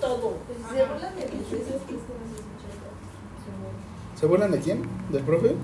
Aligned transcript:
todo. 0.00 0.38
Pues, 0.46 0.58
se 0.58 0.84
burlan 0.84 1.16
de 1.16 1.24
mí. 1.26 1.44
Eso 1.46 1.56
es 1.56 1.62
que 1.62 1.64
se 1.64 1.76
escucha 1.76 1.96
todo. 2.80 4.18
¿Se 4.18 4.26
burlan 4.26 4.50
de 4.52 4.60
quién? 4.60 4.82
¿Del 5.10 5.22
profe? 5.22 5.56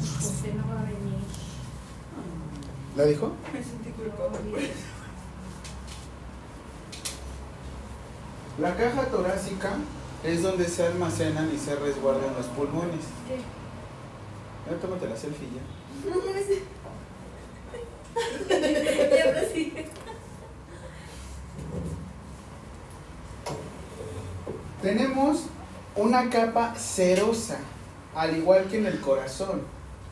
Usted 0.00 0.54
no 0.54 0.68
va 0.68 0.80
a 0.80 0.84
venir. 0.84 1.18
¿La 2.96 3.04
dijo? 3.04 3.32
Me 3.52 3.62
sentí 3.62 3.90
culpable. 3.90 4.70
La 8.58 8.76
caja 8.76 9.06
torácica 9.06 9.70
es 10.24 10.42
donde 10.42 10.68
se 10.68 10.86
almacenan 10.86 11.50
y 11.54 11.58
se 11.58 11.74
resguardan 11.74 12.34
los 12.34 12.46
pulmones. 12.46 13.00
¿Qué? 13.26 13.38
Ya 14.70 14.78
tómate 14.78 15.08
la 15.08 15.16
selfie 15.16 15.48
ya. 15.48 15.62
No, 16.08 16.16
no 16.16 16.22
sé. 16.22 16.62
Ya 19.16 19.32
prosigue. 19.32 19.86
Tenemos 24.82 25.44
una 26.12 26.28
capa 26.28 26.74
cerosa, 26.74 27.56
al 28.14 28.36
igual 28.36 28.66
que 28.68 28.76
en 28.76 28.84
el 28.84 29.00
corazón, 29.00 29.62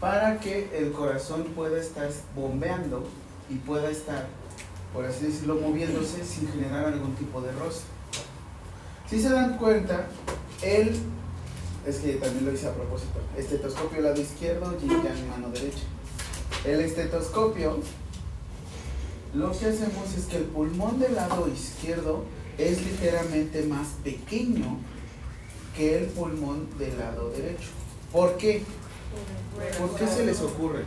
para 0.01 0.41
que 0.41 0.71
el 0.73 0.93
corazón 0.93 1.45
pueda 1.55 1.79
estar 1.79 2.09
bombeando 2.35 3.07
y 3.51 3.57
pueda 3.57 3.91
estar, 3.91 4.27
por 4.95 5.05
así 5.05 5.27
decirlo, 5.27 5.57
moviéndose 5.57 6.25
sin 6.25 6.51
generar 6.51 6.87
algún 6.87 7.15
tipo 7.17 7.43
de 7.43 7.53
roce. 7.53 7.83
Si 9.11 9.21
se 9.21 9.29
dan 9.29 9.59
cuenta, 9.59 10.07
el, 10.63 10.99
es 11.87 11.97
que 11.99 12.15
también 12.15 12.47
lo 12.47 12.53
hice 12.55 12.69
a 12.69 12.73
propósito, 12.73 13.21
estetoscopio 13.37 14.01
lado 14.01 14.19
izquierdo 14.19 14.75
y 14.83 14.89
ya 14.89 15.13
mi 15.13 15.29
mano 15.29 15.51
derecha. 15.51 15.83
El 16.65 16.81
estetoscopio, 16.81 17.79
lo 19.35 19.51
que 19.51 19.67
hacemos 19.67 20.15
es 20.17 20.25
que 20.25 20.39
el 20.39 20.45
pulmón 20.45 20.99
del 20.99 21.15
lado 21.15 21.47
izquierdo 21.47 22.25
es 22.57 22.83
ligeramente 22.87 23.65
más 23.65 23.89
pequeño 24.03 24.79
que 25.77 25.99
el 25.99 26.07
pulmón 26.07 26.69
del 26.79 26.99
lado 26.99 27.31
derecho. 27.31 27.69
¿Por 28.13 28.37
qué? 28.37 28.63
¿Por 29.79 29.95
qué 29.97 30.07
se 30.07 30.27
les 30.27 30.41
ocurre? 30.41 30.85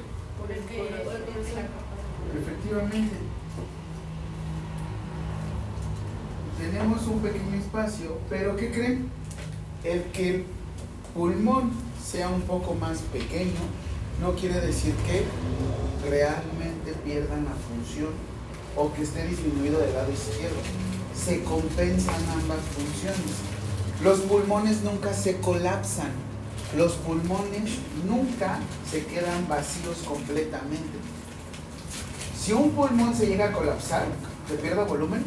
Efectivamente. 2.36 3.16
Tenemos 6.58 7.08
un 7.08 7.20
pequeño 7.20 7.56
espacio, 7.56 8.18
pero 8.30 8.56
¿qué 8.56 8.72
creen? 8.72 9.10
El 9.84 10.04
que 10.12 10.30
el 10.30 10.46
pulmón 11.14 11.72
sea 12.02 12.30
un 12.30 12.42
poco 12.42 12.74
más 12.76 13.00
pequeño 13.00 13.60
no 14.22 14.34
quiere 14.34 14.62
decir 14.62 14.94
que 15.08 15.24
realmente 16.10 16.94
pierdan 17.04 17.46
la 17.46 17.52
función 17.52 18.12
o 18.76 18.94
que 18.94 19.04
esté 19.04 19.28
disminuido 19.28 19.80
del 19.80 19.94
lado 19.94 20.12
izquierdo. 20.12 20.58
Se 21.16 21.44
compensan 21.44 22.16
ambas 22.16 22.60
funciones. 22.76 23.53
Los 24.04 24.20
pulmones 24.22 24.82
nunca 24.84 25.14
se 25.14 25.40
colapsan. 25.40 26.12
Los 26.76 26.94
pulmones 26.94 27.72
nunca 28.06 28.60
se 28.90 29.06
quedan 29.06 29.48
vacíos 29.48 29.98
completamente. 30.08 30.98
Si 32.38 32.52
un 32.52 32.72
pulmón 32.72 33.16
se 33.16 33.28
llega 33.28 33.50
a 33.50 33.52
colapsar, 33.54 34.06
se 34.50 34.56
pierde 34.56 34.84
volumen, 34.84 35.24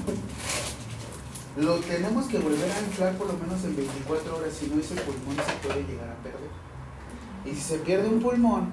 lo 1.57 1.77
tenemos 1.77 2.27
que 2.27 2.39
volver 2.39 2.71
a 2.71 2.81
inflar 2.81 3.15
por 3.15 3.29
lo 3.29 3.35
menos 3.35 3.65
en 3.65 3.77
24 3.77 4.37
horas, 4.37 4.53
si 4.53 4.67
no 4.67 4.79
ese 4.81 4.95
pulmón 4.97 5.37
se 5.37 5.67
puede 5.67 5.85
llegar 5.85 6.11
a 6.11 6.23
perder. 6.23 6.51
Y 7.47 7.55
si 7.55 7.61
se 7.63 7.79
pierde 7.79 8.09
un 8.09 8.21
pulmón, 8.21 8.71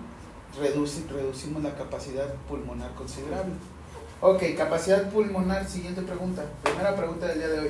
reduce- 0.59 1.07
reducimos 1.09 1.63
la 1.63 1.75
capacidad 1.75 2.33
pulmonar 2.49 2.93
considerable. 2.95 3.53
Ok, 4.19 4.43
capacidad 4.57 5.09
pulmonar, 5.11 5.69
siguiente 5.69 6.01
pregunta. 6.01 6.43
Primera 6.63 6.95
pregunta 6.95 7.27
del 7.27 7.37
día 7.37 7.47
de 7.49 7.59
hoy. 7.59 7.69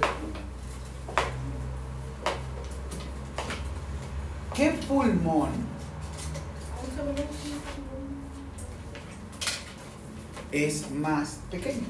¿Qué 4.53 4.69
pulmón 4.87 5.49
es 10.51 10.91
más 10.91 11.39
pequeño? 11.49 11.87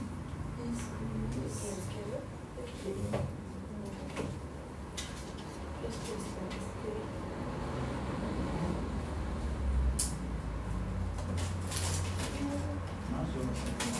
No, 13.11 13.17
yo 13.33 13.43
no 13.43 13.53
sé. 13.53 13.93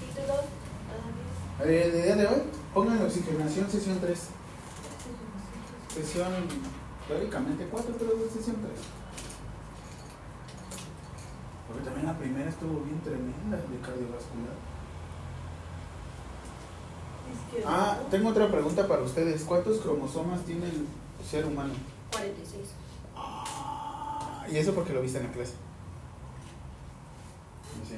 Título. 0.00 0.34
Eh, 1.64 1.82
El 1.84 2.02
día 2.02 2.16
de 2.16 2.26
hoy, 2.26 2.42
sesión 3.48 3.98
3. 4.00 4.18
Sesión, 5.94 6.32
teóricamente 7.06 7.66
4, 7.70 7.94
pero 7.98 8.12
es 8.24 8.32
sesión 8.32 8.56
3. 8.56 8.72
Porque 11.68 11.84
también 11.84 12.06
la 12.06 12.18
primera 12.18 12.48
estuvo 12.48 12.80
bien 12.80 13.00
tremenda 13.00 13.56
de 13.56 13.78
cardiovascular. 13.80 14.56
Ah, 17.66 17.98
tengo 18.10 18.30
otra 18.30 18.50
pregunta 18.50 18.86
para 18.86 19.02
ustedes. 19.02 19.42
¿Cuántos 19.44 19.78
cromosomas 19.78 20.42
tiene 20.42 20.66
el 20.66 20.86
ser 21.28 21.44
humano? 21.46 21.74
46. 22.12 22.68
Ah, 23.16 24.46
y 24.50 24.56
eso 24.56 24.74
porque 24.74 24.92
lo 24.92 25.02
viste 25.02 25.18
en 25.18 25.26
la 25.26 25.32
clase. 25.32 25.54
Sí. 27.86 27.96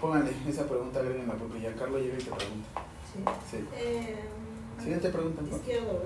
Pónganle 0.00 0.32
esa 0.48 0.66
pregunta, 0.66 1.00
agréguenla 1.00 1.34
porque 1.34 1.60
ya 1.60 1.74
Carlos 1.74 2.00
llega 2.00 2.14
y 2.14 2.22
te 2.22 2.30
pregunta. 2.30 2.68
Sí. 3.50 3.64
Eh, 3.76 4.16
Siguiente 4.80 5.08
pregunta. 5.10 5.42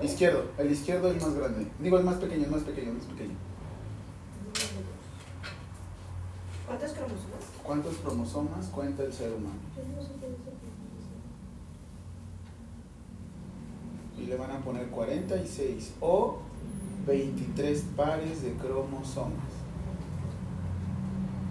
Izquierdo. 0.01 0.49
El 0.57 0.71
izquierdo 0.71 1.11
es 1.11 1.21
más 1.21 1.33
grande. 1.35 1.67
Digo, 1.79 1.99
es 1.99 2.05
más 2.05 2.15
pequeño, 2.15 2.43
es 2.43 2.51
más 2.51 2.63
pequeño, 2.63 2.89
es 2.89 2.95
más 2.95 3.05
pequeño. 3.05 3.35
¿Cuántos 6.65 6.91
cromosomas? 6.93 7.43
¿Cuántos 7.63 7.95
cromosomas 7.97 8.65
cuenta 8.67 9.03
el 9.03 9.13
ser 9.13 9.33
humano? 9.33 9.59
Y 14.17 14.25
le 14.25 14.35
van 14.37 14.51
a 14.51 14.59
poner 14.59 14.87
46 14.87 15.93
o 15.99 16.39
23 17.05 17.83
pares 17.95 18.41
de 18.41 18.53
cromosomas. 18.53 19.53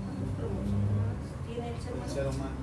¿Cuántos 0.02 0.36
cromosomas 0.38 1.46
tiene 1.46 1.68
el 1.68 1.80
ser 1.80 1.92
El 1.92 1.98
humano? 1.98 2.14
ser 2.14 2.26
humano. 2.26 2.62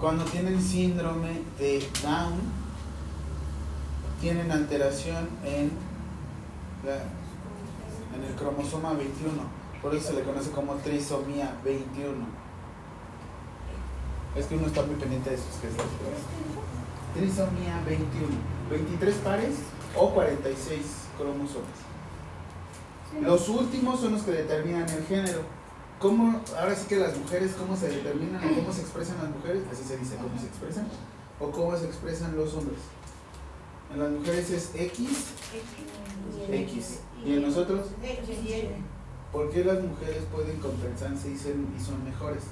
Cuando 0.00 0.24
tienen 0.24 0.60
síndrome 0.62 1.42
de 1.58 1.86
Down, 2.02 2.40
tienen 4.20 4.50
alteración 4.50 5.28
en, 5.44 5.70
la- 6.84 7.04
en 8.16 8.24
el 8.26 8.34
cromosoma 8.34 8.94
21. 8.94 9.32
Por 9.82 9.94
eso 9.94 10.08
se 10.08 10.14
le 10.14 10.22
conoce 10.22 10.50
como 10.50 10.74
trisomía 10.76 11.54
21. 11.64 12.14
Es 14.36 14.46
que 14.46 14.56
uno 14.56 14.66
está 14.66 14.82
muy 14.82 14.94
pendiente 14.96 15.30
de 15.30 15.36
sus 15.36 15.46
que. 15.60 15.68
Trisomía 17.18 17.80
21. 17.84 18.28
23 18.70 19.14
pares 19.16 19.54
o 19.96 20.10
46 20.10 20.80
cromosomas. 21.18 21.68
Los 23.20 23.48
últimos 23.48 24.00
son 24.00 24.12
los 24.12 24.22
que 24.22 24.30
determinan 24.30 24.88
el 24.88 25.04
género. 25.06 25.40
¿Cómo, 26.00 26.40
ahora 26.58 26.74
sí 26.74 26.86
que 26.88 26.96
las 26.96 27.14
mujeres, 27.14 27.52
cómo 27.58 27.76
se 27.76 27.88
determinan 27.88 28.42
o 28.42 28.54
cómo 28.54 28.72
se 28.72 28.80
expresan 28.80 29.18
las 29.18 29.28
mujeres? 29.28 29.62
Así 29.70 29.84
se 29.84 29.98
dice, 29.98 30.16
¿cómo 30.16 30.40
se 30.40 30.46
expresan? 30.46 30.88
¿O 31.38 31.50
cómo 31.50 31.76
se 31.76 31.84
expresan 31.84 32.34
los 32.36 32.54
hombres? 32.54 32.78
En 33.92 33.98
las 33.98 34.10
mujeres 34.10 34.50
es 34.50 34.70
X, 34.74 35.08
X. 36.50 37.00
¿Y 37.22 37.34
en 37.34 37.42
nosotros? 37.42 37.88
¿Por 39.30 39.50
qué 39.50 39.62
las 39.62 39.82
mujeres 39.82 40.24
pueden 40.32 40.58
compensarse 40.58 41.28
y, 41.28 41.32
y 41.34 41.80
son 41.84 42.02
mejores? 42.02 42.44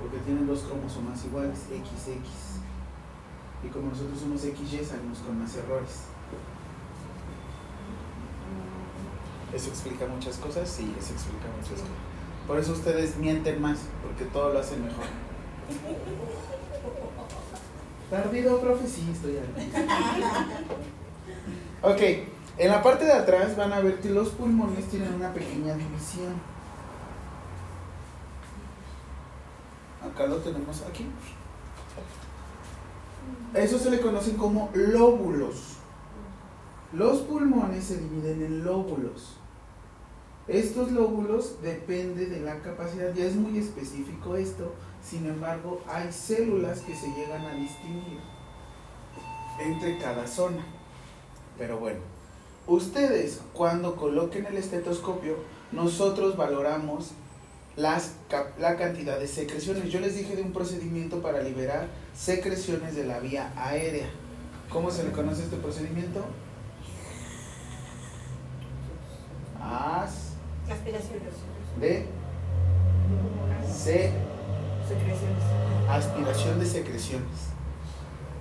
Porque 0.00 0.18
tienen 0.18 0.46
dos 0.46 0.60
cromosomas 0.60 1.24
iguales, 1.24 1.58
XX. 1.58 2.62
Y 3.64 3.68
como 3.70 3.88
nosotros 3.88 4.20
somos 4.20 4.40
XY, 4.40 4.84
salimos 4.84 5.18
con 5.18 5.40
más 5.40 5.56
errores. 5.56 6.13
Eso 9.54 9.68
explica 9.68 10.06
muchas 10.06 10.36
cosas, 10.38 10.68
sí, 10.68 10.94
eso 10.98 11.12
explica 11.12 11.46
muchas 11.56 11.80
cosas. 11.80 11.86
Por 12.46 12.58
eso 12.58 12.72
ustedes 12.72 13.16
mienten 13.16 13.60
más, 13.62 13.78
porque 14.02 14.24
todo 14.24 14.52
lo 14.52 14.58
hacen 14.58 14.84
mejor. 14.84 15.04
Tardido, 18.10 18.60
profe, 18.60 18.86
sí, 18.86 19.08
estoy 19.12 19.38
ahí. 19.38 19.72
Ok, 21.82 22.00
En 22.56 22.70
la 22.70 22.82
parte 22.82 23.04
de 23.04 23.12
atrás 23.12 23.56
van 23.56 23.72
a 23.72 23.80
ver 23.80 24.00
que 24.00 24.10
los 24.10 24.30
pulmones 24.30 24.86
tienen 24.88 25.12
una 25.14 25.32
pequeña 25.32 25.74
división. 25.74 26.34
Acá 30.02 30.26
lo 30.26 30.36
tenemos 30.36 30.82
aquí. 30.82 31.06
Eso 33.54 33.78
se 33.78 33.90
le 33.90 34.00
conocen 34.00 34.36
como 34.36 34.70
lóbulos. 34.74 35.76
Los 36.92 37.20
pulmones 37.20 37.84
se 37.84 37.98
dividen 37.98 38.42
en 38.44 38.64
lóbulos. 38.64 39.38
Estos 40.46 40.92
lóbulos 40.92 41.62
depende 41.62 42.26
de 42.26 42.40
la 42.40 42.60
capacidad, 42.60 43.14
ya 43.14 43.24
es 43.24 43.34
muy 43.34 43.58
específico 43.58 44.36
esto, 44.36 44.74
sin 45.02 45.26
embargo 45.26 45.80
hay 45.88 46.12
células 46.12 46.80
que 46.80 46.94
se 46.94 47.08
llegan 47.14 47.46
a 47.46 47.54
distinguir 47.54 48.20
entre 49.58 49.98
cada 49.98 50.26
zona. 50.26 50.66
Pero 51.56 51.78
bueno, 51.78 52.00
ustedes 52.66 53.40
cuando 53.54 53.96
coloquen 53.96 54.44
el 54.44 54.58
estetoscopio, 54.58 55.36
nosotros 55.72 56.36
valoramos 56.36 57.12
las, 57.76 58.16
la 58.58 58.76
cantidad 58.76 59.18
de 59.18 59.26
secreciones. 59.26 59.90
Yo 59.90 60.00
les 60.00 60.14
dije 60.14 60.36
de 60.36 60.42
un 60.42 60.52
procedimiento 60.52 61.22
para 61.22 61.42
liberar 61.42 61.88
secreciones 62.14 62.94
de 62.94 63.04
la 63.04 63.18
vía 63.18 63.50
aérea. 63.56 64.10
¿Cómo 64.68 64.90
se 64.90 65.04
le 65.04 65.12
conoce 65.12 65.44
este 65.44 65.56
procedimiento? 65.56 66.24
As 69.60 70.33
Aspiraciones. 70.70 71.32
de 71.80 72.06
se 73.72 74.12
Secreciones. 74.88 75.42
aspiración 75.88 76.60
de 76.60 76.66
secreciones. 76.66 77.28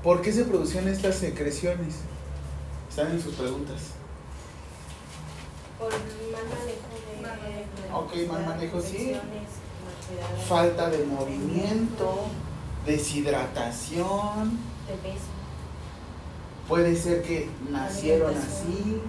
¿Por 0.03 0.21
qué 0.21 0.31
se 0.33 0.43
producen 0.45 0.87
estas 0.87 1.15
secreciones? 1.15 1.95
Están 2.89 3.11
en 3.11 3.21
sus 3.21 3.35
preguntas. 3.35 3.79
Por 5.79 5.89
mal 5.91 5.99
manejo 7.39 8.17
de. 8.17 8.25
Ok, 8.25 8.31
mal 8.31 8.45
manejo, 8.45 8.81
sí. 8.81 9.15
Falta 10.47 10.89
de 10.89 11.05
movimiento, 11.05 12.25
deshidratación, 12.85 14.59
De 14.87 14.93
peso. 15.01 15.25
puede 16.67 16.95
ser 16.95 17.23
que 17.23 17.49
nacieron 17.71 18.35
así. 18.37 19.01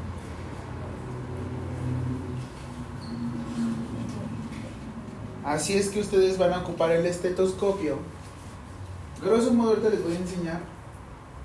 Así 5.44 5.74
es 5.74 5.90
que 5.90 6.00
ustedes 6.00 6.38
van 6.38 6.54
a 6.54 6.60
ocupar 6.60 6.90
el 6.92 7.04
estetoscopio. 7.04 7.98
Grosso 9.22 9.52
modo 9.52 9.70
ahorita 9.70 9.90
les 9.90 10.02
voy 10.02 10.14
a 10.14 10.18
enseñar 10.18 10.60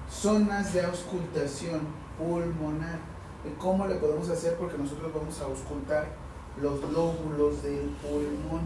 zonas 0.09 0.73
de 0.73 0.83
auscultación 0.83 1.81
pulmonar. 2.17 2.99
De 3.43 3.53
cómo 3.57 3.87
le 3.87 3.95
podemos 3.95 4.29
hacer 4.29 4.55
porque 4.55 4.77
nosotros 4.77 5.13
vamos 5.13 5.39
a 5.41 5.45
auscultar 5.45 6.07
los 6.61 6.81
lóbulos 6.91 7.61
del 7.63 7.89
pulmón. 8.01 8.61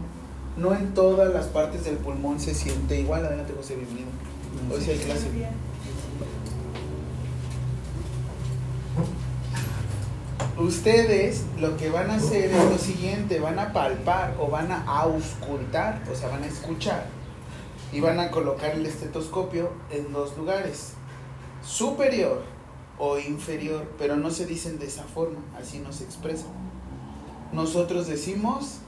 No 0.56 0.72
en 0.74 0.94
todas 0.94 1.32
las 1.32 1.46
partes 1.46 1.84
del 1.84 1.96
pulmón 1.96 2.38
se 2.38 2.54
siente 2.54 3.00
igual. 3.00 3.26
Adelante 3.26 3.54
José, 3.56 3.76
bienvenido. 3.76 4.08
Hoy 4.72 4.80
sí 4.80 4.90
hay 4.92 4.98
clase. 4.98 5.28
Ustedes 10.56 11.42
lo 11.58 11.76
que 11.76 11.90
van 11.90 12.10
a 12.10 12.14
hacer 12.14 12.50
es 12.50 12.70
lo 12.70 12.78
siguiente, 12.78 13.40
van 13.40 13.58
a 13.58 13.72
palpar 13.72 14.36
o 14.38 14.48
van 14.48 14.70
a 14.70 14.84
auscultar, 14.84 16.02
o 16.10 16.14
sea, 16.14 16.28
van 16.28 16.44
a 16.44 16.46
escuchar 16.46 17.06
y 17.92 18.00
van 18.00 18.18
a 18.18 18.30
colocar 18.30 18.70
el 18.72 18.86
estetoscopio 18.86 19.70
en 19.90 20.12
dos 20.12 20.36
lugares, 20.36 20.94
superior 21.64 22.42
o 22.98 23.18
inferior, 23.18 23.90
pero 23.98 24.16
no 24.16 24.30
se 24.30 24.46
dicen 24.46 24.78
de 24.78 24.86
esa 24.86 25.04
forma, 25.04 25.38
así 25.60 25.78
no 25.78 25.92
se 25.92 26.04
expresa. 26.04 26.46
Nosotros 27.52 28.06
decimos, 28.06 28.78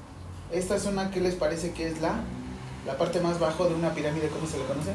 esta 0.52 0.79
zona, 0.79 1.11
¿qué 1.11 1.20
les 1.20 1.35
parece 1.35 1.73
que 1.73 1.88
es 1.88 2.00
la? 2.00 2.20
La 2.85 2.97
parte 2.97 3.20
más 3.20 3.38
bajo 3.38 3.69
de 3.69 3.75
una 3.75 3.94
pirámide, 3.94 4.29
¿cómo 4.29 4.47
se 4.47 4.59
le 4.59 4.64
conoce? 4.64 4.94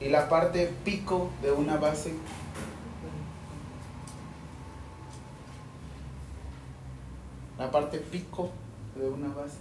Y 0.00 0.08
la 0.08 0.28
parte 0.28 0.72
pico 0.84 1.30
de 1.42 1.50
una 1.50 1.76
base, 1.76 2.12
la 7.58 7.70
parte 7.70 7.98
pico 7.98 8.50
de 8.96 9.08
una 9.08 9.28
base. 9.28 9.58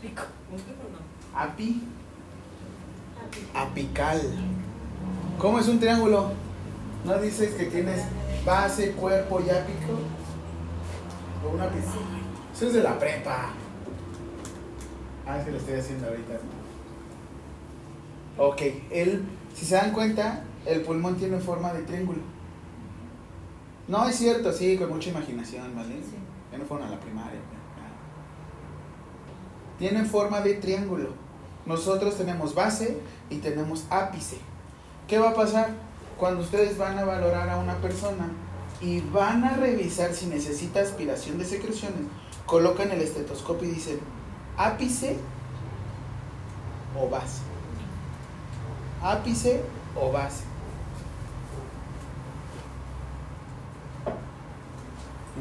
Pico. 0.00 0.22
Api, 1.34 1.82
apical. 3.54 4.20
¿Cómo 5.38 5.58
es 5.58 5.68
un 5.68 5.78
triángulo? 5.78 6.32
¿No 7.04 7.18
dices 7.18 7.54
que 7.54 7.66
tienes 7.66 8.02
base, 8.44 8.92
cuerpo 8.92 9.40
y 9.40 9.50
ápico? 9.50 9.98
O 11.44 11.54
una 11.54 11.64
apical. 11.64 11.92
Eso 12.54 12.66
es 12.66 12.74
de 12.74 12.82
la 12.82 12.98
prepa. 12.98 13.50
Ah, 15.26 15.38
es 15.38 15.44
que 15.44 15.52
lo 15.52 15.58
estoy 15.58 15.74
haciendo 15.74 16.08
ahorita. 16.08 16.34
Ok, 18.38 18.62
el, 18.90 19.24
si 19.54 19.64
se 19.64 19.76
dan 19.76 19.92
cuenta, 19.92 20.42
el 20.66 20.82
pulmón 20.82 21.16
tiene 21.16 21.38
forma 21.38 21.72
de 21.72 21.82
triángulo. 21.82 22.20
No 23.88 24.08
es 24.08 24.16
cierto, 24.16 24.52
sí, 24.52 24.76
con 24.76 24.90
mucha 24.90 25.10
imaginación, 25.10 25.74
¿vale? 25.74 25.96
Sí. 25.96 26.16
Ya 26.50 26.58
no 26.58 26.64
fueron 26.64 26.88
a 26.88 26.90
la 26.90 27.00
primaria. 27.00 27.40
Tienen 29.78 30.06
forma 30.06 30.40
de 30.40 30.54
triángulo. 30.54 31.10
Nosotros 31.66 32.16
tenemos 32.16 32.54
base 32.54 32.98
y 33.30 33.38
tenemos 33.38 33.84
ápice. 33.90 34.36
¿Qué 35.08 35.18
va 35.18 35.30
a 35.30 35.34
pasar? 35.34 35.70
Cuando 36.18 36.42
ustedes 36.42 36.78
van 36.78 36.98
a 36.98 37.04
valorar 37.04 37.48
a 37.48 37.56
una 37.56 37.76
persona 37.78 38.28
y 38.80 39.00
van 39.00 39.44
a 39.44 39.56
revisar 39.56 40.12
si 40.12 40.26
necesita 40.26 40.80
aspiración 40.80 41.38
de 41.38 41.44
secreciones, 41.44 42.02
colocan 42.46 42.90
el 42.90 43.00
estetoscopio 43.00 43.68
y 43.68 43.72
dicen 43.72 43.98
ápice 44.56 45.16
o 46.96 47.08
base. 47.08 47.40
Ápice 49.02 49.62
o 50.00 50.12
base. 50.12 50.51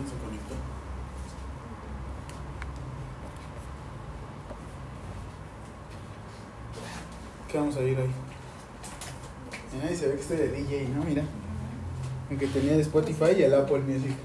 ¿Quién 0.01 0.09
se 0.09 0.24
conectó? 0.24 0.56
¿Qué 7.51 7.57
vamos 7.59 7.75
a 7.75 7.81
ir 7.81 8.00
hoy? 8.00 8.09
Y 9.92 9.95
se 9.95 10.07
ve 10.07 10.15
que 10.15 10.21
estoy 10.21 10.38
de 10.38 10.48
DJ, 10.50 10.89
¿no? 10.89 11.03
Mira. 11.03 11.24
El 12.31 12.38
que 12.39 12.48
tenía 12.48 12.74
de 12.74 12.81
Spotify 12.81 13.31
y 13.38 13.44
el 13.44 13.53
Apple 13.53 13.81
Music. 13.81 14.15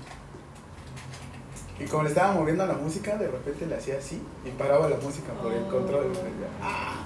Y 1.79 1.85
como 1.85 2.05
le 2.05 2.09
estaba 2.09 2.33
moviendo 2.33 2.67
la 2.67 2.75
música, 2.75 3.19
de 3.19 3.29
repente 3.29 3.67
le 3.67 3.77
hacía 3.77 3.99
así 3.99 4.23
y 4.47 4.51
paraba 4.51 4.89
la 4.89 4.97
música 4.97 5.35
por 5.35 5.53
el 5.53 5.67
control. 5.67 6.11
¡Ah! 6.63 7.05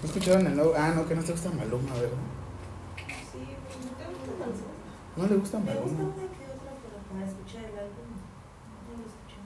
¿No 0.00 0.08
escucharon 0.08 0.46
el 0.46 0.54
nuevo? 0.54 0.74
Ah, 0.76 0.92
no, 0.94 1.08
que 1.08 1.16
no 1.16 1.24
te 1.24 1.32
gusta 1.32 1.50
Maluma, 1.50 1.92
¿verdad? 1.94 2.10
Sí, 3.32 3.38
¿te 3.98 4.04
gusta 4.04 4.04
Maluma? 4.38 4.74
No 5.16 5.26
le 5.26 5.36
gusta 5.36 5.58
Me 5.58 5.74
gusta 5.74 5.80
Maluma. 5.84 6.14
una 6.14 6.26
que 6.34 6.44
otra, 6.50 6.72
pero 6.82 6.96
para 7.10 7.22
escuchar 7.26 7.64
el 7.70 7.78
álbum 7.78 8.08
no 8.84 8.92
lo 8.98 9.04
escuché. 9.06 9.38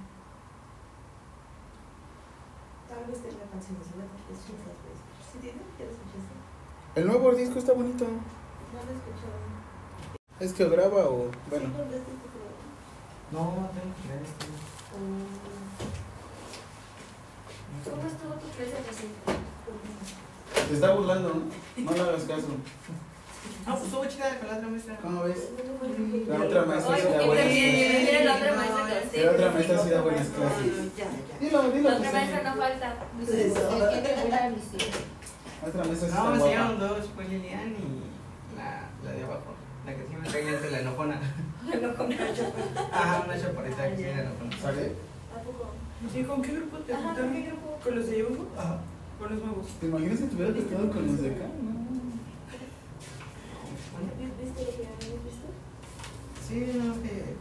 Tal 2.89 3.05
vez 3.05 3.19
tenga 3.23 3.45
canciones 3.53 3.87
nuevas, 3.93 4.21
es 4.33 4.41
muchas 4.49 4.77
veces. 4.81 4.99
¿Sí 5.33 5.37
tiene? 5.45 5.61
¿Ya 5.79 5.85
lo 5.85 5.93
escuchaste? 5.93 6.35
El 6.97 7.07
nuevo 7.07 7.33
disco 7.37 7.59
está 7.59 7.73
bonito. 7.75 8.05
No 8.05 8.79
lo 8.81 8.91
he 8.91 8.97
escuchado. 8.97 9.39
¿Es 10.41 10.53
que 10.55 10.69
graba 10.69 11.05
o.? 11.11 11.31
Bueno. 11.51 11.67
Este 11.69 11.85
de- 11.85 12.03
No, 13.33 13.69
tengo 13.77 13.93
que 13.93 14.09
ver 14.09 14.23
este. 14.25 14.47
¿Cómo 17.85 18.07
estuvo 18.09 18.33
tu 18.35 18.49
clase 18.57 18.79
reciente? 18.89 19.21
Se 20.69 20.75
está 20.75 20.95
burlando, 20.95 21.29
¿no? 21.35 21.85
No 21.85 21.93
le 21.93 22.01
hagas 22.01 22.23
caso. 22.25 22.47
Ah, 23.67 23.73
pues 23.75 23.85
estuvo 23.85 24.05
chida 24.07 24.39
con 24.39 24.49
la 24.49 24.57
otra 24.57 24.69
maestra. 24.69 24.97
¿Cómo 25.03 25.25
ves? 25.25 25.39
La 26.29 26.39
La 26.39 26.45
otra 26.45 26.65
maestra 26.65 26.97
sí 26.97 27.03
da 27.09 27.27
buenas 27.27 27.47
¿quién 27.47 27.73
clases. 27.73 28.25
la 28.25 28.35
otra 28.37 28.53
maestra 28.57 28.85
Sí, 29.13 29.21
la 29.25 29.31
otra 29.33 29.51
maestra 29.53 29.79
sí 29.85 29.91
da 29.91 30.01
buenas 30.03 30.29
clases. 30.29 30.73
Dilo, 31.41 31.63
dilo. 31.71 31.91
La 31.91 31.97
otra 31.97 32.13
maestra 32.13 32.43
no 32.43 32.57
falta. 32.61 32.95
La 35.63 35.69
otra 35.69 35.85
maestra 35.85 36.09
sí 36.09 36.15
No, 36.15 36.31
me 36.31 36.37
enseñaron 36.37 36.79
dos, 36.79 37.09
fue 37.15 37.25
Lilian 37.25 37.69
y 37.77 38.57
la, 38.57 38.89
la 39.05 39.11
de 39.13 39.25
abajo. 39.25 39.55
La 39.87 39.93
que 39.95 40.03
sí 40.09 40.17
me 40.21 40.29
cae 40.29 40.55
es 40.55 40.63
de 40.63 40.71
la 40.71 40.81
enojona. 40.81 41.21
No 41.83 41.95
con 41.95 42.09
Nacho. 42.09 42.53
Ajá, 42.93 43.23
una 43.27 43.41
chaparrita 43.41 43.91
que 43.91 43.97
sí 43.97 44.03
era 44.05 44.21
enojona. 44.23 44.57
¿Sale? 44.63 44.93
¿A 45.37 45.41
poco? 45.43 45.73
¿Y 46.15 46.23
con 46.23 46.43
qué 46.43 46.53
grupo 46.53 46.77
te 46.79 46.95
Ajá, 46.95 47.15
¿con 47.85 47.95
los 47.97 48.07
de 48.07 48.19
Yugo? 48.19 48.47
Ajá. 48.57 48.79
¿Con 49.19 49.31
los 49.35 49.43
nuevos? 49.45 49.67
¿Te 49.81 49.87
imaginas 49.87 50.21
que 50.21 50.27
te 50.27 50.37
hubiera 50.37 50.55
tocado 50.55 50.91
con 50.91 51.07
los 51.07 51.21
de 51.21 51.29
acá? 51.31 51.45
No. 51.63 51.88
¿Viste 53.99 54.63
lo 54.63 54.71
que 54.71 54.87
habías 54.87 55.21
visto? 55.25 55.47
Sí, 56.47 56.73
no, 56.79 57.03
que. 57.03 57.39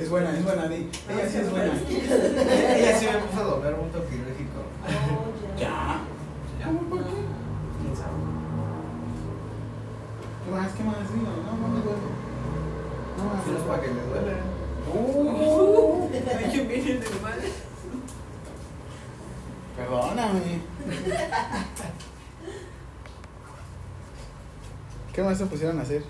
Es 0.00 0.10
buena, 0.10 0.30
es 0.30 0.44
buena, 0.44 0.68
Di. 0.68 0.88
Ella 1.08 1.28
sí 1.28 1.38
es 1.38 1.50
buena. 1.50 1.72
Ella 1.74 2.98
sí 2.98 3.06
me 3.06 3.18
puso 3.18 3.40
a 3.40 3.44
doblar 3.44 3.74
un 3.74 3.88
quirúrgico. 3.90 4.60
Oh, 4.86 5.32
ya. 5.58 5.66
¿Ya? 5.66 6.00
Ya. 6.60 6.66
¿Cómo 6.66 6.80
por 6.88 6.98
qué? 7.04 7.10
¿Quién 7.10 7.96
sabe? 7.96 8.14
¿Qué 10.44 10.50
más? 10.52 10.72
¿Qué 10.72 10.84
más? 10.84 11.12
Dilo, 11.12 11.30
no, 11.30 11.52
no 11.56 11.68
me 11.68 11.80
duele. 11.82 12.08
No, 13.16 13.22
No 13.24 13.58
es 13.58 13.64
para 13.64 13.82
que 13.82 13.88
le 13.88 14.02
duele. 14.02 14.34
Uh, 14.94 16.08
Ay, 16.38 16.56
yo 16.56 16.64
viene 16.68 17.00
del 17.00 17.20
mal. 17.20 17.40
perdóname. 19.76 20.60
¿Qué 25.16 25.22
más 25.22 25.38
se 25.38 25.46
pusieron 25.46 25.78
a 25.78 25.82
hacer? 25.82 26.02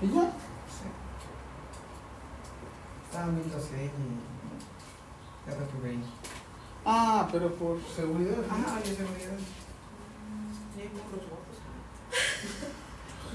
¿Y 0.00 0.06
ya? 0.06 0.30
Estaba 3.04 3.32
viendo 3.32 3.58
serie 3.58 3.86
y. 3.86 5.50
Ya 5.50 5.56
reprobé. 5.56 5.98
Ah, 6.84 7.28
pero 7.32 7.52
por 7.56 7.80
seguridad. 7.82 8.36
Ah, 8.48 8.78
ya 8.78 8.94
se 8.94 9.02
me 9.02 9.08
olvidó. 9.08 9.36
Sí, 10.76 10.82
con 10.94 11.18
los 11.18 11.26
guapos. 11.28 11.58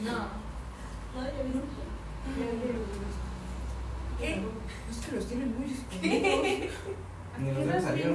No. 0.04 0.42
No, 1.14 1.22
yo 1.24 1.44
no. 1.44 1.62
¿Qué? 4.18 4.42
Es 4.90 5.06
que 5.06 5.12
los 5.18 5.26
tienen 5.26 5.60
muy 5.60 5.74
escondidos. 5.74 6.72
Ni 7.38 7.50
¿A 7.50 7.54
los 7.54 7.58
qué 7.58 7.66
ven 7.66 7.70
horas 7.70 7.84
salir 7.84 8.06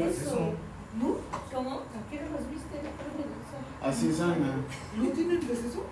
¿No? 0.99 1.17
¿Cómo? 1.53 1.71
¿A 1.81 1.83
qué 2.11 2.19
hora 2.19 2.29
los 2.33 2.51
viste? 2.51 2.77
Así 3.83 4.09
es, 4.09 4.21
Ana. 4.21 4.55
¿No 4.97 5.09
tienen 5.11 5.41
receso? 5.41 5.85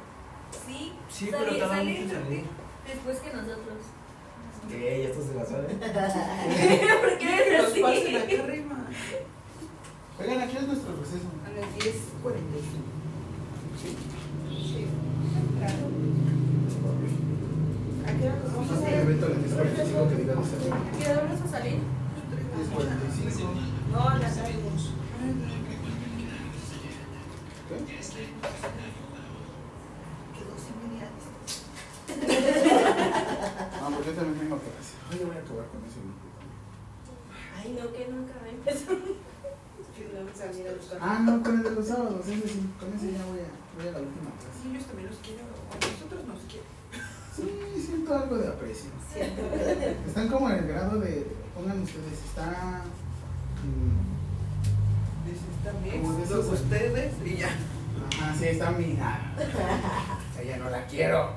Sí. 0.67 0.93
Sí, 1.11 1.29
pero 1.31 1.57
tardan 1.59 1.87
mucho 1.87 2.01
en 2.03 2.11
salir. 2.11 2.45
Después 2.87 3.19
que 3.21 3.33
nosotros. 3.37 3.79
¿Qué? 4.69 5.03
Ya 5.03 5.09
estos 5.11 5.27
se 5.27 5.35
la 5.35 5.45
saben. 5.45 5.67
¿Por 5.79 7.19
qué 7.19 7.27
Que 7.49 7.57
así? 7.59 7.81
pasen 7.83 8.17
acá 8.17 8.43
arriba. 8.45 8.77
Oigan, 10.21 10.41
aquí 10.41 10.57
es 10.57 10.67
nuestro 10.67 10.97
receso. 10.97 11.29
A 11.45 11.51
las 11.51 11.67
10.45. 11.77 11.85
Sí. 13.83 13.91
Sí. 14.51 14.87
Claro. 15.59 15.85
¿A 18.07 18.09
qué 18.19 18.25
hora 18.29 18.39
nos 18.39 18.53
vamos 18.55 18.71
a 18.71 18.73
Vamos 18.73 18.73
a 18.73 18.73
hacer? 18.87 18.95
evento 19.01 19.25
a 19.27 19.29
las 19.29 19.39
10.45 19.39 20.09
que 20.09 20.17
diga 20.17 20.35
de 20.35 20.45
salir. 20.45 20.73
¿A 20.73 20.75
qué 20.99 21.05
hora 21.11 21.21
vamos 21.25 21.41
a 21.43 21.45
salir? 21.49 21.75
10.45. 21.75 21.79
No, 23.93 24.01
a 24.09 24.11
las 24.19 24.35
tarde. 24.37 24.53
¿Qué? 24.55 24.55
Que 24.55 24.59
dos 25.35 25.53
y 25.53 25.55
media. 26.85 27.51
Ah, 33.81 33.89
pues 33.95 34.07
yo 34.07 34.13
también 34.13 34.39
tengo 34.39 34.59
clase. 34.59 34.95
Ay, 35.11 35.19
yo 35.21 35.27
voy 35.27 35.37
a 35.37 35.41
acabar 35.41 35.67
con 35.69 35.81
ese 35.85 36.01
grupo. 36.01 36.29
Ay, 37.57 37.79
no, 37.81 37.93
que 37.93 38.09
nunca 38.09 38.35
va 38.41 38.47
a 38.47 38.51
empezar. 38.51 38.97
Ah, 41.01 41.19
no, 41.25 41.43
con 41.43 41.57
el 41.57 41.63
de 41.63 41.71
los 41.71 41.87
sábados, 41.87 42.27
ese 42.27 42.49
sí. 42.49 42.71
Con 42.79 42.93
ese 42.93 43.13
ya 43.13 43.25
voy 43.25 43.41
a, 43.41 43.49
voy 43.77 43.89
a 43.89 43.93
la 43.93 44.01
última 44.01 44.31
clase. 44.37 44.61
Sí, 44.63 44.69
ellos 44.71 44.85
también 44.85 45.09
los 45.09 45.19
quieren. 45.19 45.47
A 45.47 45.75
nosotros 45.75 46.25
nos 46.27 46.41
quieren. 46.45 46.69
Sí, 47.35 47.47
siento 47.81 48.15
algo 48.15 48.37
de 48.37 48.49
aprecio. 48.49 48.91
Están 50.07 50.29
como 50.29 50.51
en 50.51 50.59
el 50.59 50.69
grado 50.69 51.01
de, 51.01 51.27
pongan 51.55 51.83
ustedes, 51.83 52.23
está... 52.29 52.85
mm, 53.65 54.14
Dices 55.35 55.57
también. 55.65 56.01
Como 56.03 56.13
de 56.15 56.21
Los 56.21 56.31
esos- 56.31 56.53
ustedes 56.61 57.13
y 57.25 57.37
ya. 57.39 57.49
Ajá, 58.21 58.35
sí, 58.39 58.45
está 58.47 58.71
mi... 58.71 58.97
ah, 59.01 59.35
ella 60.41 60.57
no 60.59 60.71
la 60.71 60.87
quiero. 60.87 61.33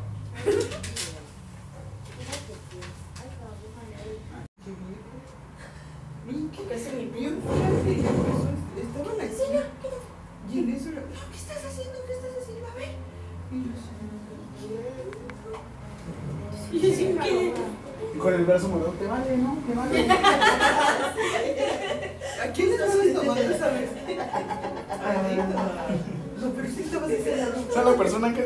Qué. 6.53 6.63
¿Qué 6.67 6.73
hace 6.75 6.91
mi 6.93 7.05
Bien 7.05 7.41
fuerte. 7.41 7.91
Estaban 8.81 9.21
aquí. 9.21 9.43
Y 10.53 10.59
en 10.59 10.69
eso, 10.75 10.89
era, 10.89 11.01
no, 11.01 11.07
¿qué 11.31 11.37
estás 11.37 11.65
haciendo? 11.65 11.93
¿Qué 12.05 12.13
estás 12.13 12.31
haciendo? 12.41 12.67
A 12.67 12.75
ver. 12.75 12.89
Y 16.71 16.79
yo, 16.79 16.81
Y 16.87 17.13
yo, 17.15 17.19
¿qué? 17.21 17.53
Y 18.15 18.17
con 18.17 18.33
el 18.33 18.45
brazo 18.45 18.67
morado, 18.69 18.91
te 18.91 19.05
vale, 19.07 19.37
¿no? 19.37 19.57
Te 19.67 19.73
vale. 19.73 20.07
¿a 22.41 22.51
quién 22.53 22.69
estabas 22.71 22.95
tomando 23.13 23.41
esa 23.41 23.69
vez? 23.69 23.89
No, 26.39 26.49
pero 26.51 26.67
sí 26.69 26.81
estabas 26.83 27.09
haciendo. 27.09 27.59
Esa 27.69 27.79
es 27.79 27.85
la 27.85 27.95
persona 27.97 28.33
que... 28.33 28.43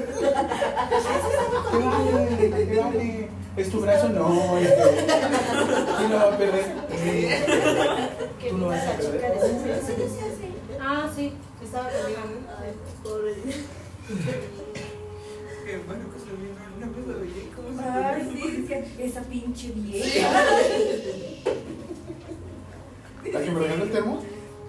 Vale. 2.81 3.29
¿Es 3.57 3.69
tu 3.69 3.81
brazo? 3.81 4.09
No, 4.09 4.57
este... 4.57 4.81
¿Quién 5.97 6.11
lo 6.11 6.15
va 6.17 6.33
a 6.33 6.37
perder? 6.37 6.65
¿Qué 8.39 8.49
Tú 8.49 8.57
lo 8.57 8.67
vas 8.67 8.87
a 8.87 8.91
perder. 8.93 9.21
de 9.21 10.07
Ah, 10.79 11.09
sí. 11.13 11.33
Estaba 11.61 11.89
conmigo. 11.89 12.21
Pobre. 13.03 13.33
Qué 15.65 15.77
bueno 15.85 16.03
que 16.11 16.19
se 16.19 16.31
vino. 16.37 16.61
Una 16.77 16.87
vez 16.87 17.07
lo 17.07 17.13
veía 17.19 17.43
y 17.43 17.51
cómo 17.55 17.67
se 17.77 17.83
Ay, 17.87 18.21
sí, 18.33 18.41
es 18.61 18.67
que 18.67 19.05
esa 19.05 19.21
pinche 19.21 19.67
vieja. 19.75 20.29
¿La 23.31 23.41
que 23.43 23.51
me 23.51 23.59
regaló 23.59 23.83
el 23.83 23.91
termo? 23.91 24.23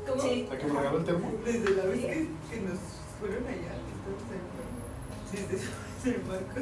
¿Cómo? 0.09 0.23
Sí. 0.23 0.47
¿La 0.51 0.59
que 0.59 0.67
me 0.67 0.73
regaló 0.79 0.99
el 0.99 1.05
termo? 1.05 1.33
Desde 1.45 1.71
la 1.77 1.85
vez 1.85 2.01
que, 2.01 2.09
que 2.09 2.61
nos 2.61 2.79
fueron 3.21 3.45
allá, 3.47 3.75
que 3.79 3.93
estamos 3.97 4.23
en- 4.33 5.49
desde 5.49 5.57
ese 5.57 5.69
el 6.17 6.25
marco. 6.25 6.61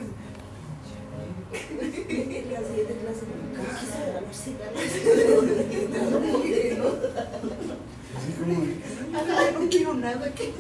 La 1.51 2.69
siguiente 2.69 2.95
clase. 3.01 3.27
¿Cómo 8.39 8.61
regalar 9.13 9.53
no 9.61 9.69
quiero 9.69 9.95
nada 9.95 10.33
que. 10.35 10.53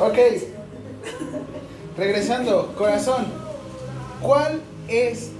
Ok. 0.00 0.18
Regresando, 1.96 2.74
corazón. 2.76 3.26
¿Cuál 4.20 4.60
es... 4.88 5.30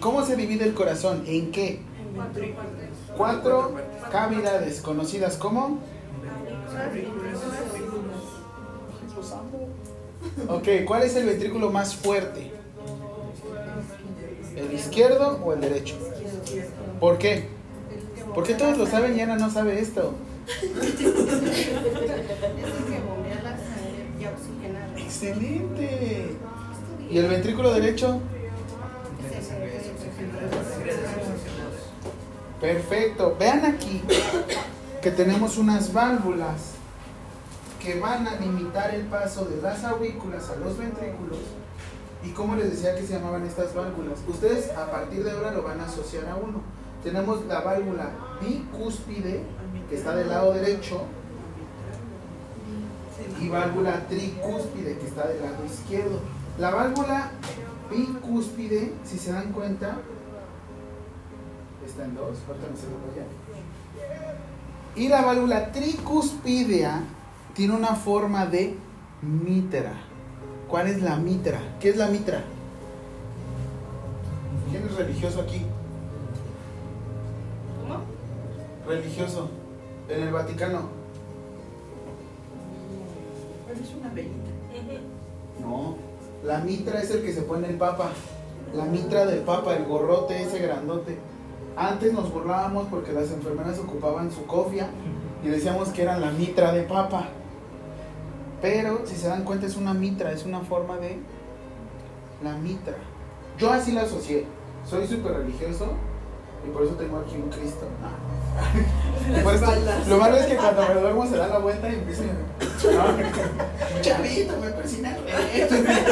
¿Cómo 0.00 0.24
se 0.24 0.36
divide 0.36 0.64
el 0.64 0.74
corazón? 0.74 1.24
¿En 1.26 1.50
qué? 1.50 1.80
Cuatro 3.16 3.74
cavidades 4.10 4.80
conocidas 4.80 5.36
como... 5.36 5.78
Ok, 10.48 10.68
¿cuál 10.86 11.02
es 11.02 11.16
el 11.16 11.26
ventrículo 11.26 11.70
más 11.70 11.94
fuerte? 11.94 12.50
¿El 14.56 14.72
izquierdo 14.72 15.40
o 15.44 15.52
el 15.52 15.60
derecho? 15.60 15.96
¿Por 17.00 17.18
qué? 17.18 17.48
¿Por 18.34 18.44
qué 18.44 18.54
todos 18.54 18.78
lo 18.78 18.86
saben 18.86 19.16
y 19.16 19.20
Ana 19.20 19.36
no 19.36 19.50
sabe 19.50 19.80
esto? 19.80 20.14
Excelente. 24.96 26.26
¿Y 27.10 27.18
el 27.18 27.28
ventrículo 27.28 27.72
derecho? 27.72 28.20
Perfecto. 32.64 33.36
Vean 33.38 33.62
aquí 33.66 34.02
que 35.02 35.10
tenemos 35.10 35.58
unas 35.58 35.92
válvulas 35.92 36.72
que 37.78 38.00
van 38.00 38.26
a 38.26 38.36
limitar 38.36 38.94
el 38.94 39.02
paso 39.02 39.44
de 39.44 39.60
las 39.60 39.84
aurículas 39.84 40.48
a 40.48 40.56
los 40.56 40.78
ventrículos. 40.78 41.40
¿Y 42.24 42.30
cómo 42.30 42.56
les 42.56 42.70
decía 42.70 42.96
que 42.96 43.06
se 43.06 43.12
llamaban 43.12 43.44
estas 43.44 43.74
válvulas? 43.74 44.18
Ustedes 44.26 44.70
a 44.70 44.90
partir 44.90 45.22
de 45.22 45.32
ahora 45.32 45.50
lo 45.50 45.62
van 45.62 45.78
a 45.78 45.84
asociar 45.84 46.26
a 46.26 46.36
uno. 46.36 46.62
Tenemos 47.02 47.44
la 47.44 47.60
válvula 47.60 48.08
bicúspide, 48.40 49.42
que 49.90 49.96
está 49.96 50.16
del 50.16 50.30
lado 50.30 50.54
derecho, 50.54 51.02
y 53.42 53.48
válvula 53.50 54.06
tricúspide, 54.08 54.96
que 54.96 55.06
está 55.06 55.28
del 55.28 55.42
lado 55.42 55.66
izquierdo. 55.66 56.18
La 56.58 56.70
válvula 56.70 57.30
bicúspide, 57.90 58.94
si 59.04 59.18
se 59.18 59.32
dan 59.32 59.52
cuenta, 59.52 59.98
está 61.94 62.04
en 62.06 62.14
dos, 62.16 62.38
ahorita 62.48 62.66
no 62.70 62.76
se 62.76 62.86
lo 62.86 62.98
voy 62.98 63.20
a- 63.20 64.98
Y 65.00 65.08
la 65.08 65.22
válvula 65.22 65.70
tricúspidea 65.70 67.02
tiene 67.54 67.74
una 67.74 67.94
forma 67.94 68.46
de 68.46 68.76
mitra. 69.22 69.92
¿Cuál 70.68 70.88
es 70.88 71.00
la 71.02 71.16
mitra? 71.16 71.60
¿Qué 71.80 71.90
es 71.90 71.96
la 71.96 72.08
mitra? 72.08 72.42
¿Quién 74.70 74.84
es 74.86 74.94
religioso 74.96 75.40
aquí? 75.42 75.62
¿Cómo? 77.80 78.00
Religioso. 78.88 79.48
En 80.08 80.22
el 80.22 80.32
Vaticano. 80.32 80.88
Es 83.72 83.94
una 84.00 84.12
velita. 84.12 84.50
No. 85.60 85.96
La 86.44 86.58
mitra 86.58 87.00
es 87.00 87.10
el 87.10 87.22
que 87.22 87.32
se 87.32 87.42
pone 87.42 87.68
el 87.68 87.76
papa. 87.76 88.10
La 88.74 88.84
mitra 88.84 89.26
del 89.26 89.40
papa, 89.40 89.76
el 89.76 89.84
gorrote 89.84 90.42
ese 90.42 90.58
grandote. 90.58 91.18
Antes 91.76 92.12
nos 92.12 92.32
burlábamos 92.32 92.86
porque 92.88 93.12
las 93.12 93.30
enfermeras 93.30 93.78
ocupaban 93.78 94.30
su 94.30 94.46
cofia 94.46 94.88
y 95.42 95.48
decíamos 95.48 95.88
que 95.88 96.02
era 96.02 96.18
la 96.18 96.30
mitra 96.30 96.72
de 96.72 96.82
papa. 96.82 97.28
Pero 98.62 99.02
si 99.06 99.16
se 99.16 99.28
dan 99.28 99.44
cuenta 99.44 99.66
es 99.66 99.76
una 99.76 99.92
mitra, 99.92 100.30
es 100.32 100.44
una 100.44 100.60
forma 100.60 100.96
de 100.98 101.18
la 102.42 102.52
mitra. 102.52 102.94
Yo 103.58 103.70
así 103.72 103.92
la 103.92 104.02
asocié. 104.02 104.46
Soy 104.88 105.06
súper 105.06 105.32
religioso 105.32 105.92
Y 106.66 106.70
por 106.70 106.82
eso 106.84 106.94
tengo 106.94 107.18
aquí 107.18 107.36
un 107.36 107.50
Cristo. 107.50 107.86
Por 109.42 109.54
eso- 109.54 109.66
lo 110.08 110.16
malo 110.18 110.36
es 110.36 110.46
que 110.46 110.56
cuando 110.56 110.82
me 110.86 110.94
duermo 110.94 111.26
se 111.26 111.36
da 111.36 111.48
la 111.48 111.58
vuelta 111.58 111.88
y 111.90 111.94
empieza 111.94 112.22
a... 112.24 112.26
Chavito, 114.00 114.56
me 114.58 114.68
persina 114.70 115.16
el 115.16 115.24
reto. 115.24 115.74
Pero 115.84 116.04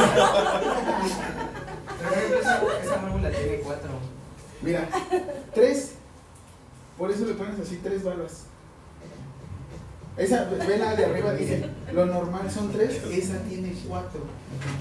por 1.98 2.12
ejemplo, 2.18 2.38
esa, 2.40 2.60
esa 2.82 2.96
válvula 3.02 3.30
tiene 3.30 3.56
cuatro. 3.64 3.90
Mira, 4.62 4.88
tres. 5.54 5.92
Por 6.98 7.10
eso 7.10 7.24
le 7.24 7.34
pones 7.34 7.58
así 7.58 7.80
tres 7.82 8.04
balas. 8.04 8.44
Esa, 10.16 10.44
ve 10.44 10.76
la 10.76 10.94
de 10.94 11.06
arriba, 11.06 11.32
dice, 11.32 11.64
lo 11.92 12.04
normal 12.04 12.50
son 12.50 12.70
tres, 12.70 13.02
esa 13.10 13.38
tiene 13.48 13.74
cuatro. 13.88 14.20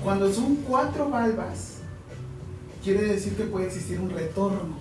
Cuando 0.04 0.32
son 0.32 0.58
cuatro 0.58 1.10
valvas, 1.10 1.78
quiere 2.84 3.04
decir 3.04 3.38
que 3.38 3.44
puede 3.44 3.68
existir 3.68 4.00
un 4.00 4.10
retorno. 4.10 4.76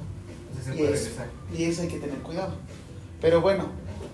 Entonces 0.48 0.76
Y 0.76 0.82
eso, 0.82 1.10
y 1.56 1.64
eso 1.64 1.82
hay 1.82 1.88
que 1.88 2.00
tener 2.00 2.18
cuidado. 2.18 2.54
Pero 3.20 3.40
bueno, 3.40 3.66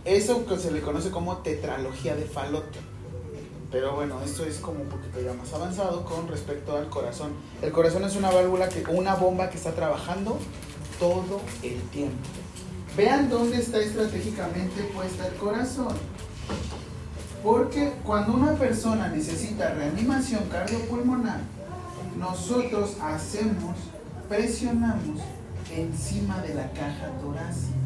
eso 0.04 0.44
que 0.46 0.58
se 0.58 0.70
le 0.70 0.82
conoce 0.82 1.10
como 1.10 1.38
tetralogía 1.38 2.14
de 2.14 2.26
Faloto. 2.26 2.78
Pero 3.72 3.94
bueno, 3.94 4.20
esto 4.22 4.44
es 4.44 4.58
como 4.58 4.82
un 4.82 4.88
poquito 4.88 5.20
ya 5.20 5.32
más 5.32 5.52
avanzado 5.52 6.04
con 6.04 6.28
respecto 6.28 6.76
al 6.76 6.88
corazón. 6.88 7.32
El 7.62 7.72
corazón 7.72 8.04
es 8.04 8.14
una 8.14 8.30
válvula, 8.30 8.68
que, 8.68 8.84
una 8.88 9.14
bomba 9.14 9.50
que 9.50 9.56
está 9.56 9.72
trabajando 9.72 10.38
todo 10.98 11.40
el 11.62 11.80
tiempo. 11.90 12.16
Vean 12.96 13.28
dónde 13.28 13.58
está 13.58 13.78
estratégicamente 13.78 14.82
puesta 14.94 15.26
el 15.26 15.34
corazón. 15.34 15.94
Porque 17.42 17.92
cuando 18.04 18.34
una 18.34 18.54
persona 18.54 19.08
necesita 19.08 19.74
reanimación 19.74 20.44
cardiopulmonar, 20.50 21.40
nosotros 22.18 22.96
hacemos, 23.02 23.76
presionamos 24.28 25.20
encima 25.74 26.40
de 26.40 26.54
la 26.54 26.70
caja 26.72 27.10
torácica. 27.20 27.76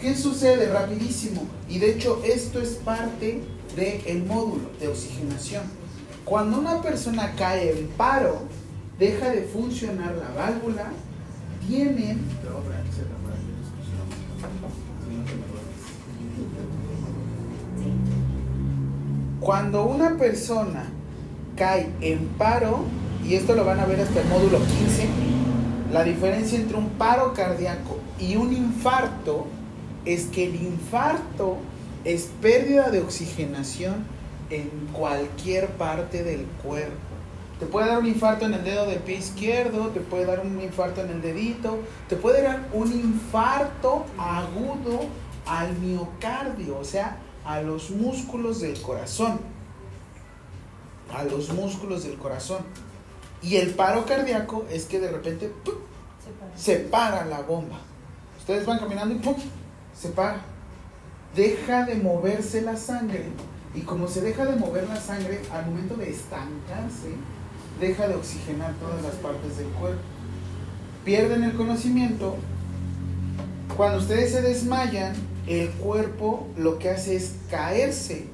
¿Qué 0.00 0.16
sucede? 0.16 0.72
Rapidísimo. 0.72 1.42
Y 1.68 1.78
de 1.78 1.92
hecho 1.92 2.22
esto 2.24 2.60
es 2.60 2.70
parte 2.70 3.42
del 3.76 4.24
módulo 4.24 4.70
de 4.80 4.88
oxigenación. 4.88 5.62
Cuando 6.24 6.58
una 6.58 6.82
persona 6.82 7.34
cae 7.36 7.78
en 7.78 7.88
paro, 7.88 8.42
deja 8.98 9.30
de 9.30 9.42
funcionar 9.42 10.14
la 10.14 10.30
válvula, 10.30 10.90
Cuando 19.40 19.84
una 19.86 20.16
persona 20.16 20.84
cae 21.56 21.90
en 22.00 22.26
paro, 22.38 22.84
y 23.24 23.34
esto 23.34 23.54
lo 23.54 23.64
van 23.64 23.78
a 23.78 23.86
ver 23.86 24.00
hasta 24.00 24.20
el 24.20 24.28
módulo 24.28 24.58
15, 24.58 25.08
la 25.92 26.02
diferencia 26.02 26.58
entre 26.58 26.76
un 26.76 26.88
paro 26.90 27.34
cardíaco 27.34 27.98
y 28.18 28.34
un 28.34 28.52
infarto 28.52 29.46
es 30.04 30.24
que 30.26 30.46
el 30.46 30.56
infarto 30.56 31.58
es 32.04 32.30
pérdida 32.40 32.90
de 32.90 33.00
oxigenación 33.00 34.04
en 34.50 34.68
cualquier 34.92 35.68
parte 35.68 36.24
del 36.24 36.46
cuerpo. 36.64 37.09
Te 37.60 37.66
puede 37.66 37.88
dar 37.88 37.98
un 37.98 38.06
infarto 38.06 38.46
en 38.46 38.54
el 38.54 38.64
dedo 38.64 38.86
del 38.86 39.00
pie 39.00 39.18
izquierdo, 39.18 39.88
te 39.88 40.00
puede 40.00 40.24
dar 40.24 40.40
un 40.40 40.58
infarto 40.62 41.02
en 41.02 41.10
el 41.10 41.20
dedito, 41.20 41.78
te 42.08 42.16
puede 42.16 42.42
dar 42.42 42.66
un 42.72 42.90
infarto 42.90 44.06
agudo 44.16 45.00
al 45.46 45.76
miocardio, 45.76 46.78
o 46.78 46.84
sea, 46.84 47.18
a 47.44 47.60
los 47.60 47.90
músculos 47.90 48.62
del 48.62 48.80
corazón. 48.80 49.40
A 51.14 51.22
los 51.24 51.52
músculos 51.52 52.04
del 52.04 52.16
corazón. 52.16 52.64
Y 53.42 53.56
el 53.56 53.74
paro 53.74 54.06
cardíaco 54.06 54.64
es 54.70 54.86
que 54.86 54.98
de 54.98 55.10
repente 55.10 55.52
¡pum! 55.62 55.74
se 56.56 56.76
para 56.76 57.26
la 57.26 57.42
bomba. 57.42 57.80
Ustedes 58.38 58.64
van 58.64 58.78
caminando 58.78 59.14
y 59.14 59.18
¡pum! 59.18 59.34
se 59.94 60.08
para. 60.08 60.40
Deja 61.36 61.84
de 61.84 61.96
moverse 61.96 62.62
la 62.62 62.76
sangre. 62.76 63.26
Y 63.74 63.82
como 63.82 64.08
se 64.08 64.22
deja 64.22 64.46
de 64.46 64.56
mover 64.56 64.88
la 64.88 65.00
sangre, 65.00 65.42
al 65.52 65.66
momento 65.66 65.94
de 65.96 66.10
estancarse, 66.10 67.10
deja 67.80 68.06
de 68.06 68.14
oxigenar 68.14 68.74
todas 68.74 69.02
las 69.02 69.14
partes 69.14 69.56
del 69.56 69.68
cuerpo. 69.68 70.02
Pierden 71.04 71.42
el 71.44 71.54
conocimiento. 71.54 72.36
Cuando 73.76 73.98
ustedes 73.98 74.32
se 74.32 74.42
desmayan, 74.42 75.14
el 75.46 75.70
cuerpo 75.70 76.48
lo 76.56 76.78
que 76.78 76.90
hace 76.90 77.16
es 77.16 77.36
caerse. 77.50 78.26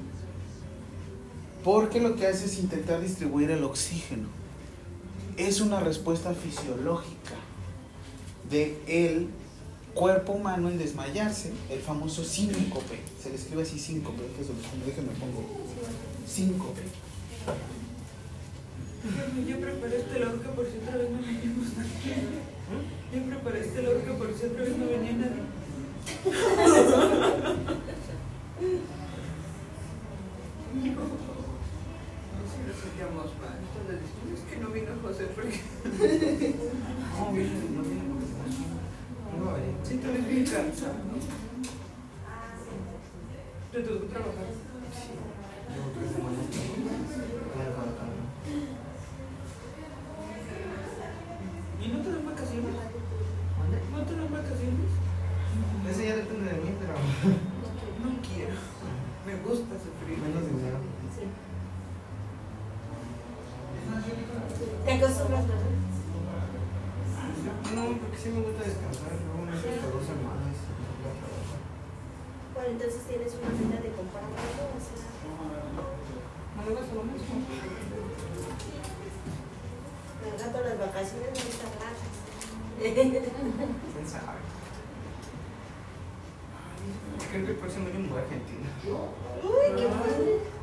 Porque 1.63 1.99
lo 2.01 2.15
que 2.15 2.27
hace 2.27 2.45
es 2.45 2.59
intentar 2.59 3.01
distribuir 3.01 3.49
el 3.51 3.63
oxígeno. 3.63 4.27
Es 5.37 5.61
una 5.61 5.79
respuesta 5.79 6.33
fisiológica 6.33 7.35
de 8.49 8.77
el 8.87 9.27
cuerpo 9.93 10.33
humano 10.33 10.69
en 10.69 10.77
desmayarse, 10.77 11.51
el 11.69 11.79
famoso 11.79 12.23
síncope. 12.23 12.99
Se 13.21 13.29
le 13.29 13.35
escribe 13.35 13.63
así 13.63 13.79
síncope, 13.79 14.21
déjenme, 14.85 15.11
pongo 15.19 15.43
síncope. 16.27 16.81
Yo 19.47 19.59
preparé 19.59 19.97
este 19.97 20.19
lado 20.19 20.41
que 20.41 20.49
por 20.49 20.65
si 20.65 20.77
otra 20.77 20.97
vez 20.97 21.09
no 21.09 21.19
venimos 21.19 21.77
nadie. 21.77 22.15
Yo 23.13 23.23
preparé 23.23 23.59
este 23.61 23.81
lado 23.81 24.03
que 24.03 24.11
por 24.11 24.33
si 24.33 24.45
otra 24.45 24.63
vez 24.63 24.77
no 24.77 24.85
venía 24.85 25.13
nadie. 25.13 25.43
Si 32.47 32.59
lo 32.67 32.73
sentíamos 32.73 33.29
mal, 33.39 33.57
entonces 33.63 33.97
dijimos 34.03 34.39
que 34.49 34.57
no 34.57 34.67
vino 34.69 34.91
José 35.01 35.25
porque 35.35 35.59
No, 37.17 37.31
viene, 37.31 37.55
no 37.75 37.81
viene. 37.83 38.07
No 39.39 39.45
si 39.83 39.95
te 39.97 40.07
ves 40.07 40.27
bien 40.27 40.45
cansado, 40.45 40.93
¿no? 40.93 41.17
¿Te 43.71 43.79
tocó 43.81 44.05
trabajar? 44.05 44.49
Llevo 45.69 45.89
tres 45.97 46.11
semanas. 46.11 46.45
Claro, 47.53 47.71
claro, 47.75 47.91
claro. 47.95 48.17
¿Y 51.87 51.89
no 51.89 51.99
te 52.03 52.11
dan 52.11 52.25
vacaciones? 52.25 52.75
¿Mande? 53.55 53.77
¿No 53.95 54.03
te 54.03 54.13
dan 54.19 54.27
vacaciones? 54.31 54.91
Eso 55.87 56.01
ya 56.03 56.15
depende 56.19 56.51
de 56.51 56.57
mí, 56.59 56.71
pero 56.83 56.93
No 56.99 58.11
quiero. 58.27 58.59
Me 59.23 59.33
gusta 59.47 59.73
sufrir. 59.79 60.19
menos 60.19 60.43
dinero. 60.51 60.77
¿Te 64.85 64.91
acostumbras, 64.93 65.47
verdad? 65.47 65.71
No, 67.75 67.83
porque 67.99 68.17
sí 68.17 68.29
me 68.29 68.41
gusta 68.41 68.63
descansar. 68.63 69.15
Luego 69.23 69.41
me 69.47 69.51
hasta 69.55 69.87
dos 69.87 70.03
semanas. 70.03 70.55
Bueno, 72.53 72.69
entonces 72.71 73.01
tienes 73.07 73.31
una 73.39 73.49
meta 73.55 73.79
de 73.83 73.91
comprar 73.95 74.23
algo, 74.27 74.63
o 74.75 74.81
sea, 74.81 74.99
¿No 76.57 76.61
le 76.67 76.73
vas 76.75 76.89
a 76.89 76.95
lo 76.95 77.03
mismo? 77.03 77.35
Al 80.29 80.39
rato 80.39 80.61
las 80.61 80.79
vacaciones 80.79 81.29
no 81.31 81.49
están 81.49 81.71
raras. 81.79 82.01
¿Quién 82.79 84.07
sabe? 84.07 84.39
Creo 87.31 87.45
que 87.45 87.51
el 87.51 87.57
próximo 87.57 87.87
año 87.87 87.99
me 87.99 88.07
voy 88.07 88.19
a 88.19 88.21
Argentina. 88.21 88.67
Uy, 89.43 89.75
qué 89.75 89.87
padre. 89.87 90.56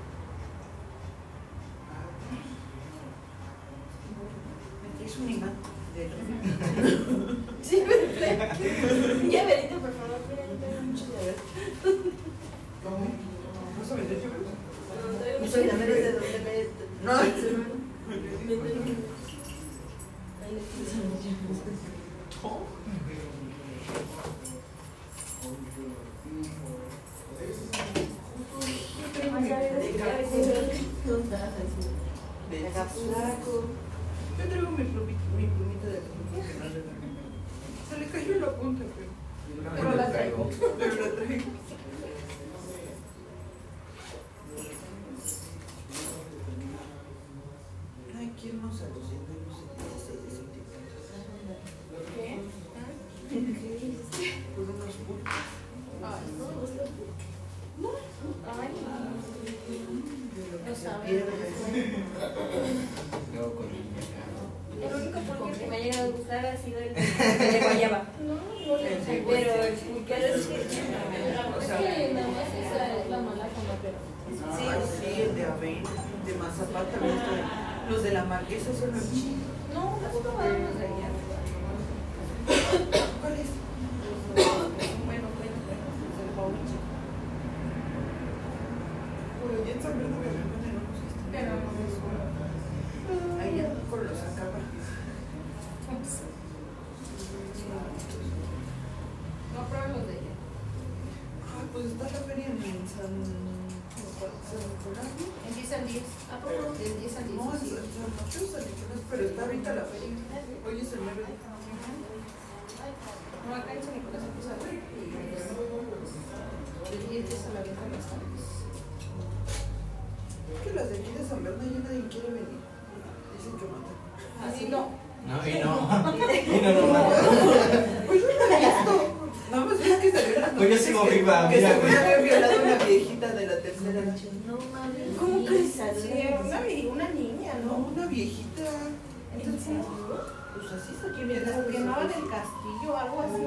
Se 140.84 141.10
que 141.12 141.24
me 141.24 141.34
quemaban 141.72 142.08
del 142.08 142.28
castillo 142.28 142.92
o 142.92 142.96
algo 142.96 143.20
así. 143.22 143.42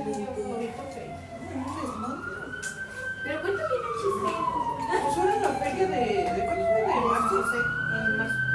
Pero 3.23 3.41
cuéntame 3.41 3.75
el 3.75 3.81
chisme. 3.99 4.31
Pues 5.03 5.17
en 5.17 5.41
la 5.41 5.49
feria 5.49 5.85
de. 5.87 6.01
¿De 6.33 6.41
cuándo 6.45 6.65
fue? 6.65 6.81
De 6.81 6.85
marzo. 6.87 7.35
En 7.37 8.17
marzo. 8.17 8.47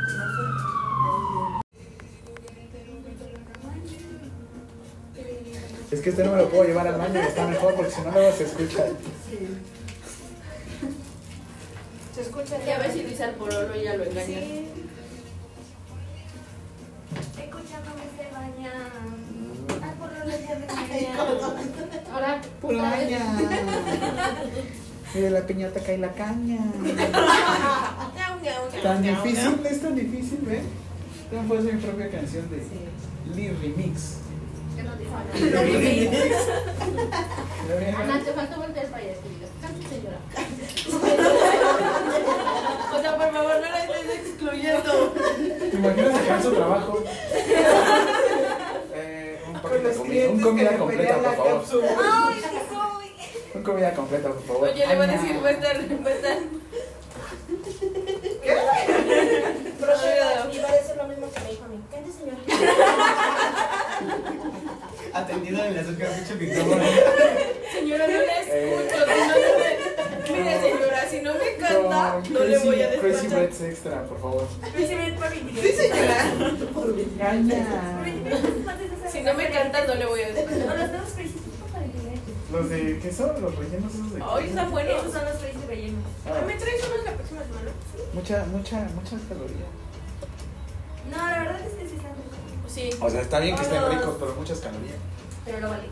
Es 5.91 6.01
que 6.01 6.09
este 6.09 6.25
no 6.25 6.33
me 6.33 6.39
lo 6.39 6.49
puedo 6.49 6.65
llevar 6.65 6.87
al 6.89 6.97
baño, 6.97 7.21
está 7.21 7.47
mejor 7.47 7.75
porque 7.75 7.91
si 7.91 8.01
no 8.01 8.11
luego 8.13 8.33
se 8.35 8.45
escucha. 8.45 8.87
La 25.43 25.47
piñata 25.49 25.81
cae 25.81 25.99
la 25.99 26.13
caña. 26.13 26.59
Tan 28.83 29.03
difícil, 29.03 29.61
es 29.69 29.81
tan 29.83 29.95
difícil, 29.95 30.39
¿ven? 30.43 30.63
Tengo 31.31 31.43
puedo 31.45 31.61
hacer 31.61 31.75
mi 31.75 31.81
propia 31.83 32.11
canción 32.11 32.49
de 32.51 32.63
Lee 33.35 33.51
Remix. 33.61 34.17
Ana, 37.99 38.21
te 38.25 38.33
falta 38.33 38.57
voltear 38.57 38.87
para 38.87 39.03
allá, 39.03 39.15
señora. 39.89 40.19
O 42.93 43.01
sea, 43.01 43.17
por 43.17 43.33
favor, 43.33 43.55
no 43.55 43.61
la 43.71 43.85
estés 43.85 44.07
excluyendo. 44.27 44.93
¿Te 45.71 45.77
imaginas 45.77 46.13
sacar 46.19 46.43
su 46.43 46.51
trabajo? 46.53 47.03
Eh, 48.95 49.41
un 49.47 49.53
Con 49.55 49.63
paquete 49.63 49.83
de 49.83 49.89
los 49.89 49.97
comida, 49.97 50.13
clientes 50.13 50.37
un 50.37 50.41
comida 50.43 50.71
le 50.73 50.77
completa, 50.79 51.15
por 51.17 51.25
favor. 51.35 51.61
cápsula. 51.61 51.89
Ay, 51.99 52.35
sí. 52.43 52.52
Un 53.63 53.67
comida 53.67 53.93
completa, 53.95 54.29
por 54.29 54.43
favor. 54.43 54.69
Oye, 54.71 54.85
le 54.85 54.97
voy 54.97 55.05
a 55.07 55.13
decir, 55.13 55.37
va 55.45 55.49
a 55.49 55.53
estar, 55.53 55.77
va 55.77 56.11
a 56.11 56.15
estar. 56.15 56.37
Procedo. 59.79 60.53
Iba 60.53 60.69
a 60.69 60.73
decir 60.73 60.97
lo 60.97 61.07
mismo 61.07 61.31
que 61.31 61.41
me 61.43 61.51
dijo 61.51 61.65
a 61.65 61.69
mí. 61.69 61.79
Cante, 61.93 62.11
señora. 62.11 62.39
Atendido 65.15 65.65
en 65.65 65.73
el 65.75 65.79
azúcar, 65.79 66.09
mucho 66.19 66.35
micrófono. 66.35 66.83
Señora, 67.73 68.07
no 68.09 68.19
la 68.21 68.41
escucho. 68.41 68.97
si 70.27 70.33
no, 70.33 70.39
Mire, 70.39 70.61
señora, 70.61 71.09
si 71.09 71.21
no 71.21 71.35
me 71.35 71.55
canta, 71.57 72.21
no 72.31 72.41
le 72.45 72.59
voy 72.59 72.83
a 72.83 72.91
Crazy- 72.91 72.99
Crazy 73.01 73.13
despachar. 73.29 73.39
Reds 73.39 73.61
Extra, 73.61 74.05
por 74.09 74.21
favor. 74.21 74.49
Sí, 74.77 74.87
señora. 75.73 76.19
Caña. 77.17 77.67
Si 79.09 79.21
no 79.21 79.35
me 79.35 79.49
canta, 79.51 79.85
no 79.87 79.95
le 79.95 80.07
voy 80.07 80.21
a 80.23 80.29
despachar. 80.33 80.91
Los 82.53 82.53
nuevos 82.53 82.53
crazy 82.53 82.53
para 82.53 82.53
el 82.53 82.53
dinero. 82.53 82.55
¿Los 82.59 82.69
de 82.71 82.99
qué 83.01 83.11
son? 83.13 83.43
¿Los 83.43 83.57
rellenos 83.57 83.95
esos 83.95 84.13
de 84.15 84.23
Ay, 84.23 84.47
está 84.49 84.65
bueno. 84.69 84.91
Esos 84.91 85.13
son 85.13 85.25
los 85.25 85.37
crazy 85.37 85.67
rellenos. 85.67 86.05
Ah, 86.27 86.43
¿Me 86.47 86.55
traes 86.55 86.85
unos 86.87 87.05
la 87.05 87.13
próxima 87.13 87.41
semana? 87.43 87.71
mucha, 88.15 88.45
mucha, 88.47 88.77
muchas 88.95 89.21
calorías. 89.29 89.69
No, 91.11 91.17
la 91.17 91.39
verdad 91.41 91.61
es 91.67 91.73
que 91.75 91.89
sí 91.89 91.97
están 91.97 92.13
ricos. 92.13 92.39
Sí. 92.73 92.91
O 93.01 93.11
sea, 93.11 93.21
está 93.23 93.39
bien 93.41 93.57
que 93.57 93.63
estén 93.63 93.83
ricos, 93.91 94.17
pero 94.21 94.35
muchas 94.35 94.59
calorías. 94.61 94.97
Pero 95.45 95.61
lo 95.61 95.69
vale. 95.71 95.89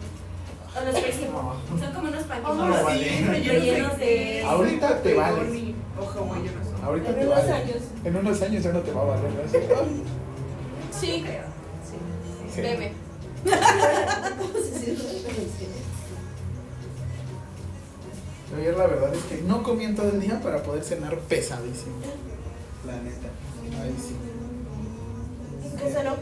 O 0.71 0.81
los 0.85 0.95
crazy. 1.03 1.25
Son 1.27 1.93
como 1.95 2.09
unos 2.09 2.23
Ah, 2.25 2.29
panqueques. 2.29 2.57
No 2.57 2.85
vale. 2.85 3.25
Rellenos 3.29 3.99
de. 3.99 4.43
Ahorita 4.45 5.03
te 5.03 5.15
vales. 5.15 5.75
O 5.99 6.03
hawaianas. 6.11 6.67
Ahorita 6.85 7.09
En 7.11 7.15
te 7.17 7.27
unos 7.27 7.37
vale. 7.39 7.53
años. 7.53 7.77
En 8.05 8.17
unos 8.17 8.43
años 8.43 8.63
ya 8.63 8.73
no 8.73 8.81
te 8.81 8.93
va 8.93 9.03
a 9.03 9.05
valer. 9.05 9.31
¿no? 9.33 9.43
Así, 9.43 9.57
ay, 9.57 10.03
Sí. 10.93 11.25
sí. 12.55 12.61
Bebe. 12.61 12.93
Ayer 18.57 18.77
la 18.77 18.87
verdad 18.87 19.15
es 19.15 19.23
que 19.25 19.43
no 19.43 19.63
comí 19.63 19.85
en 19.85 19.95
todo 19.95 20.09
el 20.11 20.21
día 20.21 20.41
para 20.41 20.63
poder 20.63 20.83
cenar 20.83 21.17
pesadísimo. 21.21 21.97
La 22.87 22.97
neta. 23.01 23.29
Ahí 23.83 23.95
sí. 23.99 24.17
¿Qué 25.79 25.91
cenó? 25.93 26.17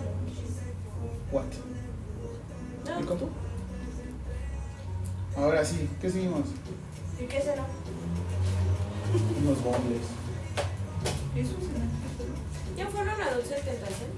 What? 1.32 1.44
¿Y 3.00 3.04
con 3.04 3.18
tú? 3.18 3.28
Ahora 5.36 5.64
sí, 5.64 5.88
¿qué 6.00 6.10
seguimos? 6.10 6.42
¿Y 7.20 7.24
qué 7.24 7.40
cenó? 7.40 7.64
Unos 9.42 9.62
bombles. 9.64 10.02
Eso 11.36 11.52
es 11.52 12.76
¿Ya 12.76 12.86
fueron 12.88 13.20
a 13.20 13.34
Dulce 13.34 13.54
Tentación? 13.54 14.10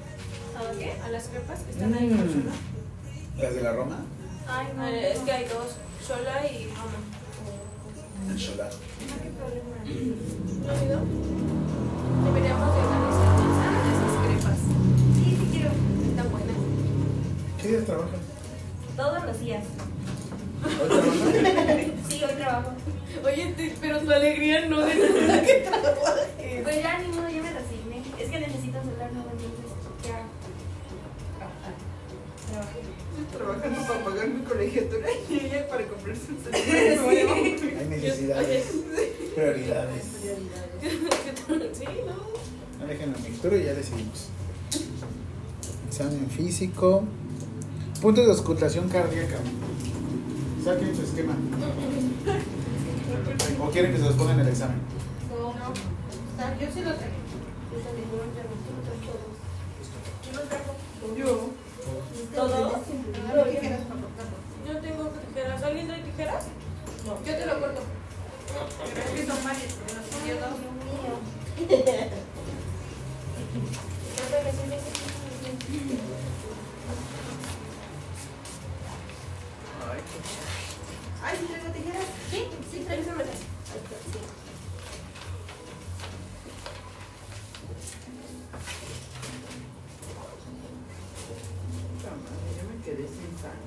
¿A 0.57 0.79
qué? 0.79 0.93
¿A 1.03 1.09
las 1.11 1.25
crepas 1.29 1.61
que 1.61 1.71
están 1.71 1.95
ahí 1.95 2.07
en 2.09 2.15
Mm. 2.15 2.19
Barcelona? 2.21 2.53
¿Las 3.39 3.55
de 3.55 3.63
la 3.63 3.73
Roma? 3.73 3.97
Ay, 4.49 4.67
no. 4.77 4.83
Ah, 4.83 4.91
Es 4.91 5.19
que 5.21 5.33
hay 5.33 5.45
dos, 5.45 5.77
Shola 6.07 6.47
y 6.51 6.67
Roma. 6.69 6.99
El. 8.29 8.37
¿No 10.67 10.73
has 10.73 10.83
ido? 10.83 11.01
Deberíamos 12.25 12.75
de 12.75 12.81
organizar 12.81 13.33
más 13.41 13.85
de 13.85 13.91
esas 13.93 14.15
crepas. 14.27 14.59
Sí, 15.15 15.37
sí 15.41 15.49
quiero. 15.53 15.71
Están 16.09 16.31
buenas. 16.31 16.57
¿Qué 17.61 17.69
días 17.69 17.85
trabajan? 17.87 18.21
Todos 18.97 19.25
los 19.25 19.41
días. 19.41 19.65
Sí, 22.09 22.23
hoy 22.25 22.35
trabajo. 22.37 22.71
Oye, 23.25 23.55
te- 23.57 23.75
pero 23.81 23.99
tu 24.01 24.11
alegría 24.11 24.67
no 24.67 24.81
de 24.81 24.95
nada 24.95 25.43
que 25.43 25.55
trabajes. 25.69 26.63
Pues 26.63 26.83
ya 26.83 26.99
ni 26.99 27.09
modo, 27.09 27.29
ya 27.29 27.43
me 27.43 27.51
resigné. 27.53 28.03
Es 28.23 28.31
que 28.31 28.41
necesito 28.41 28.79
celular 28.83 29.13
nuevo, 29.13 29.31
entonces 29.31 29.71
ya. 30.05 30.27
Trabajar. 31.39 31.75
Trabajé. 32.51 32.81
Estoy 33.21 33.39
trabajando 33.39 33.81
para 33.87 34.05
pagar 34.05 34.29
mi 34.29 34.43
colegiatura 34.43 35.09
y 35.29 35.35
ella 35.35 35.69
para 35.69 35.87
comprarse 35.87 36.33
un 36.33 36.39
celular 36.43 37.01
nuevo. 37.05 37.35
Hay 37.35 37.87
necesidades. 37.89 38.65
Prioridades. 39.35 40.05
Sí, 41.75 41.85
¿no? 42.07 42.87
Dejen 42.87 43.13
la 43.13 43.19
mixtura 43.19 43.57
y 43.57 43.65
ya 43.65 43.75
decidimos. 43.75 44.29
Examen 45.89 46.31
físico. 46.31 47.05
Puntos 48.01 48.25
de 48.25 48.33
auscultación 48.33 48.89
cardíaca. 48.89 49.37
Saquen 50.65 50.97
su 50.97 51.03
esquema. 51.03 51.37
¿O 53.61 53.71
quieren 53.71 53.93
que 53.93 53.99
se 53.99 54.05
los 54.05 54.15
pongan 54.15 54.41
en 54.41 54.47
el 54.47 54.53
examen? 54.53 54.79
No, 55.31 55.53
Yo 55.53 56.73
sí 56.73 56.81
lo 56.81 56.95
traje. 56.95 57.21
Yo 57.71 57.79
también 57.81 58.09
lo 58.13 58.19
traje. 58.33 58.49
Tú 58.65 58.73
lo 58.77 58.83
traes 58.83 59.01
todos. 59.05 59.37
¿Quién 60.23 60.37
lo 60.37 60.43
trajo? 60.43 60.77
Yo. 61.17 61.70
¿Todo? 62.35 62.71
No, 62.71 63.45
tijeras 63.45 63.81
para 63.81 64.01
cortarlo. 64.01 64.37
Yo 64.67 64.81
tengo 64.81 65.05
tijeras. 65.09 65.63
¿Alguien 65.63 65.87
trae 65.87 66.03
tijeras? 66.03 66.45
No. 67.07 67.25
Yo 67.25 67.37
te 67.37 67.47
lo 67.47 67.61
corto. 67.61 67.81
Pero 68.95 69.07
es 69.07 69.11
que 69.11 69.27
son 69.27 69.45
varios, 69.45 69.73
porque 69.73 69.95
los 69.95 70.05
pidió 70.05 70.35
dos. 70.37 70.71
Ay, 81.23 81.37
¿sí 81.39 81.47
traigo 81.47 81.73
tijeras? 81.73 82.07
Sí, 82.31 82.49
sí, 82.71 82.79
tráemelas. 82.85 83.50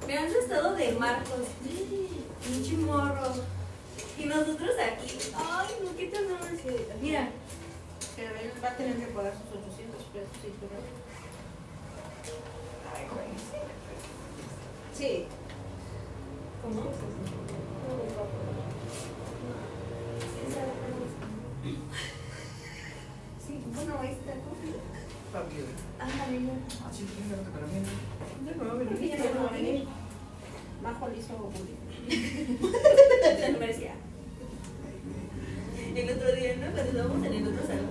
Me 0.07 0.17
han 0.17 0.27
estado 0.27 0.75
de 0.75 0.91
Marcos. 0.93 1.47
Un 2.49 2.63
chimorro. 2.63 3.33
Y 4.17 4.25
nosotros 4.25 4.71
aquí. 4.79 5.17
Ay, 5.35 5.67
no, 5.83 5.95
qué 5.95 6.07
tan 6.07 6.23
Mira. 7.01 7.29
Pero 8.15 8.35
él 8.35 8.51
va 8.63 8.69
a 8.69 8.77
tener 8.77 8.95
que 8.97 9.07
pagar 9.07 9.33
sus 9.33 9.59
800 9.59 10.03
pesos, 10.13 10.29
sí, 10.41 10.53
pero... 10.59 10.75
Ay, 12.93 13.07
güey, 13.11 13.27
sí. 13.49 13.59
Sí. 14.93 15.25
¿Cómo? 16.61 16.83
Sí, 23.45 23.63
bueno, 23.73 23.99
ahí 23.99 24.11
está. 24.11 24.33
Fabio. 25.33 25.65
Ándale, 25.99 26.45
ya. 26.45 26.53
Ah, 26.85 26.91
sí, 26.93 27.07
sí, 27.07 27.23
no 27.29 28.12
No, 28.43 28.51
no, 28.63 28.73
no, 28.73 28.81
Ella 28.99 29.17
no 29.35 29.43
va 29.43 29.49
a 29.49 29.53
venir. 29.53 29.85
Majo 30.81 31.07
le 31.07 31.17
hizo 31.17 31.33
lo 33.51 33.59
merecía. 33.59 33.93
El 35.95 36.09
otro 36.09 36.35
día, 36.35 36.55
¿no? 36.57 36.71
Cuando 36.71 36.91
estábamos 36.91 37.25
en 37.25 37.33
el 37.33 37.47
otro 37.47 37.67
salón. 37.67 37.89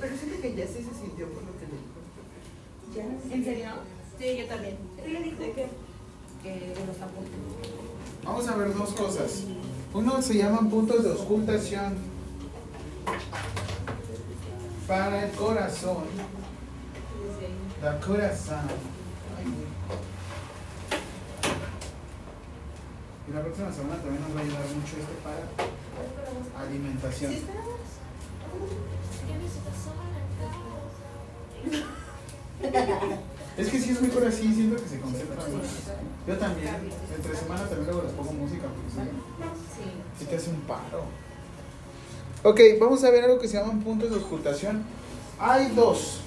Pero 0.00 0.16
siento 0.16 0.40
que 0.40 0.54
ya 0.56 0.66
sí 0.66 0.82
se 0.82 0.94
sintió 0.98 1.28
por 1.28 1.42
lo 1.44 1.52
que 1.58 1.66
le 1.66 1.76
dijo. 1.78 3.34
¿En 3.34 3.44
serio? 3.44 3.68
Sí, 4.18 4.36
yo 4.38 4.46
también. 4.46 4.76
¿Qué 4.96 5.08
le 5.08 5.22
dijo? 5.22 5.38
¿De? 5.38 5.52
Que 6.42 6.50
de 6.50 6.86
los 6.86 7.00
apuntes. 7.00 7.38
Vamos 8.24 8.48
a 8.48 8.56
ver 8.56 8.74
dos 8.74 8.90
cosas. 8.94 9.44
Uno 9.94 10.22
se 10.22 10.34
llaman 10.34 10.68
puntos 10.70 11.04
de 11.04 11.10
auscultación 11.10 12.09
para 14.90 15.24
el 15.24 15.30
corazón. 15.30 16.02
La 17.80 18.00
corazón. 18.00 18.66
Y 23.28 23.32
la 23.32 23.40
próxima 23.40 23.72
semana 23.72 24.02
también 24.02 24.20
nos 24.22 24.34
va 24.34 24.40
a 24.40 24.42
ayudar 24.42 24.62
mucho 24.74 24.96
esto 24.98 25.14
para 25.22 26.66
alimentación. 26.66 27.32
Es 33.56 33.68
que 33.68 33.78
si 33.78 33.90
es 33.90 34.02
mejor 34.02 34.26
así, 34.26 34.52
siento 34.52 34.82
que 34.82 34.88
se 34.88 34.98
concentra 34.98 35.36
más. 35.36 35.46
Yo 36.26 36.36
también. 36.36 36.90
Entre 37.14 37.36
semana 37.36 37.62
también 37.68 37.86
luego 37.86 38.02
les 38.02 38.12
pongo 38.14 38.32
música 38.32 38.66
porque 38.66 38.90
si 40.18 40.24
sí 40.24 40.26
te 40.28 40.34
hace 40.34 40.50
un 40.50 40.62
paro. 40.62 41.29
Ok, 42.42 42.58
vamos 42.80 43.04
a 43.04 43.10
ver 43.10 43.24
algo 43.24 43.38
que 43.38 43.48
se 43.48 43.58
llaman 43.58 43.82
puntos 43.82 44.08
de 44.08 44.16
auscultación. 44.16 44.82
Hay 45.38 45.72
dos. 45.76 46.20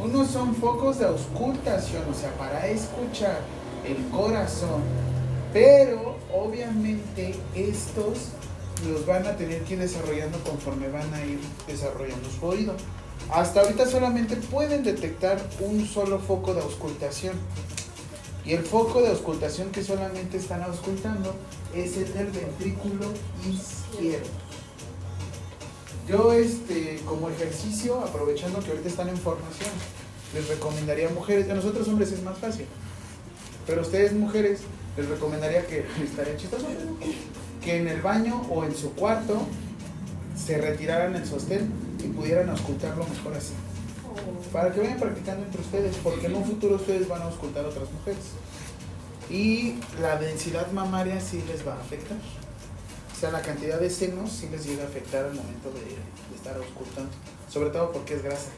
Unos 0.00 0.28
son 0.28 0.54
focos 0.54 1.00
de 1.00 1.06
auscultación, 1.06 2.04
o 2.08 2.14
sea, 2.14 2.30
para 2.38 2.68
escuchar 2.68 3.40
el 3.84 3.96
corazón. 4.16 4.80
Pero 5.52 6.14
obviamente 6.32 7.34
estos 7.52 8.28
los 8.88 9.04
van 9.06 9.26
a 9.26 9.36
tener 9.36 9.64
que 9.64 9.74
ir 9.74 9.80
desarrollando 9.80 10.38
conforme 10.44 10.88
van 10.88 11.12
a 11.12 11.24
ir 11.24 11.40
desarrollando 11.66 12.30
su 12.30 12.46
oído. 12.46 12.74
Hasta 13.28 13.62
ahorita 13.62 13.86
solamente 13.86 14.36
pueden 14.36 14.84
detectar 14.84 15.40
un 15.58 15.84
solo 15.84 16.20
foco 16.20 16.54
de 16.54 16.60
auscultación. 16.60 17.34
Y 18.44 18.52
el 18.52 18.62
foco 18.62 19.02
de 19.02 19.08
auscultación 19.08 19.72
que 19.72 19.82
solamente 19.82 20.36
están 20.36 20.62
auscultando 20.62 21.34
es 21.74 21.96
el 21.96 22.14
del 22.14 22.26
ventrículo 22.26 23.06
izquierdo. 23.44 24.43
Yo, 26.08 26.32
este, 26.32 27.00
como 27.06 27.30
ejercicio, 27.30 28.00
aprovechando 28.00 28.60
que 28.60 28.70
ahorita 28.70 28.88
están 28.88 29.08
en 29.08 29.16
formación, 29.16 29.70
les 30.34 30.48
recomendaría 30.48 31.08
a 31.08 31.10
mujeres, 31.10 31.48
a 31.48 31.54
nosotros 31.54 31.88
hombres 31.88 32.12
es 32.12 32.22
más 32.22 32.36
fácil, 32.38 32.66
pero 33.66 33.80
a 33.80 33.84
ustedes 33.84 34.12
mujeres 34.12 34.60
les 34.96 35.08
recomendaría 35.08 35.66
que, 35.66 35.86
estaría 36.04 36.36
chistoso, 36.36 36.66
que 37.62 37.78
en 37.78 37.88
el 37.88 38.02
baño 38.02 38.42
o 38.50 38.64
en 38.64 38.76
su 38.76 38.92
cuarto 38.92 39.46
se 40.36 40.58
retiraran 40.58 41.14
el 41.16 41.24
sostén 41.24 41.72
y 42.04 42.08
pudieran 42.08 42.50
auscultarlo 42.50 43.06
mejor 43.06 43.34
así. 43.34 43.54
Para 44.52 44.72
que 44.72 44.80
vayan 44.80 44.98
practicando 44.98 45.44
entre 45.46 45.60
ustedes, 45.60 45.96
porque 46.02 46.26
en 46.26 46.36
un 46.36 46.44
futuro 46.44 46.76
ustedes 46.76 47.08
van 47.08 47.22
a 47.22 47.24
auscultar 47.24 47.64
a 47.64 47.68
otras 47.68 47.90
mujeres. 47.90 48.24
Y 49.30 49.76
la 50.00 50.18
densidad 50.18 50.70
mamaria 50.72 51.20
sí 51.20 51.42
les 51.48 51.66
va 51.66 51.74
a 51.74 51.80
afectar. 51.80 52.18
La 53.32 53.40
cantidad 53.40 53.80
de 53.80 53.90
senos 53.90 54.30
sí 54.30 54.48
les 54.50 54.66
llega 54.66 54.84
a 54.84 54.86
afectar 54.86 55.24
al 55.24 55.34
momento 55.34 55.70
de, 55.70 56.36
estar 56.36 56.56
auscultando. 56.56 57.10
Sobre 57.48 57.70
todo 57.70 57.90
porque 57.90 58.14
es 58.14 58.22
grasa. 58.22 58.50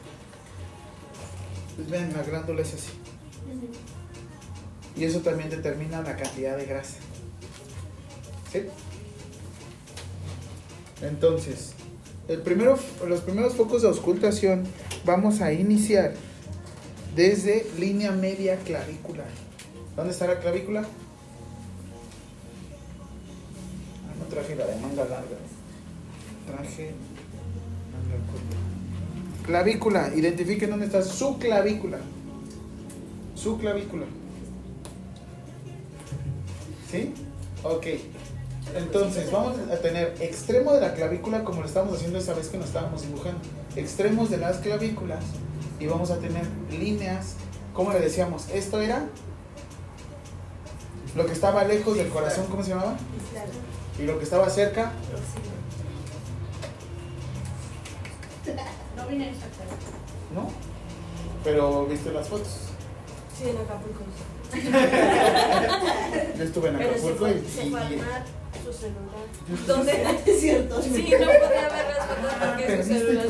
Pues 1.75 1.89
ven, 1.89 2.13
la 2.13 2.23
glándula 2.23 2.61
es 2.61 2.73
así. 2.73 2.91
Y 4.95 5.05
eso 5.05 5.19
también 5.21 5.49
determina 5.49 6.01
la 6.01 6.15
cantidad 6.15 6.57
de 6.57 6.65
grasa. 6.65 6.97
Entonces, 11.01 11.73
el 12.27 12.41
primero, 12.41 12.77
los 13.07 13.21
primeros 13.21 13.55
focos 13.55 13.83
de 13.83 13.87
auscultación 13.87 14.63
vamos 15.05 15.41
a 15.41 15.53
iniciar 15.53 16.13
desde 17.15 17.65
línea 17.79 18.11
media 18.11 18.57
clavicular. 18.57 19.29
¿Dónde 19.95 20.11
está 20.11 20.27
la 20.27 20.39
clavícula? 20.39 20.85
Traje 24.27 24.55
la 24.55 24.65
de 24.65 24.75
manga 24.77 25.03
larga. 25.05 25.37
Traje 26.45 26.91
manga. 27.91 28.57
Clavícula, 29.45 30.11
identifiquen 30.15 30.69
dónde 30.69 30.85
está 30.87 31.01
su 31.01 31.37
clavícula. 31.37 31.99
Su 33.35 33.57
clavícula. 33.57 34.05
¿Sí? 36.91 37.13
Ok. 37.63 37.85
Entonces, 38.75 39.31
vamos 39.31 39.57
a 39.71 39.77
tener 39.77 40.15
extremo 40.19 40.73
de 40.73 40.81
la 40.81 40.93
clavícula 40.93 41.43
como 41.43 41.61
lo 41.61 41.67
estábamos 41.67 41.97
haciendo 41.97 42.19
esa 42.19 42.33
vez 42.33 42.49
que 42.49 42.57
nos 42.57 42.67
estábamos 42.67 43.01
dibujando. 43.03 43.39
Extremos 43.75 44.29
de 44.29 44.37
las 44.37 44.57
clavículas 44.57 45.23
y 45.79 45.85
vamos 45.87 46.11
a 46.11 46.17
tener 46.17 46.43
líneas, 46.71 47.35
como 47.73 47.93
le 47.93 47.99
decíamos, 47.99 48.49
esto 48.49 48.81
era 48.81 49.07
lo 51.15 51.25
que 51.25 51.33
estaba 51.33 51.63
lejos 51.63 51.97
del 51.97 52.09
corazón, 52.09 52.45
¿cómo 52.49 52.63
se 52.63 52.71
llamaba? 52.71 52.97
Y 53.99 54.03
lo 54.03 54.17
que 54.17 54.23
estaba 54.23 54.49
cerca, 54.49 54.91
No 58.95 59.07
vine 59.07 59.29
exactamente. 59.29 59.85
¿no? 60.33 60.49
Pero 61.43 61.85
viste 61.85 62.11
las 62.11 62.27
fotos. 62.27 62.47
Sí, 63.37 63.49
en 63.49 63.57
Acapulco. 63.57 64.03
Yo 66.37 66.43
estuve 66.43 66.69
en 66.69 66.77
Pero 66.77 66.93
se 66.93 66.99
Acapulco 66.99 67.17
fue, 67.19 67.31
y, 67.31 67.49
se 67.49 67.69
fue 67.69 67.81
su 68.63 68.73
celular. 68.73 69.25
¿Dónde? 69.67 70.21
Es 70.31 70.39
cierto. 70.41 70.81
Sí, 70.81 70.89
no 70.89 71.25
podía 71.25 71.69
ver 71.69 71.85
las 71.97 72.07
fotos 72.07 72.33
porque 72.39 72.83
su 72.83 72.89
celular 72.89 73.25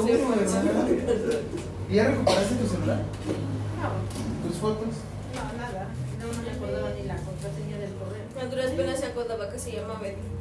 se. 0.47 1.93
¿Y 1.93 1.95
ya 1.95 2.07
recuperaste 2.07 2.55
tu 2.55 2.67
celular? 2.67 2.97
No, 2.97 4.47
¿Tus 4.49 4.57
fotos? 4.57 4.87
no, 5.35 5.57
nada. 5.57 5.87
No, 6.19 6.27
no 6.27 6.41
me 6.43 6.51
acordaba 6.51 6.89
ni 6.91 7.03
la 7.03 7.15
contraseña 7.15 7.77
del 7.77 7.93
correo. 7.93 8.23
A 8.41 8.45
duras 8.45 8.71
penas 8.71 8.99
se 8.99 9.05
acordaba 9.05 9.49
que 9.49 9.59
se 9.59 9.71
llama 9.71 9.99
Betty. 10.01 10.36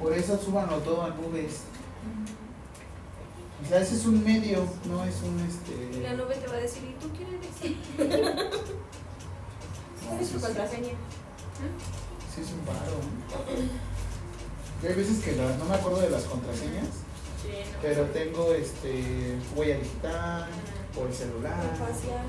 Por 0.00 0.12
eso 0.12 0.38
súbanlo 0.38 0.78
todo 0.78 1.02
a 1.02 1.08
nubes. 1.10 1.62
O 3.64 3.68
sea, 3.68 3.80
ese 3.80 3.96
es 3.96 4.06
un 4.06 4.22
medio, 4.24 4.64
no 4.84 5.04
es 5.04 5.16
un 5.22 5.36
Y 5.38 6.00
la 6.00 6.10
este. 6.12 6.16
nube 6.16 6.34
te 6.36 6.46
va 6.46 6.54
a 6.54 6.58
decir, 6.60 6.84
¿y 6.84 6.92
tú 7.02 7.08
quién 7.16 7.28
eres? 7.34 7.50
no, 7.98 8.50
¿Cuál 10.08 10.20
es 10.20 10.28
tu 10.30 10.38
sí, 10.38 10.44
contraseña? 10.44 10.90
sí 12.34 12.40
es 12.40 12.50
un 12.52 12.60
paro. 12.60 13.00
Y 14.80 14.86
hay 14.86 14.94
veces 14.94 15.24
que 15.24 15.32
la- 15.34 15.56
no 15.56 15.64
me 15.64 15.74
acuerdo 15.74 16.00
de 16.02 16.10
las 16.10 16.22
contraseñas, 16.24 16.86
Sí, 17.42 17.48
no. 17.72 17.78
pero 17.82 18.04
tengo 18.06 18.52
este 18.54 19.36
huella 19.56 19.78
digital 19.78 20.48
o 20.96 21.06
el 21.06 21.12
celular. 21.12 21.60
Facial. 21.76 22.26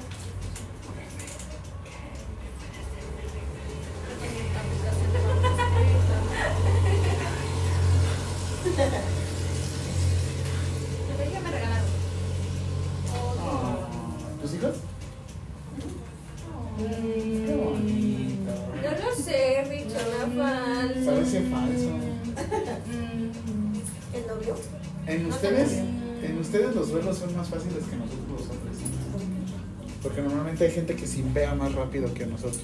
Porque 30.02 30.22
normalmente 30.22 30.66
hay 30.66 30.72
gente 30.72 30.96
que 30.96 31.06
se 31.06 31.20
impea 31.20 31.54
más 31.56 31.74
rápido 31.74 32.14
que 32.14 32.26
nosotros. 32.26 32.64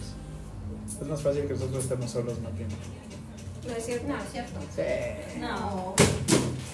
Es 1.02 1.08
más 1.08 1.22
fácil 1.22 1.44
que 1.48 1.54
nosotros 1.54 1.84
estemos 1.84 2.10
solos 2.10 2.40
más 2.42 2.54
tiempo. 2.54 2.76
No 3.68 3.74
es 3.74 3.86
cierto. 3.86 4.08
No, 4.08 4.18
es 4.18 4.32
cierto. 4.32 4.60
Sí. 4.76 5.40
No. 5.40 5.94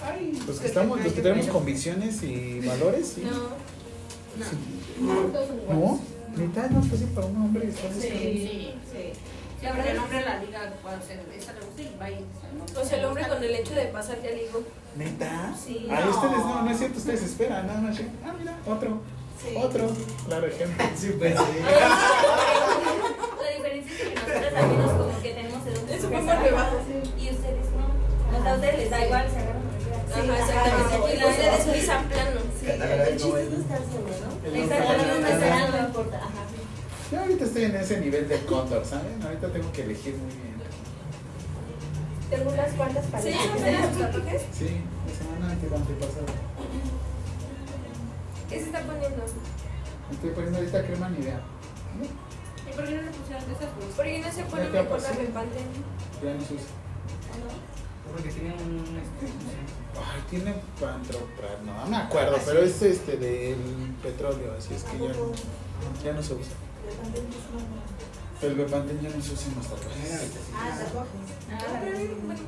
Ay, 0.04 0.42
Los 0.46 0.60
que 0.60 0.66
estamos, 0.66 0.98
te 0.98 1.04
los 1.04 1.12
que 1.14 1.22
tenemos 1.22 1.46
convicciones 1.46 2.22
y 2.22 2.60
valores, 2.60 3.12
sí. 3.14 3.22
No. 3.24 3.62
Sí. 4.44 4.56
Son 4.98 5.58
iguales. 5.58 5.68
¿No? 5.68 6.00
Neta, 6.36 6.68
no 6.68 6.80
es 6.80 6.86
fácil 6.88 7.06
para 7.08 7.26
un 7.26 7.36
hombre 7.42 7.70
Sí, 7.70 8.00
sí, 8.00 8.74
sí. 8.90 9.12
La 9.62 9.72
verdad 9.72 9.88
el 9.88 9.98
hombre 9.98 10.20
la 10.22 10.38
liga 10.42 10.72
cuando 10.82 11.04
se 11.06 11.12
esa 11.12 11.52
le 11.52 11.60
gusta 11.60 11.82
y 11.82 11.96
va 12.00 12.10
y 12.10 12.24
O 12.80 12.84
sea, 12.84 12.98
el 12.98 13.04
hombre 13.04 13.28
con 13.28 13.42
el 13.44 13.54
hecho 13.54 13.74
de 13.74 13.84
pasar 13.86 14.20
ya 14.22 14.30
ligo. 14.30 14.62
¿Neta? 14.96 15.54
Sí. 15.56 15.86
Ah, 15.90 16.00
No. 16.04 16.10
ustedes 16.10 16.38
no, 16.38 16.62
no 16.62 16.70
es 16.70 16.78
cierto, 16.78 16.98
ustedes 16.98 17.22
esperan, 17.22 17.66
nada 17.66 17.80
más. 17.80 17.96
Ah, 18.24 18.34
mira, 18.38 18.58
otro, 18.66 19.00
Sí. 19.42 19.56
otro. 19.56 19.88
Claro 20.26 20.46
ejemplo. 20.46 20.84
Sí, 20.96 21.14
pues 21.18 21.34
sí. 21.34 21.60
La 23.42 23.48
diferencia 23.56 23.92
es 23.92 23.98
que 24.00 24.14
nosotros 24.14 24.54
al 24.56 24.68
menos 24.68 24.90
como 24.92 25.22
que 25.22 25.30
tenemos 25.34 25.66
el 25.66 26.42
rebajo. 26.42 26.76
Y 27.18 27.30
ustedes 27.30 27.66
no. 27.76 28.38
O 28.38 28.42
sea, 28.42 28.52
a 28.52 28.54
ustedes 28.54 28.78
les 28.78 28.90
da 28.90 29.04
igual, 29.06 29.26
se 29.30 29.38
agarran. 29.38 29.62
Sí, 30.12 30.20
Ajá, 30.20 30.38
exactamente. 30.38 31.14
Y 31.14 31.18
la 31.18 31.26
ustedes 31.26 31.64
pisan 31.74 32.04
plano. 32.08 32.40
Sí, 32.60 32.66
el 32.66 32.72
chiste 33.16 33.22
¿cómo 33.22 33.36
es 33.38 33.52
estar 33.52 33.78
solo, 33.78 34.10
¿no? 34.22 34.56
Exactamente, 34.58 35.78
no 35.80 35.86
importa. 35.88 36.16
Ajá. 36.18 36.28
Yo 37.10 37.20
ahorita 37.20 37.44
estoy 37.44 37.64
en 37.64 37.76
ese 37.76 38.00
nivel 38.00 38.28
de 38.28 38.38
cóndor, 38.46 38.84
¿saben? 38.86 39.22
Ahorita 39.22 39.48
tengo 39.52 39.72
que 39.72 39.82
elegir 39.82 40.14
muy 40.16 40.28
bien. 40.32 40.52
Tengo 42.30 42.50
unas 42.50 42.72
cuantas 42.72 43.04
¿Sí? 43.04 43.10
paletas. 43.12 43.46
¿No 43.46 43.64
ven 43.64 43.82
sus 43.92 43.98
tatuajes? 43.98 44.42
Sí, 44.56 44.80
la 45.06 45.12
semana 45.18 45.52
ante- 45.52 45.76
antepasada. 45.76 46.32
¿Qué 48.52 48.58
se 48.60 48.66
está 48.66 48.80
poniendo? 48.82 49.24
Me 50.08 50.14
estoy 50.14 50.30
poniendo 50.30 50.58
ahorita 50.58 50.84
crema 50.86 51.08
ni 51.08 51.18
idea. 51.24 51.40
¿Y 52.68 52.74
por 52.74 52.84
qué 52.84 52.94
no 52.96 53.02
le 53.02 53.10
pusieron 53.10 53.46
de 53.46 53.52
esas 53.54 53.74
bolsas? 53.74 53.94
¿Por 53.96 54.04
qué 54.04 54.18
no 54.20 54.32
se 54.32 54.42
pone 54.44 54.68
mejor 54.70 55.02
la 55.02 55.12
repante? 55.12 55.58
Ya 56.22 56.34
no 56.34 56.40
se 56.44 56.54
usa. 56.54 56.66
Porque 58.12 58.28
tienen 58.30 58.52
un. 58.52 58.98
Este, 58.98 59.32
Ay, 59.96 60.22
tiene 60.28 60.54
pantroprar, 60.80 61.62
no, 61.64 61.74
no 61.84 61.86
me 61.86 61.96
acuerdo, 61.96 62.36
pero 62.44 62.60
es 62.60 62.80
este 62.82 63.16
del 63.16 63.56
petróleo, 64.02 64.54
así 64.58 64.74
es 64.74 64.84
que 64.84 64.98
ya, 64.98 65.08
no- 65.08 66.02
ya 66.04 66.12
no 66.12 66.22
se 66.22 66.34
usa. 66.34 66.52
El 68.42 68.54
Bepantén 68.56 69.00
ya 69.00 69.08
no 69.10 69.22
se 69.22 69.32
usa 69.32 69.48
en 69.48 69.54
los 69.58 69.66
tatuajes. 69.68 70.32
Ah, 70.54 70.78
tatuajes. 70.78 72.40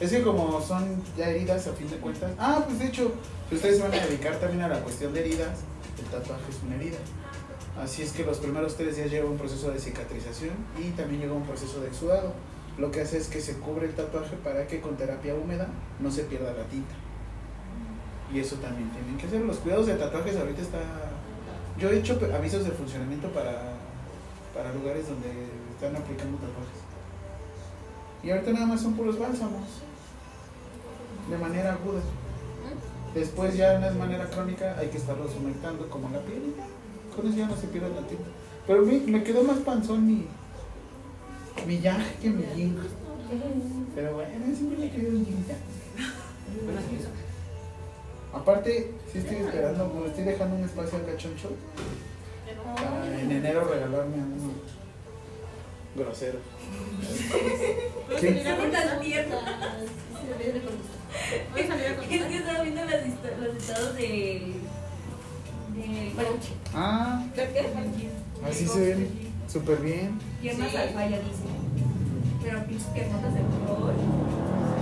Es 0.00 0.10
que 0.10 0.22
como 0.22 0.60
son 0.60 1.02
ya 1.16 1.30
heridas 1.30 1.66
a 1.68 1.72
fin 1.72 1.88
de 1.88 1.96
cuentas. 1.96 2.32
Ah, 2.38 2.62
pues 2.66 2.78
de 2.80 2.86
hecho, 2.86 3.12
si 3.48 3.54
ustedes 3.54 3.80
van 3.80 3.94
a 3.94 4.04
dedicar 4.04 4.36
también 4.40 4.62
a 4.62 4.68
la 4.68 4.80
cuestión 4.80 5.12
de 5.12 5.20
heridas, 5.20 5.60
el 5.98 6.04
tatuaje 6.06 6.42
es 6.50 6.62
una 6.66 6.76
herida. 6.76 6.98
Así 7.80 8.02
es 8.02 8.12
que 8.12 8.24
los 8.24 8.38
primeros 8.38 8.76
tres 8.76 8.96
días 8.96 9.10
lleva 9.10 9.28
un 9.28 9.36
proceso 9.36 9.70
de 9.70 9.78
cicatrización 9.78 10.54
y 10.78 10.90
también 10.90 11.22
llega 11.22 11.32
un 11.32 11.44
proceso 11.44 11.80
de 11.80 11.88
exudado. 11.88 12.32
Lo 12.78 12.90
que 12.90 13.02
hace 13.02 13.18
es 13.18 13.28
que 13.28 13.40
se 13.40 13.54
cubre 13.54 13.86
el 13.86 13.94
tatuaje 13.94 14.36
para 14.42 14.66
que 14.66 14.80
con 14.80 14.96
terapia 14.96 15.34
húmeda 15.34 15.68
no 16.00 16.10
se 16.10 16.24
pierda 16.24 16.52
la 16.52 16.64
tinta. 16.64 16.94
Y 18.32 18.40
eso 18.40 18.56
también 18.56 18.90
tienen 18.90 19.16
que 19.16 19.26
hacer. 19.26 19.40
Los 19.42 19.58
cuidados 19.58 19.86
de 19.86 19.94
tatuajes 19.94 20.36
ahorita 20.36 20.62
está... 20.62 20.78
Yo 21.78 21.90
he 21.90 21.98
hecho 21.98 22.18
avisos 22.34 22.64
de 22.64 22.70
funcionamiento 22.70 23.28
para, 23.28 23.74
para 24.54 24.72
lugares 24.72 25.08
donde 25.08 25.28
están 25.74 25.94
aplicando 25.94 26.38
tatuajes. 26.38 26.83
Y 28.24 28.30
ahorita 28.30 28.52
nada 28.52 28.66
más 28.66 28.80
son 28.80 28.94
puros 28.94 29.18
bálsamos. 29.18 29.62
De 31.30 31.38
manera 31.38 31.72
aguda. 31.72 32.00
Después 33.14 33.56
ya 33.56 33.78
de 33.78 33.98
manera 33.98 34.28
crónica 34.28 34.76
hay 34.78 34.88
que 34.88 34.98
estarlos 34.98 35.34
humectando 35.36 35.88
como 35.88 36.08
la 36.10 36.20
piel. 36.20 36.54
Con 37.14 37.26
eso 37.26 37.36
ya 37.36 37.46
no 37.46 37.56
se 37.56 37.68
pierde 37.68 37.88
la 37.90 38.06
tinta. 38.06 38.24
Pero 38.66 38.84
me, 38.84 38.98
me 38.98 39.22
quedó 39.22 39.44
más 39.44 39.58
panzón 39.58 40.06
mi, 40.06 40.26
mi 41.66 41.80
yang 41.80 42.02
que 42.20 42.30
mi 42.30 42.44
yin. 42.56 42.78
Pero 43.94 44.14
bueno, 44.14 44.30
siempre 44.56 44.78
me 44.78 44.90
quedó 44.90 45.10
un 45.10 45.24
yin 45.24 45.44
yang. 45.46 46.64
Bueno, 46.64 46.80
sí, 46.88 46.96
eso. 47.00 47.08
Aparte, 48.32 48.94
sí 49.12 49.18
estoy 49.18 49.36
esperando, 49.36 50.04
estoy 50.06 50.24
dejando 50.24 50.56
un 50.56 50.64
espacio 50.64 50.98
al 50.98 51.06
cachoncho 51.06 51.50
en 53.20 53.30
enero 53.30 53.64
regalarme 53.64 54.16
a 54.16 54.24
uno 54.24 54.52
grosero. 55.96 56.38
¿Qué? 58.20 58.30
Las 58.30 58.98
piernas. 59.00 59.40
Es 61.56 62.22
que 62.24 62.36
estaba 62.36 62.62
viendo 62.62 62.82
los 62.84 63.56
estados 63.56 63.94
del. 63.94 64.54
del 65.74 66.12
Crunchy. 66.16 66.54
Ah, 66.74 67.24
¿De 67.34 68.48
así 68.48 68.66
se 68.66 68.80
ven 68.80 69.08
súper 69.48 69.78
bien. 69.78 70.18
Piernas 70.42 70.74
al 70.74 70.90
falla, 70.90 71.18
dice. 71.18 71.44
Pero 72.42 72.64
pinches 72.66 72.88
piernotas 72.88 73.34
de 73.34 73.40
color. 73.66 73.94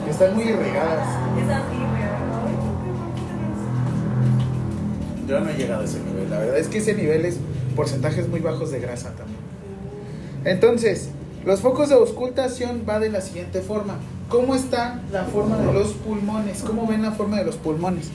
Están 0.09 0.35
muy 0.35 0.45
irrigadas. 0.45 1.09
Es 1.39 1.49
así, 1.49 1.77
pero. 1.95 2.23
Yo 5.29 5.41
no 5.41 5.51
he 5.51 5.55
llegado 5.55 5.83
a 5.83 5.85
ese 5.85 6.01
nivel. 6.01 6.31
La 6.31 6.39
verdad 6.39 6.59
es 6.59 6.69
que 6.69 6.79
ese 6.79 6.95
nivel 6.95 7.25
es 7.25 7.39
porcentajes 7.77 8.29
muy 8.29 8.41
bajos 8.41 8.71
de 8.71 8.81
grasa 8.81 9.15
también. 9.15 9.42
Entonces, 10.45 11.09
los 11.45 11.61
focos 11.61 11.89
de 11.89 11.95
auscultación 11.95 12.85
va 12.89 12.99
de 12.99 13.11
la 13.11 13.21
siguiente 13.21 13.61
forma. 13.61 13.99
¿Cómo 14.29 14.55
está 14.55 15.03
la 15.11 15.25
forma 15.25 15.59
de 15.59 15.73
los 15.73 15.93
pulmones? 15.93 16.63
¿Cómo 16.63 16.87
ven 16.87 17.03
la 17.03 17.13
forma 17.13 17.39
de 17.39 17.45
los 17.45 17.57
pulmones? 17.57 18.11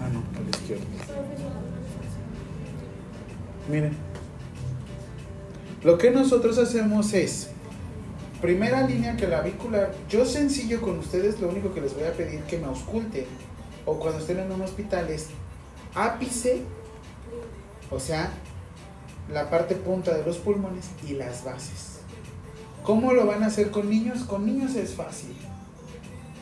Ah, 0.00 0.08
no, 0.12 0.18
a 0.18 0.42
la 0.42 0.50
izquierda. 0.50 0.84
Miren. 3.70 3.96
Lo 5.84 5.98
que 5.98 6.10
nosotros 6.10 6.58
hacemos 6.58 7.12
es 7.12 7.50
Primera 8.40 8.86
línea 8.86 9.16
clavicular. 9.16 9.94
Yo 10.10 10.26
sencillo 10.26 10.82
con 10.82 10.98
ustedes, 10.98 11.40
lo 11.40 11.48
único 11.48 11.72
que 11.72 11.80
les 11.80 11.94
voy 11.94 12.04
a 12.04 12.12
pedir 12.12 12.40
que 12.42 12.58
me 12.58 12.66
ausculten 12.66 13.24
o 13.86 13.98
cuando 13.98 14.18
estén 14.18 14.38
en 14.38 14.52
un 14.52 14.60
hospital 14.60 15.08
es 15.08 15.28
ápice, 15.94 16.60
o 17.90 18.00
sea, 18.00 18.30
la 19.32 19.50
parte 19.50 19.74
punta 19.74 20.16
de 20.16 20.24
los 20.24 20.38
pulmones 20.38 20.86
y 21.06 21.14
las 21.14 21.44
bases. 21.44 21.98
¿Cómo 22.82 23.12
lo 23.12 23.26
van 23.26 23.42
a 23.42 23.46
hacer 23.46 23.70
con 23.70 23.90
niños? 23.90 24.22
Con 24.24 24.46
niños 24.46 24.74
es 24.76 24.94
fácil, 24.94 25.34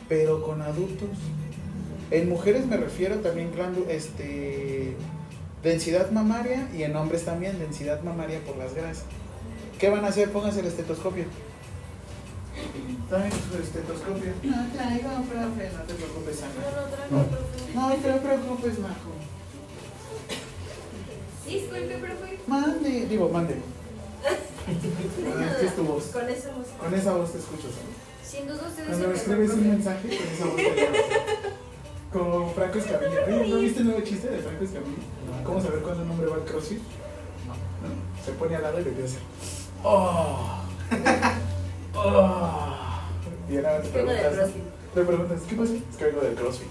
pero 0.07 0.43
con 0.43 0.61
adultos. 0.61 1.09
En 2.11 2.29
mujeres 2.29 2.67
me 2.67 2.77
refiero 2.77 3.15
también 3.17 3.51
este, 3.89 4.95
densidad 5.63 6.11
mamaria 6.11 6.69
y 6.75 6.83
en 6.83 6.95
hombres 6.95 7.25
también 7.25 7.57
densidad 7.57 8.03
mamaria 8.03 8.39
por 8.45 8.57
las 8.57 8.75
grasas. 8.75 9.05
¿Qué 9.79 9.89
van 9.89 10.05
a 10.05 10.09
hacer? 10.09 10.31
Pónganse 10.31 10.59
el 10.59 10.67
estetoscopio. 10.67 11.25
También 13.09 13.31
su 13.31 13.57
estetoscopio. 13.61 14.31
No 14.43 14.67
traigo, 14.71 15.09
profe, 15.23 15.71
no 15.73 15.81
te 15.83 15.93
preocupes, 15.95 16.41
No, 16.41 17.17
Ana. 17.17 17.25
no 17.25 17.25
traigo, 17.25 17.29
profe. 17.29 17.75
No 17.75 17.89
te 17.89 18.19
preocupes, 18.19 18.79
Majo. 18.79 19.11
Disculpe, 21.45 21.97
profe. 21.97 22.39
Mande, 22.47 23.05
digo, 23.07 23.29
mande. 23.29 23.55
Ah, 24.67 25.45
esta 25.51 25.65
es 25.67 25.75
tu 25.75 25.83
voz. 25.83 26.05
Con 26.05 26.27
eso 26.27 26.49
hemos. 26.49 26.67
Con 26.69 26.93
esa 26.95 27.13
voz 27.13 27.31
te 27.31 27.37
escucho. 27.37 27.67
¿sabes? 27.69 28.27
Sin 28.27 28.47
duda 28.47 28.67
ustedes 28.67 28.87
Cuando 28.87 29.07
me 29.09 29.13
escribes 29.13 29.51
un 29.51 29.69
mensaje, 29.69 30.07
con 30.07 30.27
esa 30.27 30.45
voz 30.45 30.55
te. 30.55 32.17
Como 32.17 32.49
Franco 32.53 32.77
Escamilla. 32.79 33.27
¿No 33.27 33.59
viste 33.59 33.79
el 33.81 33.85
nuevo 33.85 34.01
chiste 34.01 34.27
de 34.27 34.39
Franco 34.39 34.63
Escamilla? 34.63 34.97
¿Cómo 35.43 35.61
saber 35.61 35.81
cuándo 35.81 36.01
un 36.01 36.11
hombre 36.11 36.27
va 36.27 36.37
al 36.37 36.45
crossfit? 36.45 36.79
No. 36.79 38.23
Se 38.25 38.31
pone 38.31 38.55
al 38.55 38.63
lado 38.63 38.79
y 38.79 38.83
le 38.85 38.89
empieza 38.89 39.17
a 39.17 39.19
hacer. 39.19 39.27
¡Oh! 39.83 40.63
¡Oh! 41.93 42.75
Y 43.47 43.57
ahora 43.57 43.81
te 43.83 43.89
preguntas, 43.89 44.49
preguntas, 44.93 45.41
¿qué 45.47 45.55
pasa? 45.55 45.73
Es 45.73 45.97
que 45.97 46.05
vengo 46.05 46.21
del 46.21 46.33
crossfit. 46.33 46.69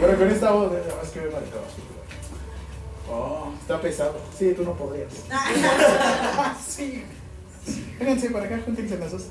Pero 0.00 0.18
con 0.18 0.30
esta 0.30 0.50
voz, 0.52 0.72
es 0.72 1.10
que 1.10 1.20
vengo 1.20 1.38
del 1.38 1.50
crossfit. 1.50 1.99
Oh, 3.10 3.52
está 3.60 3.80
pesado. 3.80 4.14
Sí, 4.38 4.54
tú 4.54 4.62
no 4.62 4.74
podrías. 4.74 5.12
sí. 6.68 7.04
Vénganse 7.98 8.30
para 8.30 8.46
acá, 8.46 8.60
júntense 8.64 8.96
las 8.98 9.12
dos. 9.12 9.24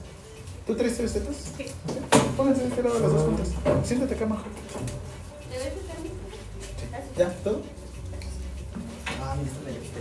¿Tú 0.68 0.76
traes 0.76 0.98
tres 0.98 1.14
tetas? 1.14 1.36
Sí. 1.58 1.66
Pónganse 2.36 2.62
de 2.64 2.68
este 2.68 2.84
lado 2.84 3.00
las 3.00 3.12
dos 3.12 3.24
juntas. 3.24 3.48
Siéntate 3.84 4.16
acá, 4.16 4.26
Majo. 4.26 4.44
¿Le 5.50 5.58
doy 5.58 5.68
su 5.70 5.88
permiso? 5.88 6.16
¿Ya? 7.18 7.30
¿Todo? 7.44 7.62
Ah, 9.22 9.36
mira, 9.38 9.78
dijiste. 9.78 10.00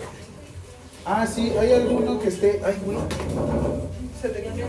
Ah, 1.04 1.26
sí, 1.26 1.52
hay 1.58 1.72
alguno 1.72 2.20
que 2.20 2.28
esté. 2.28 2.60
Ay, 2.64 2.76
güey. 2.84 2.98
Se 4.20 4.28
te 4.28 4.44
cayó. 4.44 4.66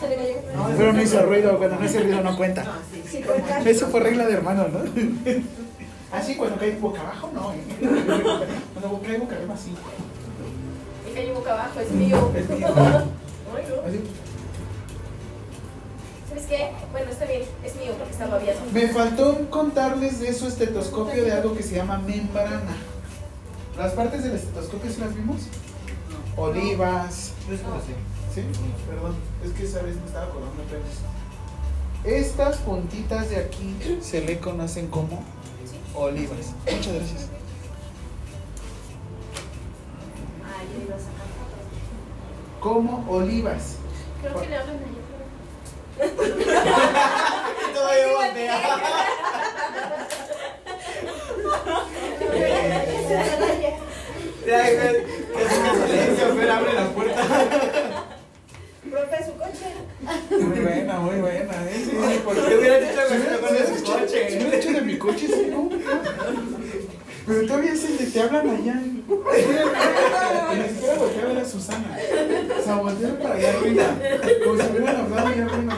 Se 0.00 0.08
le 0.08 0.16
cayó. 0.16 0.76
Pero 0.78 0.92
no 0.92 1.02
hizo 1.02 1.22
ruido, 1.22 1.58
cuando 1.58 1.76
no 1.76 1.84
hizo 1.84 2.00
ruido 2.00 2.22
no 2.22 2.36
cuenta. 2.36 2.64
Ah, 2.66 2.78
sí. 2.90 3.02
Sí, 3.10 3.22
cuenta. 3.22 3.60
Eso 3.60 3.88
fue 3.88 4.00
regla 4.00 4.26
de 4.26 4.32
hermano, 4.32 4.68
¿no? 4.68 4.80
Ah, 6.12 6.22
sí, 6.22 6.36
cuando 6.36 6.58
cae 6.58 6.76
boca 6.76 7.00
abajo, 7.00 7.30
no. 7.32 7.52
¿eh? 7.52 7.62
Cuando 8.74 9.00
cae 9.00 9.18
boca 9.18 9.34
arriba, 9.34 9.56
sí. 9.56 9.72
Y 11.10 11.14
cayó 11.14 11.34
boca 11.34 11.52
abajo, 11.54 11.80
es 11.80 11.90
mío. 11.90 12.30
Es 12.36 12.50
mío. 12.50 12.68
No. 12.68 12.86
Así. 13.86 14.00
¿Sabes 16.28 16.46
qué? 16.46 16.70
Bueno, 16.90 17.10
está 17.10 17.24
bien, 17.24 17.42
es 17.64 17.76
mío 17.76 17.92
porque 17.96 18.12
estaba 18.12 18.36
abierto. 18.36 18.62
Me 18.72 18.88
faltó 18.88 19.50
contarles 19.50 20.20
de 20.20 20.34
su 20.34 20.48
estetoscopio 20.48 21.24
de 21.24 21.32
algo 21.32 21.56
que 21.56 21.62
se 21.62 21.76
llama 21.76 21.98
membrana. 21.98 22.76
Las 23.78 23.92
partes 23.92 24.22
del 24.22 24.34
estetoscopio, 24.34 24.90
¿sí 24.90 25.00
las 25.00 25.14
vimos? 25.14 25.42
Olivas, 26.36 27.32
Yo 27.48 27.54
así. 27.54 27.94
Sí, 28.34 28.42
perdón. 28.88 29.14
Es 29.44 29.52
que 29.52 29.64
esa 29.64 29.82
vez 29.82 29.96
me 29.96 30.06
estaba 30.06 30.26
acordando 30.26 30.62
apenas. 30.62 30.90
Estas 32.04 32.56
puntitas 32.58 33.30
de 33.30 33.36
aquí 33.36 33.76
se 34.00 34.22
le 34.22 34.38
conocen 34.40 34.88
como 34.88 35.22
olivas. 35.94 36.52
Muchas 36.64 36.94
gracias. 36.94 37.28
Ay, 40.44 40.68
yo 40.74 40.82
iba 40.84 40.94
a 40.94 40.98
sacar 40.98 41.26
fotos. 41.36 42.60
Como 42.60 43.04
olivas. 43.10 43.76
Creo 44.20 44.40
que 44.40 44.48
le 44.48 44.56
hablan 44.56 44.76
allá. 44.76 45.02
Todavía 47.74 48.06
voltea. 48.16 48.60
Que 54.44 54.50
que 55.32 55.48
se 55.48 55.86
silencio, 55.86 56.36
pero 56.36 56.52
abre 56.52 56.72
la 56.72 56.88
puerta. 56.90 57.22
Profe, 58.92 59.24
su 59.24 59.32
coche. 59.38 59.68
Muy 60.44 60.60
buena, 60.60 60.98
muy 61.00 61.16
buena. 61.20 61.52
¿eh? 61.70 61.72
Sí, 61.76 61.90
sí, 61.90 62.20
¿Por 62.24 62.34
qué 62.34 62.54
hubiera 62.56 62.78
dicho 62.78 63.00
que 63.08 63.08
su 63.08 63.14
hecho- 63.14 63.76
si 63.76 63.82
coche? 63.84 64.36
hubiera 64.36 64.56
hecho 64.58 64.72
de 64.72 64.80
mi 64.82 64.98
coche, 64.98 65.26
sí, 65.28 65.46
no. 65.50 65.70
Pero 67.26 67.46
todavía 67.46 67.72
es 67.72 67.84
el 67.84 67.98
de 67.98 68.06
te 68.06 68.20
hablan 68.20 68.50
allá. 68.50 68.74
Y 68.84 68.84
ni 70.58 70.68
siquiera 70.68 70.94
volteé 70.98 71.22
a 71.22 71.26
ver 71.26 71.38
a 71.38 71.44
Susana. 71.44 71.96
O 72.60 72.62
sea, 72.64 72.74
volteé 72.76 73.08
para 73.12 73.34
allá 73.34 73.48
arriba. 73.58 73.84
Como 74.44 74.62
si 74.62 74.68
hubieran 74.70 74.96
hablado 74.96 75.26
allá 75.28 75.44
arriba. 75.46 75.76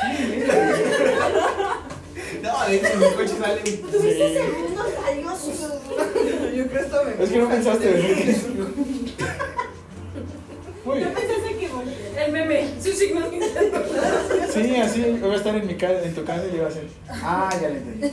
Sí. 0.00 0.44
No, 2.42 2.66
de 2.66 2.76
hecho, 2.76 2.96
mi 2.96 3.06
coche 3.14 3.34
sale. 3.38 3.60
Tuviste 3.60 4.26
segundos 4.34 4.86
valiosos. 5.04 5.58
Yo 6.56 6.66
creo 6.68 6.80
esto 6.82 6.96
me 7.04 7.24
Es 7.24 7.30
que 7.30 7.38
no 7.38 7.48
pensaste 7.48 7.86
venir. 10.90 11.06
Muy 11.06 11.14
bien. 11.14 11.28
pensaste 11.28 11.56
que. 11.56 11.70
El 12.20 12.32
meme, 12.32 12.68
su 12.82 12.92
signo 12.92 13.30
de 13.30 13.40
Sí, 14.52 14.76
así 14.76 15.18
voy 15.20 15.30
a 15.30 15.36
estar 15.36 15.54
en, 15.54 15.66
mi 15.66 15.74
ca 15.76 15.90
en 16.02 16.14
tu 16.14 16.24
casa 16.24 16.44
y 16.46 16.52
le 16.52 16.60
va 16.60 16.66
a 16.66 16.68
hacer. 16.68 16.86
Ah, 17.08 17.50
ya 17.60 17.68
le 17.68 17.78
entendí. 17.78 18.10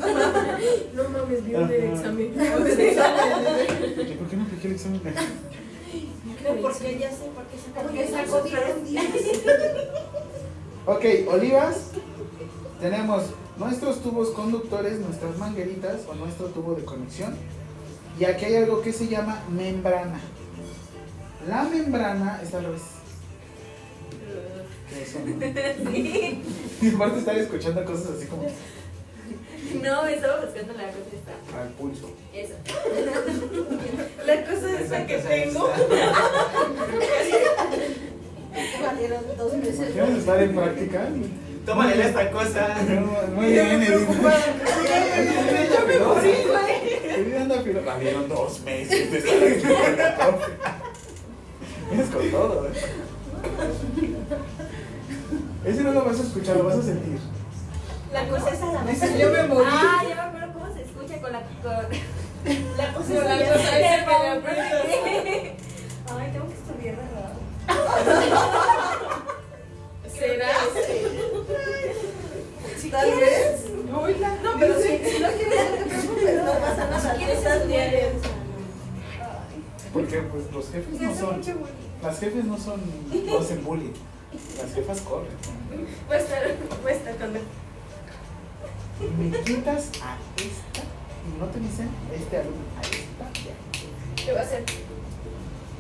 No 0.93 1.09
mames, 1.09 1.45
vio 1.45 1.59
el 1.59 1.65
Ajá. 1.65 1.73
examen. 1.93 2.33
¿Y 4.07 4.13
por 4.13 4.27
qué 4.27 4.37
no 4.37 4.43
apliqué 4.43 4.67
el 4.67 4.73
examen? 4.73 5.01
Porque 6.61 6.97
ya 6.97 7.11
sé 7.11 7.25
por 7.35 7.43
qué 7.47 7.57
se 7.57 7.69
Porque 7.71 8.07
sacó 8.07 8.43
Ok, 10.93 11.05
olivas. 11.33 11.91
Tenemos 12.79 13.23
nuestros 13.57 14.01
tubos 14.01 14.29
conductores, 14.29 14.99
nuestras 14.99 15.37
mangueritas 15.37 16.01
o 16.07 16.15
nuestro 16.15 16.45
tubo 16.47 16.75
de 16.75 16.85
conexión. 16.85 17.35
Y 18.19 18.25
aquí 18.25 18.45
hay 18.45 18.55
algo 18.55 18.81
que 18.81 18.93
se 18.93 19.07
llama 19.07 19.43
membrana. 19.49 20.21
La 21.47 21.63
membrana 21.63 22.39
está 22.43 22.57
al 22.57 22.65
revés. 22.65 22.81
Eso, 25.01 25.19
¿no? 25.25 25.91
Y 25.91 26.95
aparte 26.95 27.19
estar 27.19 27.37
escuchando 27.37 27.85
cosas 27.85 28.11
así 28.17 28.25
como 28.27 28.43
No, 29.83 30.07
estaba 30.07 30.41
buscando 30.45 30.73
la 30.73 30.83
respuesta. 30.85 31.31
al 31.61 31.69
pulso. 31.69 32.09
Eso. 32.33 32.53
La 34.25 34.43
cosa 34.45 34.79
esa 34.81 35.05
que 35.05 35.17
tengo. 35.19 35.69
Valieron 38.83 39.23
dos 39.37 39.53
meses. 39.53 39.91
¿Quieres 39.93 40.17
estar 40.17 40.41
en 40.41 40.55
práctica? 40.55 41.07
Tómale 41.65 42.01
esta 42.05 42.31
cosa. 42.31 42.75
Muy 43.35 43.45
bien, 43.51 43.83
Edith. 43.83 44.07
Yo 44.07 45.87
me 45.87 45.99
morí, 45.99 46.33
güey. 46.47 47.19
Edith 47.19 47.35
anda 47.35 47.61
filo- 47.61 47.83
Valieron 47.85 48.29
dos 48.29 48.59
meses 48.61 49.11
de 49.11 49.17
estar 49.17 49.35
aquí. 49.43 49.63
Con 52.17 52.31
todo, 52.31 52.67
¿eh? 52.67 52.71
Ese 55.65 55.83
no 55.83 55.91
lo 55.91 56.03
vas 56.03 56.19
a 56.19 56.23
escuchar, 56.23 56.57
lo 56.57 56.63
vas 56.63 56.77
a 56.77 56.81
sentir. 56.81 57.19
La 58.11 58.27
cosa 58.27 58.49
esa 58.49 58.71
la 58.71 58.83
Dice, 58.85 59.19
yo 59.19 59.29
me 59.29 59.43
morí. 59.43 59.67
Ah, 59.69 60.03
ya 60.07 60.15
me 60.15 60.21
acuerdo 60.21 60.53
cómo 60.53 60.73
se 60.73 60.81
escucha 60.81 61.21
con 61.21 61.31
la. 61.31 61.41
Con... 61.41 61.73
La 62.77 62.93
cosa 62.93 63.13
No, 63.13 63.21
la 63.21 63.37
cosa 63.37 63.79
esa 63.79 64.05
que 64.05 64.27
aprietas. 64.29 64.85
Ay, 66.09 66.31
tengo 66.31 66.47
que 66.47 66.53
estudiar 66.53 66.95
de. 66.95 67.03
¿Será? 70.09 70.49
Tal 72.89 73.11
vez. 73.19 73.65
No, 73.91 74.51
pero 74.59 74.73
si, 74.81 74.87
si 74.87 75.19
no 75.21 75.29
quieres, 75.29 75.69
no 75.69 75.77
te 75.77 75.85
preocupes, 75.85 76.43
no 76.43 76.51
pasa 76.53 76.83
nada. 76.89 77.13
Si 77.13 77.17
quieres 77.17 77.45
estudiar. 77.45 77.91
Porque 79.93 80.17
pues 80.21 80.51
los 80.51 80.71
jefes 80.71 80.99
no 80.99 81.15
son. 81.15 81.41
Las 82.01 82.19
jefes 82.19 82.45
no 82.45 82.57
son. 82.57 82.81
No 83.25 83.39
hacen 83.39 83.63
bullying. 83.63 83.93
Las 84.61 84.73
jefas 84.73 85.01
corren. 85.01 85.31
Voy 86.07 86.15
a 86.15 86.19
estar, 86.19 86.41
voy 86.83 86.91
a 86.91 86.95
estar 86.95 87.15
con 87.17 87.33
Me 89.19 89.39
quitas 89.41 89.89
a 90.01 90.17
esta 90.37 90.81
y 91.25 91.39
no 91.39 91.45
te 91.47 91.59
dicen 91.59 91.89
este 92.13 92.37
alumno, 92.37 92.63
a 92.77 92.81
esta. 92.81 93.39
ya. 93.43 94.25
¿Qué 94.25 94.31
va 94.33 94.39
a 94.39 94.43
hacer? 94.43 94.63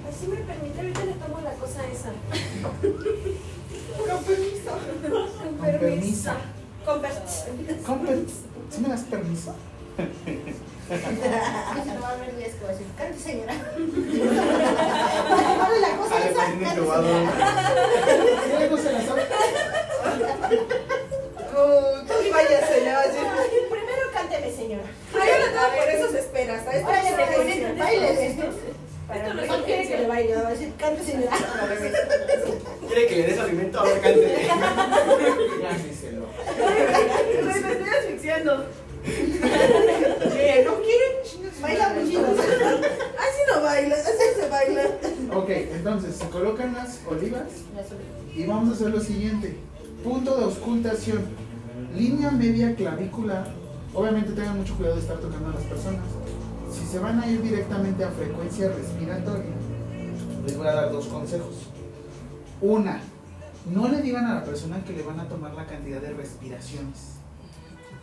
Así 0.09 0.27
me 0.27 0.37
permite, 0.37 0.79
ahorita 0.79 1.05
le 1.05 1.13
tomo 1.13 1.41
la 1.41 1.51
cosa 1.53 1.85
esa. 1.87 2.11
Con 2.61 4.23
permiso. 4.23 4.71
Con 4.71 5.59
Con 5.59 5.79
permiso. 5.79 6.31
Con 6.85 7.01
permiso. 7.01 7.83
Con 7.85 7.99
per- 8.05 8.25
¿Sí 8.69 8.81
me 8.81 8.89
das 8.89 9.01
permiso? 9.03 9.55
No 9.97 10.03
va 12.01 12.09
a 12.09 12.13
haber 12.13 12.35
días 12.37 12.51
que 12.51 12.63
va 12.63 12.69
a 12.69 12.71
decir, 12.71 12.87
cante 12.97 13.19
señora. 13.19 13.53
Vale, 15.59 15.79
la 15.79 15.89
cosa 15.97 16.15
Ale, 16.15 16.29
esa. 16.29 16.47
no 18.69 18.77
se 18.77 18.91
la 18.93 19.01
sabe. 19.01 19.23
Oh, 21.57 21.99
tú 22.05 22.13
váyase, 22.31 22.83
ya 22.85 22.93
va 22.93 22.99
a 22.99 23.07
decir. 23.07 23.19
señora. 23.21 23.43
Primero 23.71 24.03
cánteme, 24.13 24.51
señora. 24.51 24.83
Ay, 25.19 25.29
ahora 25.31 25.47
todo 25.51 25.67
por 25.77 25.89
eso 25.89 26.11
se 26.11 26.19
espera. 26.19 26.55
Hasta 26.57 26.71
esto 26.71 26.87
Ahora 26.87 27.01
pone 27.35 27.73
baile. 27.73 28.35
Para 29.07 29.27
Esto 29.27 29.57
no 29.57 29.63
quiere 29.63 29.87
que 29.87 29.97
le 29.97 30.07
baile, 30.07 30.35
va 30.35 30.47
a 30.47 30.51
decir, 30.51 30.73
cante 30.77 31.03
señora. 31.03 31.37
Quiere 32.87 33.07
que 33.07 33.15
le 33.15 33.23
des 33.23 33.39
alimento, 33.39 33.79
ahora 33.79 33.99
cante. 33.99 34.47
Ya 35.61 35.71
díselo. 35.73 36.27
Me 37.43 37.51
estoy 37.51 37.89
asfixiando. 37.99 38.65
¿Qué? 39.07 40.63
¿No 40.65 40.75
quieren? 40.81 41.61
Baila 41.61 41.89
muy 41.89 42.09
chido. 42.09 42.25
Así 42.27 43.41
no 43.53 43.61
baila, 43.61 43.95
así 43.95 44.39
se 44.39 44.49
baila. 44.49 44.81
Ok, 45.33 45.49
entonces 45.49 46.15
se 46.15 46.27
colocan 46.29 46.73
las 46.73 46.99
olivas 47.07 47.47
y 48.35 48.45
vamos 48.45 48.69
a 48.69 48.73
hacer 48.73 48.89
lo 48.89 48.99
siguiente. 48.99 49.57
Punto 50.03 50.37
de 50.37 50.43
auscultación. 50.43 51.25
Línea 51.95 52.31
media 52.31 52.75
clavicular. 52.75 53.47
Obviamente 53.93 54.33
tengan 54.33 54.57
mucho 54.57 54.75
cuidado 54.75 54.95
de 54.95 55.01
estar 55.01 55.17
tocando 55.17 55.49
a 55.49 55.53
las 55.53 55.63
personas. 55.63 56.05
Si 56.71 56.85
se 56.85 56.99
van 56.99 57.19
a 57.19 57.27
ir 57.27 57.41
directamente 57.41 58.03
a 58.03 58.09
frecuencia 58.09 58.69
respiratoria, 58.69 59.51
les 60.45 60.57
voy 60.57 60.67
a 60.67 60.73
dar 60.73 60.91
dos 60.91 61.07
consejos. 61.07 61.69
Una, 62.61 63.01
no 63.71 63.87
le 63.87 64.01
digan 64.01 64.25
a 64.25 64.35
la 64.35 64.43
persona 64.43 64.83
que 64.83 64.93
le 64.93 65.03
van 65.03 65.19
a 65.19 65.27
tomar 65.27 65.53
la 65.53 65.65
cantidad 65.65 66.01
de 66.01 66.13
respiraciones. 66.13 67.16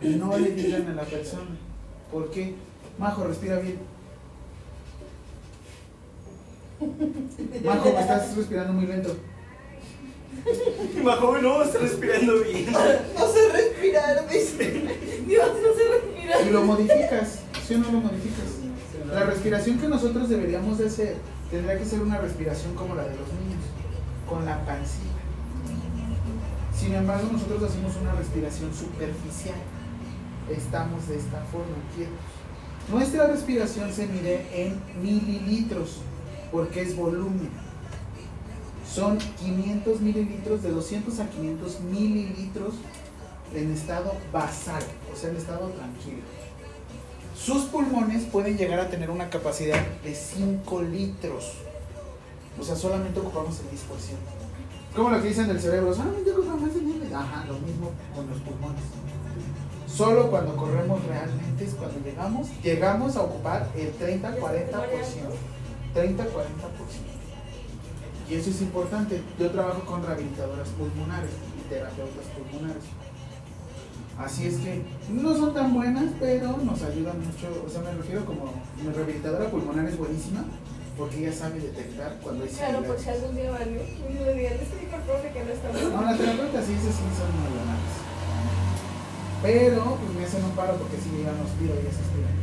No 0.01 0.37
le 0.37 0.51
digan 0.51 0.87
a 0.89 0.93
la 0.93 1.03
persona. 1.03 1.57
¿Por 2.11 2.29
qué? 2.31 2.55
Majo, 2.97 3.23
respira 3.25 3.59
bien. 3.59 3.79
Majo, 7.63 7.93
me 7.93 7.99
estás 7.99 8.35
respirando 8.35 8.73
muy 8.73 8.85
lento. 8.85 9.15
Bajo, 11.03 11.37
no, 11.37 11.63
está 11.63 11.79
respirando 11.79 12.39
bien. 12.41 12.71
No 12.71 13.27
sé 13.27 13.51
respirar, 13.51 14.27
dice. 14.29 14.97
Dios, 15.25 15.47
no 15.47 15.73
se 15.73 15.89
respira. 15.89 16.41
Y 16.41 16.49
lo 16.51 16.63
modificas, 16.63 17.39
¿sí 17.65 17.75
o 17.75 17.77
no 17.79 17.91
lo 17.91 17.99
modificas? 18.01 18.45
La 19.11 19.23
respiración 19.23 19.79
que 19.79 19.87
nosotros 19.87 20.29
deberíamos 20.29 20.77
de 20.77 20.87
hacer 20.87 21.15
tendría 21.49 21.77
que 21.77 21.85
ser 21.85 22.01
una 22.01 22.19
respiración 22.19 22.75
como 22.75 22.95
la 22.95 23.03
de 23.03 23.15
los 23.15 23.27
niños, 23.33 23.63
con 24.27 24.45
la 24.45 24.65
pancita. 24.65 25.03
Sin 26.75 26.93
embargo, 26.93 27.29
nosotros 27.31 27.63
hacemos 27.63 27.95
una 28.01 28.13
respiración 28.13 28.73
superficial. 28.73 29.55
Estamos 30.49 31.07
de 31.07 31.17
esta 31.17 31.41
forma, 31.51 31.75
quietos. 31.95 32.13
Nuestra 32.89 33.27
respiración 33.27 33.91
se 33.91 34.05
mide 34.07 34.45
en 34.53 34.79
mililitros, 35.01 36.01
porque 36.51 36.81
es 36.83 36.95
volumen. 36.95 37.49
Son 38.87 39.17
500 39.17 40.01
mililitros, 40.01 40.61
de 40.61 40.69
200 40.69 41.19
a 41.19 41.29
500 41.29 41.81
mililitros 41.81 42.75
en 43.53 43.71
estado 43.71 44.13
basal, 44.31 44.83
o 45.11 45.17
sea, 45.17 45.31
en 45.31 45.37
estado 45.37 45.69
tranquilo. 45.69 46.21
Sus 47.35 47.63
pulmones 47.65 48.23
pueden 48.25 48.57
llegar 48.57 48.79
a 48.79 48.89
tener 48.89 49.09
una 49.09 49.29
capacidad 49.29 49.81
de 50.03 50.13
5 50.13 50.81
litros. 50.83 51.53
O 52.59 52.63
sea, 52.63 52.75
solamente 52.75 53.19
ocupamos 53.19 53.59
el 53.59 53.65
10%. 53.65 53.75
Como 54.95 55.09
lo 55.09 55.21
que 55.21 55.27
dicen 55.27 55.47
del 55.47 55.59
cerebro, 55.59 55.93
solamente 55.93 56.31
ocupamos 56.31 56.73
el 56.73 56.85
10%. 56.85 57.13
Ajá, 57.13 57.45
lo 57.45 57.59
mismo 57.59 57.91
con 58.15 58.29
los 58.29 58.39
pulmones. 58.39 58.83
Solo 59.87 60.29
cuando 60.29 60.55
corremos 60.55 61.03
realmente 61.05 61.65
es 61.65 61.73
cuando 61.73 61.99
llegamos, 61.99 62.47
llegamos 62.61 63.15
a 63.15 63.21
ocupar 63.21 63.69
el 63.75 63.97
30-40%. 63.97 64.41
30-40%. 65.95 66.25
Y 68.29 68.33
eso 68.33 68.49
es 68.49 68.61
importante. 68.61 69.21
Yo 69.39 69.51
trabajo 69.51 69.81
con 69.85 70.03
rehabilitadoras 70.03 70.69
pulmonares 70.69 71.29
y 71.57 71.69
terapeutas 71.69 72.25
pulmonares. 72.35 72.83
Así 74.17 74.47
es 74.47 74.57
que 74.57 74.81
no 75.09 75.35
son 75.35 75.53
tan 75.53 75.73
buenas, 75.73 76.05
pero 76.19 76.57
nos 76.57 76.81
ayudan 76.81 77.19
mucho. 77.19 77.63
O 77.65 77.69
sea, 77.69 77.81
me 77.81 77.91
refiero 77.91 78.25
como 78.25 78.53
mi 78.81 78.91
rehabilitadora 78.91 79.49
pulmonar 79.49 79.85
es 79.85 79.97
buenísima 79.97 80.45
porque 80.97 81.19
ella 81.19 81.33
sabe 81.33 81.59
detectar 81.59 82.17
cuando 82.23 82.45
hay 82.45 82.49
Claro, 82.49 82.83
por 82.83 82.97
si 82.97 83.09
algún 83.09 83.35
día 83.35 83.51
van, 83.51 83.75
¿no? 83.75 83.81
Y 83.81 84.13
me 84.13 84.33
digan, 84.33 84.53
es 84.53 84.69
que 84.69 84.79
dijo 84.79 84.95
el 84.95 85.01
profe 85.03 85.31
que 85.31 85.43
no 85.43 85.51
está 85.51 85.69
bien. 85.71 85.91
No, 85.91 86.01
las 86.01 86.17
terapeutas 86.17 86.65
sí, 86.65 86.73
esas 86.73 86.95
sí 86.95 87.03
son 87.19 87.31
muy 87.35 87.51
buenas. 87.51 87.74
Pero 89.45 89.97
pues 89.97 90.17
me 90.17 90.25
hacen 90.25 90.43
un 90.43 90.51
paro 90.51 90.75
porque 90.77 90.97
si 90.97 91.23
ya 91.23 91.31
no 91.31 91.43
aspiro, 91.43 91.73
ellas 91.73 91.93
aspiran. 91.93 92.33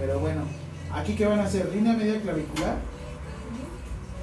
Pero 0.00 0.20
bueno, 0.20 0.40
aquí 0.90 1.14
que 1.14 1.26
van 1.26 1.38
a 1.38 1.44
hacer 1.44 1.68
línea 1.68 1.92
media 1.92 2.18
clavicular. 2.22 2.76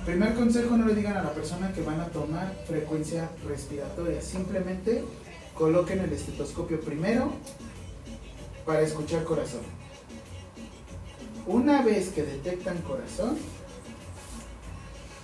Primer 0.03 0.33
consejo, 0.33 0.77
no 0.77 0.87
le 0.87 0.95
digan 0.95 1.15
a 1.15 1.23
la 1.23 1.33
persona 1.33 1.71
que 1.73 1.83
van 1.83 1.99
a 1.99 2.07
tomar 2.07 2.51
frecuencia 2.65 3.29
respiratoria. 3.47 4.19
Simplemente 4.19 5.03
coloquen 5.53 5.99
el 5.99 6.11
estetoscopio 6.11 6.81
primero 6.81 7.31
para 8.65 8.81
escuchar 8.81 9.23
corazón. 9.23 9.61
Una 11.45 11.83
vez 11.83 12.09
que 12.09 12.23
detectan 12.23 12.79
corazón, 12.79 13.37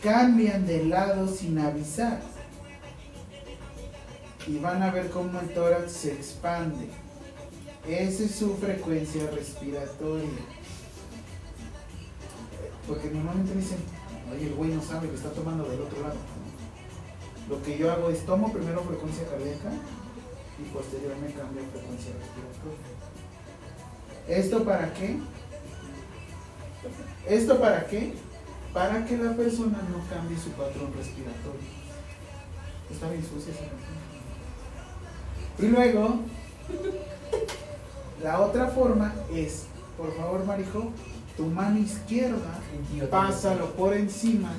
cambian 0.03 0.67
de 0.67 0.85
lado 0.85 1.27
sin 1.27 1.57
avisar. 1.57 2.21
Y 4.47 4.57
van 4.59 4.81
a 4.81 4.91
ver 4.91 5.09
cómo 5.09 5.39
el 5.39 5.53
tórax 5.53 5.91
se 5.91 6.13
expande. 6.13 6.89
Esa 7.87 8.23
es 8.23 8.35
su 8.35 8.55
frecuencia 8.57 9.29
respiratoria. 9.31 10.29
Porque 12.87 13.09
normalmente 13.09 13.55
dicen, 13.55 13.77
oye, 14.33 14.47
el 14.47 14.53
güey 14.55 14.71
no 14.71 14.81
sabe 14.81 15.09
que 15.09 15.15
está 15.15 15.29
tomando 15.29 15.63
del 15.65 15.81
otro 15.81 16.01
lado. 16.01 16.15
Lo 17.49 17.61
que 17.63 17.77
yo 17.77 17.91
hago 17.91 18.09
es 18.09 18.25
tomo 18.25 18.51
primero 18.51 18.81
frecuencia 18.83 19.27
cardíaca 19.27 19.71
y 20.59 20.63
posteriormente 20.73 21.39
cambio 21.39 21.63
frecuencia 21.71 22.13
respiratoria. 22.13 23.01
¿Esto 24.27 24.63
para 24.63 24.93
qué? 24.93 25.19
¿Esto 27.27 27.59
para 27.59 27.85
qué? 27.87 28.13
Para 28.73 29.05
que 29.05 29.17
la 29.17 29.35
persona 29.35 29.79
no 29.89 30.03
cambie 30.09 30.37
su 30.37 30.49
patrón 30.51 30.93
respiratorio. 30.95 31.59
Está 32.89 33.09
bien 33.09 33.23
sucia 33.23 33.53
esa. 33.53 34.00
Y 35.59 35.67
luego, 35.67 36.19
la 38.23 38.41
otra 38.41 38.67
forma 38.67 39.13
es, 39.33 39.65
por 39.97 40.15
favor, 40.15 40.45
Marijo, 40.45 40.91
tu 41.37 41.45
mano 41.45 41.79
izquierda, 41.79 42.59
pásalo 43.09 43.71
por 43.73 43.93
encima 43.93 44.51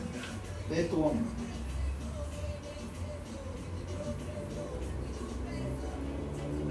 de 0.71 0.85
tu 0.85 1.05
hombro. 1.05 1.31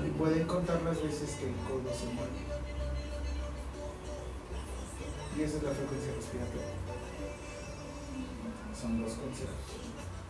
Y 0.06 0.10
pueden 0.12 0.48
contar 0.48 0.82
las 0.84 1.02
veces 1.02 1.32
que 1.32 1.48
el 1.48 1.56
codo 1.68 1.94
se 1.94 2.06
mueve. 2.14 2.52
Y 5.38 5.42
esa 5.44 5.58
es 5.58 5.64
la 5.64 5.72
frecuencia 5.72 6.14
respiratoria. 6.16 6.68
Son 8.80 9.02
dos 9.02 9.14
consejos. 9.14 9.56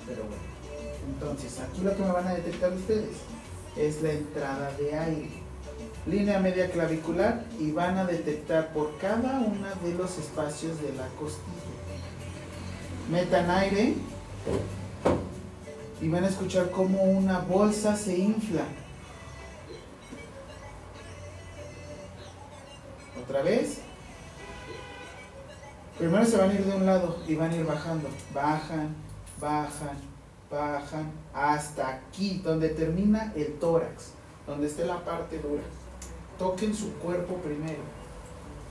Pero 0.05 0.23
bueno. 0.23 0.61
Entonces, 1.07 1.59
aquí 1.59 1.81
lo 1.81 1.95
que 1.95 2.03
me 2.03 2.11
van 2.11 2.27
a 2.27 2.33
detectar 2.35 2.71
ustedes 2.73 3.17
es 3.75 4.01
la 4.01 4.11
entrada 4.11 4.71
de 4.77 4.97
aire. 4.97 5.29
Línea 6.05 6.39
media 6.39 6.69
clavicular 6.71 7.43
y 7.59 7.71
van 7.71 7.97
a 7.97 8.05
detectar 8.05 8.73
por 8.73 8.97
cada 8.97 9.39
uno 9.39 9.67
de 9.83 9.93
los 9.93 10.17
espacios 10.17 10.81
de 10.81 10.93
la 10.93 11.07
costilla. 11.19 11.61
Metan 13.09 13.49
aire 13.51 13.93
y 16.01 16.09
van 16.09 16.23
a 16.23 16.27
escuchar 16.27 16.71
cómo 16.71 17.03
una 17.03 17.39
bolsa 17.39 17.95
se 17.95 18.17
infla. 18.17 18.63
Otra 23.23 23.43
vez. 23.43 23.81
Primero 25.97 26.25
se 26.25 26.37
van 26.37 26.49
a 26.49 26.53
ir 26.53 26.65
de 26.65 26.75
un 26.75 26.85
lado 26.87 27.19
y 27.27 27.35
van 27.35 27.51
a 27.51 27.55
ir 27.55 27.65
bajando. 27.65 28.09
Bajan, 28.33 28.95
bajan, 29.39 30.10
bajan 30.51 31.11
hasta 31.33 31.87
aquí, 31.87 32.41
donde 32.43 32.69
termina 32.69 33.31
el 33.35 33.53
tórax, 33.59 34.11
donde 34.45 34.67
esté 34.67 34.85
la 34.85 35.03
parte 35.03 35.39
dura. 35.39 35.63
Toquen 36.37 36.75
su 36.75 36.93
cuerpo 36.95 37.35
primero, 37.35 37.81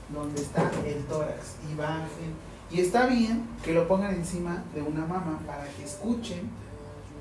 donde 0.09 0.41
está 0.41 0.69
el 0.85 1.03
tórax, 1.05 1.55
y 1.69 1.75
bajen. 1.75 2.51
Y 2.69 2.81
está 2.81 3.07
bien 3.07 3.47
que 3.63 3.73
lo 3.73 3.87
pongan 3.87 4.13
encima 4.13 4.63
de 4.73 4.81
una 4.81 5.05
mama 5.05 5.39
para 5.45 5.65
que 5.65 5.83
escuchen 5.83 6.49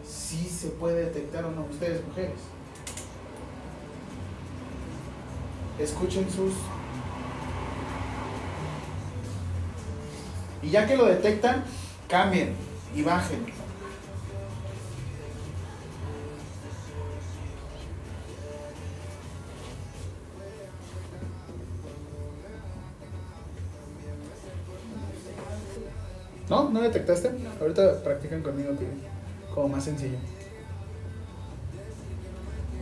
si 0.07 0.45
se 0.45 0.69
puede 0.69 1.07
detectar 1.07 1.45
o 1.45 1.51
no. 1.51 1.65
Ustedes, 1.71 2.07
mujeres, 2.07 2.39
escuchen 5.79 6.31
sus 6.31 6.53
Y 10.63 10.71
ya 10.71 10.87
que 10.87 10.97
lo 10.97 11.07
detectan, 11.07 11.65
cambien 12.09 12.55
y 12.95 13.03
bajen. 13.03 13.60
¿No? 26.51 26.69
¿No 26.69 26.81
detectaste? 26.83 27.31
Ahorita 27.61 28.03
practican 28.03 28.43
conmigo 28.43 28.71
que 28.77 28.87
como 29.55 29.69
más 29.69 29.85
sencillo. 29.85 30.19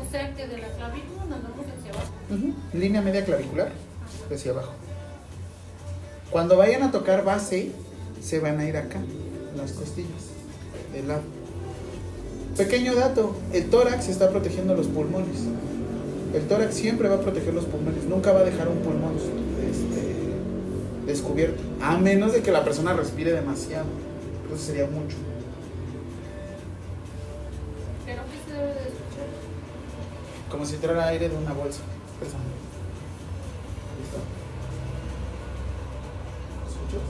O 0.01 0.11
sea 0.11 0.35
que 0.35 0.47
de 0.47 0.59
la 0.59 0.69
clavícula 0.69 1.25
nos 1.29 1.43
vamos 1.43 1.67
hacia 1.79 1.93
abajo. 1.93 2.13
Ujú, 2.31 2.55
Línea 2.73 3.03
media 3.03 3.25
clavicular 3.25 3.71
hacia 4.33 4.53
abajo. 4.53 4.73
Cuando 6.31 6.57
vayan 6.57 6.83
a 6.83 6.91
tocar 6.91 7.25
base, 7.25 7.73
se 8.23 8.39
van 8.41 8.59
a 8.59 8.65
ir 8.67 8.77
acá, 8.77 9.01
las 9.57 9.73
costillas, 9.73 10.31
del 10.93 11.09
lado. 11.09 11.23
Pequeño 12.57 12.95
dato, 12.95 13.37
el 13.53 13.69
tórax 13.69 14.09
está 14.09 14.31
protegiendo 14.31 14.75
los 14.75 14.87
pulmones. 14.87 15.45
El 16.35 16.47
tórax 16.49 16.75
siempre 16.75 17.09
va 17.09 17.17
a 17.17 17.21
proteger 17.21 17.55
los 17.55 17.65
pulmones, 17.67 18.05
nunca 18.05 18.33
va 18.33 18.41
a 18.41 18.45
dejar 18.45 18.69
un 18.69 18.79
pulmón 18.79 19.15
este, 19.17 19.98
descubierto, 21.09 21.63
a 21.81 21.97
menos 21.97 22.35
de 22.35 22.43
que 22.43 22.53
la 22.53 22.63
persona 22.63 22.93
respire 22.93 23.33
demasiado. 23.33 23.87
Eso 24.47 24.63
sería 24.63 24.87
mucho. 24.87 25.17
Pero 28.05 28.23
¿qué 28.25 28.51
se 28.51 28.57
debe 28.57 28.75
de 28.75 28.81
escuchar? 28.81 29.27
Como 30.51 30.67
si 30.67 30.75
entrara 30.75 31.09
aire 31.09 31.31
de 31.31 31.37
una 31.37 31.53
bolsa. 31.55 31.81
Pésame. 32.21 32.45
¿Listo? 33.99 34.19
¿Escuchas? 36.69 37.03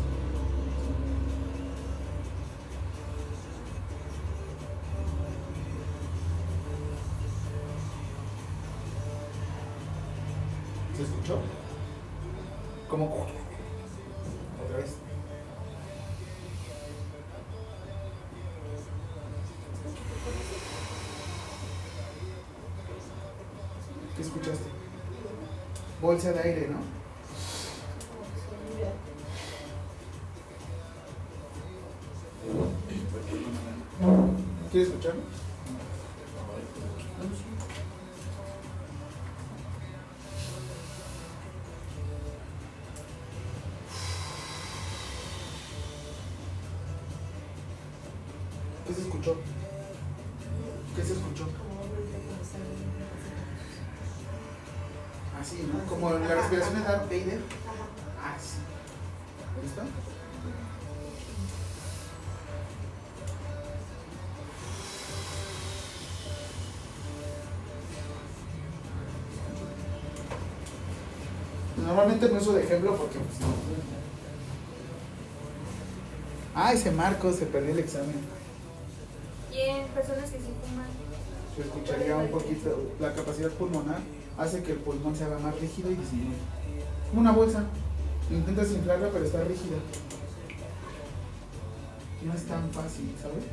¿Se 10.97 11.03
escuchó? 11.03 11.39
¿Cómo? 12.89 13.27
Bolsa 26.09 26.33
de 26.33 26.41
aire, 26.41 26.69
¿no? 26.69 26.98
No 72.21 72.37
uso 72.37 72.53
de 72.53 72.65
ejemplo 72.65 72.97
porque 72.97 73.19
pues, 73.19 73.41
no. 73.41 73.47
Ah, 76.53 76.73
ese 76.73 76.91
Marcos 76.91 77.37
se 77.37 77.47
perdió 77.47 77.71
el 77.71 77.79
examen. 77.79 78.17
Y 79.53 79.61
en 79.61 79.87
personas 79.89 80.29
que 80.31 80.39
sí 80.39 80.49
fuman. 80.61 80.87
Se 81.55 81.63
escucharía 81.63 82.17
un 82.17 82.29
poquito. 82.29 82.91
La 82.99 83.15
capacidad 83.15 83.51
pulmonar 83.51 84.01
hace 84.37 84.65
que 84.65 84.73
el 84.73 84.79
pulmón 84.79 85.15
se 85.15 85.25
haga 85.25 85.39
más 85.39 85.59
rígido 85.61 85.93
y 85.93 85.95
disminuye. 85.95 86.37
Como 87.09 87.21
una 87.21 87.31
bolsa. 87.31 87.65
Intentas 88.31 88.73
inflarla, 88.73 89.11
pero 89.13 89.25
está 89.25 89.45
rígida. 89.45 89.77
No 92.25 92.35
es 92.35 92.45
tan 92.47 92.69
fácil, 92.73 93.15
¿sabes? 93.23 93.45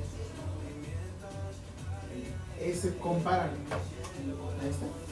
Ese 2.60 2.98
compara. 2.98 3.52
Ahí 4.64 4.70
está. 4.70 5.05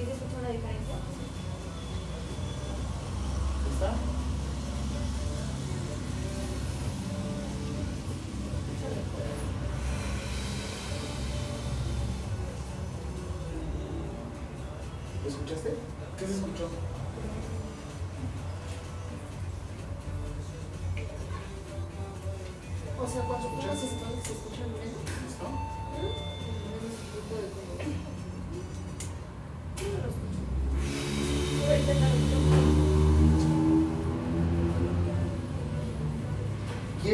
¿Sí 0.00 0.06
se 0.06 0.12
escucha 0.12 0.40
la 0.40 0.48
diferencia? 0.48 0.94
Está. 3.70 3.92
¿Lo 15.22 15.28
escuchaste? 15.28 15.74
¿Qué 16.18 16.26
se 16.26 16.32
escuchó? 16.32 16.70
O 22.98 23.06
sea, 23.06 23.22
cuando 23.24 23.48
fumas 23.50 23.78
se 23.78 23.86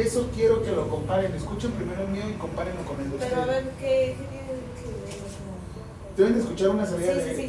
eso 0.07 0.29
quiero 0.33 0.63
que 0.63 0.71
lo 0.71 0.87
comparen. 0.89 1.33
Escuchen 1.33 1.71
primero 1.71 2.01
el 2.03 2.09
mío 2.09 2.23
y 2.29 2.33
compárenlo 2.33 2.81
con 2.83 2.99
el 3.01 3.11
de 3.11 3.17
Pero 3.17 3.35
a 3.35 3.39
ustedes. 3.41 3.65
ver, 3.65 3.73
¿qué, 3.79 4.15
qué 4.17 4.25
tiene 4.29 4.47
que 4.47 4.87
ver? 4.87 5.17
Deben 6.17 6.33
de 6.33 6.39
escuchar 6.39 6.69
una 6.69 6.85
salida 6.85 7.13
Sí, 7.13 7.19
de 7.19 7.35
sí, 7.35 7.41
sí, 7.43 7.46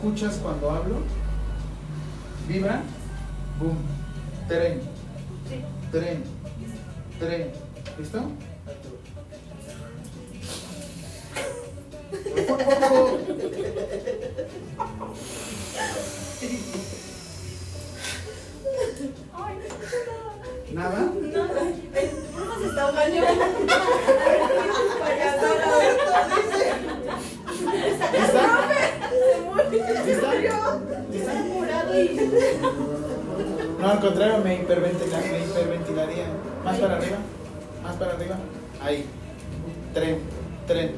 escuchas 0.00 0.40
cuando 0.42 0.70
hablo. 0.70 0.96
Al 33.90 33.98
contrario, 33.98 34.38
me, 34.44 34.54
hiperventila, 34.54 35.18
me 35.18 35.44
hiperventilaría. 35.44 36.24
Más 36.64 36.78
para 36.78 36.96
arriba, 36.96 37.16
más 37.82 37.96
para 37.96 38.12
arriba. 38.12 38.36
Ahí. 38.80 39.04
Tren, 39.92 40.18
tren. 40.68 40.92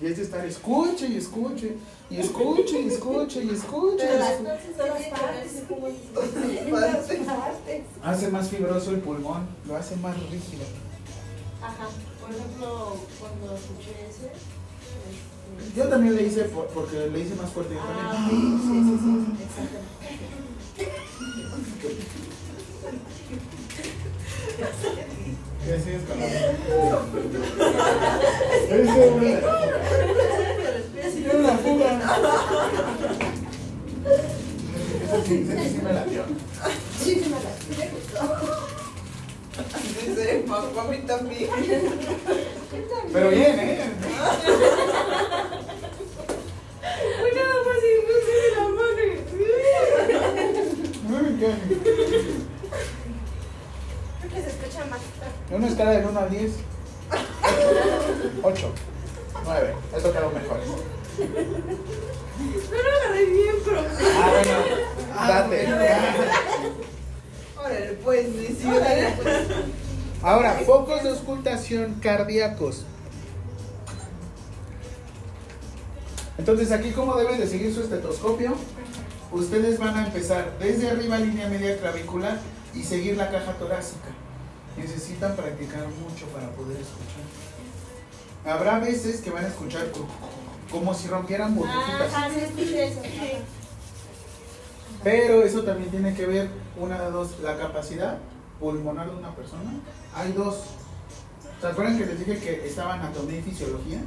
Y 0.00 0.06
es 0.06 0.16
de 0.16 0.22
estar 0.22 0.44
escuche 0.46 1.06
y 1.08 1.16
escuche, 1.16 1.76
y 2.10 2.16
escuche 2.18 2.80
y 2.80 2.88
escuche 2.88 3.44
y 3.44 3.50
escuche. 3.50 4.06
Pero 4.06 4.18
las 4.18 4.40
partes. 7.08 7.82
Hace 8.02 8.28
más 8.30 8.48
fibroso 8.48 8.90
el 8.90 9.00
pulmón, 9.00 9.46
lo 9.66 9.76
hace 9.76 9.96
más 9.96 10.16
rígido. 10.30 10.64
Ajá. 11.62 11.88
Por 12.20 12.30
ejemplo, 12.30 12.96
cuando 13.20 13.54
escuché 13.54 13.90
ese. 14.10 14.26
este, 14.26 15.76
Yo 15.76 15.88
también 15.88 16.16
le 16.16 16.22
hice 16.24 16.44
por- 16.44 16.66
porque 16.68 17.06
le 17.08 17.20
hice 17.20 17.34
más 17.36 17.50
fuerte. 17.50 17.74
Yo 17.74 17.80
Ah, 17.80 18.12
también. 18.12 18.58
sí, 18.60 18.66
sí, 18.66 18.68
sí, 18.84 18.98
sí, 18.98 19.44
exactamente. 19.44 20.03
Tiene 31.12 31.34
una 31.34 31.54
fuga. 31.58 31.90
Ese 35.04 35.20
sí, 35.24 35.78
me 35.82 35.92
latió. 35.92 36.22
Sí, 37.00 37.10
sí, 37.14 37.26
me 37.28 37.30
la 37.30 37.40
gustó. 37.90 38.22
Dice, 40.04 40.44
mamá, 40.46 40.82
a 40.82 40.84
mí 40.84 40.98
también. 41.06 41.48
Pero 43.12 43.28
bien, 43.30 43.60
¿eh? 43.60 43.78
Uy, 47.22 47.30
nada 47.34 47.56
más 47.64 47.78
y 47.78 47.88
no 48.08 48.16
sé 48.26 48.34
de 48.40 48.50
la 48.56 48.66
madre. 48.68 49.06
Muy 51.04 51.26
bien. 51.34 51.58
Creo 54.20 54.30
que 54.32 54.40
se 54.42 54.48
escucha 54.50 54.82
más. 54.86 55.00
En 55.50 55.56
una 55.56 55.68
escala 55.68 55.90
del 55.92 56.06
1 56.06 56.18
al 56.18 56.30
10. 56.30 56.52
8. 58.42 58.72
9. 59.44 59.74
Eso 59.96 60.12
quedó 60.12 60.30
mejor. 60.30 60.58
No 62.70 62.78
lo 62.82 62.90
agarré 62.90 63.24
bien, 63.26 63.56
profe. 63.64 64.04
Ah, 64.16 64.28
bueno. 64.32 64.56
Date. 65.28 65.58
Órale, 67.56 67.88
pues, 68.04 68.26
sí, 68.26 68.46
sí, 68.60 68.66
órale, 68.68 69.14
pues. 69.22 69.36
Ahora, 70.22 70.50
focos 70.66 71.02
de 71.02 71.08
auscultación 71.10 72.00
cardíacos. 72.16 72.84
Entonces, 76.38 76.72
aquí, 76.72 76.90
¿cómo 76.90 77.16
deben 77.16 77.38
de 77.38 77.46
seguir 77.46 77.72
su 77.74 77.80
estetoscopio? 77.82 78.54
Ustedes 79.32 79.78
van 79.78 79.96
a 79.96 80.06
empezar 80.06 80.52
desde 80.58 80.90
arriba, 80.90 81.18
línea 81.18 81.48
media 81.48 81.78
clavicular, 81.78 82.38
y 82.74 82.82
seguir 82.82 83.16
la 83.16 83.30
caja 83.30 83.52
torácica. 83.54 84.08
Necesitan 84.76 85.36
practicar 85.36 85.86
mucho 85.86 86.26
para 86.32 86.50
poder 86.50 86.78
escuchar. 86.80 88.52
Habrá 88.52 88.78
veces 88.80 89.20
que 89.20 89.30
van 89.30 89.44
a 89.44 89.48
escuchar 89.48 89.90
co- 89.92 90.06
como 90.70 90.92
si 90.92 91.06
rompieran 91.08 91.54
burbujitas. 91.54 92.12
Sí 92.34 92.40
escuché 92.40 92.84
eso. 92.88 93.00
Pero 95.04 95.42
eso 95.42 95.62
también 95.62 95.90
tiene 95.90 96.14
que 96.14 96.26
ver, 96.26 96.48
una 96.76 97.00
de 97.00 97.10
dos, 97.10 97.38
la 97.42 97.56
capacidad 97.56 98.18
pulmonar 98.58 99.08
de 99.10 99.16
una 99.16 99.34
persona. 99.36 99.70
Hay 100.16 100.32
dos. 100.32 100.56
¿Se 101.64 101.70
acuerdan 101.70 101.96
que 101.96 102.04
les 102.04 102.18
dije 102.18 102.38
que 102.40 102.68
estaba 102.68 102.92
anatomía 102.92 103.38
y 103.38 103.42
fisiología? 103.42 103.98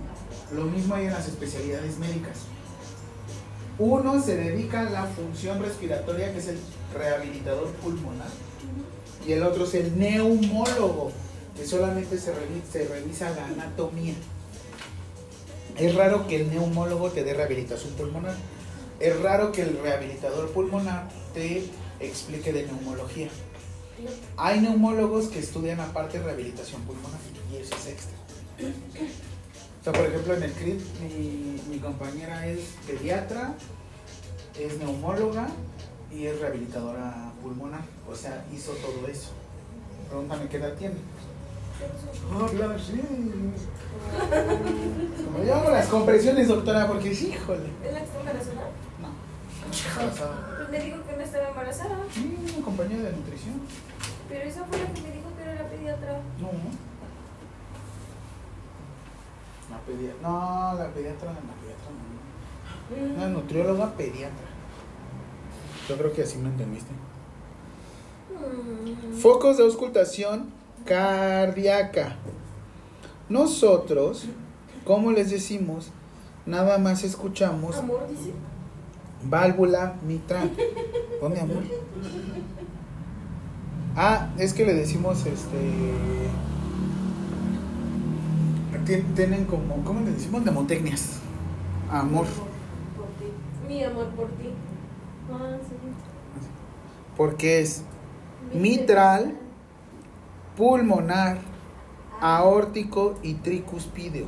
Lo 0.53 0.65
mismo 0.65 0.93
hay 0.93 1.07
en 1.07 1.13
las 1.13 1.27
especialidades 1.27 1.97
médicas. 1.97 2.37
Uno 3.79 4.21
se 4.21 4.37
dedica 4.37 4.81
a 4.81 4.89
la 4.91 5.05
función 5.05 5.59
respiratoria, 5.59 6.31
que 6.31 6.37
es 6.37 6.49
el 6.49 6.59
rehabilitador 6.93 7.69
pulmonar, 7.81 8.27
y 9.25 9.31
el 9.31 9.41
otro 9.41 9.63
es 9.63 9.73
el 9.73 9.97
neumólogo, 9.97 11.11
que 11.55 11.65
solamente 11.65 12.19
se, 12.19 12.31
revi- 12.31 12.61
se 12.71 12.87
revisa 12.87 13.31
la 13.31 13.47
anatomía. 13.47 14.13
Es 15.79 15.95
raro 15.95 16.27
que 16.27 16.35
el 16.41 16.51
neumólogo 16.51 17.09
te 17.09 17.23
dé 17.23 17.33
rehabilitación 17.33 17.91
pulmonar. 17.93 18.35
Es 18.99 19.19
raro 19.19 19.51
que 19.51 19.63
el 19.63 19.79
rehabilitador 19.81 20.51
pulmonar 20.51 21.09
te 21.33 21.63
explique 21.99 22.53
de 22.53 22.67
neumología. 22.67 23.29
Hay 24.37 24.59
neumólogos 24.61 25.29
que 25.29 25.39
estudian 25.39 25.79
aparte 25.79 26.19
rehabilitación 26.19 26.83
pulmonar 26.83 27.19
y 27.51 27.57
eso 27.57 27.75
es 27.75 27.87
extra. 27.87 28.17
O 29.79 29.83
sea, 29.83 29.93
por 29.93 30.05
ejemplo, 30.05 30.33
en 30.35 30.43
el 30.43 30.51
CRIT 30.51 30.81
mi, 31.01 31.61
mi 31.69 31.79
compañera 31.79 32.45
es 32.47 32.75
pediatra, 32.85 33.53
es 34.59 34.77
neumóloga 34.79 35.47
y 36.11 36.25
es 36.25 36.39
rehabilitadora 36.39 37.31
pulmonar. 37.41 37.81
O 38.09 38.15
sea, 38.15 38.45
hizo 38.53 38.71
todo 38.73 39.07
eso. 39.07 39.31
Pregúntame 40.09 40.47
qué 40.49 40.57
edad 40.57 40.73
tiene. 40.73 40.95
Habla 42.33 42.75
así. 42.75 43.01
Como 45.25 45.43
yo 45.43 45.55
hago 45.55 45.69
las 45.69 45.87
compresiones, 45.87 46.47
doctora, 46.47 46.87
porque 46.87 47.11
híjole. 47.11 47.69
¿Es 47.85 47.93
la 47.93 47.99
que 47.99 48.05
está 48.05 48.19
embarazada? 48.19 48.71
No. 48.99 49.09
Embarazada. 49.91 50.55
Pues 50.57 50.69
me 50.69 50.79
dijo 50.79 50.97
que 51.07 51.17
no 51.17 51.23
estaba 51.23 51.49
embarazada. 51.49 51.97
Sí, 52.13 52.37
una 52.55 52.65
compañera 52.65 53.03
de 53.03 53.11
nutrición. 53.11 53.61
Pero 54.27 54.43
esa 54.43 54.63
fue 54.65 54.79
la 54.79 54.85
que 54.85 55.01
me 55.01 55.11
dijo 55.11 55.29
que 55.37 55.43
era 55.43 55.55
la 55.55 55.69
pediatra. 55.69 56.21
No. 56.39 56.49
La 59.69 59.77
pediatra. 59.79 60.21
No, 60.29 60.73
la 60.77 60.87
pediatra, 60.93 61.31
la 61.33 61.39
pediatra 61.39 61.89
no. 63.09 63.15
Una 63.15 63.27
nutrióloga 63.27 63.91
pediatra. 63.93 64.47
Yo 65.89 65.97
creo 65.97 66.13
que 66.13 66.23
así 66.23 66.37
me 66.37 66.49
entendiste. 66.49 66.91
Mm. 68.29 69.13
Focos 69.17 69.57
de 69.57 69.63
auscultación 69.63 70.49
cardíaca. 70.85 72.15
Nosotros, 73.29 74.25
como 74.85 75.11
les 75.11 75.31
decimos, 75.31 75.91
nada 76.45 76.77
más 76.77 77.03
escuchamos 77.03 77.75
Amor, 77.77 78.07
dice. 78.09 78.31
válvula 79.23 79.95
mitral. 80.07 80.49
¿Dónde, 81.21 81.41
amor? 81.41 81.63
Ah, 83.95 84.29
es 84.37 84.53
que 84.53 84.65
le 84.65 84.73
decimos 84.73 85.25
este. 85.25 85.57
Tien- 88.87 89.13
Tienen 89.15 89.45
como. 89.45 89.83
¿Cómo 89.83 90.01
le 90.01 90.11
decimos? 90.11 90.43
Nemotecnias. 90.43 91.19
Amor. 91.91 92.25
Por 92.95 93.05
ti. 93.19 93.31
Mi 93.67 93.83
amor 93.83 94.07
por 94.09 94.27
ti. 94.29 94.49
Ah, 95.31 95.57
sí. 95.67 95.75
Porque 97.15 97.61
es 97.61 97.83
mitral, 98.53 99.35
pulmonar, 100.55 101.37
aórtico 102.21 103.15
y 103.23 103.35
tricuspideo. 103.35 104.27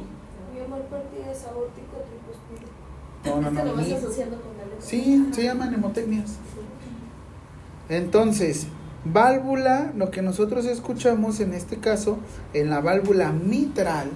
Mi 0.53 0.59
amor 0.61 0.81
por 0.83 0.99
ti 1.03 1.17
es 1.29 1.43
aórtico 1.45 1.97
tricuspideo. 2.07 3.41
No, 3.41 3.41
no, 3.51 3.57
Te 3.57 3.65
lo 3.65 3.71
no. 3.71 3.77
vas 3.77 3.87
mi- 3.87 3.93
asociando 3.93 4.37
con 4.41 4.57
la. 4.57 4.81
Sí, 4.81 5.29
se 5.31 5.43
llaman 5.43 5.71
nemotecnias. 5.71 6.37
Entonces, 7.89 8.67
válvula, 9.05 9.91
lo 9.95 10.11
que 10.11 10.21
nosotros 10.21 10.65
escuchamos 10.65 11.39
en 11.39 11.53
este 11.53 11.77
caso, 11.77 12.17
en 12.53 12.69
la 12.69 12.81
válvula 12.81 13.31
mitral 13.31 14.09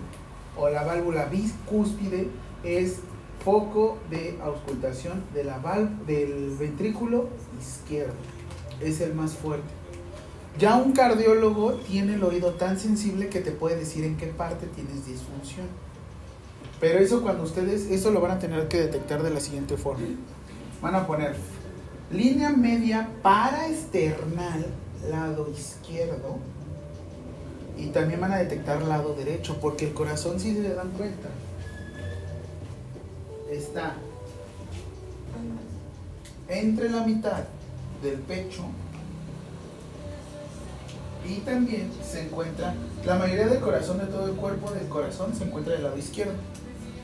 o 0.57 0.69
la 0.69 0.83
válvula 0.83 1.25
bicúspide, 1.25 2.27
es 2.63 2.99
foco 3.43 3.97
de 4.09 4.39
auscultación 4.41 5.23
de 5.33 5.43
la 5.43 5.59
del 6.07 6.55
ventrículo 6.57 7.29
izquierdo. 7.59 8.13
Es 8.81 9.01
el 9.01 9.13
más 9.13 9.33
fuerte. 9.33 9.67
Ya 10.59 10.75
un 10.75 10.93
cardiólogo 10.93 11.73
tiene 11.73 12.15
el 12.15 12.23
oído 12.23 12.53
tan 12.53 12.79
sensible 12.79 13.27
que 13.27 13.39
te 13.39 13.51
puede 13.51 13.75
decir 13.75 14.05
en 14.05 14.17
qué 14.17 14.27
parte 14.27 14.67
tienes 14.67 15.05
disfunción. 15.05 15.67
Pero 16.79 16.99
eso 16.99 17.21
cuando 17.21 17.43
ustedes, 17.43 17.89
eso 17.89 18.11
lo 18.11 18.21
van 18.21 18.31
a 18.31 18.39
tener 18.39 18.67
que 18.67 18.77
detectar 18.77 19.23
de 19.23 19.31
la 19.31 19.39
siguiente 19.39 19.77
forma. 19.77 20.05
Van 20.81 20.95
a 20.95 21.07
poner 21.07 21.35
línea 22.11 22.49
media 22.49 23.09
paraesternal, 23.21 24.65
lado 25.09 25.49
izquierdo. 25.49 26.37
Y 27.77 27.87
también 27.87 28.21
van 28.21 28.33
a 28.33 28.37
detectar 28.37 28.81
lado 28.83 29.15
derecho, 29.15 29.57
porque 29.59 29.87
el 29.87 29.93
corazón, 29.93 30.39
si 30.39 30.53
se 30.53 30.73
dan 30.73 30.91
cuenta, 30.91 31.29
está 33.49 33.95
entre 36.47 36.89
la 36.89 37.01
mitad 37.03 37.43
del 38.01 38.19
pecho 38.19 38.63
y 41.27 41.37
también 41.37 41.89
se 42.03 42.25
encuentra, 42.25 42.75
la 43.05 43.15
mayoría 43.15 43.47
del 43.47 43.61
corazón 43.61 43.99
de 43.99 44.05
todo 44.05 44.27
el 44.27 44.33
cuerpo 44.33 44.71
del 44.71 44.87
corazón 44.89 45.33
se 45.33 45.45
encuentra 45.45 45.73
del 45.73 45.83
lado 45.83 45.97
izquierdo, 45.97 46.33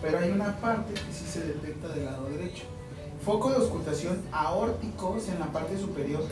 pero 0.02 0.20
hay 0.20 0.32
una 0.32 0.60
parte 0.60 0.94
que 0.94 1.14
sí 1.14 1.26
se 1.26 1.42
detecta 1.46 1.88
del 1.90 2.06
lado 2.06 2.30
derecho. 2.30 2.64
Foco 3.24 3.50
de 3.50 3.58
auscultación 3.58 4.22
aórticos 4.32 5.28
en 5.30 5.40
la 5.40 5.48
parte 5.48 5.78
superior 5.78 6.24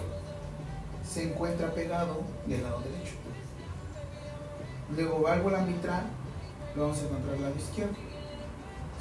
se 1.08 1.32
encuentra 1.32 1.74
pegado 1.74 2.22
del 2.46 2.64
lado 2.64 2.82
derecho. 2.82 3.17
Luego 4.96 5.22
válvula 5.22 5.60
mitral 5.62 6.04
lo 6.76 6.84
vamos 6.84 7.00
a 7.00 7.06
encontrar 7.06 7.34
del 7.34 7.42
lado 7.42 7.56
izquierdo. 7.56 7.96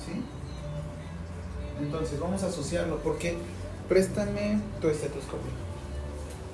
¿Sí? 0.05 0.23
Entonces 1.79 2.19
vamos 2.19 2.43
a 2.43 2.47
asociarlo 2.47 2.99
porque 2.99 3.37
préstame 3.89 4.61
tu 4.81 4.89
estetoscopio. 4.89 5.53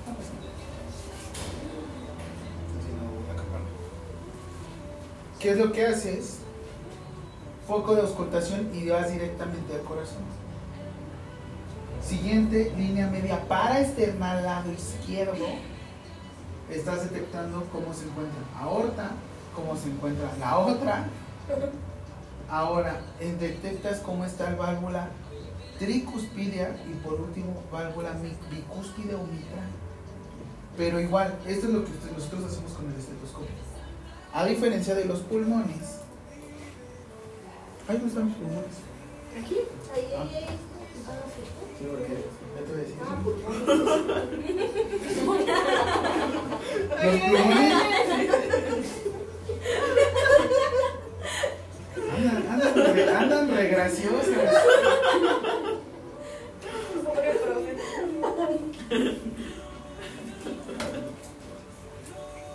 No 0.05 0.13
pasa 0.15 0.33
nada. 0.33 0.51
Si 2.83 2.91
no, 2.93 3.09
voy 3.09 3.29
a 3.29 3.33
acaparlo. 3.33 3.67
¿Qué 5.39 5.51
es 5.51 5.57
lo 5.57 5.71
que 5.71 5.85
haces? 5.85 6.39
Foco 7.67 7.95
de 7.95 8.01
auscultación 8.01 8.69
y 8.73 8.89
vas 8.89 9.11
directamente 9.11 9.73
al 9.73 9.81
corazón. 9.81 10.23
Siguiente 12.05 12.73
línea 12.77 13.07
media 13.07 13.47
para 13.47 13.79
externar 13.79 14.43
lado 14.43 14.71
izquierdo. 14.73 15.45
Estás 16.73 17.03
detectando 17.03 17.63
cómo 17.71 17.93
se 17.93 18.05
encuentra 18.05 18.41
aorta, 18.59 19.11
cómo 19.55 19.77
se 19.77 19.89
encuentra 19.89 20.31
la 20.39 20.57
otra. 20.57 21.05
Ahora, 22.49 22.99
detectas 23.19 23.99
cómo 23.99 24.25
está 24.25 24.49
el 24.49 24.55
válvula 24.55 25.09
tricuspidia 25.77 26.75
y 26.87 26.93
por 27.05 27.21
último 27.21 27.61
válvula 27.71 28.13
bicúspide 28.49 29.15
o 29.15 29.23
mitral. 29.23 29.67
Pero 30.75 30.99
igual, 30.99 31.37
esto 31.47 31.67
es 31.67 31.73
lo 31.73 31.85
que 31.85 31.91
nosotros 32.15 32.45
hacemos 32.45 32.71
con 32.73 32.91
el 32.91 32.97
estetoscopio. 32.97 33.55
A 34.33 34.45
diferencia 34.45 34.95
de 34.95 35.05
los 35.05 35.19
pulmones. 35.19 35.99
Ahí 37.87 37.99
no 38.01 38.07
están 38.07 38.29
los 38.29 38.37
pulmones. 38.37 38.77
Aquí. 39.39 39.57
Ahí, 39.93 40.05
ahí, 40.05 40.35
ahí. 40.35 40.59
Ah, 41.07 41.21
sí. 41.27 41.41
Sí, 41.77 41.85
porque 41.89 42.25
ya 42.55 42.61
te 42.63 42.71
voy 42.71 42.79
a 42.79 42.83
decir. 42.83 42.97
Ah, 43.03 43.19
pulmón. 43.23 43.53
Los 45.01 45.13
pulmones. 45.13 45.47
Andan, 52.15 52.43
andan, 52.51 52.95
re- 52.95 53.09
andan 53.15 53.47
re 53.55 53.67
graciosas. 53.67 54.53
Pobre 57.03 57.31
profe. 57.43 57.77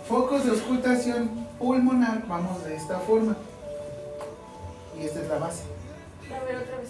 Focos 0.07 0.45
de 0.45 0.51
auscultación 0.51 1.47
pulmonar, 1.59 2.23
vamos 2.27 2.63
de 2.65 2.75
esta 2.75 2.99
forma. 2.99 3.35
Y 4.99 5.05
esta 5.05 5.21
es 5.21 5.27
la 5.29 5.37
base. 5.37 5.63
A 6.33 6.43
ver, 6.45 6.57
otra 6.57 6.77
vez. 6.77 6.89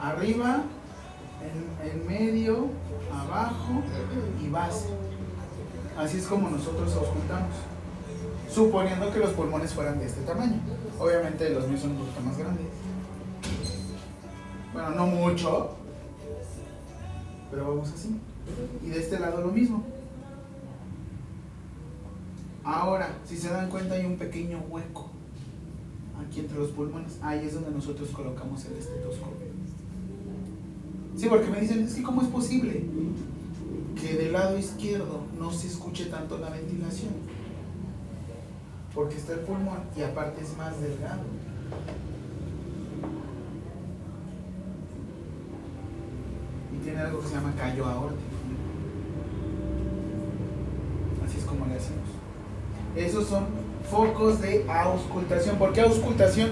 Arriba, 0.00 0.62
en, 1.42 1.90
en 1.90 2.06
medio, 2.06 2.68
abajo 3.12 3.82
y 4.42 4.48
base. 4.48 4.88
Así 5.98 6.18
es 6.18 6.26
como 6.26 6.48
nosotros 6.48 6.94
auscultamos. 6.94 7.54
Suponiendo 8.48 9.12
que 9.12 9.18
los 9.18 9.30
pulmones 9.30 9.74
fueran 9.74 9.98
de 9.98 10.06
este 10.06 10.20
tamaño. 10.20 10.60
Obviamente 10.96 11.50
los 11.50 11.66
míos 11.66 11.80
son 11.80 11.90
un 11.90 11.98
poquito 11.98 12.20
más 12.20 12.38
grandes. 12.38 12.66
Bueno, 14.72 14.90
no 14.90 15.06
mucho. 15.06 15.74
Pero 17.50 17.68
vamos 17.68 17.92
así. 17.92 18.16
Y 18.84 18.90
de 18.90 19.00
este 19.00 19.18
lado 19.18 19.40
lo 19.40 19.48
mismo. 19.48 19.82
Ahora, 22.62 23.16
si 23.26 23.36
se 23.36 23.48
dan 23.48 23.68
cuenta 23.68 23.94
hay 23.94 24.06
un 24.06 24.16
pequeño 24.16 24.60
hueco 24.68 25.10
aquí 26.24 26.40
entre 26.40 26.58
los 26.58 26.70
pulmones. 26.70 27.18
Ahí 27.22 27.44
es 27.44 27.54
donde 27.54 27.72
nosotros 27.72 28.10
colocamos 28.10 28.64
el 28.66 28.76
estetoscopio. 28.76 29.48
Sí, 31.16 31.26
porque 31.28 31.50
me 31.50 31.60
dicen, 31.60 31.82
es 31.82 31.96
¿cómo 32.02 32.22
es 32.22 32.28
posible 32.28 32.84
que 34.00 34.14
del 34.14 34.32
lado 34.32 34.56
izquierdo 34.56 35.22
no 35.38 35.52
se 35.52 35.66
escuche 35.66 36.06
tanto 36.06 36.38
la 36.38 36.50
ventilación? 36.50 37.12
Porque 38.94 39.16
está 39.16 39.34
el 39.34 39.40
pulmón 39.40 39.80
y 39.96 40.02
aparte 40.02 40.42
es 40.42 40.56
más 40.56 40.80
delgado. 40.80 41.22
Y 46.74 46.84
tiene 46.84 47.00
algo 47.00 47.20
que 47.20 47.28
se 47.28 47.34
llama 47.34 47.54
callo 47.56 47.86
aórtico. 47.86 48.22
Así 51.26 51.38
es 51.38 51.44
como 51.44 51.66
le 51.66 51.74
hacemos. 51.74 52.08
Esos 52.96 53.26
son 53.28 53.46
focos 53.90 54.40
de 54.40 54.64
auscultación. 54.68 55.56
¿Por 55.56 55.72
qué 55.72 55.80
auscultación? 55.82 56.50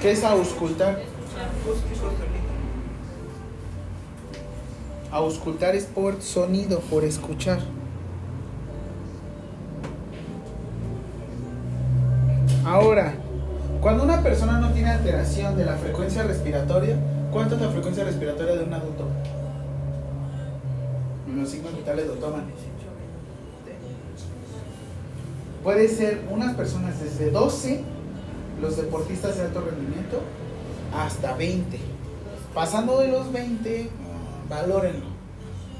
¿Qué 0.00 0.12
es 0.12 0.24
auscultar? 0.24 1.02
Auscultar 5.16 5.74
es 5.74 5.84
por 5.86 6.20
sonido, 6.20 6.80
por 6.80 7.02
escuchar. 7.02 7.58
Ahora, 12.66 13.14
cuando 13.80 14.04
una 14.04 14.22
persona 14.22 14.60
no 14.60 14.72
tiene 14.72 14.90
alteración 14.90 15.56
de 15.56 15.64
la 15.64 15.76
frecuencia 15.76 16.22
respiratoria, 16.24 16.98
¿cuánto 17.32 17.54
es 17.54 17.62
la 17.62 17.70
frecuencia 17.70 18.04
respiratoria 18.04 18.56
de 18.56 18.64
un 18.64 18.74
adulto? 18.74 19.04
Los 21.34 21.48
signos 21.48 21.74
vitales 21.74 22.08
lo 22.08 22.14
toman. 22.16 22.44
Puede 25.64 25.88
ser 25.88 26.26
unas 26.30 26.54
personas 26.56 27.00
desde 27.00 27.30
12, 27.30 27.80
los 28.60 28.76
deportistas 28.76 29.38
de 29.38 29.44
alto 29.44 29.62
rendimiento, 29.62 30.20
hasta 30.94 31.34
20. 31.34 31.78
Pasando 32.52 32.98
de 32.98 33.08
los 33.08 33.32
20, 33.32 33.84
mm, 33.84 34.05
valórenlo. 34.48 35.06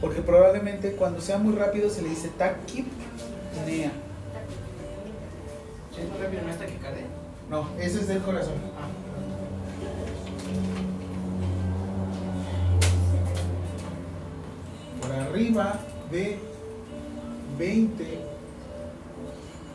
Porque 0.00 0.20
probablemente 0.20 0.92
cuando 0.92 1.20
sea 1.20 1.38
muy 1.38 1.54
rápido 1.54 1.88
se 1.90 2.02
le 2.02 2.10
dice 2.10 2.28
taquipnea. 2.36 3.92
¿Es 5.98 6.10
muy 6.10 6.18
rápido 6.22 6.42
no 6.42 6.50
está 6.50 6.66
que 6.66 6.76
carde? 6.76 7.06
No, 7.50 7.68
ese 7.78 8.00
es 8.00 8.08
del 8.08 8.20
corazón. 8.22 8.54
Ah. 8.78 8.88
Por 15.00 15.12
arriba 15.12 15.80
de 16.10 16.38
20 17.58 18.18